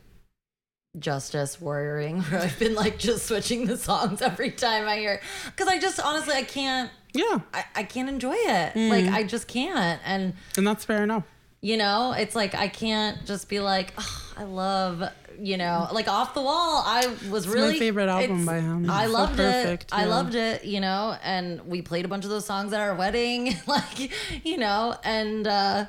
justice 0.99 1.57
warrioring 1.57 2.21
where 2.31 2.41
I've 2.41 2.59
been 2.59 2.75
like 2.75 2.97
just 2.99 3.25
switching 3.27 3.65
the 3.65 3.77
songs 3.77 4.21
every 4.21 4.51
time 4.51 4.87
I 4.87 4.97
hear 4.97 5.21
because 5.45 5.67
I 5.69 5.79
just 5.79 5.99
honestly 6.01 6.33
I 6.35 6.43
can't 6.43 6.91
Yeah, 7.13 7.39
I, 7.53 7.63
I 7.75 7.83
can't 7.83 8.09
enjoy 8.09 8.33
it. 8.35 8.73
Mm. 8.73 8.89
Like 8.89 9.05
I 9.13 9.23
just 9.23 9.47
can't. 9.47 10.01
And 10.05 10.33
and 10.57 10.67
that's 10.67 10.83
fair 10.83 11.03
enough. 11.03 11.23
You 11.61 11.77
know, 11.77 12.13
it's 12.13 12.35
like 12.35 12.55
I 12.55 12.67
can't 12.67 13.25
just 13.25 13.49
be 13.49 13.59
like, 13.59 13.93
"Ugh, 13.97 14.35
I 14.37 14.43
love 14.43 15.03
you 15.39 15.57
know, 15.57 15.87
like 15.91 16.07
off 16.07 16.33
the 16.33 16.41
wall. 16.41 16.83
I 16.85 17.07
was 17.29 17.47
my 17.47 17.53
really 17.53 17.79
favorite 17.79 18.09
album 18.09 18.45
by 18.45 18.59
him. 18.59 18.89
I 18.89 19.05
So 19.05 19.11
loved 19.11 19.37
perfect, 19.37 19.83
it. 19.85 19.89
I 19.91 20.05
loved 20.05 20.35
it, 20.35 20.65
you 20.65 20.79
know, 20.79 21.17
and 21.23 21.61
we 21.65 21.81
played 21.81 22.05
a 22.05 22.07
bunch 22.07 22.23
of 22.25 22.29
those 22.29 22.45
songs 22.45 22.73
at 22.73 22.79
our 22.79 22.95
wedding, 22.95 23.55
like, 23.67 24.11
you 24.45 24.57
know, 24.57 24.95
and 25.03 25.47
uh 25.47 25.85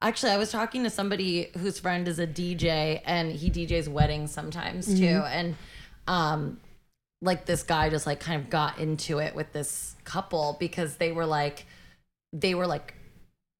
actually 0.00 0.32
I 0.32 0.36
was 0.36 0.50
talking 0.50 0.82
to 0.84 0.90
somebody 0.90 1.50
whose 1.58 1.78
friend 1.78 2.08
is 2.08 2.18
a 2.18 2.26
DJ 2.26 3.00
and 3.04 3.32
he 3.32 3.50
DJs 3.50 3.88
weddings 3.88 4.32
sometimes 4.32 4.86
too. 4.86 4.92
Mm-hmm. 5.04 5.26
And 5.26 5.56
um 6.08 6.60
like 7.20 7.46
this 7.46 7.62
guy 7.62 7.88
just 7.88 8.06
like 8.06 8.18
kind 8.18 8.42
of 8.42 8.50
got 8.50 8.78
into 8.78 9.18
it 9.18 9.34
with 9.34 9.52
this 9.52 9.94
couple 10.04 10.56
because 10.58 10.96
they 10.96 11.12
were 11.12 11.26
like 11.26 11.66
they 12.32 12.54
were 12.54 12.66
like 12.66 12.94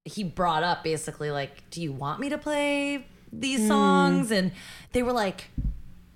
he 0.04 0.24
brought 0.24 0.62
up 0.62 0.82
basically 0.82 1.30
like 1.30 1.68
do 1.70 1.80
you 1.80 1.92
want 1.92 2.20
me 2.20 2.28
to 2.28 2.38
play 2.38 3.06
these 3.32 3.60
hmm. 3.60 3.68
songs 3.68 4.30
and 4.30 4.52
they 4.92 5.02
were 5.02 5.12
like 5.12 5.48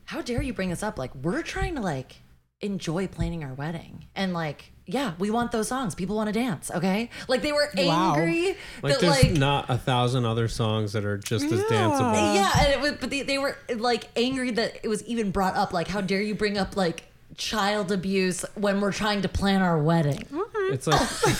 how 0.06 0.20
dare 0.20 0.42
you 0.42 0.52
bring 0.52 0.70
this 0.70 0.82
up 0.82 0.98
like 0.98 1.14
we're 1.14 1.42
trying 1.42 1.74
to 1.74 1.80
like 1.80 2.16
enjoy 2.60 3.06
planning 3.06 3.44
our 3.44 3.52
wedding 3.54 4.06
and 4.14 4.32
like 4.32 4.72
yeah 4.86 5.12
we 5.18 5.30
want 5.30 5.52
those 5.52 5.68
songs 5.68 5.94
people 5.94 6.16
want 6.16 6.26
to 6.26 6.32
dance 6.32 6.70
okay 6.74 7.10
like 7.28 7.42
they 7.42 7.52
were 7.52 7.68
Wow. 7.76 8.14
angry 8.14 8.56
Like 8.82 8.94
that 8.94 9.00
there's 9.00 9.22
like 9.24 9.32
not 9.32 9.68
a 9.68 9.76
thousand 9.76 10.24
other 10.24 10.48
songs 10.48 10.92
that 10.94 11.04
are 11.04 11.18
just 11.18 11.44
as 11.44 11.60
Yeah. 11.70 11.76
danceable. 11.76 12.34
yeah, 12.34 12.50
and 12.60 12.72
it 12.72 12.80
was, 12.80 12.92
but 13.00 13.10
they, 13.10 13.22
they 13.22 13.36
were 13.38 13.58
like 13.76 14.04
angry 14.16 14.50
that 14.52 14.80
it 14.82 14.88
was 14.88 15.04
even 15.04 15.32
brought 15.32 15.54
up. 15.56 15.72
Like, 15.72 15.88
how 15.88 16.00
dare 16.00 16.22
you 16.22 16.34
bring 16.34 16.56
up 16.56 16.76
like 16.76 17.04
child 17.36 17.90
abuse 17.92 18.44
when 18.54 18.80
we're 18.80 18.92
trying 18.92 19.22
to 19.22 19.28
plan 19.28 19.60
our 19.60 19.78
wedding? 19.78 20.22
It's 20.70 20.86
like 20.86 21.00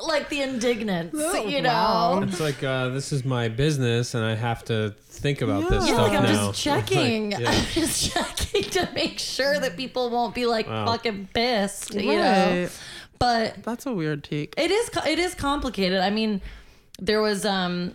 Like 0.00 0.28
the 0.28 0.42
indignance, 0.42 1.12
you 1.14 1.60
know? 1.60 1.68
wow. 1.70 2.20
it's 2.22 2.38
like 2.40 2.62
uh, 2.62 2.88
this 2.90 3.12
is 3.12 3.24
my 3.24 3.48
business 3.48 4.14
and 4.14 4.24
I 4.24 4.34
have 4.36 4.64
to 4.66 4.94
think 5.08 5.40
about 5.42 5.68
this 5.68 5.88
Yeah, 5.88 5.90
Yeah, 5.90 5.94
stuff 5.94 6.08
like 6.08 6.18
I'm 6.18 6.22
now. 6.24 6.46
just 6.52 6.62
checking. 6.62 7.30
Like, 7.30 7.40
yeah. 7.40 7.50
I'm 7.50 7.64
just 7.72 8.12
checking 8.12 8.62
to 8.70 8.88
make 8.94 9.18
sure 9.18 9.58
that 9.58 9.76
people 9.76 10.10
won't 10.10 10.34
be 10.36 10.46
like 10.46 10.68
Wow. 10.68 10.86
fucking 10.86 11.28
pissed, 11.34 11.94
you 11.94 12.12
know. 12.16 12.60
Right. 12.62 12.70
But 13.18 13.64
That's 13.64 13.86
a 13.86 13.92
weird 13.92 14.22
take. 14.22 14.54
It 14.56 14.70
is 14.70 14.88
co- 14.90 15.04
it 15.04 15.18
is 15.18 15.34
complicated. 15.34 15.98
I 16.00 16.10
mean, 16.10 16.40
there 17.00 17.20
was 17.20 17.44
um 17.44 17.92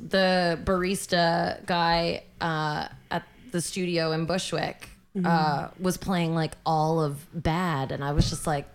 the 0.00 0.58
barista 0.64 1.64
guy 1.66 2.24
uh 2.40 2.88
at 3.12 3.22
the 3.52 3.60
studio 3.60 4.10
in 4.10 4.26
Bushwick 4.26 4.88
uh 5.24 5.68
was 5.78 5.96
playing 5.96 6.34
like 6.34 6.56
all 6.66 7.00
of 7.00 7.24
bad 7.32 7.92
and 7.92 8.02
I 8.02 8.10
was 8.10 8.28
just 8.28 8.48
like 8.48 8.66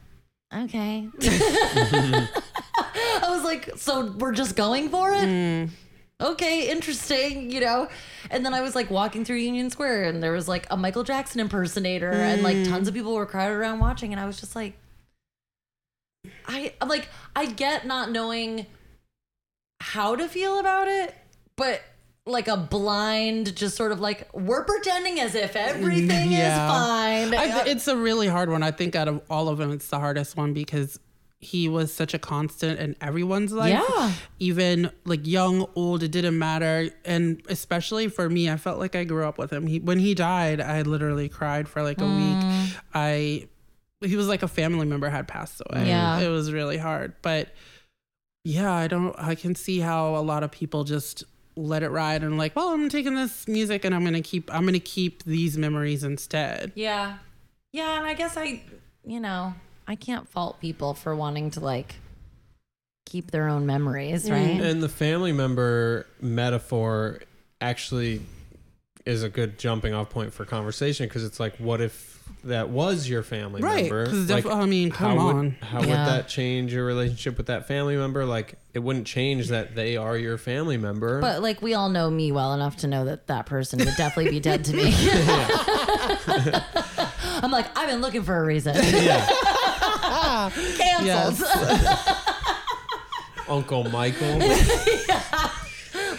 okay. 0.53 1.09
I 3.23 3.27
was 3.29 3.43
like 3.43 3.71
so 3.75 4.11
we're 4.11 4.33
just 4.33 4.55
going 4.55 4.89
for 4.89 5.11
it? 5.11 5.23
Mm. 5.27 5.69
Okay, 6.21 6.69
interesting, 6.69 7.49
you 7.49 7.61
know. 7.61 7.87
And 8.29 8.45
then 8.45 8.53
I 8.53 8.59
was 8.59 8.75
like 8.75 8.89
walking 8.89 9.23
through 9.23 9.37
Union 9.37 9.69
Square 9.69 10.03
and 10.03 10.21
there 10.21 10.33
was 10.33 10.49
like 10.49 10.67
a 10.69 10.75
Michael 10.75 11.03
Jackson 11.03 11.39
impersonator 11.39 12.11
and 12.11 12.43
like 12.43 12.65
tons 12.65 12.87
of 12.87 12.93
mm. 12.93 12.97
people 12.97 13.15
were 13.15 13.25
crowded 13.25 13.55
around 13.55 13.79
watching 13.79 14.11
and 14.11 14.19
I 14.19 14.25
was 14.25 14.39
just 14.39 14.55
like 14.55 14.77
I 16.47 16.73
I'm 16.81 16.89
like 16.89 17.07
I 17.35 17.45
get 17.45 17.87
not 17.87 18.11
knowing 18.11 18.65
how 19.81 20.15
to 20.15 20.27
feel 20.27 20.59
about 20.59 20.87
it, 20.87 21.15
but 21.55 21.81
like 22.25 22.47
a 22.47 22.57
blind, 22.57 23.55
just 23.55 23.75
sort 23.75 23.91
of 23.91 23.99
like 23.99 24.29
we're 24.33 24.63
pretending 24.63 25.19
as 25.19 25.35
if 25.35 25.55
everything 25.55 26.31
Yeah. 26.31 26.51
is 26.51 26.71
fine. 26.71 27.33
I, 27.33 27.63
it's 27.65 27.87
a 27.87 27.97
really 27.97 28.27
hard 28.27 28.49
one. 28.49 28.61
I 28.61 28.71
think 28.71 28.95
out 28.95 29.07
of 29.07 29.21
all 29.29 29.47
of 29.47 29.57
them, 29.57 29.71
it's 29.71 29.87
the 29.87 29.99
hardest 29.99 30.37
one 30.37 30.53
because 30.53 30.99
he 31.41 31.69
was 31.69 31.93
such 31.93 32.13
a 32.13 32.19
constant 32.19 32.79
in 32.79 32.95
everyone's 32.99 33.53
life. 33.53 33.69
Yeah. 33.71 34.11
Even 34.39 34.91
like 35.05 35.25
young, 35.25 35.65
old, 35.75 36.03
it 36.03 36.11
didn't 36.11 36.37
matter. 36.37 36.89
And 37.05 37.41
especially 37.47 38.09
for 38.09 38.29
me, 38.29 38.49
I 38.49 38.57
felt 38.57 38.77
like 38.77 38.93
I 38.95 39.05
grew 39.05 39.25
up 39.25 39.37
with 39.37 39.51
him. 39.53 39.65
He, 39.65 39.79
when 39.79 39.99
he 39.99 40.13
died, 40.13 40.59
I 40.59 40.81
literally 40.81 41.29
cried 41.29 41.69
for 41.69 41.81
like 41.81 41.99
a 41.99 42.03
Mm. 42.03 42.17
week. 42.67 42.77
I, 42.93 43.47
he 44.05 44.15
was 44.17 44.27
like 44.27 44.43
a 44.43 44.47
family 44.49 44.85
member 44.85 45.09
had 45.09 45.27
passed 45.29 45.61
away. 45.69 45.87
Yeah. 45.87 46.19
It 46.19 46.27
was 46.27 46.51
really 46.51 46.77
hard. 46.77 47.13
But 47.21 47.49
yeah, 48.43 48.73
I 48.73 48.87
don't, 48.87 49.15
I 49.17 49.35
can 49.35 49.55
see 49.55 49.79
how 49.79 50.15
a 50.15 50.23
lot 50.23 50.43
of 50.43 50.51
people 50.51 50.83
just 50.83 51.23
let 51.55 51.83
it 51.83 51.89
ride 51.89 52.23
and 52.23 52.37
like, 52.37 52.55
well, 52.55 52.69
I'm 52.69 52.89
taking 52.89 53.15
this 53.15 53.47
music 53.47 53.83
and 53.85 53.93
I'm 53.95 54.01
going 54.01 54.13
to 54.13 54.21
keep, 54.21 54.53
I'm 54.53 54.61
going 54.63 54.73
to 54.73 54.79
keep 54.79 55.23
these 55.23 55.57
memories 55.57 56.03
instead. 56.03 56.73
yeah. 56.75 57.17
Yeah, 57.71 57.97
and 57.99 58.07
I 58.07 58.13
guess 58.15 58.35
I 58.35 58.63
you 59.05 59.19
know, 59.19 59.53
I 59.89 59.95
can't 59.95 60.29
fault 60.29 60.61
people 60.61 60.93
for 60.93 61.15
wanting 61.15 61.49
to 61.51 61.61
like 61.61 61.95
keep 63.07 63.31
their 63.31 63.49
own 63.49 63.65
memories, 63.65 64.29
mm. 64.29 64.31
right? 64.31 64.61
And 64.61 64.83
the 64.83 64.87
family 64.87 65.31
member 65.31 66.05
metaphor 66.21 67.21
actually 67.59 68.21
is 69.03 69.23
a 69.23 69.29
good 69.29 69.57
jumping 69.57 69.95
off 69.95 70.11
point 70.11 70.31
for 70.31 70.45
conversation 70.45 71.07
because 71.07 71.23
it's 71.23 71.39
like, 71.39 71.55
what 71.57 71.81
if 71.81 72.17
that 72.43 72.69
was 72.69 73.09
your 73.09 73.23
family 73.23 73.63
Right. 73.63 73.83
member? 73.83 74.05
Because 74.05 74.29
Like, 74.29 74.45
I 74.45 74.65
mean, 74.65 74.91
come 74.91 75.17
how 75.17 75.27
on. 75.27 75.35
Would, 75.45 75.53
how 75.61 75.81
Yeah. 75.81 75.87
would 75.87 76.13
that 76.13 76.27
change 76.29 76.71
your 76.71 76.85
relationship 76.85 77.37
with 77.37 77.47
that 77.47 77.67
family 77.67 77.97
member? 77.97 78.25
Like, 78.25 78.59
it 78.75 78.79
wouldn't 78.79 79.07
change 79.07 79.47
that 79.47 79.73
they 79.73 79.97
are 79.97 80.15
your 80.15 80.37
family 80.37 80.77
member. 80.77 81.19
But 81.19 81.41
like 81.41 81.63
we 81.63 81.73
all 81.73 81.89
know 81.89 82.11
me 82.11 82.31
well 82.31 82.53
enough 82.53 82.77
to 82.77 82.87
know 82.87 83.05
that 83.05 83.25
that 83.25 83.47
person 83.47 83.79
would 83.79 83.95
definitely 83.97 84.29
be 84.29 84.39
dead 84.39 84.63
to 84.65 84.75
me. 84.75 84.93
I'm 87.41 87.51
like, 87.51 87.75
I've 87.77 87.89
been 87.89 88.01
looking 88.01 88.21
for 88.21 88.37
a 88.37 88.45
reason. 88.45 88.75
yeah, 88.75 89.27
Canceled. 90.77 91.47
Uncle 93.47 93.89
Michael. 93.89 94.39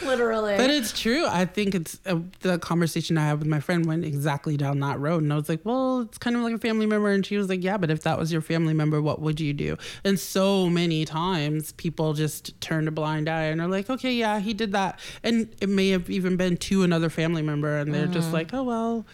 Literally. 0.02 0.56
But 0.56 0.70
it's 0.70 0.98
true. 0.98 1.26
I 1.26 1.44
think 1.44 1.74
it's 1.74 2.00
uh, 2.06 2.18
the 2.40 2.58
conversation 2.58 3.16
I 3.18 3.26
had 3.26 3.38
with 3.38 3.46
my 3.46 3.60
friend 3.60 3.86
went 3.86 4.04
exactly 4.04 4.56
down 4.56 4.80
that 4.80 4.98
road. 4.98 5.22
And 5.22 5.32
I 5.32 5.36
was 5.36 5.48
like, 5.48 5.60
well, 5.64 6.00
it's 6.00 6.18
kind 6.18 6.34
of 6.34 6.42
like 6.42 6.54
a 6.54 6.58
family 6.58 6.86
member. 6.86 7.10
And 7.10 7.24
she 7.24 7.36
was 7.36 7.48
like, 7.48 7.62
yeah, 7.62 7.76
but 7.76 7.90
if 7.90 8.02
that 8.02 8.18
was 8.18 8.32
your 8.32 8.40
family 8.40 8.74
member, 8.74 9.00
what 9.00 9.20
would 9.20 9.38
you 9.38 9.52
do? 9.52 9.76
And 10.02 10.18
so 10.18 10.68
many 10.68 11.04
times 11.04 11.72
people 11.72 12.14
just 12.14 12.60
turn 12.60 12.88
a 12.88 12.90
blind 12.90 13.28
eye 13.28 13.44
and 13.44 13.60
are 13.60 13.68
like, 13.68 13.88
okay, 13.88 14.12
yeah, 14.12 14.40
he 14.40 14.54
did 14.54 14.72
that. 14.72 14.98
And 15.22 15.54
it 15.60 15.68
may 15.68 15.90
have 15.90 16.10
even 16.10 16.36
been 16.36 16.56
to 16.56 16.82
another 16.82 17.10
family 17.10 17.42
member. 17.42 17.76
And 17.76 17.94
they're 17.94 18.06
just 18.06 18.32
like, 18.32 18.52
oh, 18.52 18.64
well, 18.64 19.06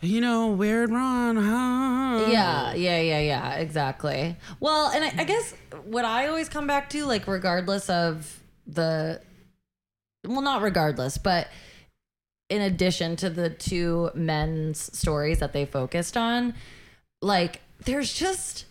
you 0.00 0.20
know, 0.20 0.48
weird 0.48 0.90
Ron, 0.90 1.36
huh? 1.36 2.26
Yeah, 2.30 2.74
yeah, 2.74 3.00
yeah, 3.00 3.20
yeah, 3.20 3.54
exactly. 3.54 4.36
Well, 4.60 4.90
and 4.90 5.04
I, 5.04 5.22
I 5.22 5.24
guess 5.24 5.54
what 5.84 6.04
I 6.04 6.28
always 6.28 6.48
come 6.48 6.66
back 6.66 6.90
to, 6.90 7.04
like, 7.04 7.26
regardless 7.26 7.88
of 7.88 8.40
the, 8.66 9.20
well, 10.26 10.42
not 10.42 10.62
regardless, 10.62 11.18
but 11.18 11.48
in 12.48 12.62
addition 12.62 13.16
to 13.16 13.30
the 13.30 13.50
two 13.50 14.10
men's 14.14 14.96
stories 14.96 15.38
that 15.38 15.52
they 15.52 15.64
focused 15.64 16.16
on, 16.16 16.54
like, 17.22 17.60
there's 17.84 18.12
just 18.12 18.66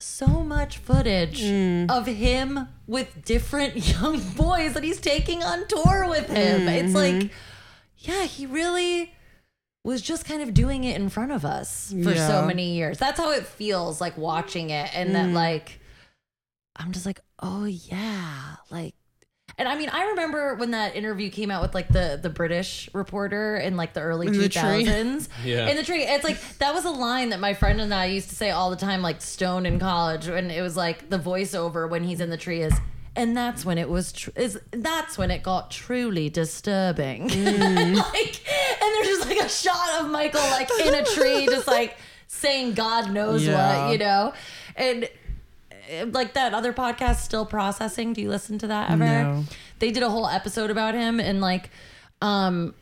so 0.00 0.26
much 0.26 0.78
footage 0.78 1.42
mm. 1.42 1.90
of 1.90 2.06
him 2.06 2.68
with 2.86 3.22
different 3.24 3.76
young 4.00 4.18
boys 4.30 4.72
that 4.72 4.82
he's 4.82 5.00
taking 5.00 5.42
on 5.42 5.66
tour 5.68 6.06
with 6.08 6.28
him. 6.28 6.68
It's 6.68 6.94
mm-hmm. 6.94 7.20
like, 7.20 7.30
yeah, 7.98 8.24
he 8.24 8.46
really 8.46 9.14
was 9.84 10.02
just 10.02 10.24
kind 10.24 10.42
of 10.42 10.52
doing 10.52 10.84
it 10.84 10.96
in 10.96 11.08
front 11.08 11.32
of 11.32 11.44
us 11.44 11.94
for 12.02 12.14
so 12.14 12.44
many 12.44 12.74
years. 12.74 12.98
That's 12.98 13.18
how 13.18 13.30
it 13.30 13.46
feels 13.46 14.00
like 14.00 14.18
watching 14.18 14.70
it. 14.70 14.94
And 14.94 15.14
that, 15.14 15.28
mm. 15.28 15.32
like, 15.32 15.80
I'm 16.76 16.92
just 16.92 17.06
like, 17.06 17.20
oh, 17.42 17.64
yeah. 17.64 18.56
Like, 18.70 18.94
and 19.60 19.68
I 19.68 19.76
mean, 19.76 19.90
I 19.90 20.08
remember 20.08 20.54
when 20.54 20.70
that 20.70 20.96
interview 20.96 21.30
came 21.30 21.50
out 21.50 21.60
with 21.60 21.74
like 21.74 21.88
the 21.88 22.18
the 22.20 22.30
British 22.30 22.88
reporter 22.94 23.56
in 23.56 23.76
like 23.76 23.92
the 23.92 24.00
early 24.00 24.28
In 24.28 24.32
the 24.32 24.48
tree. 24.48 24.84
2000s. 24.84 25.28
Yeah. 25.44 25.68
In 25.68 25.76
the 25.76 25.82
tree. 25.82 26.02
It's 26.02 26.24
like 26.24 26.40
that 26.58 26.74
was 26.74 26.84
a 26.84 26.90
line 26.90 27.30
that 27.30 27.40
my 27.40 27.52
friend 27.52 27.80
and 27.80 27.92
I 27.92 28.06
used 28.06 28.30
to 28.30 28.34
say 28.34 28.50
all 28.50 28.70
the 28.70 28.76
time, 28.76 29.02
like 29.02 29.20
stoned 29.20 29.66
in 29.66 29.78
college, 29.78 30.28
and 30.28 30.50
it 30.50 30.62
was 30.62 30.76
like 30.76 31.10
the 31.10 31.18
voiceover 31.18 31.88
when 31.90 32.04
he's 32.04 32.20
in 32.20 32.30
the 32.30 32.36
tree 32.36 32.62
is. 32.62 32.72
And 33.16 33.36
that's 33.36 33.64
when 33.64 33.76
it 33.76 33.88
was. 33.88 34.12
Tr- 34.12 34.30
is 34.36 34.58
that's 34.70 35.18
when 35.18 35.30
it 35.30 35.42
got 35.42 35.70
truly 35.70 36.28
disturbing. 36.30 37.22
like, 37.28 37.34
and 37.42 38.94
there's 38.94 39.06
just 39.08 39.26
like 39.28 39.40
a 39.40 39.48
shot 39.48 40.00
of 40.00 40.10
Michael 40.10 40.40
like 40.42 40.68
in 40.84 40.94
a 40.94 41.04
tree, 41.04 41.46
just 41.46 41.66
like 41.66 41.96
saying 42.28 42.74
God 42.74 43.10
knows 43.12 43.44
Yeah. 43.44 43.84
what, 43.86 43.92
you 43.92 43.98
know, 43.98 44.32
and 44.76 45.08
uh, 46.00 46.06
like 46.06 46.34
that 46.34 46.54
other 46.54 46.72
podcast, 46.72 47.16
still 47.16 47.44
processing. 47.44 48.12
Do 48.12 48.20
you 48.22 48.28
listen 48.30 48.58
to 48.58 48.68
that 48.68 48.90
ever? 48.90 49.04
No. 49.04 49.44
They 49.80 49.90
did 49.90 50.02
a 50.04 50.10
whole 50.10 50.28
episode 50.28 50.70
about 50.70 50.94
him, 50.94 51.18
and 51.20 51.40
like, 51.40 51.70
um, 52.22 52.74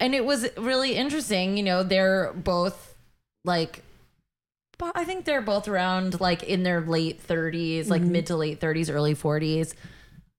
and 0.00 0.14
it 0.14 0.24
was 0.24 0.46
really 0.56 0.94
interesting. 0.96 1.56
You 1.58 1.62
know, 1.62 1.82
they're 1.82 2.32
both 2.32 2.96
like 3.44 3.82
I 4.94 5.04
think 5.04 5.24
they're 5.24 5.42
both 5.42 5.68
around 5.68 6.20
like 6.20 6.42
in 6.42 6.62
their 6.62 6.80
late 6.80 7.26
30s, 7.26 7.88
like 7.88 8.02
mm-hmm. 8.02 8.12
mid 8.12 8.26
to 8.26 8.36
late 8.36 8.60
30s, 8.60 8.92
early 8.92 9.14
40s. 9.14 9.74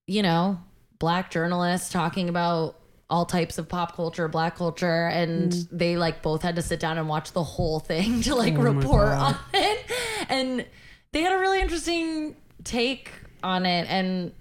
You 0.07 0.22
know, 0.22 0.60
black 0.99 1.32
journalists 1.32 1.90
talking 1.90 2.30
about 2.30 2.80
all 3.10 3.26
types 3.26 3.57
of 3.57 3.70
pop 3.70 3.95
culture, 3.95 4.28
black 4.28 4.56
culture, 4.57 5.07
and 5.07 5.52
mm. 5.52 5.68
they 5.72 5.98
like 5.98 6.22
both 6.22 6.41
had 6.41 6.56
to 6.56 6.62
sit 6.62 6.80
down 6.80 6.98
and 6.98 7.07
watch 7.07 7.32
the 7.32 7.44
whole 7.44 7.80
thing 7.80 8.22
to 8.22 8.36
like 8.36 8.56
oh 8.56 8.62
report 8.62 9.10
on 9.10 9.38
it. 9.53 9.91
And 10.30 10.66
they 11.12 11.22
had 11.22 11.34
a 11.34 11.40
really 11.40 11.62
interesting 11.62 12.36
take 12.64 13.12
on 13.44 13.66
it 13.66 13.88
and 13.90 14.32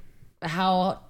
how 0.42 1.00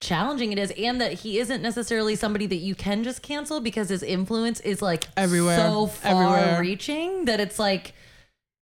challenging 0.00 0.52
it 0.52 0.58
is 0.58 0.70
and 0.76 1.00
that 1.00 1.14
he 1.14 1.38
isn't 1.38 1.62
necessarily 1.62 2.14
somebody 2.14 2.46
that 2.46 2.56
you 2.56 2.74
can 2.74 3.02
just 3.02 3.22
cancel 3.22 3.60
because 3.60 3.88
his 3.88 4.02
influence 4.02 4.60
is 4.60 4.82
like 4.82 5.04
Everywhere. 5.16 5.56
so 5.56 5.86
far 5.86 6.36
Everywhere. 6.36 6.60
reaching 6.60 7.24
that 7.24 7.40
it's 7.40 7.58
like 7.58 7.94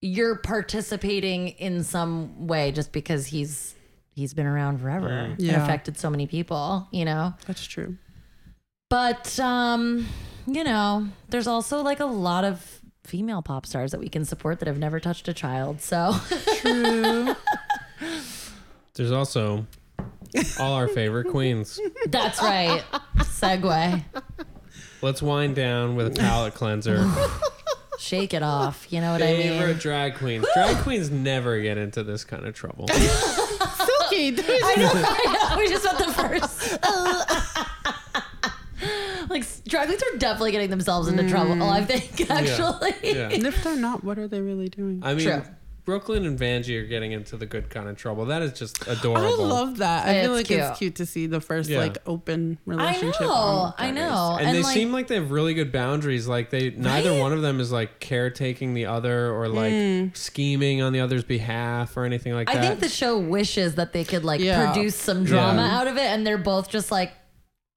you're 0.03 0.37
participating 0.37 1.49
in 1.49 1.85
some 1.85 2.47
way 2.47 2.73
just 2.73 2.93
because 2.93 3.27
he's 3.27 3.75
he's 4.15 4.35
been 4.35 4.47
around 4.47 4.79
forever 4.79 5.09
and 5.09 5.41
affected 5.51 5.97
so 5.97 6.11
many 6.11 6.27
people, 6.27 6.87
you 6.91 7.05
know. 7.05 7.33
That's 7.47 7.65
true. 7.65 7.97
But 8.91 9.39
um, 9.41 10.07
you 10.47 10.65
know, 10.65 11.09
there's 11.31 11.47
also 11.47 11.83
like 11.83 12.01
a 12.01 12.05
lot 12.05 12.45
of 12.45 12.81
female 13.05 13.43
pop 13.43 13.65
stars 13.65 13.93
that 13.93 14.01
we 14.01 14.09
can 14.09 14.25
support 14.25 14.59
that 14.59 14.69
have 14.69 14.79
never 14.79 15.01
touched 15.01 15.29
a 15.29 15.35
child. 15.35 15.81
So 15.81 16.15
True. 16.61 17.35
There's 18.95 19.11
also 19.13 19.67
all 20.61 20.75
our 20.75 20.89
favorite 20.89 21.29
queens. 21.31 21.81
that's 22.09 22.43
right. 22.43 22.85
Segue. 23.19 24.05
Let's 25.01 25.23
wind 25.23 25.57
down 25.57 25.97
with 25.97 26.07
a 26.09 26.11
palate 26.11 26.55
cleanser. 26.55 27.11
Shake 28.03 28.35
it 28.35 28.43
off. 28.43 28.89
You 28.91 29.01
know 29.01 29.13
what 29.13 29.23
I 29.23 29.37
Favorite 29.37 29.69
mean? 29.69 29.77
drag 29.79 30.17
queens. 30.17 30.45
Drag 30.55 30.77
queens 30.79 31.13
never 31.13 31.61
get 31.61 31.79
into 31.79 32.03
this 32.03 32.25
kind 32.25 32.45
of 32.45 32.53
trouble. 32.53 32.89
Silky. 32.89 34.37
I 34.39 34.75
know, 34.77 34.91
I 34.93 35.51
know. 35.51 35.57
We 35.59 35.69
just 35.69 35.85
went 35.85 35.99
the 35.99 36.13
first. 36.13 36.83
like 39.31 39.45
drag 39.67 39.87
queens 39.87 40.03
are 40.03 40.19
definitely 40.19 40.51
getting 40.51 40.71
themselves 40.71 41.07
into 41.07 41.29
trouble. 41.31 41.55
Mm. 41.55 41.71
I 41.71 41.85
think 41.85 42.29
actually. 42.29 42.93
Yeah. 43.05 43.29
And 43.31 43.47
if 43.47 43.63
they're 43.63 43.77
not, 43.77 44.03
what 44.03 44.19
are 44.19 44.27
they 44.27 44.41
really 44.41 44.69
doing? 44.69 45.01
I 45.05 45.15
mean, 45.15 45.25
True. 45.27 45.43
Brooklyn 45.85 46.25
and 46.25 46.39
Vanjie 46.39 46.81
are 46.81 46.87
getting 46.87 47.11
into 47.11 47.37
the 47.37 47.45
good 47.45 47.69
kind 47.69 47.89
of 47.89 47.97
trouble. 47.97 48.27
That 48.27 48.41
is 48.43 48.53
just 48.53 48.87
adorable. 48.87 49.27
I 49.45 49.49
love 49.49 49.79
that. 49.79 50.07
I 50.07 50.23
feel 50.23 50.31
like 50.33 50.47
cute. 50.47 50.61
it's 50.61 50.79
cute 50.79 50.95
to 50.97 51.07
see 51.07 51.27
the 51.27 51.41
first 51.41 51.69
Yeah. 51.69 51.79
like 51.79 51.99
open 52.07 52.59
relationship. 52.67 53.21
I 53.21 53.25
relationship. 53.25 53.27
know. 53.27 53.75
I 53.79 53.91
know. 53.91 54.39
and, 54.41 54.57
they 54.57 54.63
like, 54.63 54.75
seem 54.75 54.93
like 54.93 55.09
they 55.09 55.17
have 55.17 55.33
really 55.33 55.55
good 55.55 55.73
boundaries. 55.73 56.29
Like 56.29 56.51
they, 56.51 56.71
neither 56.71 57.11
Right? 57.11 57.19
one 57.21 57.33
of 57.33 57.43
them 57.43 57.59
is 57.59 57.73
like 57.73 57.99
caretaking 57.99 58.75
the 58.75 58.87
other 58.87 59.33
or 59.33 59.49
like 59.49 59.73
Mm. 59.73 60.17
scheming 60.17 60.83
on 60.83 60.93
the 60.93 61.01
other's 61.01 61.25
behalf 61.25 61.97
or 61.97 62.05
anything 62.05 62.33
like 62.35 62.49
I 62.49 62.55
that. 62.55 62.63
I 62.65 62.69
think 62.69 62.81
the 62.81 62.89
show 62.89 63.19
wishes 63.19 63.75
that 63.75 63.93
they 63.93 64.05
could 64.05 64.25
like 64.25 64.41
Yeah. 64.41 64.73
produce 64.73 64.95
some 64.95 65.25
drama 65.25 65.63
Yeah. 65.63 65.79
out 65.81 65.89
of 65.89 65.97
it, 65.97 66.03
and 66.07 66.25
they're 66.27 66.39
both 66.39 66.69
just 66.69 66.93
like, 66.93 67.13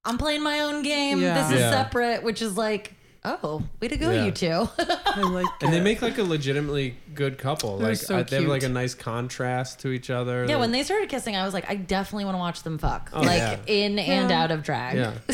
I'm 0.04 0.18
playing 0.18 0.42
my 0.44 0.60
own 0.60 0.84
game. 0.84 1.20
Yeah. 1.20 1.42
This 1.42 1.56
is 1.56 1.60
Yeah. 1.60 1.70
separate, 1.72 2.22
which 2.22 2.40
is 2.40 2.56
like, 2.56 2.92
oh, 3.26 3.62
way 3.80 3.88
to 3.88 3.96
go, 3.96 4.10
Yeah. 4.10 4.24
you 4.26 4.30
two. 4.30 4.68
I 4.78 5.20
like 5.22 5.46
and 5.62 5.72
they 5.72 5.80
make 5.80 6.02
like 6.02 6.18
a 6.18 6.22
legitimately 6.22 6.96
good 7.14 7.38
couple. 7.38 7.78
They're 7.78 7.88
like 7.90 7.98
so 7.98 8.18
I- 8.18 8.22
they 8.22 8.36
have 8.36 8.46
like 8.46 8.62
a 8.62 8.68
nice 8.68 8.94
contrast 8.94 9.80
to 9.80 9.88
each 9.88 10.10
other. 10.10 10.42
yeah, 10.42 10.46
They're- 10.46 10.58
when 10.58 10.72
they 10.72 10.82
started 10.82 11.08
kissing, 11.08 11.36
I 11.36 11.44
was 11.44 11.54
like, 11.54 11.68
I 11.70 11.76
definitely 11.76 12.24
want 12.24 12.34
to 12.36 12.38
watch 12.40 12.62
them 12.62 12.78
fuck, 12.78 13.10
Oh, 13.12 13.20
like 13.20 13.38
yeah. 13.38 13.58
in 13.66 13.98
and 13.98 14.30
out 14.32 14.50
of 14.50 14.62
drag. 14.62 14.96
Yeah. 14.96 15.12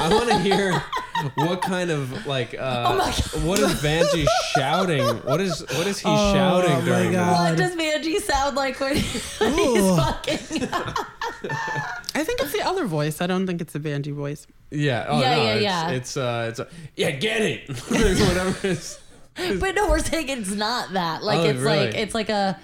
I 0.00 0.08
want 0.12 0.28
to 0.28 0.38
hear 0.38 0.82
what 1.36 1.62
kind 1.62 1.90
of 1.90 2.26
like 2.26 2.54
uh 2.54 2.84
Oh 2.88 2.98
my 2.98 3.04
God. 3.06 3.44
what 3.44 3.58
is 3.58 3.72
Vanjie 3.82 4.26
shouting? 4.54 5.02
What 5.22 5.40
is 5.40 5.60
what 5.60 5.86
is 5.86 5.98
he 5.98 6.08
Oh 6.08 6.34
shouting 6.34 6.70
my 6.72 6.80
during 6.84 7.12
God. 7.12 7.50
What 7.50 7.58
does 7.58 7.74
Vanjie 7.74 8.20
sound 8.20 8.54
like 8.56 8.78
when, 8.80 8.96
when 8.96 9.52
he's 9.58 9.82
Ooh. 9.82 9.96
fucking? 9.96 10.68
I 12.14 12.24
think 12.24 12.40
it's 12.40 12.52
the 12.52 12.62
other 12.62 12.86
voice. 12.86 13.20
I 13.20 13.26
don't 13.26 13.46
think 13.46 13.60
it's 13.60 13.72
the 13.72 13.80
Vanjie 13.80 14.12
voice. 14.14 14.46
Yeah. 14.70 15.06
Oh, 15.08 15.20
Yeah, 15.20 15.36
no, 15.36 15.42
yeah, 15.42 15.52
it's, 15.54 15.62
yeah. 15.62 15.90
It's 15.90 16.16
uh 16.16 16.46
it's 16.50 16.58
a, 16.58 16.68
yeah, 16.96 17.10
get 17.12 17.35
it. 17.42 17.68
Whatever 17.88 18.50
it 18.58 18.64
is. 18.64 18.98
but 19.60 19.74
no, 19.74 19.88
we're 19.90 19.98
saying 19.98 20.28
it's 20.28 20.50
not 20.50 20.92
that. 20.94 21.22
Like 21.22 21.38
Oh, 21.40 21.44
it's 21.44 21.62
like 21.62 21.94
it's 21.94 22.14
like 22.14 22.28
a. 22.30 22.58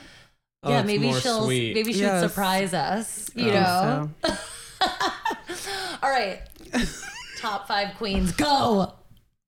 Oh, 0.64 0.70
Yeah, 0.70 0.78
it's 0.80 0.86
maybe 0.86 1.12
she'll 1.14 1.44
sweet. 1.44 1.74
maybe 1.74 1.92
she'll 1.92 2.02
Yes. 2.02 2.22
surprise 2.22 2.72
us. 2.72 3.30
You 3.34 3.50
Oh. 3.50 3.54
know. 3.54 4.10
So, 4.24 4.36
All 6.02 6.10
right. 6.10 6.40
Top 7.38 7.66
five 7.68 7.94
queens, 7.96 8.32
go. 8.32 8.92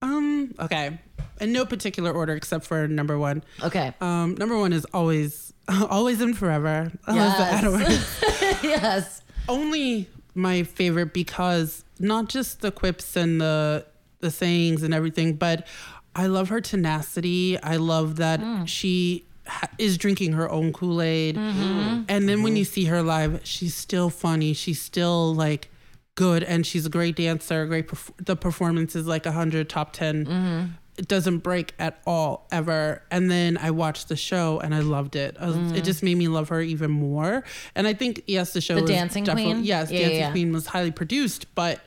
um. 0.01 0.53
Okay. 0.59 0.99
In 1.41 1.51
no 1.51 1.65
particular 1.65 2.11
order 2.11 2.33
except 2.35 2.65
for 2.65 2.87
number 2.87 3.17
one. 3.17 3.43
Okay. 3.63 3.93
Um. 4.01 4.35
Number 4.35 4.57
one 4.57 4.71
is 4.73 4.85
always, 4.93 5.53
always 5.69 6.21
and 6.21 6.37
forever. 6.37 6.91
Yes. 7.07 8.59
Yes. 8.63 9.21
only 9.49 10.07
my 10.33 10.63
favorite 10.63 11.13
because 11.13 11.83
not 11.99 12.27
just 12.29 12.59
the 12.61 12.71
quips 12.71 13.15
and 13.15 13.39
the 13.39 13.85
the 14.25 14.31
sayings 14.31 14.83
and 14.83 14.93
everything, 14.93 15.35
but 15.35 15.67
I 16.15 16.25
love 16.27 16.49
her 16.49 16.61
tenacity. 16.61 17.57
I 17.61 17.75
love 17.77 18.15
that 18.17 18.39
Mm. 18.39 18.67
she 18.67 19.25
ha- 19.47 19.67
is 19.77 19.97
drinking 19.97 20.33
her 20.33 20.49
own 20.49 20.73
Kool 20.73 21.01
Aid, 21.01 21.35
Mm-hmm. 21.35 22.03
and 22.09 22.27
then 22.27 22.41
when 22.43 22.55
you 22.55 22.65
see 22.65 22.85
her 22.85 23.01
live, 23.01 23.41
she's 23.43 23.75
still 23.75 24.09
funny. 24.09 24.53
She's 24.53 24.81
still 24.81 25.33
like 25.35 25.69
good, 26.15 26.43
and 26.43 26.65
she's 26.65 26.85
a 26.85 26.89
great 26.89 27.15
dancer. 27.17 27.65
Great. 27.65 27.87
Perf- 27.89 28.11
the 28.23 28.35
performance 28.35 28.95
is 28.95 29.05
like 29.05 29.25
a 29.25 29.31
hundred 29.33 29.69
top 29.69 29.93
10 29.93 30.25
Mm-hmm. 30.25 30.65
It 30.97 31.09
doesn't 31.09 31.39
break 31.39 31.73
at 31.77 31.99
all 32.07 32.47
ever. 32.53 33.01
And 33.11 33.29
then 33.29 33.57
I 33.57 33.71
watched 33.71 34.07
the 34.07 34.15
show 34.15 34.61
and 34.63 34.73
I 34.73 34.79
loved 34.79 35.17
it. 35.17 35.35
I 35.37 35.47
was- 35.47 35.73
It 35.73 35.83
just 35.83 36.01
made 36.01 36.15
me 36.15 36.29
love 36.29 36.47
her 36.47 36.61
even 36.61 36.89
more. 36.89 37.43
And 37.75 37.85
I 37.85 37.93
think 37.93 38.23
yes, 38.27 38.53
the 38.53 38.61
show 38.61 38.75
Mm-hmm. 38.77 38.85
The 38.85 38.93
Dancing 38.93 39.23
definitely- 39.25 39.51
Queen? 39.55 39.65
Yes, 39.65 39.91
Yeah, 39.91 39.99
yeah, 39.99 40.03
Dancing 40.05 40.19
yeah. 40.21 40.31
Queen 40.31 40.53
was 40.53 40.67
highly 40.67 40.91
produced, 40.91 41.53
but 41.53 41.81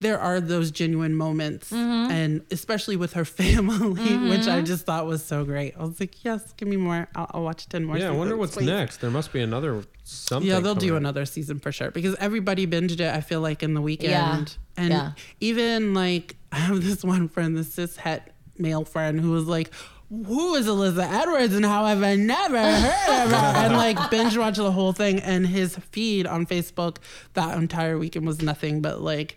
there 0.00 0.18
are 0.18 0.40
those 0.40 0.70
genuine 0.70 1.14
moments, 1.14 1.70
Mm-hmm. 1.70 2.10
and 2.10 2.42
especially 2.50 2.96
with 2.96 3.14
her 3.14 3.24
family, 3.40 4.16
which 4.28 4.46
I 4.46 4.60
just 4.62 4.84
thought 4.84 5.06
was 5.06 5.24
so 5.24 5.44
great. 5.44 5.74
I 5.78 5.84
was 5.84 5.98
like, 6.00 6.22
yes, 6.24 6.52
give 6.56 6.68
me 6.68 6.76
more. 6.76 7.08
I'll, 7.14 7.30
I'll 7.32 7.42
watch 7.42 7.68
ten 7.68 7.84
more. 7.84 7.96
Yeah, 7.96 8.08
I 8.08 8.10
wonder 8.12 8.36
what's 8.36 8.54
please. 8.54 8.66
next. 8.66 8.98
There 8.98 9.10
must 9.10 9.32
be 9.32 9.40
another 9.40 9.84
something. 10.04 10.48
Yeah, 10.48 10.60
they'll 10.60 10.74
do 10.74 10.88
coming. 10.88 10.98
another 10.98 11.24
season 11.24 11.58
for 11.60 11.72
sure 11.72 11.90
because 11.90 12.14
everybody 12.20 12.66
binged 12.66 13.00
it. 13.00 13.14
I 13.14 13.20
feel 13.22 13.40
like 13.40 13.62
in 13.62 13.72
the 13.74 13.80
weekend, 13.80 14.56
and 14.76 14.90
yeah. 14.92 15.12
even 15.40 15.94
like 15.94 16.36
I 16.52 16.56
have 16.56 16.82
this 16.82 17.02
one 17.02 17.28
friend, 17.28 17.56
this 17.56 17.72
cis 17.72 17.96
het 17.96 18.32
male 18.58 18.84
friend, 18.84 19.20
who 19.20 19.30
was 19.30 19.46
like. 19.46 19.70
Who 20.08 20.54
is 20.54 20.68
Alyssa 20.68 21.04
Edwards 21.04 21.52
and 21.52 21.64
how 21.64 21.84
have 21.86 22.00
I 22.04 22.14
never 22.14 22.56
heard 22.62 23.24
of 23.24 23.30
her? 23.32 23.36
and 23.64 23.72
like 23.76 24.08
binge 24.08 24.36
watch 24.38 24.54
the 24.56 24.70
whole 24.70 24.92
thing. 24.92 25.18
And 25.18 25.44
his 25.44 25.74
feed 25.90 26.28
on 26.28 26.46
Facebook 26.46 26.98
that 27.34 27.58
entire 27.58 27.98
weekend 27.98 28.24
was 28.24 28.40
nothing 28.40 28.80
but 28.80 29.00
like 29.00 29.36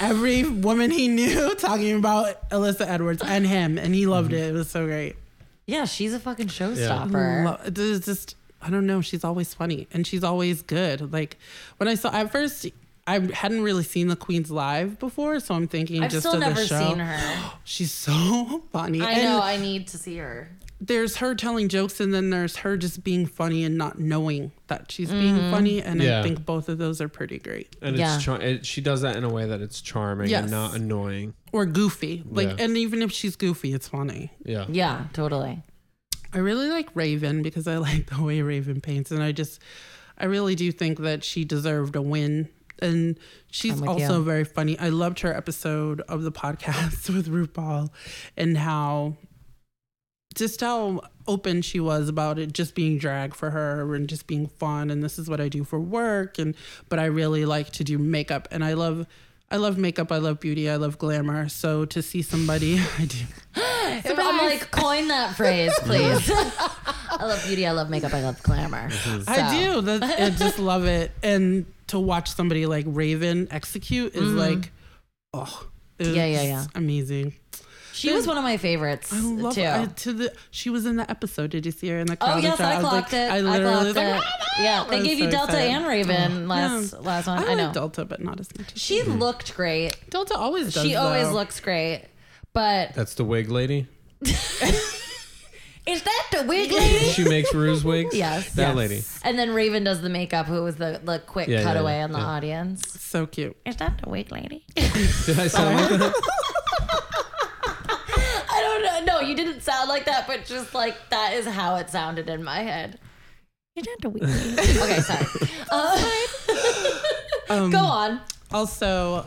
every 0.00 0.44
woman 0.44 0.90
he 0.90 1.08
knew 1.08 1.54
talking 1.58 1.96
about 1.96 2.48
Alyssa 2.50 2.86
Edwards 2.86 3.22
and 3.24 3.46
him. 3.46 3.78
And 3.78 3.94
he 3.94 4.06
loved 4.06 4.32
it. 4.32 4.50
It 4.50 4.52
was 4.52 4.70
so 4.70 4.86
great. 4.86 5.16
Yeah, 5.66 5.84
she's 5.84 6.14
a 6.14 6.20
fucking 6.20 6.46
showstopper. 6.48 7.44
Lo- 7.44 7.58
It's 7.64 8.06
just 8.06 8.36
I 8.60 8.70
don't 8.70 8.86
know. 8.86 9.00
She's 9.00 9.22
always 9.24 9.54
funny 9.54 9.86
and 9.92 10.06
she's 10.06 10.24
always 10.24 10.62
good. 10.62 11.12
Like 11.12 11.36
when 11.76 11.88
I 11.88 11.94
saw 11.94 12.10
at 12.12 12.32
first, 12.32 12.66
I 13.06 13.20
hadn't 13.32 13.62
really 13.62 13.84
seen 13.84 14.08
the 14.08 14.16
Queens 14.16 14.50
live 14.50 14.98
before, 14.98 15.40
so 15.40 15.54
I'm 15.54 15.66
thinking 15.68 16.02
I've 16.02 16.10
just 16.10 16.24
still 16.26 16.34
of 16.34 16.40
never 16.40 16.60
the 16.60 16.66
show. 16.66 16.88
seen 16.88 16.98
her. 16.98 17.50
She's 17.64 17.92
so 17.92 18.62
funny. 18.72 19.00
I 19.00 19.12
and 19.12 19.22
know. 19.24 19.40
I 19.40 19.56
need 19.56 19.88
to 19.88 19.98
see 19.98 20.16
her. 20.18 20.50
There's 20.80 21.16
her 21.16 21.34
telling 21.34 21.68
jokes, 21.68 21.98
and 22.00 22.14
then 22.14 22.30
there's 22.30 22.56
her 22.58 22.76
just 22.76 23.02
being 23.02 23.26
funny 23.26 23.64
and 23.64 23.76
not 23.76 23.98
knowing 23.98 24.52
that 24.68 24.92
she's 24.92 25.10
being 25.10 25.36
Mm-hmm. 25.36 25.50
funny. 25.50 25.82
And 25.82 26.00
Yeah. 26.02 26.20
I 26.20 26.22
think 26.22 26.44
both 26.46 26.68
of 26.68 26.78
those 26.78 27.00
are 27.00 27.08
pretty 27.08 27.38
great. 27.38 27.74
And 27.82 27.96
Yeah. 27.96 28.14
it's 28.16 28.24
char- 28.24 28.40
it, 28.40 28.64
she 28.64 28.80
does 28.80 29.00
that 29.00 29.16
in 29.16 29.24
a 29.24 29.28
way 29.28 29.46
that 29.46 29.60
it's 29.60 29.80
charming 29.80 30.28
Yes. 30.30 30.42
and 30.42 30.50
not 30.52 30.74
annoying. 30.76 31.34
Or 31.52 31.66
goofy, 31.66 32.22
like, 32.30 32.48
Yeah. 32.58 32.64
and 32.64 32.76
even 32.76 33.02
if 33.02 33.10
she's 33.10 33.34
goofy, 33.34 33.72
it's 33.72 33.88
funny. 33.88 34.30
Yeah. 34.44 34.66
Yeah, 34.68 35.06
totally. 35.12 35.62
I 36.32 36.38
really 36.38 36.68
like 36.68 36.88
Raven 36.94 37.42
because 37.42 37.66
I 37.66 37.76
like 37.88 38.10
the 38.10 38.22
way 38.22 38.42
Raven 38.42 38.80
paints, 38.80 39.10
and 39.10 39.22
I 39.22 39.32
just, 39.32 39.60
I 40.16 40.26
really 40.26 40.54
do 40.54 40.70
think 40.70 41.00
that 41.00 41.24
she 41.24 41.44
deserved 41.44 41.96
a 41.96 42.02
win. 42.02 42.48
And 42.80 43.18
she's 43.50 43.82
also 43.82 44.18
you. 44.18 44.22
very 44.24 44.44
funny. 44.44 44.78
I 44.78 44.90
loved 44.90 45.18
her 45.20 45.36
episode 45.36 46.00
of 46.02 46.22
the 46.22 46.30
podcast 46.30 47.10
with 47.12 47.26
RuPaul, 47.28 47.88
and 48.36 48.56
how, 48.56 49.16
just 50.34 50.60
how 50.60 51.00
open 51.26 51.60
she 51.62 51.78
was 51.80 52.08
about 52.08 52.38
it 52.38 52.52
just 52.52 52.74
being 52.74 52.96
drag 52.98 53.34
for 53.34 53.50
her 53.50 53.94
and 53.94 54.08
just 54.08 54.26
being 54.26 54.46
fun. 54.46 54.90
And 54.90 55.02
this 55.02 55.18
is 55.18 55.28
what 55.28 55.40
I 55.40 55.48
do 55.48 55.64
for 55.64 55.78
work. 55.78 56.38
And 56.38 56.54
but 56.88 56.98
I 56.98 57.06
really 57.06 57.44
like 57.44 57.70
to 57.72 57.84
do 57.84 57.98
makeup, 57.98 58.48
and 58.50 58.64
I 58.64 58.74
love. 58.74 59.06
I 59.50 59.56
love 59.56 59.78
makeup. 59.78 60.12
I 60.12 60.18
love 60.18 60.40
beauty. 60.40 60.68
I 60.68 60.76
love 60.76 60.98
glamour. 60.98 61.48
So 61.48 61.86
to 61.86 62.02
see 62.02 62.20
somebody, 62.20 62.78
I 62.98 63.04
do. 63.06 63.18
If 63.90 64.18
I'm 64.18 64.36
like, 64.36 64.70
coin 64.70 65.08
that 65.08 65.34
phrase, 65.34 65.72
please. 65.78 66.30
I 66.30 67.24
love 67.24 67.42
beauty. 67.46 67.66
I 67.66 67.70
love 67.70 67.88
makeup. 67.88 68.12
I 68.12 68.20
love 68.20 68.42
glamour. 68.42 68.90
I 69.26 69.58
do. 69.58 69.80
That's, 69.80 70.20
I 70.20 70.28
just 70.28 70.58
love 70.58 70.84
it. 70.84 71.10
And 71.22 71.64
to 71.86 71.98
watch 71.98 72.30
somebody 72.30 72.66
like 72.66 72.84
Raven 72.86 73.48
execute 73.50 74.14
is 74.14 74.30
like, 74.34 74.70
oh, 75.32 75.66
it's 75.98 76.08
Mm-hmm. 76.10 76.16
Yeah, 76.16 76.26
yeah, 76.26 76.42
yeah. 76.42 76.64
amazing. 76.74 77.34
She 77.98 78.12
was 78.12 78.26
one 78.26 78.36
of 78.38 78.44
my 78.44 78.56
favorites 78.56 79.12
I 79.12 79.20
love 79.20 79.54
too. 79.54 79.62
I, 79.64 79.86
to 79.86 80.12
the. 80.12 80.32
She 80.50 80.70
was 80.70 80.86
in 80.86 80.96
the 80.96 81.10
episode. 81.10 81.50
Did 81.50 81.66
you 81.66 81.72
see 81.72 81.88
her 81.88 81.98
in 81.98 82.06
the 82.06 82.16
crowd? 82.16 82.36
oh 82.36 82.38
yes, 82.38 82.58
and 82.58 82.66
I 82.68 82.78
was 82.78 82.88
clocked 82.88 83.12
like- 83.12 83.20
it. 83.22 83.30
I 83.32 83.36
I, 83.36 83.40
literally 83.40 83.72
clocked 83.72 83.86
was 83.86 83.96
like, 83.96 84.22
it. 84.22 84.24
Yeah, 84.60 84.84
they 84.88 84.96
I 84.96 84.98
was 85.00 85.08
gave 85.08 85.18
you 85.18 85.30
Delta 85.30 85.52
excited. 85.52 85.70
and 85.70 85.86
Raven 85.86 86.42
Oh, 86.44 86.46
last 86.46 86.92
yeah. 86.92 86.98
last 87.00 87.26
one. 87.26 87.38
I, 87.38 87.52
I, 87.52 87.54
know. 87.54 87.72
Delta, 87.72 88.04
but 88.04 88.20
not 88.20 88.38
as 88.40 88.48
much. 88.58 88.76
She 88.78 89.02
looked 89.02 89.54
great. 89.56 89.96
Delta 90.10 90.34
always 90.36 90.72
does. 90.74 90.82
She 90.84 90.94
always 90.96 91.28
though. 91.28 91.34
looks 91.34 91.60
great. 91.60 92.04
But 92.52 92.94
That's 92.94 93.14
the 93.14 93.24
wig 93.24 93.50
lady. 93.50 93.86
is 94.22 96.02
that 96.02 96.26
the 96.32 96.44
wig 96.44 96.70
lady? 96.72 97.06
She 97.10 97.24
makes 97.24 97.52
Ru's 97.54 97.84
wigs. 97.84 98.14
Yes. 98.16 98.52
That 98.54 98.68
Yes. 98.68 98.76
lady. 98.76 99.02
and 99.22 99.38
then 99.38 99.52
Raven 99.54 99.84
does 99.84 100.00
the 100.02 100.08
makeup. 100.08 100.46
Who 100.46 100.62
was 100.64 100.76
the 100.76 101.00
the 101.04 101.18
quick 101.24 101.48
Yeah, 101.48 101.60
yeah, 101.60 101.66
cutaway 101.66 101.98
yeah, 101.98 102.04
on 102.04 102.12
the 102.12 102.18
yeah. 102.18 102.24
audience? 102.26 102.82
So 103.00 103.26
cute. 103.26 103.56
Is 103.64 103.76
that 103.76 104.00
the 104.02 104.08
wig 104.10 104.30
lady? 104.32 104.64
Did 104.74 105.38
I 105.38 105.46
sound 105.48 105.76
like 105.76 105.88
that? 106.00 106.14
I 108.50 108.60
don't 108.60 108.82
know. 108.82 109.12
No, 109.12 109.16
you 109.28 109.36
didn't 109.36 109.60
sound 109.62 109.88
like 109.88 110.04
that, 110.06 110.26
but 110.26 110.44
just 110.46 110.74
like 110.74 110.96
that 111.10 111.34
is 111.34 111.46
how 111.46 111.76
it 111.76 111.90
sounded 111.90 112.28
in 112.28 112.42
my 112.42 112.60
head. 112.60 112.98
Is 113.76 113.84
that 113.84 113.96
the 114.00 114.08
wig 114.10 114.22
lady? 114.22 114.80
okay, 114.80 115.00
sorry. 115.00 115.26
Uh, 115.70 116.10
Um, 117.50 117.70
go 117.70 117.78
on. 117.78 118.20
Also, 118.52 119.24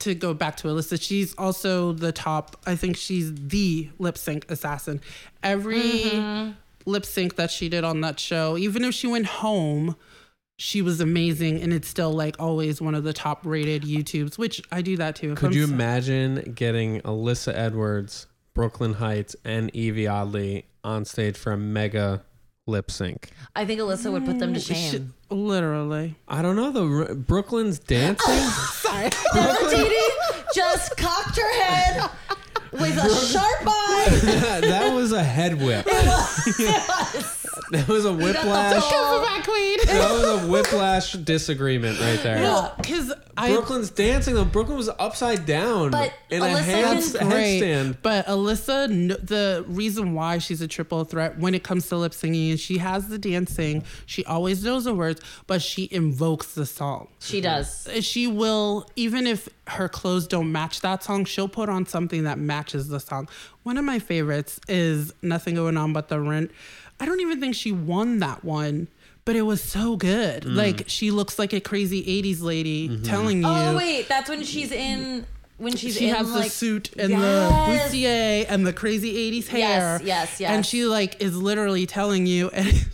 to 0.00 0.14
go 0.14 0.34
back 0.34 0.56
to 0.58 0.68
Alyssa, 0.68 1.00
she's 1.00 1.32
also 1.36 1.92
the 1.92 2.10
top. 2.10 2.56
I 2.66 2.74
think 2.74 2.96
she's 2.96 3.32
the 3.34 3.88
lip 4.00 4.18
sync 4.18 4.50
assassin. 4.50 5.00
Every 5.42 5.80
Mm-hmm. 5.80 6.50
lip 6.86 7.04
sync 7.06 7.36
that 7.36 7.50
she 7.52 7.68
did 7.68 7.84
on 7.84 8.00
that 8.00 8.18
show, 8.18 8.56
even 8.58 8.82
if 8.84 8.94
she 8.94 9.06
went 9.06 9.26
home, 9.26 9.94
she 10.58 10.82
was 10.82 11.00
amazing, 11.00 11.62
and 11.62 11.72
it's 11.72 11.86
still 11.86 12.12
like 12.12 12.34
always 12.40 12.80
one 12.80 12.96
of 12.96 13.04
the 13.04 13.12
top 13.12 13.46
rated 13.46 13.82
YouTubes. 13.82 14.38
Which 14.38 14.60
I 14.72 14.82
do 14.82 14.96
that 14.96 15.14
too. 15.14 15.36
Could 15.36 15.50
I'm 15.50 15.56
you 15.56 15.64
s- 15.64 15.70
imagine 15.70 16.52
getting 16.56 17.00
Alyssa 17.02 17.52
Edwards, 17.54 18.26
Brooklyn 18.54 18.94
Hytes, 18.94 19.36
and 19.44 19.72
Yvie 19.72 20.10
Oddly 20.10 20.66
on 20.84 21.04
stage 21.04 21.36
for 21.36 21.52
a 21.52 21.56
mega 21.56 22.24
lip 22.66 22.90
sync? 22.90 23.30
I 23.56 23.64
think 23.64 23.80
Alyssa 23.80 24.10
would 24.12 24.24
put 24.26 24.38
them 24.38 24.52
to 24.54 24.60
She- 24.60 24.74
shame. 24.74 25.14
literally. 25.30 26.16
I 26.28 26.42
don't 26.42 26.56
know 26.56 26.70
The 26.70 27.14
Brooklyn's 27.14 27.78
dancing. 27.78 28.34
Sorry. 28.72 29.10
Nefertiti 29.10 30.52
just 30.54 30.96
cocked 30.96 31.36
her 31.36 31.62
head 31.62 32.10
with 32.72 32.96
a 32.98 33.14
sharp 33.26 33.62
eye. 33.66 34.08
that 34.62 34.92
was 34.94 35.12
a 35.12 35.22
head 35.22 35.60
whip. 35.62 35.86
That 37.70 37.88
was 37.88 38.04
a 38.04 38.12
whiplash. 38.12 38.90
doll. 38.90 39.22
Back 39.22 39.44
queen. 39.44 39.78
That 39.86 40.10
was 40.12 40.42
a 40.44 40.48
whiplash 40.48 41.12
disagreement 41.12 42.00
right 42.00 42.22
there. 42.22 42.40
Well, 42.40 42.74
because 42.76 43.12
Brooklyn's 43.36 43.90
dancing 43.90 44.34
though. 44.34 44.44
Brooklyn 44.44 44.76
was 44.76 44.88
upside 44.98 45.46
down 45.46 45.90
But 45.90 46.12
in 46.30 46.42
a 46.42 46.46
Alyssa 46.46 46.60
hand, 46.62 47.14
can- 47.18 47.28
great. 47.28 47.62
headstand. 47.62 47.96
But 48.02 48.26
Alyssa, 48.26 48.88
kn- 48.88 49.08
the 49.22 49.64
reason 49.68 50.14
why 50.14 50.38
she's 50.38 50.60
a 50.60 50.68
triple 50.68 51.04
threat 51.04 51.38
when 51.38 51.54
it 51.54 51.62
comes 51.62 51.88
to 51.88 51.96
lip 51.96 52.12
syncing 52.12 52.50
is 52.52 52.60
she 52.60 52.78
has 52.78 53.08
the 53.08 53.18
dancing. 53.18 53.84
She 54.06 54.24
always 54.24 54.64
knows 54.64 54.84
the 54.84 54.94
words, 54.94 55.20
but 55.46 55.62
she 55.62 55.88
invokes 55.92 56.54
the 56.54 56.66
song. 56.66 57.08
She 57.20 57.40
does. 57.40 57.88
She 58.00 58.26
will, 58.26 58.88
even 58.96 59.26
if 59.26 59.48
her 59.68 59.88
clothes 59.88 60.26
don't 60.26 60.50
match 60.50 60.80
that 60.80 61.02
song, 61.04 61.24
she'll 61.24 61.48
put 61.48 61.68
on 61.68 61.86
something 61.86 62.24
that 62.24 62.38
matches 62.38 62.88
the 62.88 62.98
song. 63.00 63.28
One 63.62 63.76
of 63.76 63.84
my 63.84 63.98
favorites 63.98 64.58
is 64.68 65.12
Nothing 65.22 65.54
Going 65.56 65.76
On 65.76 65.92
But 65.92 66.08
the 66.08 66.18
Rent. 66.20 66.50
I 67.00 67.06
don't 67.06 67.20
even 67.20 67.40
think 67.40 67.54
she 67.54 67.72
won 67.72 68.18
that 68.18 68.44
one. 68.44 68.88
But 69.24 69.36
it 69.36 69.42
was 69.42 69.62
so 69.62 69.96
good. 69.96 70.44
Mm. 70.44 70.56
Like 70.56 70.84
she 70.86 71.10
looks 71.10 71.38
like 71.38 71.52
a 71.52 71.60
crazy 71.60 72.02
'80s 72.22 72.40
lady 72.40 72.88
Mm-hmm. 72.88 73.02
telling 73.02 73.42
you. 73.42 73.48
Oh 73.48 73.76
wait, 73.76 74.08
that's 74.08 74.30
when 74.30 74.42
she's 74.42 74.72
in. 74.72 75.26
When 75.58 75.76
she's 75.76 75.98
she 75.98 76.08
in 76.08 76.14
has 76.14 76.30
like 76.30 76.44
the 76.44 76.50
suit 76.50 76.96
and 76.96 77.10
Yes. 77.10 77.90
the 77.90 77.98
bustier 77.98 78.46
and 78.48 78.66
the 78.66 78.72
crazy 78.72 79.12
80s 79.42 79.48
hair. 79.48 79.60
Yes, 79.60 80.02
yes, 80.02 80.40
yes. 80.40 80.50
And 80.50 80.64
she 80.64 80.84
like 80.86 81.20
is 81.20 81.36
literally 81.36 81.84
telling 81.84 82.26
you 82.26 82.48
and 82.54 82.86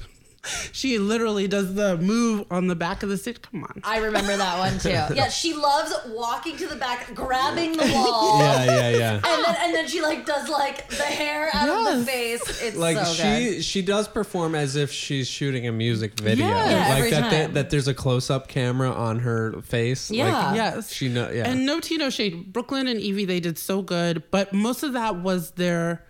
she 0.73 0.99
literally 0.99 1.49
does 1.49 1.75
the 1.75 1.97
move 1.99 2.47
on 2.51 2.67
the 2.67 2.75
back 2.75 3.03
of 3.03 3.09
the 3.09 3.17
seat. 3.17 3.41
Come 3.43 3.65
on. 3.65 3.81
I 3.85 3.99
remember 3.99 4.37
that 4.37 4.59
one 4.59 4.79
too. 4.79 4.91
Yeah, 5.15 5.29
she 5.29 5.55
loves 5.55 5.93
walking 6.09 6.57
to 6.57 6.67
the 6.67 6.77
back, 6.77 7.15
grabbing 7.15 7.73
the 7.77 7.91
wall. 7.95 8.39
Yeah, 8.45 8.65
yeah, 8.65 8.89
yeah. 8.91 9.13
And 9.15 9.45
then, 9.45 9.57
and 9.61 9.75
then 9.75 9.89
she 9.89 10.01
like 10.03 10.27
does 10.27 10.49
like 10.49 10.89
the 10.89 11.03
hair 11.03 11.51
out 11.55 11.69
of 11.93 11.99
the 12.01 12.05
face. 12.05 12.63
It's 12.63 12.77
Like 12.77 12.97
so 12.99 13.05
she 13.15 13.23
good. 13.23 13.65
she 13.65 13.83
does 13.83 14.09
perform 14.09 14.55
as 14.55 14.77
if 14.77 14.91
she's 14.91 15.29
shooting 15.29 15.67
a 15.67 15.73
music 15.73 16.19
video. 16.19 16.47
Yeah. 16.47 16.71
Yeah, 16.71 16.89
like 16.89 16.99
every 16.99 17.11
that, 17.11 17.31
that 17.31 17.45
time. 17.47 17.55
that 17.55 17.71
there's 17.71 17.89
a 17.89 17.95
close 17.95 18.31
up 18.31 18.49
camera 18.49 18.91
on 18.93 19.21
her 19.21 19.61
face. 19.63 20.11
Yeah. 20.11 20.47
Like, 20.49 20.57
Yes. 20.57 20.93
she 20.93 21.09
know 21.09 21.31
yeah. 21.31 21.49
And 21.49 21.65
no 21.67 21.81
tea, 21.81 21.97
no 21.97 22.11
shade. 22.11 22.53
Brooklyn 22.53 22.87
and 22.87 23.01
Yvie, 23.01 23.27
they 23.27 23.41
did 23.41 23.59
so 23.59 23.83
good, 23.83 24.23
but 24.31 24.53
most 24.53 24.83
of 24.83 24.93
that 24.95 25.17
was 25.17 25.53
their, 25.53 26.05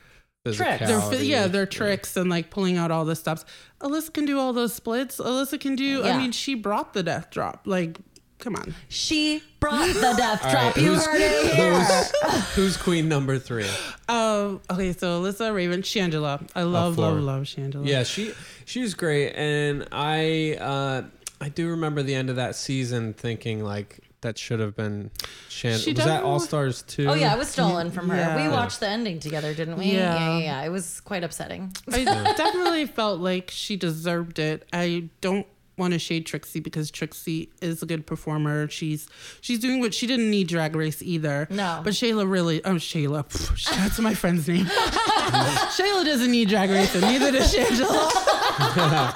Tricks. 0.52 0.86
their 0.86 1.00
physicality. 1.00 1.26
yeah, 1.26 1.46
their 1.46 1.66
tricks 1.66 2.16
and 2.16 2.28
like 2.28 2.50
pulling 2.50 2.76
out 2.76 2.90
all 2.90 3.04
the 3.04 3.16
stops. 3.16 3.44
Alyssa 3.80 4.12
can 4.12 4.26
do 4.26 4.38
all 4.38 4.52
those 4.52 4.74
splits. 4.74 5.18
Alyssa 5.18 5.58
can 5.58 5.74
do. 5.74 5.84
Yeah. 5.84 6.14
I 6.14 6.18
mean, 6.18 6.32
she 6.32 6.54
brought 6.54 6.92
the 6.92 7.02
death 7.02 7.30
drop. 7.30 7.62
Like, 7.64 7.98
come 8.38 8.54
on. 8.56 8.74
She 8.88 9.42
brought 9.60 9.88
the 9.94 10.14
death 10.16 10.42
drop. 10.50 10.54
right, 10.54 10.76
you 10.76 10.92
who's, 10.94 11.06
heard 11.06 11.20
it 11.20 11.54
here. 11.54 11.72
who's, 11.80 12.54
who's 12.54 12.76
queen 12.76 13.08
number 13.08 13.38
three? 13.38 13.68
Um. 14.08 14.60
Okay, 14.70 14.92
so 14.92 15.22
Alyssa 15.22 15.54
Raven, 15.54 15.80
Shangela. 15.80 16.46
I 16.54 16.62
love, 16.64 16.96
four. 16.96 17.12
love, 17.12 17.20
love 17.20 17.42
Shangela. 17.44 17.86
Yeah, 17.86 18.02
she 18.02 18.32
she 18.66 18.82
was 18.82 18.92
great, 18.92 19.32
and 19.32 19.88
I 19.92 20.58
uh, 20.60 21.02
I 21.40 21.48
do 21.48 21.70
remember 21.70 22.02
the 22.02 22.14
end 22.14 22.28
of 22.28 22.36
that 22.36 22.54
season 22.54 23.14
thinking 23.14 23.64
like 23.64 23.98
that 24.24 24.36
should 24.38 24.58
have 24.58 24.74
been 24.74 25.10
Shan. 25.48 25.78
She 25.78 25.92
was 25.92 26.04
that 26.04 26.24
All 26.24 26.40
Stars 26.40 26.82
too? 26.82 27.06
Oh 27.06 27.14
yeah, 27.14 27.32
it 27.34 27.38
was 27.38 27.48
stolen 27.48 27.90
from 27.90 28.08
her. 28.08 28.16
Yeah. 28.16 28.42
We 28.42 28.48
watched 28.52 28.80
the 28.80 28.88
ending 28.88 29.20
together, 29.20 29.54
didn't 29.54 29.78
we? 29.78 29.86
Yeah. 29.86 30.14
yeah, 30.14 30.38
yeah. 30.38 30.44
yeah. 30.44 30.62
It 30.62 30.70
was 30.70 31.00
quite 31.00 31.22
upsetting. 31.22 31.72
I 31.92 32.04
definitely 32.36 32.86
felt 32.86 33.20
like 33.20 33.50
she 33.52 33.76
deserved 33.76 34.38
it. 34.38 34.66
I 34.72 35.08
don't 35.20 35.46
want 35.76 35.92
to 35.92 35.98
shade 35.98 36.24
Trixie 36.24 36.60
because 36.60 36.90
Trixie 36.90 37.50
is 37.60 37.82
a 37.82 37.86
good 37.86 38.06
performer. 38.06 38.68
She's 38.68 39.08
she's 39.40 39.58
doing 39.58 39.80
what 39.80 39.92
she 39.94 40.06
didn't 40.06 40.30
need 40.30 40.48
Drag 40.48 40.74
Race 40.74 41.02
either. 41.02 41.46
No. 41.50 41.80
but 41.84 41.92
Shayla 41.92 42.28
really. 42.30 42.64
Oh, 42.64 42.74
Shayla. 42.74 43.28
Pff, 43.28 43.76
That's 43.76 43.98
my 43.98 44.14
friend's 44.14 44.48
name. 44.48 44.66
Shayla 44.66 46.04
doesn't 46.04 46.30
need 46.30 46.48
Drag 46.48 46.70
Race, 46.70 46.94
and 46.94 47.02
neither 47.02 47.32
does 47.32 47.54
Shangela. 47.54 49.14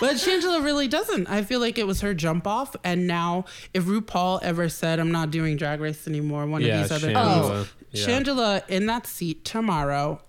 But 0.00 0.14
Shangela 0.16 0.62
really 0.62 0.86
doesn't. 0.88 1.26
I 1.28 1.42
feel 1.42 1.58
like 1.60 1.76
it 1.78 1.86
was 1.86 2.00
her 2.02 2.14
jump 2.14 2.46
off, 2.46 2.76
and 2.84 3.06
now 3.06 3.46
if 3.74 3.84
RuPaul 3.84 4.40
ever 4.42 4.68
said, 4.68 5.00
"I'm 5.00 5.10
not 5.12 5.30
doing 5.30 5.56
Drag 5.56 5.80
Race 5.80 6.06
anymore," 6.06 6.46
one 6.46 6.62
Yeah, 6.62 6.80
of 6.82 6.88
these 6.88 6.92
other 7.04 7.12
Shangela. 7.12 7.40
queens, 7.48 7.66
oh. 7.68 7.68
Yeah. 7.90 8.06
Shangela 8.06 8.68
in 8.68 8.86
that 8.86 9.06
seat 9.06 9.44
tomorrow. 9.44 10.20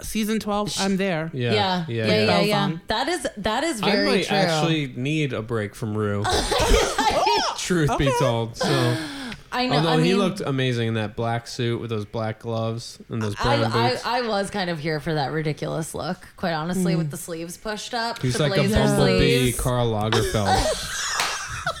Season 0.00 0.38
12, 0.38 0.76
I'm 0.78 0.96
there. 0.96 1.28
Yeah, 1.34 1.52
Yeah, 1.52 1.84
yeah, 1.88 2.06
yeah. 2.06 2.24
yeah, 2.26 2.40
yeah. 2.42 2.62
on. 2.64 2.80
That 2.86 3.08
is 3.08 3.26
that 3.38 3.64
is 3.64 3.82
I 3.82 3.90
very 3.90 4.06
might 4.06 4.26
true. 4.26 4.36
actually 4.36 4.92
need 4.94 5.32
a 5.32 5.42
break 5.42 5.74
from 5.74 5.96
Ru. 5.98 6.22
Truth 7.58 7.98
be 7.98 8.10
told, 8.20 8.56
so 8.56 8.96
I 9.50 9.66
know. 9.66 9.76
although 9.76 9.88
I 9.90 9.96
mean, 9.96 10.04
he 10.06 10.14
looked 10.14 10.40
amazing 10.40 10.88
in 10.88 10.94
that 10.94 11.16
black 11.16 11.46
suit 11.46 11.80
with 11.80 11.88
those 11.90 12.04
black 12.04 12.38
gloves 12.40 12.98
and 13.08 13.22
those 13.22 13.34
brown 13.36 13.64
I, 13.64 13.90
boots. 13.90 14.04
I, 14.04 14.18
I 14.18 14.20
was 14.28 14.50
kind 14.50 14.68
of 14.70 14.78
here 14.78 15.00
for 15.00 15.14
that 15.14 15.32
ridiculous 15.32 15.94
look, 15.94 16.18
quite 16.36 16.52
honestly, 16.52 16.96
with 16.96 17.10
the 17.10 17.16
sleeves 17.16 17.56
pushed 17.56 17.94
up. 17.94 18.20
He's 18.20 18.34
the 18.34 18.42
like 18.44 18.52
a 18.52 18.54
blazer 18.56 18.76
bumblebee 18.76 19.38
sleeves. 19.38 19.60
Karl 19.60 19.90
Lagerfeld. 19.90 20.44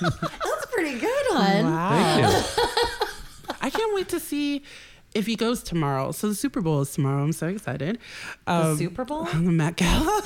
That's 0.00 0.66
pretty 0.72 0.98
good, 0.98 1.26
hon. 1.30 1.64
Wow. 1.64 2.30
Thank 2.30 2.56
you. 2.56 3.54
I 3.60 3.70
can't 3.70 3.94
wait 3.94 4.08
to 4.10 4.20
see 4.20 4.62
if 5.14 5.26
he 5.26 5.36
goes 5.36 5.62
tomorrow. 5.62 6.12
So 6.12 6.28
the 6.28 6.34
Super 6.34 6.60
Bowl 6.60 6.80
is 6.80 6.92
tomorrow. 6.92 7.22
I'm 7.22 7.32
so 7.32 7.48
excited. 7.48 7.98
The 8.46 8.52
Um, 8.52 8.76
Super 8.78 9.04
Bowl? 9.04 9.24
the 9.32 9.38
Met 9.40 9.76
Gala. 9.76 10.22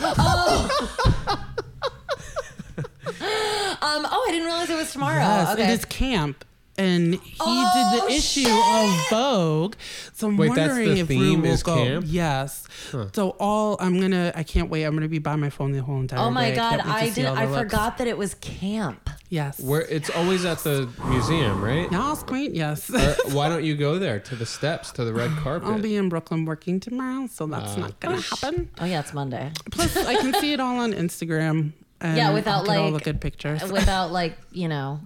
Um. 3.85 4.07
Oh, 4.07 4.25
I 4.29 4.31
didn't 4.31 4.47
realize 4.47 4.71
it 4.71 4.77
was 4.77 4.93
tomorrow. 4.93 5.17
yes, 5.19 5.53
okay. 5.55 5.65
it 5.65 5.71
is 5.71 5.85
camp. 5.87 6.45
And 6.79 7.15
he 7.17 7.37
Oh, 7.39 7.93
did 7.93 8.01
the 8.01 8.05
oh, 8.07 8.09
issue 8.17 8.41
shit. 8.45 8.51
of 8.51 9.11
Vogue. 9.11 9.75
So 10.15 10.29
I'm 10.29 10.37
Wait, 10.39 10.55
that's 10.55 10.69
wondering 10.71 10.95
the 10.95 11.01
if 11.01 11.09
theme 11.09 11.43
will 11.43 11.51
is 11.51 11.63
go. 11.63 11.77
camp? 11.77 12.07
Yes. 12.09 12.67
So 13.13 13.37
all 13.39 13.77
I'm 13.79 14.01
gonna 14.01 14.33
I 14.35 14.43
can't 14.43 14.71
wait. 14.71 14.85
I'm 14.85 14.95
gonna 14.95 15.09
be 15.09 15.19
by 15.19 15.37
my 15.37 15.51
phone 15.51 15.73
the 15.73 15.83
whole 15.83 16.01
entire 16.01 16.19
day. 16.21 16.25
Oh 16.25 16.31
my 16.31 16.51
god, 16.55 16.81
can't 16.81 16.87
wait 16.89 16.95
to 16.95 16.97
I 17.05 17.11
did. 17.11 17.27
I 17.27 17.45
looks. 17.45 17.59
forgot 17.63 17.99
that 17.99 18.07
it 18.07 18.17
was 18.17 18.35
camp. 18.35 19.11
Yes. 19.29 19.61
Where 19.61 19.83
it's 19.83 20.09
always 20.11 20.45
at 20.45 20.59
the 20.61 20.89
museum, 21.07 21.63
right? 21.63 21.89
Yes, 21.91 22.23
queen. 22.23 22.55
Yes. 22.55 22.91
Or 22.91 23.35
why 23.35 23.49
don't 23.49 23.65
you 23.65 23.77
go 23.77 23.99
there 23.99 24.19
to 24.21 24.35
the 24.37 24.47
steps 24.47 24.93
to 24.93 25.05
the 25.05 25.13
red 25.13 25.31
carpet? 25.39 25.69
I'll 25.69 25.79
be 25.79 25.97
in 25.97 26.09
Brooklyn 26.09 26.45
working 26.47 26.81
tomorrow, 26.81 27.27
so 27.29 27.47
that's 27.47 27.77
uh, 27.77 27.81
not 27.81 28.01
gonna 28.01 28.21
happen. 28.21 28.71
Oh 28.81 28.85
yeah, 28.87 29.01
it's 29.01 29.13
Monday. 29.13 29.53
Plus, 29.71 29.95
I 29.97 30.15
can 30.17 30.33
see 30.35 30.53
it 30.55 30.61
all 30.61 30.79
on 30.79 30.93
Instagram. 30.95 31.73
And 32.05 32.17
Yeah, 32.17 32.35
without, 32.35 32.63
I'll 32.63 32.65
get 32.67 32.79
all 32.79 32.91
the 32.91 32.99
good 32.99 33.21
pictures. 33.21 33.63
Without 33.71 34.11
like 34.11 34.37
you 34.51 34.67
know 34.67 34.99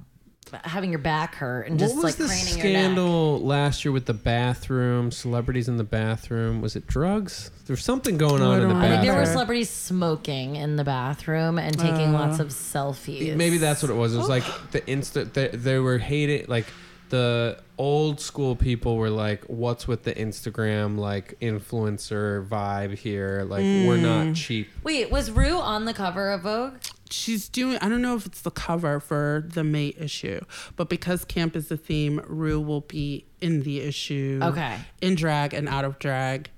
having 0.64 0.90
your 0.90 0.98
back 0.98 1.34
hurt 1.34 1.62
and 1.62 1.74
what 1.74 1.80
just 1.80 1.94
was 1.96 2.04
like 2.04 2.14
the 2.16 2.24
craning 2.24 2.46
your 2.46 2.56
neck. 2.56 2.60
scandal 2.60 3.40
last 3.40 3.84
year 3.84 3.92
with 3.92 4.06
the 4.06 4.14
bathroom? 4.14 5.10
Celebrities 5.10 5.68
in 5.68 5.76
the 5.76 5.84
bathroom. 5.84 6.60
Was 6.60 6.76
it 6.76 6.86
drugs? 6.86 7.50
There's 7.66 7.84
something 7.84 8.16
going 8.16 8.42
on 8.42 8.60
in 8.60 8.68
the 8.68 8.74
don't 8.74 8.82
I 8.82 8.88
think 8.88 9.02
there 9.02 9.14
were 9.14 9.26
celebrities 9.26 9.70
smoking 9.70 10.56
in 10.56 10.76
the 10.76 10.84
bathroom 10.84 11.58
and 11.58 11.76
taking 11.78 12.12
lots 12.12 12.40
uh. 12.40 12.44
of 12.44 12.48
selfies. 12.48 13.34
Maybe 13.36 13.58
that's 13.58 13.82
what 13.82 13.90
it 13.90 13.94
was. 13.94 14.14
It 14.14 14.18
was 14.18 14.28
like 14.28 14.44
the 14.70 14.86
instant 14.86 15.34
they, 15.34 15.48
they 15.48 15.78
were 15.78 15.98
hating 15.98 16.46
like 16.48 16.66
the 17.10 17.58
old 17.78 18.20
school 18.20 18.56
people 18.56 18.96
were 18.96 19.10
like, 19.10 19.44
"What's 19.44 19.86
with 19.86 20.02
the 20.04 20.12
Instagram 20.14 20.98
like 20.98 21.38
influencer 21.40 22.46
vibe 22.46 22.96
here? 22.96 23.44
Like 23.48 23.62
we're 23.62 23.96
Mm. 23.98 24.26
not 24.28 24.34
cheap." 24.36 24.68
Wait, 24.82 25.10
was 25.10 25.30
Ru 25.30 25.56
on 25.58 25.84
the 25.84 25.94
cover 25.94 26.30
of 26.30 26.42
Vogue? 26.42 26.74
She's 27.08 27.48
doing, 27.48 27.78
I 27.80 27.88
don't 27.88 28.02
know 28.02 28.16
if 28.16 28.26
it's 28.26 28.40
the 28.42 28.50
cover 28.50 28.98
for 28.98 29.44
the 29.46 29.62
May 29.62 29.94
issue, 29.96 30.40
but 30.74 30.88
because 30.88 31.24
camp 31.24 31.54
is 31.54 31.68
the 31.68 31.76
theme, 31.76 32.20
Ru 32.26 32.60
will 32.60 32.80
be 32.80 33.26
in 33.40 33.62
the 33.62 33.80
issue. 33.80 34.40
Okay. 34.42 34.76
In 35.00 35.14
drag 35.14 35.54
and 35.54 35.68
out 35.68 35.84
of 35.84 36.00
drag. 36.00 36.50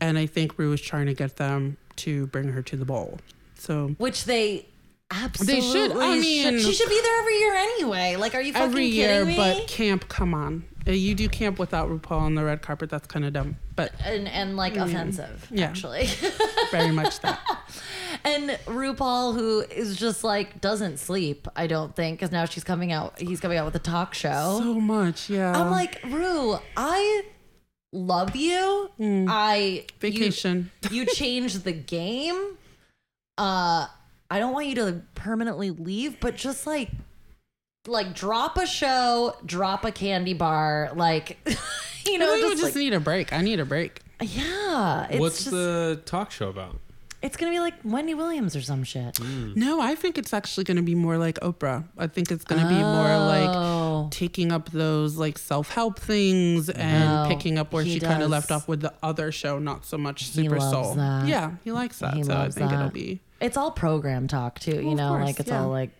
And 0.00 0.16
I 0.16 0.24
think 0.24 0.58
Ru 0.58 0.72
is 0.72 0.80
trying 0.80 1.06
to 1.06 1.14
get 1.14 1.36
them 1.36 1.76
to 1.96 2.26
bring 2.28 2.48
her 2.48 2.62
to 2.62 2.76
the 2.76 2.86
bowl. 2.86 3.18
So 3.54 3.94
Which 3.98 4.24
they 4.24 4.66
absolutely 5.12 5.60
They 5.60 5.66
should. 5.72 5.92
I 5.96 6.18
mean- 6.18 6.58
she 6.60 6.72
should 6.72 6.88
be 6.88 7.00
there 7.00 7.18
every 7.20 7.38
year 7.38 7.54
anyway. 7.54 8.16
Like, 8.16 8.34
are 8.34 8.40
you 8.40 8.52
fucking 8.52 8.68
every 8.68 8.86
year, 8.86 9.24
me? 9.24 9.36
but 9.36 9.68
camp, 9.68 10.08
come 10.08 10.34
on. 10.34 10.64
Uh, 10.86 10.90
You 10.90 11.14
do 11.14 11.28
camp 11.28 11.58
without 11.60 11.88
RuPaul 11.88 12.20
on 12.22 12.34
the 12.34 12.42
red 12.44 12.60
carpet. 12.62 12.90
That's 12.90 13.06
kind 13.06 13.24
of 13.24 13.32
dumb, 13.32 13.56
but 13.76 13.92
and 14.04 14.26
and 14.26 14.56
like 14.56 14.76
offensive, 14.76 15.46
Yeah. 15.50 15.66
actually. 15.66 16.08
very 16.72 16.90
much 16.90 17.20
that. 17.20 17.38
and 18.24 18.50
RuPaul, 18.66 19.34
who 19.34 19.60
is 19.60 19.96
just 19.96 20.24
like 20.24 20.60
doesn't 20.60 20.98
sleep. 20.98 21.46
I 21.54 21.68
don't 21.68 21.94
think 21.94 22.18
because 22.18 22.32
now 22.32 22.46
she's 22.46 22.64
coming 22.64 22.90
out. 22.90 23.20
He's 23.20 23.38
coming 23.38 23.58
out 23.58 23.64
with 23.66 23.76
a 23.76 23.78
talk 23.78 24.12
show. 24.14 24.58
So 24.60 24.74
much, 24.80 25.30
yeah. 25.30 25.52
I'm 25.56 25.70
like, 25.70 26.00
Ru, 26.04 26.56
I 26.76 27.22
love 27.92 28.34
you. 28.34 28.90
I 29.28 29.56
you- 29.56 29.82
vacation. 30.00 30.72
You, 30.90 31.06
changed 31.06 31.62
the 31.62 31.72
game. 31.72 32.56
Uh, 33.38 33.86
I 34.32 34.38
don't 34.38 34.52
want 34.52 34.66
you 34.66 34.74
to 34.76 35.02
permanently 35.14 35.70
leave, 35.70 36.18
but 36.20 36.36
just 36.36 36.66
like, 36.66 36.90
like 37.86 38.14
drop 38.14 38.56
a 38.56 38.66
show, 38.66 39.34
drop 39.44 39.84
a 39.84 39.92
candy 39.92 40.34
bar, 40.34 40.90
like, 40.94 41.36
you 42.06 42.18
know, 42.18 42.26
No, 42.34 42.40
just, 42.40 42.52
just 42.52 42.62
like, 42.62 42.74
need 42.76 42.92
a 42.94 43.00
break. 43.00 43.32
I 43.32 43.42
need 43.42 43.60
a 43.60 43.64
break. 43.64 44.00
yeah. 44.20 45.06
It's 45.10 45.20
What's 45.20 45.38
just, 45.38 45.50
the 45.50 46.00
talk 46.06 46.30
show 46.30 46.48
about? 46.48 46.78
It's 47.22 47.36
gonna 47.36 47.52
be 47.52 47.60
like 47.60 47.74
Wendy 47.84 48.14
Williams 48.14 48.56
or 48.56 48.62
some 48.62 48.82
shit. 48.82 49.14
Mm. 49.14 49.54
No, 49.54 49.80
I 49.80 49.94
think 49.94 50.18
it's 50.18 50.32
actually 50.34 50.64
going 50.64 50.76
to 50.78 50.82
be 50.82 50.96
more 50.96 51.18
like 51.18 51.38
Oprah. 51.38 51.84
I 51.96 52.08
think 52.08 52.32
it's 52.32 52.42
going 52.44 52.60
to 52.60 52.66
be 52.68 52.74
more 52.74 53.16
like 53.16 53.48
Oh. 53.48 54.08
taking 54.10 54.50
up 54.50 54.70
those 54.72 55.16
like 55.18 55.38
self-help 55.38 56.00
things 56.00 56.68
and 56.68 57.26
Oh, 57.26 57.28
picking 57.28 57.58
up 57.58 57.72
where 57.72 57.84
he 57.84 57.94
she 57.94 58.00
kind 58.00 58.24
of 58.24 58.30
left 58.30 58.50
off 58.50 58.66
with 58.66 58.80
the 58.80 58.92
other 59.04 59.30
show, 59.30 59.60
not 59.60 59.84
so 59.84 59.96
much 59.98 60.24
He 60.24 60.32
Super 60.32 60.58
loves 60.58 60.72
Soul. 60.72 60.94
that. 60.96 61.28
Yeah, 61.28 61.52
he 61.62 61.70
likes 61.70 62.00
that. 62.00 62.14
He 62.14 62.24
so 62.24 62.32
I 62.32 62.38
loves 62.38 62.56
think 62.56 62.72
it'll 62.72 62.90
be 62.90 63.20
It's 63.42 63.56
all 63.56 63.70
program 63.72 64.28
talk 64.28 64.58
too, 64.58 64.76
you 64.80 64.94
know, 64.94 65.08
course, 65.10 65.24
like 65.26 65.40
it's 65.40 65.48
yeah. 65.50 65.62
all 65.62 65.68
like. 65.68 65.90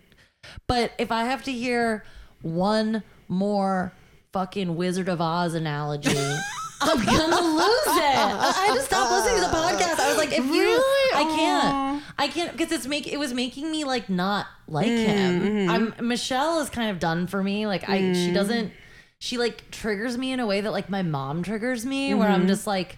But 0.67 0.91
if 0.97 1.11
I 1.11 1.25
have 1.25 1.43
to 1.43 1.51
hear 1.51 2.03
one 2.41 3.03
more 3.27 3.93
fucking 4.33 4.75
Wizard 4.75 5.09
of 5.09 5.21
Oz 5.21 5.53
analogy, 5.53 6.09
I'm 6.81 6.97
gonna 7.05 7.41
lose 7.41 7.87
it. 7.87 8.15
I 8.17 8.67
I 8.69 8.73
just 8.75 8.87
stopped 8.87 9.11
listening 9.11 9.35
to 9.43 9.49
the 9.49 9.55
podcast. 9.55 9.99
I 9.99 10.09
was 10.09 10.17
like, 10.17 10.31
if 10.37 10.45
you, 10.45 10.51
Really? 10.61 11.15
I 11.15 11.23
can't, 11.35 12.03
I 12.17 12.27
can't 12.27 12.51
because 12.57 12.71
it's 12.71 12.87
make 12.87 13.07
it 13.11 13.17
was 13.17 13.33
making 13.33 13.71
me 13.71 13.83
like 13.85 14.09
not 14.09 14.47
like 14.67 14.87
Mm, 14.87 15.05
him. 15.05 15.41
mm-hmm. 15.41 15.69
I'm 15.99 16.07
Michelle 16.07 16.59
is 16.59 16.69
kind 16.69 16.91
of 16.91 16.99
done 16.99 17.27
for 17.27 17.41
me. 17.41 17.67
Like 17.67 17.87
I, 17.89 17.99
Mm. 17.99 18.15
she 18.25 18.31
doesn't. 18.33 18.71
She 19.19 19.37
like 19.37 19.71
triggers 19.71 20.17
me 20.17 20.33
in 20.33 20.41
a 20.41 20.45
way 20.45 20.59
that 20.59 20.71
like 20.71 20.89
my 20.89 21.03
mom 21.03 21.43
triggers 21.43 21.85
me, 21.85 22.13
where 22.13 22.27
Mm-hmm. 22.27 22.41
I'm 22.41 22.47
just 22.47 22.67
like, 22.67 22.97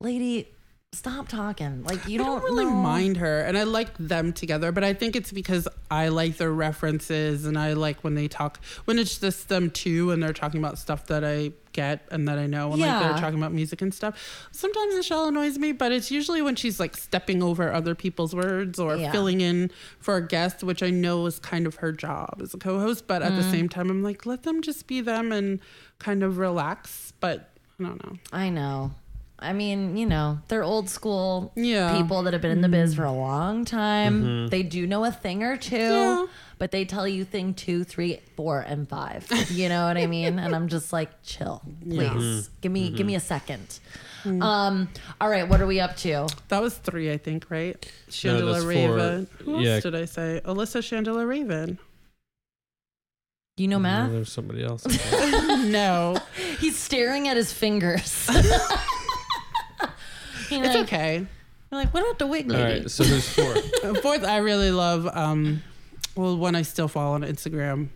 lady. 0.00 0.48
Stop 0.94 1.26
talking. 1.26 1.82
Like 1.84 2.06
you 2.06 2.20
I 2.20 2.24
don't, 2.24 2.42
don't 2.42 2.50
really 2.50 2.66
know. 2.66 2.70
mind 2.72 3.16
her, 3.16 3.40
and 3.40 3.56
I 3.56 3.62
like 3.62 3.96
them 3.96 4.30
together. 4.34 4.72
But 4.72 4.84
I 4.84 4.92
think 4.92 5.16
it's 5.16 5.32
because 5.32 5.66
I 5.90 6.08
like 6.08 6.36
their 6.36 6.52
references, 6.52 7.46
and 7.46 7.58
I 7.58 7.72
like 7.72 8.04
when 8.04 8.14
they 8.14 8.28
talk 8.28 8.60
when 8.84 8.98
it's 8.98 9.16
just 9.18 9.48
them 9.48 9.70
two, 9.70 10.10
and 10.10 10.22
they're 10.22 10.34
talking 10.34 10.60
about 10.60 10.78
stuff 10.78 11.06
that 11.06 11.24
I 11.24 11.52
get 11.72 12.06
and 12.10 12.28
that 12.28 12.38
I 12.38 12.46
know, 12.46 12.72
and 12.72 12.80
like 12.82 12.98
they're 12.98 13.14
talking 13.14 13.38
about 13.38 13.54
music 13.54 13.80
and 13.80 13.94
stuff. 13.94 14.46
Sometimes 14.52 14.94
Michelle 14.94 15.28
annoys 15.28 15.56
me, 15.56 15.72
but 15.72 15.92
it's 15.92 16.10
usually 16.10 16.42
when 16.42 16.56
she's 16.56 16.78
like 16.78 16.94
stepping 16.94 17.42
over 17.42 17.72
other 17.72 17.94
people's 17.94 18.34
words 18.34 18.78
or 18.78 18.96
Yeah. 18.96 19.10
filling 19.12 19.40
in 19.40 19.70
for 19.98 20.16
a 20.16 20.26
guest, 20.26 20.62
which 20.62 20.82
I 20.82 20.90
know 20.90 21.24
is 21.24 21.38
kind 21.38 21.66
of 21.66 21.76
her 21.76 21.92
job 21.92 22.38
as 22.42 22.52
a 22.52 22.58
co-host. 22.58 23.06
But 23.06 23.22
at 23.22 23.34
the 23.34 23.40
Mm-hmm. 23.40 23.50
same 23.50 23.68
time, 23.70 23.88
I'm 23.88 24.02
like, 24.02 24.26
let 24.26 24.42
them 24.42 24.60
just 24.60 24.86
be 24.86 25.00
them 25.00 25.32
and 25.32 25.58
kind 25.98 26.22
of 26.22 26.36
relax. 26.36 27.14
But 27.18 27.48
I 27.80 27.84
don't 27.84 28.04
know. 28.04 28.18
I 28.30 28.50
know. 28.50 28.92
I 29.42 29.52
mean, 29.52 29.96
you 29.96 30.06
know, 30.06 30.38
they're 30.48 30.62
old 30.62 30.88
school 30.88 31.52
Yeah. 31.56 31.96
people 31.96 32.22
that 32.22 32.32
have 32.32 32.42
been 32.42 32.50
in 32.52 32.60
the 32.60 32.68
biz 32.68 32.94
for 32.94 33.04
a 33.04 33.12
long 33.12 33.64
time. 33.64 34.22
Mm-hmm. 34.22 34.46
They 34.48 34.62
do 34.62 34.86
know 34.86 35.04
a 35.04 35.10
thing 35.12 35.42
or 35.42 35.56
two, 35.56 35.76
Yeah. 35.76 36.26
but 36.58 36.70
they 36.70 36.84
tell 36.84 37.06
you 37.06 37.24
thing 37.24 37.54
two, 37.54 37.84
three, 37.84 38.20
four, 38.36 38.60
and 38.60 38.88
five. 38.88 39.26
You 39.50 39.68
know 39.68 39.86
what 39.86 39.96
I 39.96 40.06
mean? 40.06 40.38
And 40.38 40.54
I'm 40.54 40.68
just 40.68 40.92
like, 40.92 41.10
chill, 41.22 41.62
please. 41.82 42.08
Mm-hmm. 42.08 42.52
Give 42.60 42.72
me 42.72 42.88
give 42.90 42.98
mm-hmm. 42.98 43.06
me 43.08 43.14
a 43.16 43.20
second. 43.20 43.80
Mm. 44.24 44.42
Um, 44.42 44.88
all 45.20 45.28
right, 45.28 45.48
what 45.48 45.60
are 45.60 45.66
we 45.66 45.80
up 45.80 45.96
to? 45.96 46.28
That 46.48 46.62
was 46.62 46.74
three, 46.76 47.10
I 47.10 47.18
think, 47.18 47.50
right? 47.50 47.74
No, 48.06 48.12
Shangela 48.12 48.52
that's 48.52 48.64
four. 48.64 48.96
Raven. 48.96 49.26
Who 49.38 49.60
Yeah. 49.60 49.70
else 49.74 49.82
did 49.82 49.94
I 49.96 50.04
say? 50.04 50.40
Alyssa 50.44 50.80
Shangela 50.80 51.26
Raven. 51.26 51.78
You 53.58 53.68
know 53.68 53.78
No, 53.78 54.10
there's 54.10 54.32
somebody 54.32 54.64
else. 54.64 54.86
no, 55.66 56.16
He's 56.58 56.78
staring 56.78 57.28
at 57.28 57.36
his 57.36 57.52
fingers. 57.52 58.28
You're 60.56 60.64
it's 60.66 60.74
like, 60.74 60.84
okay. 60.84 61.14
you're 61.70 61.80
like, 61.80 61.92
what 61.94 62.02
about 62.04 62.18
the 62.18 62.26
wig 62.26 62.50
All 62.50 62.58
lady? 62.58 62.80
right, 62.82 62.90
so 62.90 63.04
there's 63.04 63.28
four? 63.28 63.54
Fourth, 64.02 64.24
I 64.24 64.38
really 64.38 64.70
love. 64.70 65.06
um 65.06 65.62
Well, 66.14 66.36
one 66.36 66.54
I 66.54 66.62
still 66.62 66.88
follow 66.88 67.14
on 67.14 67.22
Instagram 67.22 67.88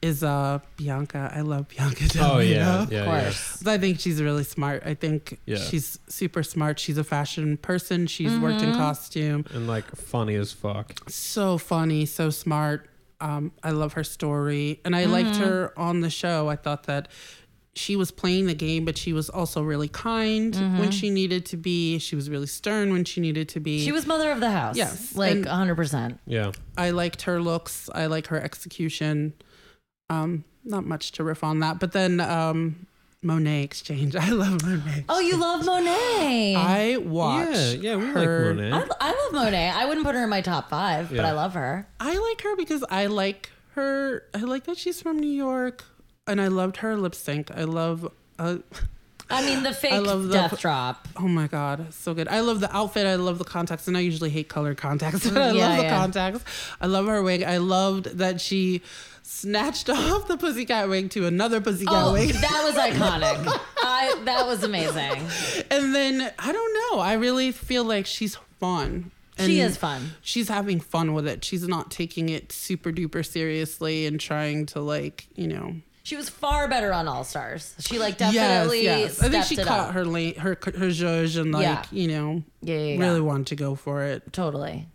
is 0.00 0.22
uh 0.22 0.60
Bianca. 0.76 1.32
I 1.34 1.40
love 1.40 1.68
Bianca. 1.68 2.06
Del 2.08 2.32
Oh 2.32 2.38
yeah, 2.38 2.56
Rio. 2.74 2.82
Of 2.82 2.92
yeah, 2.92 3.04
yeah. 3.04 3.22
course. 3.22 3.66
I 3.66 3.78
think 3.78 3.98
she's 3.98 4.22
really 4.22 4.44
smart. 4.44 4.82
I 4.86 4.94
think 4.94 5.38
Yeah. 5.44 5.56
she's 5.56 5.98
super 6.08 6.42
smart. 6.44 6.78
She's 6.78 6.98
a 6.98 7.04
fashion 7.04 7.56
person. 7.56 8.06
She's 8.06 8.38
worked 8.38 8.62
in 8.62 8.72
costume. 8.74 9.44
And 9.52 9.66
like 9.66 9.86
funny 9.96 10.36
as 10.36 10.52
fuck. 10.52 11.08
so 11.10 11.58
funny, 11.58 12.06
so 12.06 12.30
smart. 12.30 12.88
Um, 13.20 13.50
I 13.64 13.72
love 13.72 13.94
her 13.94 14.04
story, 14.04 14.78
and 14.84 14.94
I 14.94 15.06
liked 15.06 15.30
Mm-hmm. 15.30 15.42
her 15.44 15.72
on 15.76 16.02
the 16.02 16.10
show. 16.10 16.48
I 16.48 16.54
thought 16.54 16.84
that 16.84 17.08
she 17.74 17.94
was 17.96 18.10
playing 18.10 18.46
the 18.46 18.54
game, 18.54 18.84
but 18.84 18.98
she 18.98 19.12
was 19.12 19.28
also 19.30 19.62
really 19.62 19.88
kind 19.88 20.54
when 20.80 20.90
she 20.90 21.10
needed 21.10 21.46
to 21.46 21.56
be. 21.56 21.98
She 21.98 22.16
was 22.16 22.28
really 22.28 22.46
stern 22.48 22.92
when 22.92 23.04
she 23.04 23.20
needed 23.20 23.48
to 23.50 23.60
be. 23.60 23.76
Mm-hmm. 23.78 23.84
She 23.84 23.92
was 23.92 24.06
mother 24.06 24.30
of 24.32 24.40
the 24.40 24.50
house. 24.50 24.76
Yes, 24.76 25.14
Like 25.14 25.32
and- 25.34 25.44
100%. 25.46 26.18
Yeah. 26.26 26.52
I 26.76 26.90
liked 26.90 27.22
her 27.22 27.40
looks. 27.40 27.88
I 27.94 28.06
like 28.06 28.28
her 28.28 28.40
execution. 28.40 29.34
Um, 30.10 30.44
not 30.64 30.84
much 30.86 31.12
to 31.12 31.24
riff 31.24 31.44
on 31.44 31.60
that, 31.60 31.78
but 31.78 31.92
then 31.92 32.18
um, 32.20 32.86
Monét 33.24 33.64
X 33.64 33.80
Change. 33.82 34.16
I 34.16 34.30
love 34.30 34.62
Monet. 34.64 35.04
Oh, 35.08 35.20
you 35.20 35.36
love 35.36 35.64
Monet. 35.64 36.54
I, 36.56 36.92
I 36.92 36.96
watch. 36.96 37.48
Yeah, 37.50 37.70
yeah, 37.72 37.96
we 37.96 38.06
her. 38.06 38.54
like 38.54 38.56
Monet. 38.56 38.72
I 39.00 39.10
love 39.12 39.32
Monet. 39.32 39.70
I 39.70 39.84
wouldn't 39.84 40.04
put 40.06 40.14
her 40.14 40.24
in 40.24 40.30
my 40.30 40.40
top 40.40 40.68
five, 40.70 41.10
but 41.10 41.24
I 41.24 41.32
love 41.32 41.54
her. 41.54 41.86
I 42.00 42.16
like 42.18 42.40
her 42.42 42.56
because 42.56 42.84
I 42.90 43.06
like 43.06 43.50
her. 43.74 44.24
I 44.34 44.38
like 44.40 44.64
that 44.64 44.78
she's 44.78 45.00
from 45.00 45.18
New 45.18 45.30
York, 45.30 45.84
and 46.28 46.40
I 46.40 46.48
loved 46.48 46.78
her 46.78 46.96
lip 46.96 47.14
sync. 47.14 47.50
I 47.50 47.64
love. 47.64 48.10
Uh, 48.38 48.58
I 49.30 49.44
mean, 49.44 49.62
the 49.62 49.74
fake 49.74 50.06
love 50.06 50.28
the- 50.28 50.32
death 50.32 50.58
drop. 50.58 51.06
oh 51.16 51.28
my 51.28 51.48
god, 51.48 51.92
so 51.92 52.14
good. 52.14 52.28
I 52.28 52.40
love 52.40 52.60
the 52.60 52.74
outfit. 52.74 53.06
I 53.06 53.16
love 53.16 53.38
the 53.38 53.44
contacts, 53.44 53.86
and 53.88 53.96
I 53.96 54.00
usually 54.00 54.30
hate 54.30 54.48
colored 54.48 54.78
contacts. 54.78 55.28
But 55.28 55.36
I 55.42 55.52
Yeah, 55.52 55.68
love 55.68 55.76
the 55.78 55.82
yeah. 55.84 55.98
contacts. 55.98 56.44
I 56.80 56.86
love 56.86 57.06
her 57.06 57.22
wig. 57.22 57.42
I 57.42 57.58
loved 57.58 58.06
that 58.18 58.40
she 58.40 58.80
snatched 59.22 59.90
off 59.90 60.28
the 60.28 60.38
pussycat 60.38 60.88
wig 60.88 61.10
to 61.10 61.26
another 61.26 61.60
pussycat 61.60 61.92
Oh, 61.94 62.12
wig. 62.14 62.30
that 62.30 62.62
was 62.64 62.74
iconic. 62.76 63.60
I 63.82 64.18
that 64.24 64.46
was 64.46 64.62
amazing. 64.62 65.20
and 65.70 65.94
then 65.94 66.32
I 66.38 66.50
don't 66.52 66.74
know. 66.96 67.00
I 67.00 67.12
really 67.14 67.52
feel 67.52 67.84
like 67.84 68.06
she's 68.06 68.36
fun. 68.58 69.10
She 69.38 69.60
is 69.60 69.76
fun. 69.76 70.12
She's 70.22 70.48
having 70.48 70.80
fun 70.80 71.12
with 71.14 71.28
it. 71.28 71.44
She's 71.44 71.68
not 71.68 71.92
taking 71.92 72.28
it 72.28 72.50
super 72.50 72.90
duper 72.90 73.24
seriously 73.24 74.04
and 74.06 74.18
trying 74.18 74.66
to 74.66 74.80
like, 74.80 75.28
you 75.36 75.46
know. 75.46 75.76
She 76.08 76.16
was 76.16 76.30
far 76.30 76.68
better 76.68 76.90
on 76.90 77.06
All 77.06 77.22
Stars. 77.22 77.74
She 77.80 77.98
like 77.98 78.16
definitely 78.16 78.82
yes, 78.84 79.18
yes. 79.18 79.22
I 79.22 79.28
think 79.28 79.44
she 79.44 79.56
it 79.56 79.66
caught 79.66 79.88
up. 79.88 79.94
her 79.94 80.06
lane, 80.06 80.36
her 80.36 80.56
her 80.62 80.88
zhuzh 80.88 81.38
and 81.38 81.52
like, 81.52 81.64
Yeah. 81.64 81.84
you 81.90 82.08
know, 82.08 82.42
Yeah, 82.62 82.76
yeah, 82.78 82.84
yeah. 82.94 82.98
really 83.00 83.20
wanted 83.20 83.48
to 83.48 83.56
go 83.56 83.74
for 83.74 84.02
it. 84.04 84.32
totally. 84.32 84.88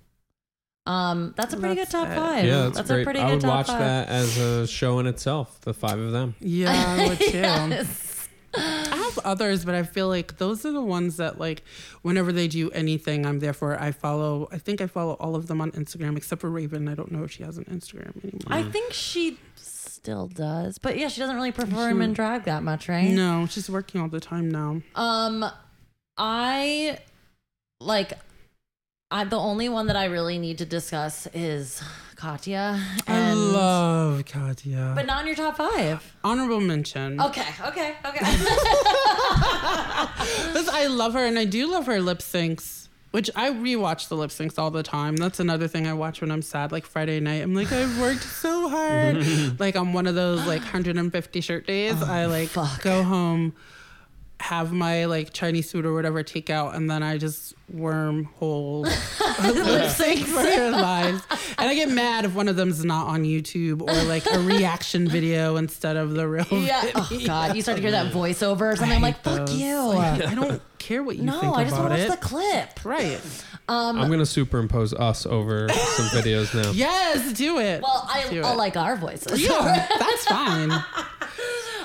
Um, 0.88 1.36
that's 1.38 1.54
a 1.54 1.58
pretty 1.58 1.76
That's 1.76 1.92
good 1.92 1.98
top 2.00 2.10
it. 2.10 2.16
five. 2.16 2.46
Yeah, 2.46 2.70
that's, 2.74 2.90
a 2.90 2.94
great. 2.94 3.04
pretty 3.06 3.20
I 3.20 3.30
would 3.32 3.42
top 3.42 3.50
watch 3.50 3.68
five. 3.68 3.80
that 3.80 4.10
as 4.10 4.38
a 4.38 4.66
show 4.68 4.98
in 4.98 5.06
itself. 5.08 5.62
The 5.62 5.74
five 5.74 6.00
of 6.00 6.12
them. 6.12 6.34
Yeah, 6.40 6.72
I 6.74 7.08
would 7.10 7.20
too. 7.20 7.38
Yes. 7.38 8.28
I 8.56 8.96
have 8.96 9.20
others, 9.26 9.66
but 9.66 9.76
I 9.76 9.84
feel 9.84 10.08
like 10.08 10.38
those 10.40 10.66
are 10.66 10.72
the 10.72 10.82
ones 10.82 11.18
that 11.18 11.40
like 11.40 11.64
whenever 12.02 12.32
they 12.32 12.48
do 12.48 12.70
anything, 12.72 13.26
I'm 13.26 13.40
there 13.40 13.54
for. 13.54 13.80
I 13.80 13.92
follow. 13.92 14.48
I 14.52 14.58
think 14.58 14.82
I 14.82 14.88
follow 14.88 15.14
all 15.14 15.36
of 15.36 15.48
them 15.48 15.62
on 15.62 15.72
Instagram 15.72 16.18
except 16.18 16.42
for 16.42 16.50
Raven. 16.50 16.88
I 16.88 16.96
don't 16.96 17.12
know 17.12 17.24
if 17.24 17.32
she 17.32 17.44
has 17.44 17.58
an 17.58 17.66
Instagram 17.66 18.22
anymore. 18.24 18.42
I 18.48 18.64
think 18.64 18.94
she 18.94 19.38
still 20.04 20.28
does, 20.28 20.78
but 20.80 20.98
yeah, 20.98 21.08
she 21.08 21.22
doesn't 21.22 21.34
really 21.38 21.54
perform 21.54 22.02
in 22.02 22.12
drag 22.12 22.44
that 22.44 22.62
much, 22.62 22.90
right? 22.90 23.10
no, 23.10 23.48
she's 23.50 23.70
working 23.70 24.02
all 24.02 24.10
the 24.10 24.20
time 24.20 24.52
now. 24.52 24.82
Um, 24.96 25.46
I 26.18 26.98
like. 27.80 28.12
I 29.10 29.24
the 29.24 29.40
only 29.40 29.70
one 29.70 29.88
that 29.88 29.96
I 29.96 30.06
really 30.06 30.40
need 30.40 30.58
to 30.58 30.66
discuss 30.66 31.26
is 31.34 31.82
Katya, 32.18 32.82
I 33.08 33.14
and 33.14 33.54
love 33.54 34.26
Katya. 34.26 34.92
but 34.94 35.06
not 35.06 35.22
in 35.22 35.28
your 35.28 35.36
top 35.38 35.56
five. 35.56 36.16
Honorable 36.22 36.60
mention. 36.60 37.22
Okay, 37.22 37.46
okay, 37.66 37.96
okay. 38.06 38.20
Because 40.48 40.68
I 40.70 40.88
love 40.88 41.14
her 41.14 41.26
and 41.26 41.38
I 41.40 41.46
do 41.46 41.72
love 41.72 41.86
her 41.86 42.02
lip 42.02 42.20
syncs, 42.20 42.90
which 43.14 43.30
I 43.36 43.52
rewatch 43.52 44.08
the 44.08 44.16
lip 44.16 44.32
syncs 44.32 44.58
all 44.58 44.72
the 44.72 44.82
time. 44.82 45.18
That's 45.18 45.40
another 45.40 45.68
thing 45.68 45.86
I 45.86 45.94
watch 45.94 46.20
when 46.20 46.32
I'm 46.32 46.42
sad, 46.42 46.72
like 46.72 46.84
Friday 46.84 47.20
night. 47.20 47.44
I'm 47.44 47.54
like, 47.54 47.72
I've 47.72 48.02
worked 48.02 48.24
so 48.24 48.70
hard. 48.70 49.60
like 49.60 49.76
on 49.76 49.94
one 49.94 50.08
of 50.08 50.16
those 50.16 50.40
like 50.48 50.62
150 50.62 51.42
shirt 51.42 51.68
days, 51.68 51.94
oh, 52.02 52.12
I 52.12 52.26
like 52.26 52.50
fuck. 52.50 52.82
go 52.82 53.04
home 53.04 53.54
have 54.44 54.74
my 54.74 55.06
like 55.06 55.32
Chinese 55.32 55.72
food 55.72 55.86
or 55.86 55.94
whatever 55.94 56.22
take 56.22 56.50
out, 56.50 56.76
and 56.76 56.90
then 56.92 57.02
I 57.02 57.18
just 57.18 57.54
worm 57.70 58.26
hole 58.26 58.82
lip 59.44 59.90
sync 59.90 60.26
for 60.28 60.44
their 60.44 60.70
lives. 60.70 61.24
And 61.58 61.70
I 61.70 61.74
get 61.74 61.90
mad 61.90 62.26
if 62.26 62.36
one 62.36 62.50
of 62.50 62.58
them's 62.58 62.84
not 62.84 63.08
on 63.08 63.24
YouTube 63.24 63.82
or 63.82 64.04
like 64.04 64.26
a 64.26 64.40
reaction 64.40 65.08
video 65.08 65.56
instead 65.56 65.96
of 65.96 66.12
the 66.14 66.28
real. 66.28 66.46
Yeah. 66.52 66.92
Oh. 66.94 67.10
God, 67.26 67.56
you 67.56 67.62
start 67.62 67.78
to 67.78 67.82
hear 67.82 67.92
that 67.92 68.12
voiceover 68.14 68.74
or 68.74 68.76
something. 68.76 68.98
I'm 68.98 69.02
like, 69.02 69.24
fuck 69.24 69.50
you. 69.50 69.80
Like, 69.80 70.26
I 70.26 70.36
don't 70.36 70.62
care 70.78 71.02
what 71.02 71.16
you 71.16 71.24
no, 71.24 71.40
think 71.40 71.44
No, 71.44 71.54
I 71.54 71.64
just 71.64 71.78
want 71.78 71.94
to 71.94 72.00
watch 72.10 72.20
the 72.20 72.26
clip. 72.26 72.84
right. 72.84 73.22
Um, 73.70 73.98
I'm 73.98 74.12
gonna 74.12 74.26
superimpose 74.26 74.94
us 74.94 75.26
over 75.26 75.70
some 75.70 76.06
videos 76.08 76.54
now. 76.54 76.72
Yes, 76.72 77.32
do 77.32 77.60
it. 77.60 77.82
well, 77.82 78.06
I, 78.12 78.28
Do 78.30 78.42
I 78.44 78.52
it. 78.52 78.58
like 78.58 78.76
our 78.76 78.98
voices. 78.98 79.42
yeah, 79.42 79.88
that's 80.00 80.26
fine. 80.26 80.70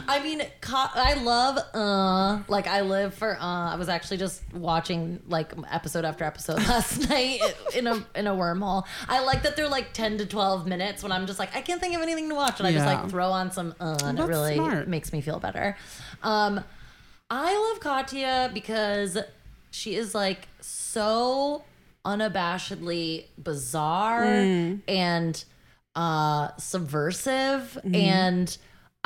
I 0.09 0.23
mean, 0.23 0.43
co- 0.63 0.89
I 0.95 1.15
love 1.23 1.59
uh 1.75 2.43
like 2.49 2.67
I 2.67 2.81
live 2.81 3.15
for 3.15 3.37
uh 3.37 3.73
I 3.73 3.77
was 3.77 3.89
actually 3.89 4.17
just 4.17 4.43
watching 4.55 5.21
like 5.29 5.53
episode 5.71 6.05
after 6.05 6.25
episode 6.25 6.57
last 6.69 7.09
night 7.11 7.41
in 7.77 7.87
a 7.87 8.05
in 8.15 8.27
a 8.27 8.33
wormhole. 8.33 8.85
I 9.09 9.23
like 9.25 9.43
that 9.43 9.55
they're 9.57 9.69
like 9.69 9.93
10 9.93 10.19
to 10.19 10.27
12 10.27 10.67
minutes 10.67 11.03
when 11.03 11.13
I'm 11.13 11.27
just 11.27 11.39
like 11.39 11.55
I 11.55 11.61
can't 11.61 11.81
think 11.81 11.95
of 11.95 12.01
anything 12.03 12.29
to 12.31 12.35
watch 12.35 12.59
and 12.59 12.67
I 12.67 12.73
just 12.73 12.87
Yeah. 12.87 13.01
like 13.03 13.11
throw 13.11 13.31
on 13.31 13.53
some 13.53 13.75
uh 13.81 13.99
and 14.05 14.19
it 14.19 14.23
really 14.25 14.55
smart. 14.57 14.89
makes 14.89 15.13
me 15.13 15.21
feel 15.21 15.39
better. 15.41 15.77
Um 16.23 16.65
I 17.31 17.71
love 17.71 17.81
Katya 17.81 18.51
because 18.55 19.19
she 19.71 19.95
is 19.95 20.15
like 20.15 20.49
so 20.63 21.65
unabashedly 22.07 23.27
bizarre 23.43 24.25
Mm. 24.25 24.81
and 24.89 25.45
uh 25.95 26.51
subversive 26.59 27.77
and 27.93 28.57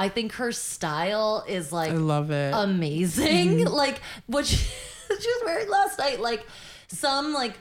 I 0.03 0.09
think 0.09 0.33
her 0.33 0.51
style 0.51 1.45
is 1.47 1.73
like. 1.73 1.93
I 1.93 1.95
love 1.95 2.33
it. 2.33 2.53
amazing. 2.53 3.59
Mm-hmm. 3.59 3.73
Like 3.83 4.01
what 4.27 4.47
she, 4.47 4.57
she 5.09 5.15
was 5.15 5.43
wearing 5.45 5.69
last 5.69 5.97
night, 5.99 6.19
like 6.19 6.45
some 6.89 7.33
like 7.33 7.55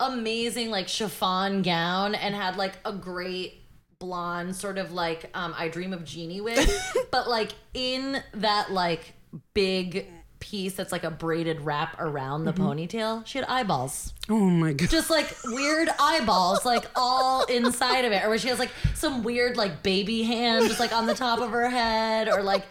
amazing 0.00 0.70
like 0.70 0.88
chiffon 0.88 1.62
gown 1.62 2.14
and 2.14 2.34
had 2.34 2.56
like 2.56 2.74
a 2.84 2.92
great 2.92 3.62
blonde 3.98 4.54
sort 4.54 4.76
of 4.76 4.92
like 4.92 5.30
um 5.34 5.54
I 5.56 5.68
dream 5.68 5.92
of 5.92 6.04
Jeannie 6.04 6.40
wig, 6.40 6.68
but 7.12 7.28
like 7.28 7.52
in 7.72 8.20
that 8.34 8.72
like 8.72 9.14
big 9.54 10.08
piece 10.40 10.74
that's 10.74 10.92
like 10.92 11.04
a 11.04 11.10
braided 11.10 11.60
wrap 11.62 12.00
around 12.00 12.44
the 12.44 12.52
Mm-hmm. 12.52 12.62
ponytail, 12.66 13.26
she 13.26 13.38
had 13.38 13.46
eyeballs 13.48 14.12
oh 14.28 14.38
my 14.50 14.72
god. 14.72 14.88
just 14.90 15.10
like 15.10 15.34
weird 15.46 15.88
eyeballs, 15.98 16.64
like 16.64 16.84
all 16.94 17.44
inside 17.44 18.04
of 18.04 18.12
it, 18.12 18.24
or 18.24 18.28
where 18.30 18.38
she 18.38 18.48
has 18.48 18.58
like 18.58 18.70
some 18.94 19.22
weird 19.22 19.56
like 19.56 19.82
baby 19.82 20.22
hand 20.22 20.66
just 20.68 20.80
like 20.80 20.92
on 20.92 21.06
the 21.06 21.14
top 21.14 21.40
of 21.40 21.50
her 21.50 21.68
head, 21.68 22.28
or 22.28 22.42
like 22.42 22.64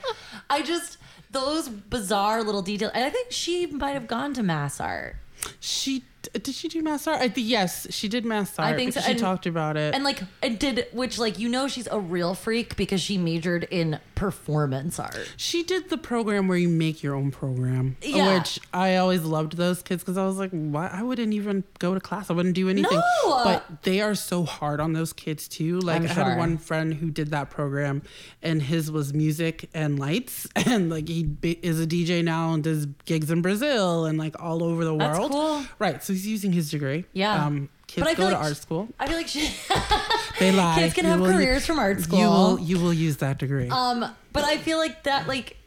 I 0.50 0.62
just 0.62 0.98
those 1.32 1.68
bizarre 1.68 2.44
little 2.44 2.62
details. 2.62 2.92
And 2.96 3.04
I 3.04 3.10
think 3.10 3.32
she 3.32 3.66
might 3.66 3.92
have 3.92 4.08
gone 4.08 4.34
to 4.36 4.42
MassArt. 4.42 5.16
She 5.60 6.04
did 6.34 6.54
she 6.56 6.68
do 6.68 6.82
MassArt? 6.84 7.16
I 7.16 7.30
think 7.30 7.48
yes, 7.48 7.88
she 7.90 8.08
did 8.08 8.24
MassArt. 8.26 8.60
I 8.64 8.76
think 8.76 8.94
so, 8.94 9.02
She 9.02 9.12
and- 9.12 9.20
talked 9.20 9.46
about 9.46 9.78
it. 9.78 9.94
And 9.96 10.04
like, 10.04 10.22
and 10.42 10.58
did 10.60 10.88
which 10.92 11.18
like 11.20 11.40
you 11.40 11.50
know 11.50 11.68
she's 11.68 11.88
a 11.88 12.00
real 12.00 12.34
freak 12.36 12.76
because 12.76 13.02
she 13.02 13.18
majored 13.18 13.68
in 13.72 14.00
performance 14.16 15.00
art. 15.00 15.30
she 15.38 15.62
did 15.64 15.90
the 15.90 15.98
program 15.98 16.48
where 16.48 16.58
you 16.58 16.70
make 16.70 17.04
your 17.04 17.16
own 17.16 17.32
program, 17.32 17.96
Yeah. 18.02 18.38
which 18.38 18.60
I 18.74 18.96
always 18.98 19.24
loved 19.24 19.58
those 19.58 19.82
kids 19.82 20.04
because 20.04 20.18
I 20.18 20.26
was 20.26 20.38
like, 20.38 20.52
why? 20.52 20.88
I 20.92 21.04
wouldn't 21.04 21.34
even 21.34 21.64
go 21.80 21.94
to 21.94 22.00
class. 22.00 22.30
I 22.30 22.34
wouldn't 22.34 22.56
do 22.56 22.70
anything. 22.70 22.98
No! 22.98 23.42
But 23.44 23.84
they 23.84 24.02
are 24.02 24.16
so 24.16 24.44
hard 24.44 24.80
on 24.80 24.94
those 24.94 25.14
kids 25.14 25.48
too. 25.48 25.80
Like 25.80 26.02
I'm 26.02 26.08
I 26.08 26.14
sure. 26.14 26.24
had 26.24 26.38
one 26.38 26.58
friend 26.58 26.94
who 26.94 27.12
did 27.12 27.32
that 27.32 27.50
program, 27.50 28.02
and 28.42 28.62
his 28.62 28.92
was 28.92 29.14
music 29.14 29.70
and 29.74 30.00
lights, 30.00 30.48
and 30.56 30.90
like 30.90 31.08
he 31.08 31.28
is 31.62 31.80
a 31.82 31.88
DJ 31.88 32.24
now 32.24 32.54
and 32.54 32.64
does 32.64 32.86
gigs 33.06 33.30
in 33.32 33.42
Brazil 33.42 34.06
and 34.06 34.18
like 34.18 34.42
all 34.42 34.64
over 34.64 34.84
the 34.86 34.96
That's 34.96 35.18
world. 35.20 35.32
cool. 35.32 35.66
Right. 35.80 36.04
So 36.04 36.14
he's 36.16 36.28
using 36.28 36.52
his 36.54 36.72
degree. 36.72 37.06
Yeah. 37.14 37.46
Um, 37.46 37.70
kids 37.88 38.06
But 38.06 38.12
I 38.12 38.14
go 38.16 38.30
to 38.30 38.36
like 38.36 38.44
art 38.46 38.58
school. 38.58 38.88
I 39.00 39.08
feel 39.08 39.18
like 39.18 39.28
she 39.28 39.50
They 40.40 40.52
lie. 40.52 40.76
kids 40.80 40.94
can 40.94 41.06
You 41.06 41.12
have 41.12 41.20
will- 41.22 41.32
careers 41.34 41.66
from 41.66 41.80
art 41.80 42.02
school. 42.02 42.20
You 42.20 42.26
will. 42.28 42.60
You 42.60 42.80
will 42.80 42.94
use 42.94 43.18
that 43.18 43.38
degree. 43.40 43.70
Um, 43.70 44.06
but 44.34 44.44
I 44.44 44.58
feel 44.58 44.78
like 44.78 45.04
that, 45.04 45.28
like, 45.28 45.58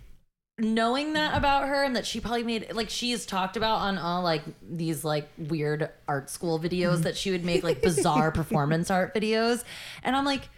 knowing 0.59 1.13
that 1.15 1.37
about 1.37 1.69
her 1.69 1.85
and 1.85 1.95
that 1.97 2.05
she 2.07 2.21
probably 2.21 2.43
made, 2.43 2.73
like, 2.73 2.91
she's 2.91 3.25
talked 3.25 3.57
about 3.57 3.77
on 3.79 3.97
all, 3.97 4.23
like, 4.23 4.43
these, 4.69 5.05
like, 5.05 5.29
weird 5.39 5.89
art 6.09 6.29
school 6.29 6.59
videos 6.59 7.03
that 7.03 7.17
she 7.17 7.31
would 7.31 7.45
make, 7.45 7.63
like, 7.63 7.81
bizarre 7.81 8.31
performance 8.41 8.91
art 8.91 9.15
videos. 9.15 9.63
And 10.03 10.15
I'm 10.17 10.25
like, 10.25 10.49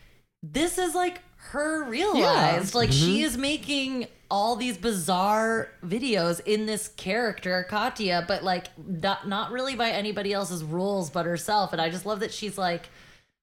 this 0.42 0.78
is, 0.78 0.94
like, 0.94 1.20
her 1.48 1.84
realized. 1.84 2.74
Like, 2.74 2.92
she 2.92 3.16
mm-hmm. 3.16 3.24
is 3.24 3.36
making 3.36 4.06
all 4.30 4.54
these 4.54 4.78
bizarre 4.78 5.68
videos 5.84 6.40
in 6.46 6.66
this 6.66 6.88
character, 6.88 7.66
Katya, 7.68 8.24
but, 8.28 8.44
like, 8.44 8.68
not, 8.78 9.26
not 9.26 9.50
really 9.50 9.74
by 9.74 9.90
anybody 9.90 10.32
else's 10.32 10.62
rules 10.62 11.10
but 11.10 11.26
herself. 11.26 11.72
And 11.72 11.82
I 11.82 11.90
just 11.90 12.06
love 12.06 12.20
that 12.20 12.32
she's, 12.32 12.56
like, 12.56 12.88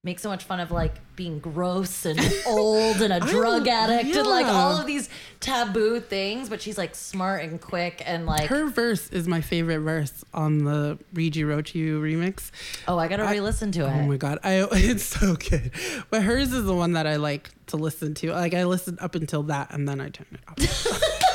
make 0.07 0.19
so 0.19 0.29
much 0.29 0.45
fun 0.45 0.61
of 0.61 0.71
like 0.71 0.95
being 1.17 1.37
gross 1.39 2.05
and 2.05 2.17
old 2.47 3.01
and 3.01 3.11
a 3.11 3.19
drug 3.19 3.67
addict 3.67 4.15
and 4.15 4.25
like 4.25 4.45
all 4.45 4.77
of 4.77 4.87
these 4.87 5.09
taboo 5.41 5.99
things 5.99 6.47
but 6.47 6.61
she's 6.61 6.77
like 6.77 6.95
smart 6.95 7.43
and 7.43 7.59
quick 7.59 8.01
and 8.05 8.25
like 8.25 8.47
Her 8.47 8.69
verse 8.69 9.09
is 9.09 9.27
my 9.27 9.41
favorite 9.41 9.79
verse 9.79 10.23
on 10.33 10.63
the 10.63 10.97
Read 11.13 11.35
U 11.35 11.45
Wrote 11.47 11.75
U 11.75 12.01
remix. 12.01 12.51
oh 12.87 12.97
i 12.97 13.09
gotta 13.09 13.25
re-listen 13.25 13.71
to 13.73 13.81
oh 13.81 13.87
it 13.87 13.91
Oh 13.91 14.07
my 14.07 14.17
god, 14.17 14.39
I 14.43 14.65
it's 14.71 15.03
so 15.03 15.35
good. 15.35 15.71
But 16.09 16.23
hers 16.23 16.53
is 16.53 16.63
the 16.63 16.73
one 16.73 16.93
that 16.93 17.05
I 17.05 17.17
like 17.17 17.49
to 17.67 17.77
listen 17.77 18.13
to. 18.15 18.31
Like 18.31 18.53
I 18.53 18.63
listened 18.63 18.99
up 19.01 19.15
until 19.15 19.43
that 19.43 19.73
and 19.73 19.87
then 19.87 19.99
I 19.99 20.09
turn 20.09 20.27
it 20.31 20.39
off. 20.47 21.21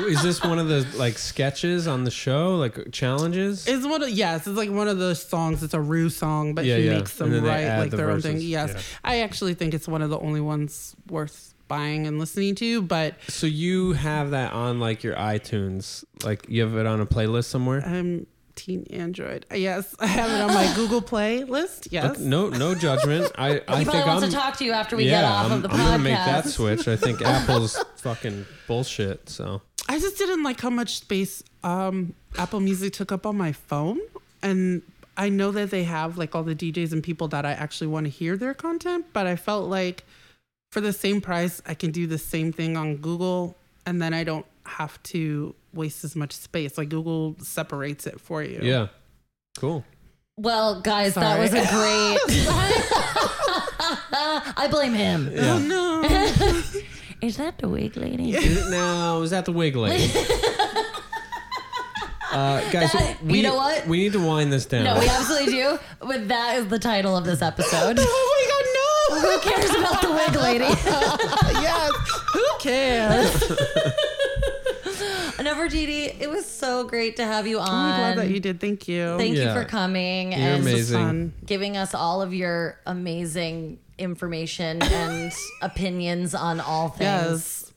Is 0.00 0.22
this 0.22 0.42
one 0.42 0.58
of 0.58 0.68
the 0.68 0.86
like 0.96 1.18
sketches 1.18 1.86
on 1.86 2.04
the 2.04 2.10
show, 2.10 2.56
like 2.56 2.92
challenges? 2.92 3.66
It's 3.66 3.86
one 3.86 4.02
of 4.02 4.10
yes, 4.10 4.46
it's 4.46 4.56
like 4.56 4.70
one 4.70 4.88
of 4.88 4.98
those 4.98 5.22
songs. 5.22 5.62
It's 5.62 5.74
a 5.74 5.80
Ru 5.80 6.08
song, 6.10 6.54
but 6.54 6.64
Yeah, 6.64 6.76
he 6.76 6.86
yeah. 6.86 6.94
makes 6.98 7.14
them 7.16 7.32
And 7.32 7.44
write 7.46 7.78
like 7.78 7.90
the 7.90 7.96
their 7.96 8.10
own 8.10 8.20
thing. 8.20 8.38
Yes, 8.40 8.72
Yeah. 8.74 8.80
I 9.04 9.20
actually 9.20 9.54
think 9.54 9.74
it's 9.74 9.88
one 9.88 10.02
of 10.02 10.10
the 10.10 10.18
only 10.18 10.40
ones 10.40 10.94
worth 11.08 11.54
buying 11.66 12.06
and 12.06 12.18
listening 12.18 12.54
to. 12.56 12.80
But 12.82 13.16
so 13.28 13.46
you 13.46 13.92
have 13.92 14.30
that 14.30 14.52
on 14.52 14.80
like 14.80 15.02
your 15.02 15.14
iTunes, 15.16 16.04
like 16.24 16.46
you 16.48 16.62
have 16.62 16.76
it 16.76 16.86
on 16.86 17.00
a 17.00 17.06
playlist 17.06 17.44
somewhere. 17.46 17.82
I'm 17.84 18.26
Teen 18.54 18.86
Android. 18.90 19.46
Yes, 19.54 19.94
I 20.00 20.06
have 20.06 20.30
it 20.30 20.40
on 20.40 20.52
my 20.52 20.72
Google 20.74 21.00
Play 21.00 21.44
list. 21.44 21.88
Yes. 21.92 22.04
Look, 22.04 22.18
no, 22.18 22.48
no 22.48 22.74
judgment. 22.74 23.30
I, 23.38 23.62
I 23.68 23.78
he 23.80 23.84
think 23.84 24.04
wants 24.06 24.24
I'm. 24.24 24.30
to 24.30 24.36
talk 24.36 24.56
to 24.58 24.64
you 24.64 24.72
after 24.72 24.96
we 24.96 25.04
yeah, 25.04 25.20
get 25.20 25.24
off 25.24 25.46
I'm, 25.46 25.52
of 25.52 25.62
the 25.62 25.68
I'm 25.70 25.76
podcast 25.78 25.84
gonna 25.84 25.98
make 26.02 26.14
that 26.14 26.46
switch. 26.46 26.88
I 26.88 26.96
think 26.96 27.22
Apple's 27.24 27.76
fucking 27.98 28.46
bullshit. 28.66 29.28
So 29.28 29.62
I 29.88 29.98
just 29.98 30.18
didn't 30.18 30.42
like 30.42 30.60
how 30.60 30.70
much 30.70 30.98
space 30.98 31.42
um, 31.64 32.14
Apple 32.36 32.60
Music 32.60 32.92
took 32.92 33.10
up 33.10 33.26
on 33.26 33.36
my 33.36 33.52
phone. 33.52 33.98
And 34.42 34.82
I 35.16 35.28
know 35.30 35.50
that 35.52 35.70
they 35.70 35.84
have 35.84 36.18
like 36.18 36.34
all 36.34 36.42
the 36.44 36.54
DJs 36.54 36.92
and 36.92 37.02
people 37.02 37.28
that 37.28 37.44
I 37.46 37.52
actually 37.52 37.88
want 37.88 38.04
to 38.04 38.10
hear 38.10 38.36
their 38.36 38.54
content, 38.54 39.06
but 39.12 39.26
I 39.26 39.36
felt 39.36 39.68
like 39.68 40.04
for 40.70 40.80
the 40.80 40.92
same 40.92 41.20
price, 41.20 41.62
I 41.66 41.74
can 41.74 41.90
do 41.90 42.06
the 42.06 42.18
same 42.18 42.52
thing 42.52 42.76
on 42.76 42.96
Google 42.96 43.56
and 43.86 44.02
then 44.02 44.12
I 44.12 44.22
don't 44.24 44.46
have 44.66 45.02
to 45.04 45.54
waste 45.72 46.04
as 46.04 46.14
much 46.14 46.32
space. 46.32 46.76
Like 46.76 46.90
Google 46.90 47.36
separates 47.40 48.06
it 48.06 48.20
for 48.20 48.42
you. 48.42 48.60
yeah, 48.62 48.88
cool. 49.58 49.84
well 50.36 50.80
guys 50.82 51.14
that 51.14 51.38
was 51.40 51.52
a 51.52 51.56
great 51.56 52.18
i 54.56 54.68
blame 54.70 54.94
him 54.94 55.30
Yeah. 55.32 55.54
Oh 55.54 55.58
no. 55.58 56.02
is 57.20 57.36
that 57.36 57.58
the 57.58 57.68
wig 57.68 57.96
lady 57.96 58.32
no. 58.70 59.22
Is 59.22 59.30
that 59.30 59.44
the 59.44 59.52
wig 59.52 59.76
lady? 59.76 60.10
Uh, 62.30 62.60
guys, 62.70 62.92
That- 62.92 63.16
you 63.24 63.32
we, 63.32 63.42
know 63.42 63.54
what? 63.54 63.86
We 63.86 63.96
need 63.96 64.12
to 64.12 64.20
wind 64.24 64.52
this 64.52 64.66
down. 64.66 64.84
no 64.84 65.00
we 65.00 65.08
absolutely 65.08 65.50
do 65.54 65.78
but 65.98 66.28
that 66.28 66.58
is 66.58 66.66
the 66.68 66.78
title 66.78 67.16
of 67.16 67.24
this 67.24 67.40
episode 67.40 67.96
oh 68.00 69.08
my 69.10 69.18
god, 69.18 69.22
no. 69.24 69.30
who 69.30 69.38
cares 69.50 69.70
about 69.70 70.02
the 70.02 70.10
wig 70.10 70.34
lady 70.36 70.64
yes. 71.62 71.90
Who 72.34 72.44
cares? 72.60 73.32
Nefertiti, 75.38 76.20
it 76.20 76.28
was 76.28 76.44
so 76.44 76.84
great 76.84 77.16
to 77.16 77.24
have 77.24 77.46
you 77.46 77.58
on. 77.60 77.68
I'm 77.68 78.14
glad 78.14 78.18
that 78.18 78.28
you 78.30 78.40
did. 78.40 78.60
Thank 78.60 78.86
you. 78.88 79.16
Thank 79.16 79.36
you 79.36 79.50
for 79.52 79.64
coming 79.64 80.32
You're 80.32 80.40
and 80.40 80.62
amazing. 80.62 80.98
fun. 80.98 81.32
giving 81.46 81.76
us 81.78 81.94
all 81.94 82.20
of 82.20 82.34
your 82.34 82.78
amazing 82.84 83.78
information 83.98 84.82
and 84.82 85.32
opinions 85.62 86.34
on 86.34 86.60
all 86.60 86.88
things 86.88 87.00
Yes. 87.00 87.72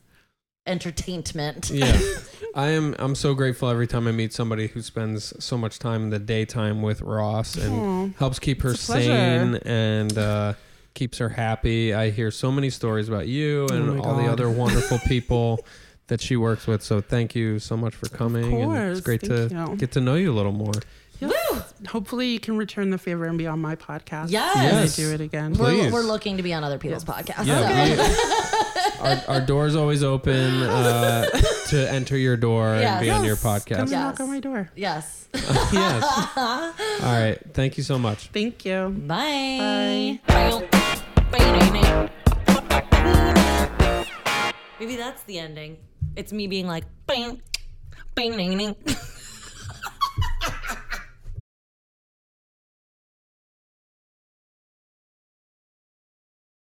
entertainment. 0.68 1.70
Yeah. 1.70 2.00
I 2.56 2.70
am 2.70 2.96
I'm 3.00 3.16
so 3.16 3.34
grateful 3.34 3.70
every 3.70 3.88
time 3.88 4.08
I 4.08 4.12
meet 4.12 4.34
somebody 4.34 4.68
who 4.68 4.82
spends 4.82 5.34
so 5.44 5.58
much 5.58 5.80
time 5.80 6.04
in 6.04 6.10
the 6.10 6.20
daytime 6.20 6.82
with 6.82 7.02
Ross 7.02 7.56
and 7.56 8.14
Aw. 8.14 8.18
helps 8.20 8.40
keep 8.40 8.62
her 8.62 8.72
It's 8.72 8.84
a 8.90 8.92
pleasure. 8.92 9.08
sane 9.10 9.56
and 9.66 10.18
uh, 10.18 10.54
keeps 10.94 11.18
her 11.20 11.30
happy. 11.30 11.94
I 11.94 12.10
hear 12.10 12.30
so 12.32 12.52
many 12.52 12.70
stories 12.70 13.08
about 13.08 13.28
you 13.28 13.68
and 13.70 13.90
Oh 13.90 13.94
my 13.96 14.00
all 14.02 14.16
the 14.18 14.28
other 14.28 14.50
wonderful 14.50 15.00
people 15.08 15.66
that 16.08 16.20
she 16.20 16.36
works 16.36 16.68
with. 16.68 16.84
So 16.84 17.00
thank 17.00 17.36
you 17.36 17.58
so 17.60 17.78
much 17.78 17.96
for 17.96 18.10
coming 18.10 18.62
and 18.62 18.76
it's 18.92 19.00
great 19.02 19.22
Thank 19.22 19.50
to 19.52 19.56
you. 19.72 19.76
get 19.78 19.94
to 19.94 20.02
know 20.02 20.16
you 20.16 20.32
a 20.32 20.36
little 20.36 20.52
more. 20.52 20.74
Yes. 21.22 21.74
Hopefully, 21.88 22.28
you 22.30 22.40
can 22.40 22.58
return 22.58 22.90
the 22.90 22.98
favor 22.98 23.26
and 23.26 23.38
be 23.38 23.48
on 23.48 23.60
my 23.62 23.76
podcast. 23.76 24.32
Yes. 24.32 24.56
I 24.58 24.64
Yes. 24.64 24.96
do 24.96 25.12
it 25.14 25.22
again. 25.22 25.54
We're, 25.54 25.66
Please. 25.72 25.94
we're 25.94 26.02
looking 26.02 26.38
to 26.38 26.44
be 26.44 26.54
on 26.54 26.64
other 26.64 26.78
people's 26.80 27.06
podcasts. 27.06 27.46
Yeah, 27.46 27.96
so. 27.96 29.02
we- 29.04 29.08
our, 29.08 29.22
our 29.36 29.42
door's 29.42 29.76
always 29.76 30.04
open 30.04 30.64
uh, 30.64 31.26
to 31.70 31.90
enter 31.92 32.18
your 32.18 32.38
door 32.38 32.76
Yes. 32.76 32.90
and 32.92 33.02
be 33.02 33.10
on 33.12 33.24
your 33.24 33.36
Come 33.36 33.52
podcast. 33.60 33.80
and 33.80 33.90
Yes. 33.90 34.00
knock 34.00 34.20
on 34.20 34.28
my 34.30 34.40
door. 34.40 34.70
Yes. 34.76 35.28
yes. 35.34 36.04
All 36.36 36.74
right. 37.02 37.38
Thank 37.54 37.78
you 37.78 37.84
so 37.84 37.98
much. 38.00 38.28
Thank 38.34 38.66
you. 38.66 38.90
Bye. 38.90 40.20
Maybe 44.80 44.96
that's 44.96 45.22
the 45.24 45.38
ending. 45.38 45.78
It's 46.16 46.34
me 46.34 46.48
being 46.48 46.66
like, 46.68 46.86
bing, 47.08 47.42
bing, 48.16 48.36
bing, 48.36 48.58
bing. 48.58 48.76